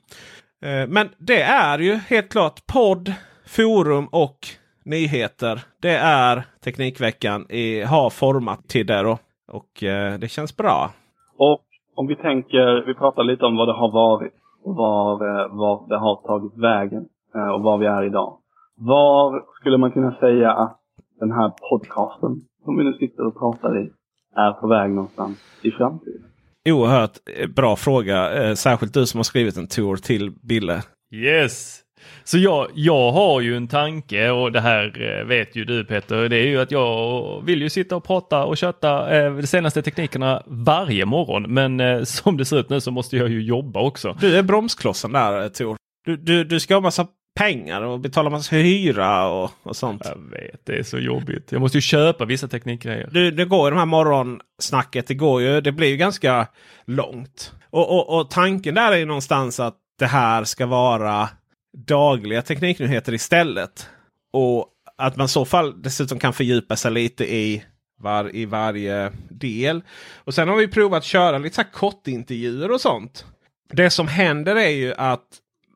Eh, 0.64 0.86
men 0.88 1.08
det 1.18 1.42
är 1.42 1.78
ju 1.78 2.00
helt 2.08 2.28
klart 2.28 2.66
podd, 2.66 3.14
forum 3.46 4.06
och 4.06 4.38
nyheter. 4.88 5.60
Det 5.82 5.96
är 5.96 6.42
Teknikveckan 6.64 7.46
i, 7.50 7.82
har 7.82 8.10
format 8.10 8.68
till 8.68 8.86
det 8.86 9.02
då. 9.02 9.18
Och 9.52 9.82
eh, 9.82 10.18
det 10.18 10.28
känns 10.28 10.56
bra. 10.56 10.90
Och 11.38 11.60
om 11.94 12.06
vi 12.06 12.16
tänker, 12.16 12.86
vi 12.86 12.94
pratar 12.94 13.24
lite 13.24 13.44
om 13.44 13.56
vad 13.56 13.68
det 13.68 13.72
har 13.72 13.92
varit. 13.92 14.32
Och 14.64 14.74
var, 14.74 15.12
eh, 15.12 15.56
var 15.56 15.88
det 15.88 15.98
har 15.98 16.16
tagit 16.26 16.58
vägen. 16.58 17.04
Eh, 17.34 17.48
och 17.48 17.62
var 17.62 17.78
vi 17.78 17.86
är 17.86 18.04
idag. 18.04 18.38
Var 18.76 19.42
skulle 19.60 19.78
man 19.78 19.92
kunna 19.92 20.14
säga 20.20 20.52
att 20.52 20.78
den 21.20 21.32
här 21.32 21.52
podcasten 21.70 22.40
som 22.64 22.76
vi 22.76 22.84
nu 22.84 22.92
sitter 22.92 23.26
och 23.26 23.38
pratar 23.38 23.82
i 23.82 23.90
är 24.36 24.52
på 24.52 24.66
väg 24.66 24.90
någonstans 24.90 25.38
i 25.62 25.70
framtiden? 25.70 26.22
Oerhört 26.68 27.18
eh, 27.36 27.48
bra 27.48 27.76
fråga. 27.76 28.16
Särskilt 28.56 28.94
du 28.94 29.06
som 29.06 29.18
har 29.18 29.24
skrivit 29.24 29.56
en 29.56 29.68
tour 29.68 29.96
till 29.96 30.30
Bille. 30.42 30.82
Yes! 31.10 31.87
Så 32.24 32.38
jag, 32.38 32.68
jag 32.74 33.12
har 33.12 33.40
ju 33.40 33.56
en 33.56 33.68
tanke 33.68 34.30
och 34.30 34.52
det 34.52 34.60
här 34.60 35.18
eh, 35.20 35.26
vet 35.26 35.56
ju 35.56 35.64
du 35.64 35.84
Peter. 35.84 36.28
Det 36.28 36.36
är 36.36 36.46
ju 36.46 36.60
att 36.60 36.70
jag 36.70 37.42
vill 37.44 37.62
ju 37.62 37.70
sitta 37.70 37.96
och 37.96 38.04
prata 38.04 38.44
och 38.44 38.56
köta 38.56 39.16
eh, 39.16 39.34
de 39.34 39.46
senaste 39.46 39.82
teknikerna 39.82 40.42
varje 40.46 41.04
morgon. 41.04 41.54
Men 41.54 41.80
eh, 41.80 42.02
som 42.02 42.36
det 42.36 42.44
ser 42.44 42.60
ut 42.60 42.70
nu 42.70 42.80
så 42.80 42.90
måste 42.90 43.16
jag 43.16 43.28
ju 43.28 43.42
jobba 43.42 43.80
också. 43.80 44.16
Du 44.20 44.36
är 44.36 44.42
bromsklossen 44.42 45.12
där 45.12 45.48
Tor. 45.48 45.76
Du, 46.04 46.16
du, 46.16 46.44
du 46.44 46.60
ska 46.60 46.74
ha 46.74 46.80
massa 46.80 47.06
pengar 47.38 47.82
och 47.82 48.00
betala 48.00 48.30
massa 48.30 48.56
hyra 48.56 49.28
och, 49.28 49.50
och 49.62 49.76
sånt. 49.76 50.02
Jag 50.04 50.30
vet, 50.30 50.66
det 50.66 50.78
är 50.78 50.82
så 50.82 50.98
jobbigt. 50.98 51.52
Jag 51.52 51.60
måste 51.60 51.78
ju 51.78 51.82
köpa 51.82 52.24
vissa 52.24 52.48
teknikgrejer. 52.48 53.08
Du, 53.12 53.30
det 53.30 53.44
går 53.44 53.66
ju 53.66 53.70
de 53.70 53.78
här 53.78 53.86
morgonsnacket. 53.86 55.06
Det 55.06 55.14
går 55.14 55.42
ju, 55.42 55.60
det 55.60 55.72
blir 55.72 55.88
ju 55.88 55.96
ganska 55.96 56.46
långt. 56.84 57.52
Och, 57.70 57.90
och, 57.90 58.18
och 58.18 58.30
tanken 58.30 58.74
där 58.74 58.92
är 58.92 58.96
ju 58.96 59.04
någonstans 59.04 59.60
att 59.60 59.76
det 59.98 60.06
här 60.06 60.44
ska 60.44 60.66
vara 60.66 61.28
dagliga 61.86 62.42
tekniknyheter 62.42 63.14
istället. 63.14 63.88
Och 64.32 64.66
att 64.98 65.16
man 65.16 65.24
i 65.24 65.28
så 65.28 65.44
fall 65.44 65.82
dessutom 65.82 66.18
kan 66.18 66.32
fördjupa 66.32 66.76
sig 66.76 66.90
lite 66.90 67.34
i, 67.34 67.64
var, 68.00 68.36
i 68.36 68.44
varje 68.44 69.12
del. 69.30 69.82
Och 70.14 70.34
sen 70.34 70.48
har 70.48 70.56
vi 70.56 70.68
provat 70.68 70.98
att 70.98 71.04
köra 71.04 71.38
lite 71.38 71.54
så 71.54 71.62
här 71.62 71.70
kortintervjuer 71.70 72.70
och 72.70 72.80
sånt. 72.80 73.26
Det 73.72 73.90
som 73.90 74.08
händer 74.08 74.56
är 74.56 74.68
ju 74.68 74.94
att 74.94 75.26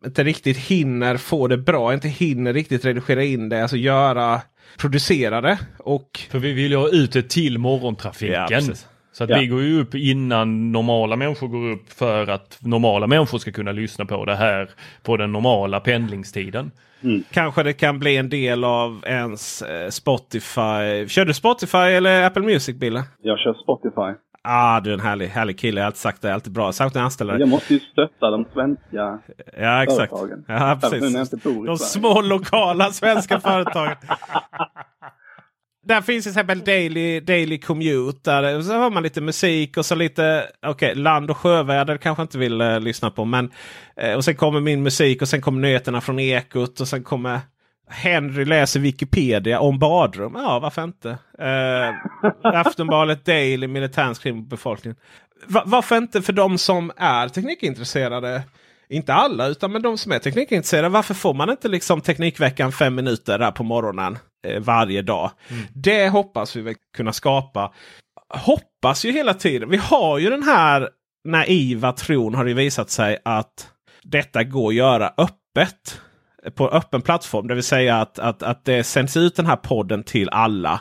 inte 0.04 0.24
riktigt 0.24 0.56
hinner 0.56 1.16
få 1.16 1.48
det 1.48 1.58
bra. 1.58 1.94
Inte 1.94 2.08
hinner 2.08 2.52
riktigt 2.52 2.84
redigera 2.84 3.24
in 3.24 3.48
det. 3.48 3.62
Alltså 3.62 3.76
göra, 3.76 4.40
producera 4.78 5.40
det. 5.40 5.58
Och... 5.78 6.20
För 6.30 6.38
vi 6.38 6.52
vill 6.52 6.70
ju 6.70 6.76
ha 6.76 6.88
ut 6.88 7.12
det 7.12 7.30
till 7.30 7.58
morgontrafiken. 7.58 8.64
Ja, 8.66 8.74
så 9.12 9.24
att 9.24 9.30
ja. 9.30 9.38
vi 9.38 9.46
går 9.46 9.62
ju 9.62 9.80
upp 9.80 9.94
innan 9.94 10.72
normala 10.72 11.16
människor 11.16 11.48
går 11.48 11.70
upp 11.70 11.92
för 11.92 12.30
att 12.30 12.58
normala 12.60 13.06
människor 13.06 13.38
ska 13.38 13.52
kunna 13.52 13.72
lyssna 13.72 14.04
på 14.04 14.24
det 14.24 14.34
här 14.34 14.70
på 15.02 15.16
den 15.16 15.32
normala 15.32 15.80
pendlingstiden. 15.80 16.70
Mm. 17.02 17.24
Kanske 17.30 17.62
det 17.62 17.72
kan 17.72 17.98
bli 17.98 18.16
en 18.16 18.28
del 18.28 18.64
av 18.64 19.04
ens 19.06 19.62
eh, 19.62 19.88
Spotify. 19.88 21.08
Kör 21.08 21.24
du 21.24 21.34
Spotify 21.34 21.78
eller 21.78 22.22
Apple 22.22 22.42
Music 22.42 22.76
Bille? 22.76 23.04
Jag 23.22 23.38
kör 23.38 23.54
Spotify. 23.54 24.18
Ah, 24.44 24.80
du 24.80 24.90
är 24.90 24.94
en 24.94 25.00
härlig, 25.00 25.26
härlig 25.28 25.58
kille. 25.58 25.80
Jag 25.80 25.84
har 25.84 25.86
alltid 25.86 26.00
sagt 26.00 26.22
det. 26.22 26.34
alltid 26.34 26.52
bra. 26.52 26.72
Särskilt 26.72 26.94
när 26.94 27.00
jag 27.00 27.04
anställer 27.04 27.38
Jag 27.38 27.48
måste 27.48 27.74
ju 27.74 27.80
stötta 27.80 28.30
de 28.30 28.44
svenska 28.52 29.18
ja, 29.56 29.82
exakt. 29.82 30.12
företagen. 30.12 30.44
Ja, 30.48 30.78
precis. 30.82 31.30
De 31.66 31.76
små 31.76 32.20
lokala 32.20 32.90
svenska 32.90 33.40
företagen. 33.50 33.96
Där 35.84 36.00
finns 36.00 36.24
till 36.24 36.30
exempel 36.30 36.60
Daily, 36.60 37.20
Daily 37.20 37.58
Commute. 37.58 38.40
Där 38.40 38.62
så 38.62 38.72
har 38.72 38.90
man 38.90 39.02
lite 39.02 39.20
musik 39.20 39.76
och 39.76 39.86
så 39.86 39.94
lite 39.94 40.48
okay, 40.66 40.94
land 40.94 41.30
och 41.30 41.36
sjöväder 41.36 41.96
kanske 41.96 42.22
inte 42.22 42.38
vill 42.38 42.60
uh, 42.60 42.80
lyssna 42.80 43.10
på. 43.10 43.24
Men, 43.24 43.50
uh, 44.04 44.14
och 44.14 44.24
sen 44.24 44.36
kommer 44.36 44.60
min 44.60 44.82
musik 44.82 45.22
och 45.22 45.28
sen 45.28 45.40
kommer 45.40 45.60
nyheterna 45.60 46.00
från 46.00 46.18
Ekot 46.18 46.80
och 46.80 46.88
sen 46.88 47.04
kommer 47.04 47.40
Henry 47.88 48.44
läser 48.44 48.80
Wikipedia 48.80 49.60
om 49.60 49.78
badrum. 49.78 50.32
Ja, 50.36 50.58
varför 50.58 50.84
inte? 50.84 51.08
Uh, 51.08 52.56
Aftonbladet 52.56 53.24
Daily, 53.24 53.66
militärskrim 53.66 54.44
på 54.44 54.48
befolkningen. 54.48 54.96
Va 55.46 55.62
varför 55.66 55.96
inte 55.96 56.22
för 56.22 56.32
de 56.32 56.58
som 56.58 56.92
är 56.96 57.28
teknikintresserade? 57.28 58.42
Inte 58.92 59.14
alla, 59.14 59.46
utan 59.46 59.72
men 59.72 59.82
de 59.82 59.98
som 59.98 60.12
är 60.12 60.18
teknikintresserade. 60.18 60.88
Varför 60.88 61.14
får 61.14 61.34
man 61.34 61.50
inte 61.50 61.68
liksom 61.68 62.00
Teknikveckan 62.00 62.72
fem 62.72 62.94
minuter 62.94 63.38
där 63.38 63.50
på 63.50 63.62
morgonen 63.62 64.18
eh, 64.46 64.60
varje 64.60 65.02
dag? 65.02 65.30
Mm. 65.48 65.62
Det 65.74 66.08
hoppas 66.08 66.56
vi 66.56 66.60
väl 66.60 66.74
kunna 66.96 67.12
skapa. 67.12 67.72
Hoppas 68.28 69.04
ju 69.04 69.12
hela 69.12 69.34
tiden. 69.34 69.68
Vi 69.68 69.76
har 69.76 70.18
ju 70.18 70.30
den 70.30 70.42
här 70.42 70.88
naiva 71.24 71.92
tron 71.92 72.34
har 72.34 72.44
det 72.44 72.54
visat 72.54 72.90
sig 72.90 73.18
att 73.24 73.68
detta 74.02 74.44
går 74.44 74.68
att 74.68 74.74
göra 74.74 75.12
öppet 75.16 76.00
på 76.54 76.68
öppen 76.68 77.02
plattform. 77.02 77.48
Det 77.48 77.54
vill 77.54 77.64
säga 77.64 78.00
att, 78.00 78.18
att, 78.18 78.42
att 78.42 78.64
det 78.64 78.84
sänds 78.84 79.16
ut 79.16 79.36
den 79.36 79.46
här 79.46 79.56
podden 79.56 80.04
till 80.04 80.28
alla. 80.28 80.80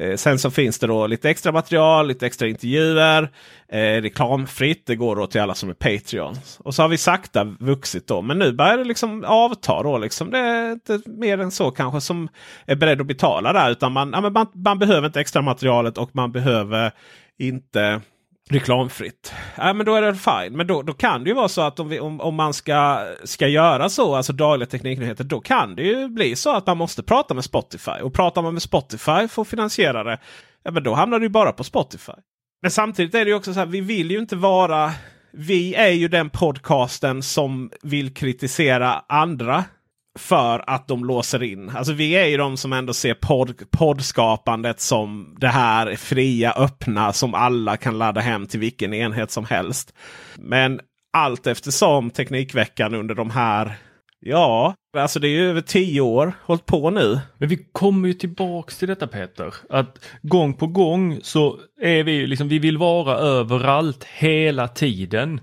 Eh, 0.00 0.16
sen 0.16 0.38
så 0.38 0.50
finns 0.50 0.78
det 0.78 0.86
då 0.86 1.06
lite 1.06 1.30
extra 1.30 1.52
material, 1.52 2.06
lite 2.08 2.26
extra 2.26 2.48
intervjuer. 2.48 3.30
Eh, 3.68 3.78
reklamfritt. 3.78 4.86
Det 4.86 4.96
går 4.96 5.16
då 5.16 5.26
till 5.26 5.40
alla 5.40 5.54
som 5.54 5.70
är 5.70 5.74
Patreons. 5.74 6.60
Och 6.60 6.74
så 6.74 6.82
har 6.82 6.88
vi 6.88 6.98
sakta 6.98 7.44
vuxit 7.44 8.06
då. 8.06 8.22
Men 8.22 8.38
nu 8.38 8.52
börjar 8.52 8.78
det 8.78 8.84
liksom 8.84 9.24
avta 9.24 9.82
då. 9.82 9.98
Liksom. 9.98 10.30
Det 10.30 10.38
är 10.38 10.72
inte 10.72 11.00
mer 11.06 11.38
än 11.38 11.50
så 11.50 11.70
kanske 11.70 12.00
som 12.00 12.28
är 12.66 12.76
beredd 12.76 13.00
att 13.00 13.06
betala 13.06 13.52
där. 13.52 13.70
Utan 13.70 13.92
man, 13.92 14.10
ja, 14.12 14.30
man, 14.30 14.46
man 14.54 14.78
behöver 14.78 15.06
inte 15.06 15.20
extra 15.20 15.42
materialet 15.42 15.98
och 15.98 16.10
man 16.12 16.32
behöver 16.32 16.92
inte 17.38 18.00
reklamfritt. 18.50 19.32
Ja, 19.56 19.72
men 19.72 19.86
då 19.86 19.94
är 19.94 20.02
det 20.02 20.14
fine. 20.14 20.56
Men 20.56 20.66
då, 20.66 20.82
då 20.82 20.92
kan 20.92 21.24
det 21.24 21.30
ju 21.30 21.34
vara 21.34 21.48
så 21.48 21.60
att 21.60 21.80
om, 21.80 21.88
vi, 21.88 22.00
om, 22.00 22.20
om 22.20 22.34
man 22.34 22.54
ska, 22.54 23.06
ska 23.24 23.48
göra 23.48 23.88
så, 23.88 24.14
alltså 24.14 24.32
dagliga 24.32 24.66
tekniknyheter, 24.66 25.24
då 25.24 25.40
kan 25.40 25.76
det 25.76 25.82
ju 25.82 26.08
bli 26.08 26.36
så 26.36 26.56
att 26.56 26.66
man 26.66 26.76
måste 26.76 27.02
prata 27.02 27.34
med 27.34 27.44
Spotify. 27.44 28.00
Och 28.02 28.14
pratar 28.14 28.42
man 28.42 28.52
med 28.52 28.62
Spotify 28.62 29.28
för 29.28 29.42
att 29.42 29.48
finansiera 29.48 30.04
det, 30.04 30.18
ja, 30.62 30.70
men 30.70 30.82
då 30.82 30.94
hamnar 30.94 31.18
det 31.18 31.24
ju 31.24 31.30
bara 31.30 31.52
på 31.52 31.64
Spotify. 31.64 32.12
Men 32.62 32.70
samtidigt 32.70 33.14
är 33.14 33.24
det 33.24 33.30
ju 33.30 33.36
också 33.36 33.52
så 33.52 33.58
här, 33.58 33.66
vi 33.66 33.80
vill 33.80 34.10
ju 34.10 34.18
inte 34.18 34.36
vara... 34.36 34.92
Vi 35.38 35.74
är 35.74 35.90
ju 35.90 36.08
den 36.08 36.30
podcasten 36.30 37.22
som 37.22 37.70
vill 37.82 38.14
kritisera 38.14 39.04
andra 39.08 39.64
för 40.16 40.64
att 40.70 40.88
de 40.88 41.04
låser 41.04 41.42
in. 41.42 41.70
Alltså 41.70 41.92
vi 41.92 42.12
är 42.12 42.26
ju 42.26 42.36
de 42.36 42.56
som 42.56 42.72
ändå 42.72 42.92
ser 42.92 43.14
podd, 43.14 43.70
poddskapandet 43.70 44.80
som 44.80 45.36
det 45.40 45.48
här 45.48 45.96
fria, 45.96 46.52
öppna 46.52 47.12
som 47.12 47.34
alla 47.34 47.76
kan 47.76 47.98
ladda 47.98 48.20
hem 48.20 48.46
till 48.46 48.60
vilken 48.60 48.94
enhet 48.94 49.30
som 49.30 49.44
helst. 49.44 49.94
Men 50.38 50.80
allt 51.12 51.46
eftersom 51.46 52.10
Teknikveckan 52.10 52.94
under 52.94 53.14
de 53.14 53.30
här 53.30 53.76
Ja, 54.20 54.74
alltså 54.96 55.20
det 55.20 55.28
är 55.28 55.30
ju 55.30 55.50
över 55.50 55.60
tio 55.60 56.00
år 56.00 56.32
hållit 56.42 56.66
på 56.66 56.90
nu. 56.90 57.20
Men 57.38 57.48
vi 57.48 57.68
kommer 57.72 58.08
ju 58.08 58.14
tillbaks 58.14 58.78
till 58.78 58.88
detta 58.88 59.06
Peter. 59.06 59.54
Att 59.70 60.04
gång 60.22 60.54
på 60.54 60.66
gång 60.66 61.18
så 61.22 61.58
är 61.80 62.04
vi 62.04 62.26
liksom, 62.26 62.48
vi 62.48 62.58
vill 62.58 62.78
vara 62.78 63.14
överallt 63.14 64.04
hela 64.04 64.68
tiden. 64.68 65.40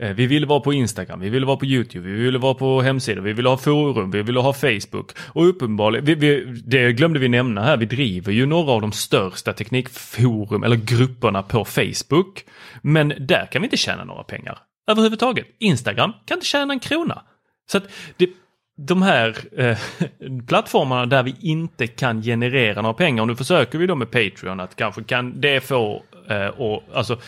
Eh, 0.00 0.14
vi 0.14 0.26
vill 0.26 0.46
vara 0.46 0.60
på 0.60 0.72
Instagram, 0.72 1.20
vi 1.20 1.28
vill 1.28 1.44
vara 1.44 1.56
på 1.56 1.66
Youtube, 1.66 2.08
vi 2.08 2.22
vill 2.22 2.38
vara 2.38 2.54
på 2.54 2.80
hemsidor, 2.82 3.22
vi 3.22 3.32
vill 3.32 3.46
ha 3.46 3.56
forum, 3.56 4.10
vi 4.10 4.22
vill 4.22 4.36
ha 4.36 4.52
Facebook. 4.52 5.12
Och 5.18 5.48
uppenbarligen, 5.48 6.04
vi, 6.04 6.14
vi, 6.14 6.44
det 6.64 6.92
glömde 6.92 7.18
vi 7.18 7.28
nämna 7.28 7.62
här, 7.62 7.76
vi 7.76 7.86
driver 7.86 8.32
ju 8.32 8.46
några 8.46 8.72
av 8.72 8.80
de 8.80 8.92
största 8.92 9.52
teknikforum 9.52 10.62
eller 10.62 10.76
grupperna 10.76 11.42
på 11.42 11.64
Facebook. 11.64 12.44
Men 12.82 13.12
där 13.18 13.46
kan 13.52 13.62
vi 13.62 13.66
inte 13.66 13.76
tjäna 13.76 14.04
några 14.04 14.22
pengar. 14.22 14.58
Överhuvudtaget. 14.86 15.46
Instagram 15.58 16.12
kan 16.26 16.36
inte 16.36 16.46
tjäna 16.46 16.72
en 16.72 16.80
krona. 16.80 17.22
Så 17.70 17.78
att 17.78 17.84
det, 18.16 18.30
de 18.76 19.02
här 19.02 19.36
eh, 19.56 19.78
plattformarna 20.48 21.06
där 21.06 21.22
vi 21.22 21.34
inte 21.40 21.86
kan 21.86 22.22
generera 22.22 22.82
några 22.82 22.94
pengar, 22.94 23.22
och 23.22 23.28
nu 23.28 23.36
försöker 23.36 23.78
vi 23.78 23.86
då 23.86 23.94
med 23.94 24.10
Patreon 24.10 24.60
att 24.60 24.76
kanske 24.76 25.02
kan 25.02 25.40
det 25.40 25.60
få 25.60 26.02
eh, 26.28 26.46
och, 26.46 26.82
alltså, 26.94 27.18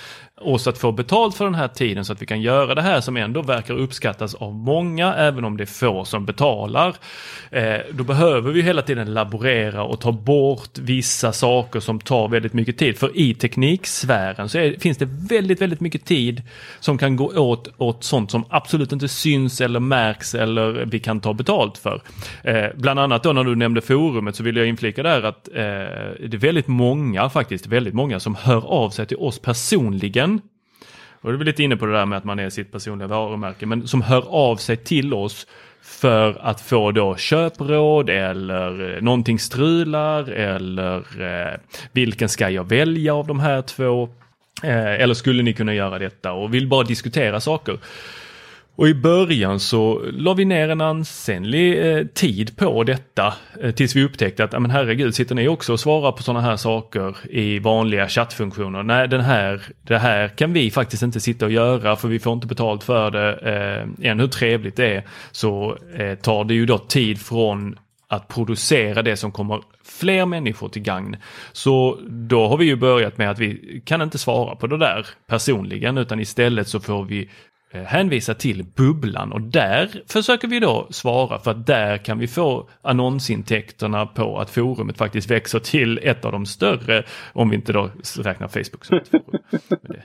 oss 0.41 0.67
att 0.67 0.79
få 0.79 0.93
betalt 0.93 1.37
för 1.37 1.45
den 1.45 1.55
här 1.55 1.69
tiden 1.69 2.05
så 2.05 2.13
att 2.13 2.23
vi 2.23 2.27
kan 2.27 2.41
göra 2.41 2.75
det 2.75 2.83
här 2.83 3.01
som 3.01 3.17
ändå 3.17 3.43
verkar 3.43 3.75
uppskattas 3.75 4.35
av 4.35 4.55
många, 4.55 5.15
även 5.15 5.45
om 5.45 5.57
det 5.57 5.65
är 5.65 5.67
få 5.67 6.05
som 6.05 6.27
betalar. 6.27 6.95
Eh, 7.51 7.77
då 7.93 8.05
behöver 8.05 8.53
vi 8.53 8.63
hela 8.63 8.83
tiden 8.83 9.15
laborera 9.15 9.83
och 9.83 10.01
ta 10.01 10.13
bort 10.13 10.79
vissa 10.79 11.33
saker 11.33 11.81
som 11.81 12.01
tar 12.01 12.29
väldigt 12.29 12.53
mycket 12.53 12.79
tid. 12.79 12.99
För 12.99 13.17
i 13.17 13.35
tekniksfären 13.35 14.49
så 14.49 14.59
är, 14.59 14.81
finns 14.81 14.99
det 14.99 15.09
väldigt, 15.31 15.61
väldigt 15.61 15.81
mycket 15.81 16.05
tid 16.05 16.43
som 16.81 16.99
kan 16.99 17.17
gå 17.17 17.27
åt, 17.27 17.69
åt 17.77 18.05
sånt 18.05 18.31
som 18.31 18.45
absolut 18.51 18.93
inte 18.93 19.09
syns 19.09 19.61
eller 19.61 19.81
märks 19.81 20.35
eller 20.35 20.85
vi 20.85 21.01
kan 21.01 21.21
ta 21.21 21.33
betalt 21.33 21.79
för. 21.79 22.03
Eh, 22.43 22.67
bland 22.75 23.01
annat 23.01 23.23
då 23.23 23.33
när 23.33 23.45
du 23.45 23.57
nämnde 23.57 23.81
forumet 23.81 24.37
så 24.37 24.43
vill 24.43 24.57
jag 24.57 24.67
inflika 24.67 25.03
där 25.03 25.23
att 25.23 25.49
eh, 25.49 25.55
det 25.55 26.35
är 26.35 26.39
väldigt 26.39 26.67
många 26.67 27.31
faktiskt, 27.31 27.67
väldigt 27.67 27.95
många 27.95 28.21
som 28.21 28.35
hör 28.35 28.67
av 28.67 28.91
sig 28.91 29.07
till 29.07 29.17
oss 29.17 29.39
personligen 29.39 30.28
och 31.21 31.33
det 31.33 31.39
är 31.39 31.45
lite 31.45 31.63
inne 31.63 31.77
på 31.77 31.87
det 31.87 31.93
där 31.93 32.07
med 32.07 32.19
att 32.19 32.25
man 32.25 32.39
är 32.39 32.51
sitt 32.51 32.73
personliga 32.73 33.09
varumärke, 33.09 33.67
men 33.67 33.89
som 33.89 34.03
hör 34.03 34.25
av 34.29 34.57
sig 34.57 34.77
till 34.77 35.15
oss 35.15 35.47
för 35.83 36.39
att 36.41 36.61
få 36.61 36.93
då 36.93 37.17
köpråd 37.17 38.11
eller 38.11 38.95
eh, 38.97 39.03
någonting 39.03 39.39
strular 39.39 40.31
eller 40.31 41.23
eh, 41.23 41.59
vilken 41.93 42.29
ska 42.29 42.51
jag 42.51 42.69
välja 42.69 43.15
av 43.15 43.27
de 43.27 43.41
här 43.41 43.63
två? 43.63 44.09
Eh, 44.63 45.03
eller 45.03 45.15
skulle 45.15 45.43
ni 45.43 45.53
kunna 45.53 45.75
göra 45.75 45.99
detta 45.99 46.33
och 46.33 46.55
vill 46.55 46.69
bara 46.69 46.83
diskutera 46.83 47.41
saker. 47.41 47.79
Och 48.79 48.89
i 48.89 48.95
början 48.95 49.61
så 49.61 50.03
la 50.13 50.35
vi 50.35 50.45
ner 50.45 50.69
en 50.69 50.81
ansenlig 50.81 51.97
eh, 51.97 52.07
tid 52.07 52.57
på 52.57 52.85
detta 52.85 53.35
eh, 53.63 53.71
tills 53.71 53.97
vi 53.97 54.05
upptäckte 54.05 54.45
att, 54.45 54.53
men 54.53 54.71
herregud, 54.71 55.15
sitter 55.15 55.35
ni 55.35 55.49
också 55.49 55.73
och 55.73 55.81
svarar 55.81 56.13
på 56.13 56.23
sådana 56.23 56.41
här 56.41 56.57
saker 56.57 57.17
i 57.31 57.59
vanliga 57.59 58.09
chattfunktioner? 58.09 58.83
Nej, 58.83 59.09
den 59.09 59.21
här, 59.21 59.63
det 59.83 59.99
här 59.99 60.29
kan 60.29 60.53
vi 60.53 60.71
faktiskt 60.71 61.03
inte 61.03 61.21
sitta 61.21 61.47
och 61.47 61.53
göra 61.53 61.97
för 61.97 62.09
vi 62.09 62.19
får 62.19 62.33
inte 62.33 62.47
betalt 62.47 62.85
för 62.85 63.11
det. 63.11 63.33
Eh, 63.33 64.11
än 64.11 64.21
hur 64.21 64.29
trevligt 64.29 64.77
det 64.77 64.95
är 64.95 65.03
så 65.31 65.77
eh, 65.97 66.15
tar 66.15 66.45
det 66.45 66.55
ju 66.55 66.67
då 66.67 66.79
tid 66.79 67.21
från 67.21 67.79
att 68.09 68.29
producera 68.29 69.03
det 69.03 69.17
som 69.17 69.33
kommer 69.33 69.61
fler 69.85 70.27
människor 70.27 70.69
till 70.69 70.83
gagn. 70.83 71.17
Så 71.53 71.99
då 72.09 72.49
har 72.49 72.57
vi 72.57 72.65
ju 72.65 72.77
börjat 72.77 73.19
med 73.19 73.31
att 73.31 73.39
vi 73.39 73.83
kan 73.85 74.03
inte 74.03 74.19
svara 74.19 74.57
på 74.57 74.67
det 74.67 74.79
där 74.79 75.07
personligen 75.27 75.99
utan 75.99 76.21
istället 76.21 76.69
så 76.69 76.81
får 76.81 77.05
vi 77.05 77.31
Eh, 77.71 77.83
hänvisa 77.83 78.35
till 78.35 78.65
bubblan 78.77 79.33
och 79.33 79.41
där 79.41 79.89
försöker 80.13 80.49
vi 80.49 80.61
då 80.61 80.87
svara 80.91 81.39
för 81.39 81.51
att 81.51 81.67
där 81.67 81.97
kan 81.97 82.19
vi 82.19 82.27
få 82.27 82.69
annonsintäkterna 82.83 84.07
på 84.07 84.39
att 84.39 84.51
forumet 84.51 84.99
faktiskt 84.99 85.31
växer 85.31 85.59
till 85.59 85.99
ett 86.03 86.25
av 86.25 86.33
de 86.33 86.47
större 86.47 87.03
om 87.33 87.51
vi 87.51 87.57
inte 87.57 87.73
då 87.73 87.91
räknar 88.23 88.49
Facebook 88.49 88.85
som 88.85 88.97
ett 88.97 89.09
forum. 89.09 89.25
Men 89.61 89.81
det 89.83 90.03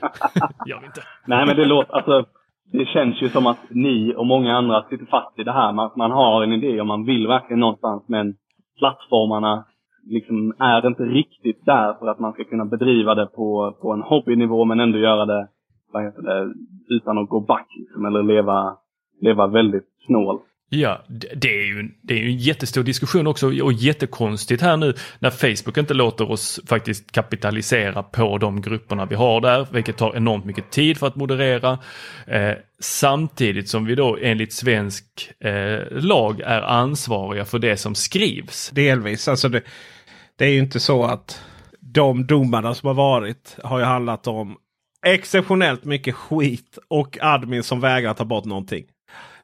gör 0.70 0.80
vi 0.80 0.86
inte. 0.86 1.02
Nej 1.26 1.46
men 1.46 1.56
det 1.56 1.64
låter, 1.64 1.94
alltså 1.94 2.24
det 2.72 2.86
känns 2.86 3.22
ju 3.22 3.28
som 3.28 3.46
att 3.46 3.58
ni 3.68 4.14
och 4.16 4.26
många 4.26 4.56
andra 4.56 4.82
sitter 4.82 5.06
fast 5.06 5.38
i 5.38 5.44
det 5.44 5.52
här. 5.52 5.72
Man, 5.72 5.90
man 5.96 6.10
har 6.10 6.42
en 6.42 6.52
idé 6.52 6.80
och 6.80 6.86
man 6.86 7.04
vill 7.04 7.26
verkligen 7.26 7.60
någonstans 7.60 8.04
men 8.06 8.34
plattformarna 8.78 9.64
liksom 10.06 10.54
är 10.58 10.86
inte 10.86 11.02
riktigt 11.02 11.64
där 11.64 11.94
för 11.98 12.06
att 12.06 12.18
man 12.18 12.32
ska 12.32 12.44
kunna 12.44 12.64
bedriva 12.64 13.14
det 13.14 13.26
på, 13.26 13.76
på 13.82 13.92
en 13.92 14.02
hobbynivå 14.02 14.64
men 14.64 14.80
ändå 14.80 14.98
göra 14.98 15.26
det, 15.26 15.48
utan 16.88 17.18
att 17.18 17.28
gå 17.28 17.40
back 17.40 17.66
liksom, 17.76 18.04
eller 18.04 18.22
leva, 18.22 18.76
leva 19.20 19.46
väldigt 19.46 19.88
snål. 20.06 20.40
Ja, 20.68 21.04
det 21.34 21.60
är, 21.60 21.66
ju, 21.66 21.90
det 22.02 22.14
är 22.14 22.18
ju 22.18 22.26
en 22.26 22.36
jättestor 22.36 22.82
diskussion 22.82 23.26
också 23.26 23.62
och 23.62 23.72
jättekonstigt 23.72 24.62
här 24.62 24.76
nu 24.76 24.94
när 25.18 25.30
Facebook 25.30 25.78
inte 25.78 25.94
låter 25.94 26.30
oss 26.30 26.60
faktiskt 26.66 27.12
kapitalisera 27.12 28.02
på 28.02 28.38
de 28.38 28.60
grupperna 28.60 29.06
vi 29.06 29.14
har 29.14 29.40
där, 29.40 29.66
vilket 29.72 29.96
tar 29.96 30.16
enormt 30.16 30.44
mycket 30.44 30.70
tid 30.70 30.98
för 30.98 31.06
att 31.06 31.16
moderera. 31.16 31.78
Eh, 32.26 32.52
samtidigt 32.80 33.68
som 33.68 33.84
vi 33.84 33.94
då 33.94 34.18
enligt 34.20 34.52
svensk 34.52 35.04
eh, 35.40 35.80
lag 35.90 36.40
är 36.40 36.62
ansvariga 36.62 37.44
för 37.44 37.58
det 37.58 37.76
som 37.76 37.94
skrivs. 37.94 38.70
Delvis, 38.70 39.28
alltså 39.28 39.48
det, 39.48 39.62
det 40.38 40.44
är 40.44 40.50
ju 40.50 40.58
inte 40.58 40.80
så 40.80 41.04
att 41.04 41.44
de 41.80 42.26
domarna 42.26 42.74
som 42.74 42.86
har 42.86 42.94
varit 42.94 43.56
har 43.64 43.78
ju 43.78 43.84
handlat 43.84 44.26
om 44.26 44.56
exceptionellt 45.04 45.84
mycket 45.84 46.14
skit 46.14 46.78
och 46.88 47.18
admin 47.20 47.62
som 47.62 47.80
vägrar 47.80 48.14
ta 48.14 48.24
bort 48.24 48.44
någonting. 48.44 48.84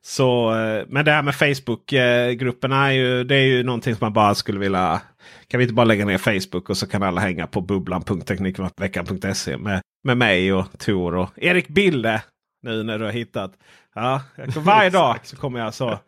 Så, 0.02 0.54
eh, 0.58 0.84
men 0.88 1.04
det 1.04 1.12
här 1.12 1.22
med 1.22 1.34
Facebook-grupperna 1.34 2.86
är 2.86 2.90
ju, 2.90 3.24
det 3.24 3.36
är 3.36 3.44
ju 3.44 3.62
någonting 3.62 3.94
som 3.94 4.04
man 4.04 4.12
bara 4.12 4.34
skulle 4.34 4.58
vilja... 4.58 5.00
Kan 5.48 5.58
vi 5.58 5.64
inte 5.64 5.74
bara 5.74 5.84
lägga 5.84 6.04
ner 6.04 6.18
Facebook 6.18 6.70
och 6.70 6.76
så 6.76 6.86
kan 6.86 7.02
alla 7.02 7.20
hänga 7.20 7.46
på 7.46 7.60
bubblan.teknikveckan.se 7.60 9.56
med, 9.56 9.80
med 10.04 10.16
mig 10.16 10.52
och 10.52 10.78
Tor 10.78 11.14
och 11.14 11.30
Erik 11.36 11.68
Bille. 11.68 12.22
Nu 12.62 12.82
när 12.82 12.98
du 12.98 13.04
har 13.04 13.12
hittat. 13.12 13.52
Ja, 13.94 14.22
varje 14.56 14.90
dag 14.90 15.18
så 15.22 15.36
kommer 15.36 15.60
jag 15.60 15.74
så. 15.74 15.98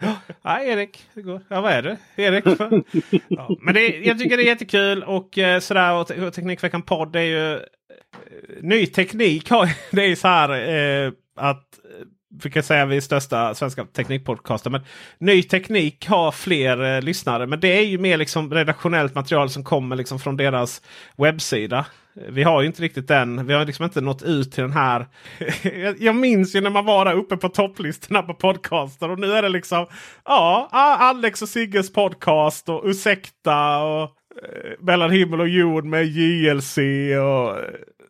Ja, 0.43 0.61
Erik, 0.61 1.05
det 1.15 1.23
går. 1.23 1.41
Ja, 1.49 1.61
vad 1.61 1.73
är 1.73 1.83
det? 1.83 1.97
Erik? 2.17 2.45
Ja, 3.29 3.57
men 3.61 3.75
det, 3.75 3.89
jag 3.99 4.19
tycker 4.19 4.37
det 4.37 4.43
är 4.43 4.47
jättekul 4.47 5.03
och 5.03 5.39
eh, 5.39 5.61
sådär. 5.61 5.95
Och, 5.95 6.11
och 6.11 6.33
Teknikveckan 6.33 6.83
podd 6.83 7.17
är 7.17 7.21
ju 7.21 7.61
ny 8.61 8.87
teknik 8.87 9.49
det 9.91 10.05
är 10.05 10.15
så 10.15 10.29
här 10.29 10.51
eh, 11.07 11.13
att 11.37 11.69
vi 12.43 12.51
kan 12.51 12.63
säga 12.63 12.87
vi 12.87 12.97
är 12.97 13.01
största 13.01 13.55
svenska 13.55 13.85
teknikpodcasten. 13.85 14.73
Men 14.73 14.83
ny 15.19 15.43
teknik 15.43 16.07
har 16.07 16.33
fler 16.33 16.97
eh, 16.97 17.03
lyssnare. 17.03 17.47
Men 17.47 17.61
det 17.61 17.79
är 17.79 17.83
ju 17.83 17.99
mer 17.99 18.17
liksom 18.17 18.55
redaktionellt 18.55 19.15
material 19.15 19.51
som 19.51 19.65
kommer 19.65 19.97
liksom 19.97 20.19
från 20.19 20.37
deras 20.37 20.83
webbsida. 21.17 21.87
Vi 22.15 22.43
har 22.43 22.61
ju 22.61 22.67
inte 22.67 22.83
riktigt 22.83 23.09
den. 23.09 23.47
Vi 23.47 23.55
har 23.55 23.67
liksom 23.67 23.85
inte 23.85 24.01
nått 24.01 24.23
ut 24.23 24.53
till 24.53 24.63
den 24.63 24.73
här. 24.73 25.07
jag 25.99 26.17
minns 26.17 26.57
ju 26.57 26.61
när 26.61 26.71
man 26.71 26.85
var 26.85 27.05
där 27.05 27.15
uppe 27.15 27.37
på 27.37 27.49
topplistorna 27.49 28.23
på 28.23 28.35
podcaster. 28.35 29.11
Och 29.11 29.19
nu 29.19 29.33
är 29.33 29.43
det 29.43 29.49
liksom 29.49 29.87
ja, 30.25 30.69
Alex 31.01 31.43
och 31.43 31.49
Sigges 31.49 31.93
podcast 31.93 32.69
och 32.69 32.83
Ursäkta. 32.85 33.79
och 33.79 34.03
eh, 34.03 34.73
Mellan 34.81 35.11
himmel 35.11 35.41
och 35.41 35.49
jord 35.49 35.85
med 35.85 36.07
JLC. 36.07 36.79
och 37.19 37.59
eh, 37.59 37.65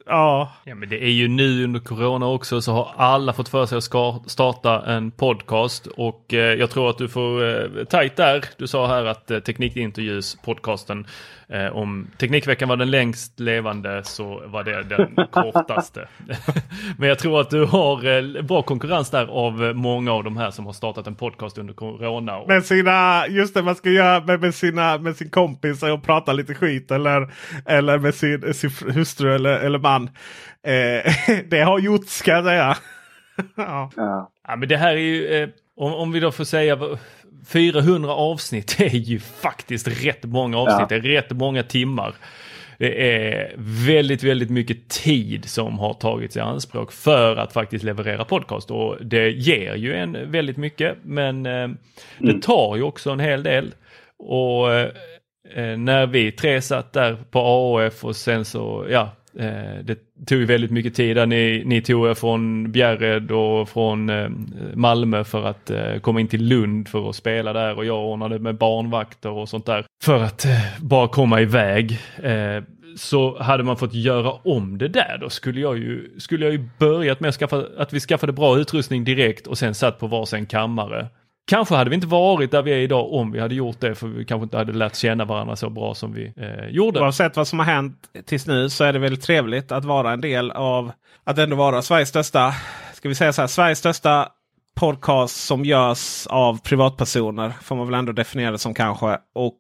Ja. 0.07 0.53
ja, 0.65 0.75
men 0.75 0.89
det 0.89 1.05
är 1.05 1.11
ju 1.11 1.29
nu 1.29 1.65
under 1.65 1.81
corona 1.81 2.27
också 2.27 2.61
så 2.61 2.73
har 2.73 2.95
alla 2.97 3.33
fått 3.33 3.49
för 3.49 3.67
sig 3.67 3.79
att 3.79 4.31
starta 4.31 4.83
en 4.87 5.11
podcast 5.11 5.87
och 5.87 6.35
eh, 6.35 6.55
jag 6.55 6.71
tror 6.71 6.91
att 6.91 6.99
du 6.99 7.09
får 7.09 7.49
eh, 7.79 7.85
tajt 7.85 8.17
där. 8.17 8.45
Du 8.59 8.67
sa 8.67 8.87
här 8.87 9.05
att 9.05 9.31
eh, 9.31 9.39
Teknikintervjus 9.39 10.37
podcasten 10.45 11.07
Eh, 11.53 11.77
om 11.77 12.07
Teknikveckan 12.19 12.69
var 12.69 12.77
den 12.77 12.91
längst 12.91 13.41
levande 13.41 14.05
så 14.05 14.43
var 14.47 14.65
det 14.65 14.83
den 14.83 15.27
kortaste. 15.31 16.09
Men 16.99 17.09
jag 17.09 17.19
tror 17.19 17.41
att 17.41 17.51
du 17.51 17.65
har 17.65 18.07
eh, 18.07 18.43
bra 18.43 18.63
konkurrens 18.63 19.11
där 19.11 19.27
av 19.27 19.77
många 19.77 20.13
av 20.13 20.25
de 20.25 20.37
här 20.37 20.51
som 20.51 20.67
har 20.67 20.73
startat 20.73 21.07
en 21.07 21.15
podcast 21.15 21.59
under 21.59 21.75
corona. 21.75 22.47
Med 22.47 22.65
sina, 22.65 23.27
just 23.29 23.55
det 23.55 23.63
man 23.63 23.75
ska 23.75 23.91
göra 23.91 24.25
med, 24.25 24.41
med, 24.41 24.55
sina, 24.55 24.99
med 24.99 25.17
sin 25.17 25.31
kompis 25.31 25.83
och 25.83 26.03
prata 26.03 26.33
lite 26.33 26.55
skit 26.55 26.91
eller, 26.91 27.33
eller 27.67 27.99
med 27.99 28.15
sin, 28.15 28.55
sin 28.55 28.71
hustru 28.95 29.35
eller, 29.35 29.59
eller 29.59 29.79
man. 29.79 30.11
Eh, 30.67 31.13
det 31.49 31.61
har 31.61 31.79
gjorts 31.79 32.17
ska 32.17 32.31
jag 32.31 32.45
säga. 32.45 32.77
ja. 33.55 33.91
ja. 33.97 34.57
men 34.57 34.69
det 34.69 34.77
här 34.77 34.93
är 34.93 34.97
ju, 34.97 35.27
eh, 35.27 35.49
om, 35.77 35.95
om 35.95 36.13
vi 36.13 36.21
då 36.21 36.33
får 36.33 36.45
säga 36.45 36.79
400 37.47 38.13
avsnitt 38.13 38.77
är 38.81 38.89
ju 38.89 39.19
faktiskt 39.21 40.05
rätt 40.05 40.25
många 40.25 40.59
avsnitt. 40.59 40.91
Ja. 40.91 40.99
Det 40.99 41.09
är 41.09 41.23
rätt 41.23 41.31
många 41.31 41.63
timmar. 41.63 42.15
Det 42.79 43.15
är 43.15 43.55
väldigt, 43.87 44.23
väldigt 44.23 44.51
mycket 44.51 44.89
tid 44.89 45.45
som 45.45 45.79
har 45.79 45.95
tagits 45.95 46.37
i 46.37 46.41
anspråk 46.41 46.93
för 46.93 47.37
att 47.37 47.53
faktiskt 47.53 47.85
leverera 47.85 48.25
podcast 48.25 48.71
och 48.71 48.97
det 49.01 49.31
ger 49.31 49.75
ju 49.75 49.95
en 49.95 50.31
väldigt 50.31 50.57
mycket 50.57 50.97
men 51.03 51.47
eh, 51.47 51.69
det 52.19 52.31
mm. 52.31 52.41
tar 52.41 52.77
ju 52.77 52.83
också 52.83 53.11
en 53.11 53.21
hel 53.21 53.43
del. 53.43 53.75
Och 54.19 54.73
eh, 54.73 55.77
när 55.79 56.07
vi 56.07 56.33
tre 56.33 56.63
satt 56.63 56.93
där 56.93 57.17
på 57.31 57.39
AOF 57.39 58.05
och 58.05 58.17
sen 58.17 58.45
så, 58.45 58.87
ja, 58.91 59.11
Eh, 59.15 59.22
Eh, 59.39 59.85
det 59.85 59.99
tog 60.27 60.39
ju 60.39 60.45
väldigt 60.45 60.71
mycket 60.71 60.95
tid. 60.95 61.17
Där 61.17 61.27
ni, 61.27 61.63
ni 61.67 61.83
tog 61.83 62.07
er 62.07 62.15
från 62.15 62.73
Bjärred 62.73 63.31
och 63.31 63.69
från 63.69 64.11
eh, 64.11 64.29
Malmö 64.75 65.25
för 65.25 65.45
att 65.45 65.71
eh, 65.71 65.99
komma 66.01 66.21
in 66.21 66.29
till 66.29 66.45
Lund 66.45 66.89
för 66.89 67.09
att 67.09 67.17
spela 67.17 67.53
där 67.53 67.77
och 67.77 67.85
jag 67.85 68.07
ordnade 68.07 68.39
med 68.39 68.55
barnvakter 68.55 69.31
och 69.31 69.49
sånt 69.49 69.67
där 69.67 69.85
för 70.05 70.23
att 70.23 70.47
bara 70.81 71.09
komma 71.09 71.41
iväg. 71.41 71.99
Så 72.97 73.43
hade 73.43 73.65
man 73.65 73.77
fått 73.77 73.95
göra 73.95 74.33
om 74.33 74.79
det 74.79 74.89
där 74.89 75.19
då 75.21 75.31
skulle 75.31 75.61
jag 75.61 75.79
ju, 75.79 76.11
skulle 76.19 76.45
jag 76.45 76.53
ju 76.53 76.69
börjat 76.79 77.21
med 77.21 77.29
att, 77.29 77.35
skaffa, 77.35 77.65
att 77.79 77.93
vi 77.93 78.01
skaffade 78.01 78.33
bra 78.33 78.59
utrustning 78.59 79.05
direkt 79.05 79.47
och 79.47 79.59
sen 79.59 79.75
satt 79.75 79.99
på 79.99 80.07
varsin 80.07 80.47
kammare. 80.47 81.09
Kanske 81.47 81.75
hade 81.75 81.91
vi 81.91 81.95
inte 81.95 82.07
varit 82.07 82.51
där 82.51 82.63
vi 82.63 82.73
är 82.73 82.77
idag 82.77 83.13
om 83.13 83.33
vi 83.33 83.41
hade 83.41 83.55
gjort 83.55 83.81
det 83.81 83.95
för 83.95 84.07
vi 84.07 84.25
kanske 84.25 84.45
inte 84.45 84.57
hade 84.57 84.73
lärt 84.73 84.97
känna 84.97 85.25
varandra 85.25 85.57
så 85.57 85.71
bra 85.71 85.95
som 85.95 86.13
vi 86.13 86.33
eh, 86.37 86.67
gjorde. 86.67 87.01
Oavsett 87.01 87.37
vad 87.37 87.49
som 87.49 87.59
har 87.59 87.67
hänt 87.67 87.97
tills 88.27 88.47
nu 88.47 88.71
så 88.71 88.85
är 88.85 88.93
det 88.93 88.99
väldigt 88.99 89.23
trevligt 89.23 89.73
att 89.73 89.85
vara 89.85 90.13
en 90.13 90.21
del 90.21 90.51
av 90.51 90.93
att 91.25 91.39
ändå 91.39 91.57
vara 91.57 91.83
Sveriges 91.83 92.09
största, 92.09 92.55
ska 92.93 93.09
vi 93.09 93.15
säga 93.15 93.33
så 93.33 93.43
här, 93.43 93.49
Sveriges 93.49 93.79
största 93.79 94.29
podcast 94.75 95.45
som 95.45 95.65
görs 95.65 96.27
av 96.27 96.61
privatpersoner. 96.63 97.53
Får 97.63 97.77
man 97.77 97.87
väl 97.87 97.95
ändå 97.95 98.13
definiera 98.13 98.51
det 98.51 98.59
som 98.59 98.75
kanske. 98.75 99.19
Och 99.35 99.59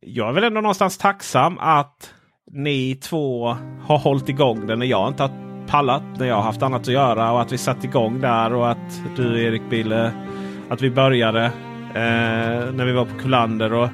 jag 0.00 0.28
är 0.28 0.32
väl 0.32 0.44
ändå 0.44 0.60
någonstans 0.60 0.98
tacksam 0.98 1.58
att 1.58 2.10
ni 2.52 2.94
två 2.94 3.56
har 3.82 3.98
hållit 3.98 4.28
igång 4.28 4.66
det 4.66 4.76
när 4.76 4.86
jag 4.86 5.08
inte 5.08 5.22
har 5.22 5.30
pallat. 5.66 6.02
När 6.18 6.26
jag 6.26 6.34
har 6.34 6.42
haft 6.42 6.62
annat 6.62 6.80
att 6.80 6.88
göra 6.88 7.32
och 7.32 7.42
att 7.42 7.52
vi 7.52 7.58
satt 7.58 7.84
igång 7.84 8.20
där 8.20 8.54
och 8.54 8.70
att 8.70 9.16
du 9.16 9.44
Erik 9.44 9.62
Bille 9.70 10.12
att 10.68 10.82
vi 10.82 10.90
började 10.90 11.44
eh, 11.94 12.72
när 12.74 12.84
vi 12.84 12.92
var 12.92 13.04
på 13.04 13.18
Kullander. 13.18 13.72
Och 13.72 13.88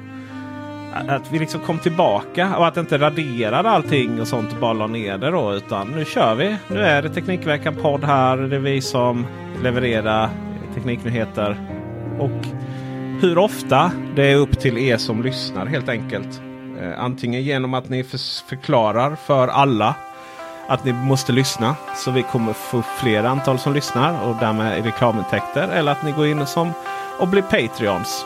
att 1.07 1.31
vi 1.31 1.39
liksom 1.39 1.61
kom 1.61 1.79
tillbaka 1.79 2.55
och 2.57 2.67
att 2.67 2.77
inte 2.77 2.97
raderade 2.97 3.69
allting 3.69 4.21
och 4.21 4.27
sånt 4.27 4.53
och 4.53 4.59
bara 4.59 4.73
la 4.73 4.87
ner 4.87 5.17
det 5.17 5.31
då. 5.31 5.53
Utan 5.53 5.87
nu 5.87 6.05
kör 6.05 6.35
vi. 6.35 6.57
Nu 6.67 6.79
är 6.79 7.01
det 7.01 7.09
Teknikveckan 7.09 7.75
podd 7.75 8.03
här. 8.03 8.37
Det 8.37 8.55
är 8.55 8.59
vi 8.59 8.81
som 8.81 9.27
levererar 9.63 10.29
tekniknyheter. 10.73 11.55
Och 12.19 12.45
hur 13.21 13.37
ofta 13.37 13.91
det 14.15 14.31
är 14.31 14.35
upp 14.35 14.59
till 14.59 14.77
er 14.77 14.97
som 14.97 15.23
lyssnar 15.23 15.65
helt 15.65 15.89
enkelt. 15.89 16.41
Eh, 16.81 17.03
antingen 17.03 17.41
genom 17.41 17.73
att 17.73 17.89
ni 17.89 18.03
förklarar 18.49 19.15
för 19.15 19.47
alla 19.47 19.95
att 20.71 20.83
ni 20.83 20.93
måste 20.93 21.31
lyssna. 21.31 21.75
Så 21.95 22.11
vi 22.11 22.23
kommer 22.23 22.53
få 22.53 22.81
fler 22.81 23.23
antal 23.23 23.59
som 23.59 23.73
lyssnar 23.73 24.27
och 24.27 24.35
därmed 24.35 24.85
reklamintäkter. 24.85 25.67
Eller 25.67 25.91
att 25.91 26.03
ni 26.03 26.11
går 26.11 26.27
in 26.27 26.45
som, 26.45 26.73
och 27.19 27.27
blir 27.27 27.41
Patreons. 27.41 28.25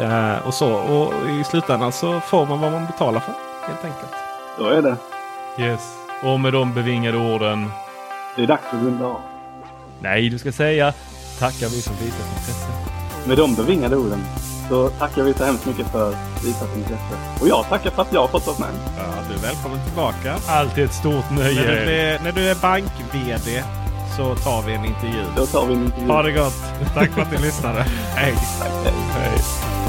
Eh, 0.00 0.46
och 0.46 0.54
så. 0.54 0.72
Och 0.72 1.30
i 1.30 1.44
slutändan 1.44 1.92
så 1.92 2.20
får 2.20 2.46
man 2.46 2.60
vad 2.60 2.72
man 2.72 2.86
betalar 2.86 3.20
för. 3.20 3.34
Helt 3.66 3.84
enkelt. 3.84 4.12
Så 4.58 4.68
är 4.68 4.82
det. 4.82 4.96
Yes. 5.58 5.96
Och 6.22 6.40
med 6.40 6.52
de 6.52 6.74
bevingade 6.74 7.18
orden. 7.18 7.70
Det 8.36 8.42
är 8.42 8.46
dags 8.46 8.64
att 8.66 8.82
runda 8.82 9.06
av. 9.06 9.20
Nej, 10.00 10.28
du 10.28 10.38
ska 10.38 10.52
säga 10.52 10.92
tackar 11.38 11.66
vi 11.66 11.82
som 11.82 11.94
visat 11.94 12.28
intresse. 12.38 12.68
Med 13.26 13.36
de 13.36 13.54
bevingade 13.54 13.96
orden 13.96 14.20
så 14.68 14.88
tackar 14.88 15.22
vi 15.22 15.34
så 15.34 15.44
hemskt 15.44 15.66
mycket 15.66 15.92
för 15.92 16.16
visat 16.44 16.76
intresse. 16.76 17.16
Och 17.40 17.48
jag 17.48 17.68
tackar 17.68 17.90
för 17.90 18.02
att 18.02 18.12
jag 18.12 18.20
har 18.20 18.28
fått 18.28 18.46
vara 18.46 18.58
med. 18.58 18.68
Ja, 18.96 19.02
du 19.28 19.34
är 19.34 19.38
välkommen 19.38 19.78
tillbaka. 19.86 20.36
Alltid 20.48 20.84
ett 20.84 20.94
stort 20.94 21.30
nöje. 21.30 21.62
När 21.62 21.76
du, 21.76 21.84
blir, 21.84 22.20
när 22.24 22.32
du 22.32 22.50
är 22.50 22.54
bank-VD 22.54 23.62
så 24.16 24.34
tar 24.34 24.62
vi 24.62 24.74
en 24.74 24.84
intervju. 24.84 25.24
Då 25.36 25.46
tar 25.46 25.66
vi 25.66 25.74
en 25.74 25.84
intervju. 25.84 26.08
Ha 26.08 26.22
det 26.22 26.32
gott. 26.32 26.62
Tack 26.94 27.10
för 27.10 27.22
att 27.22 27.32
ni 27.32 27.38
lyssnade. 27.38 27.86
Hej. 28.14 28.34
Tack, 28.60 28.70
hej. 28.84 28.92
hej. 29.10 29.85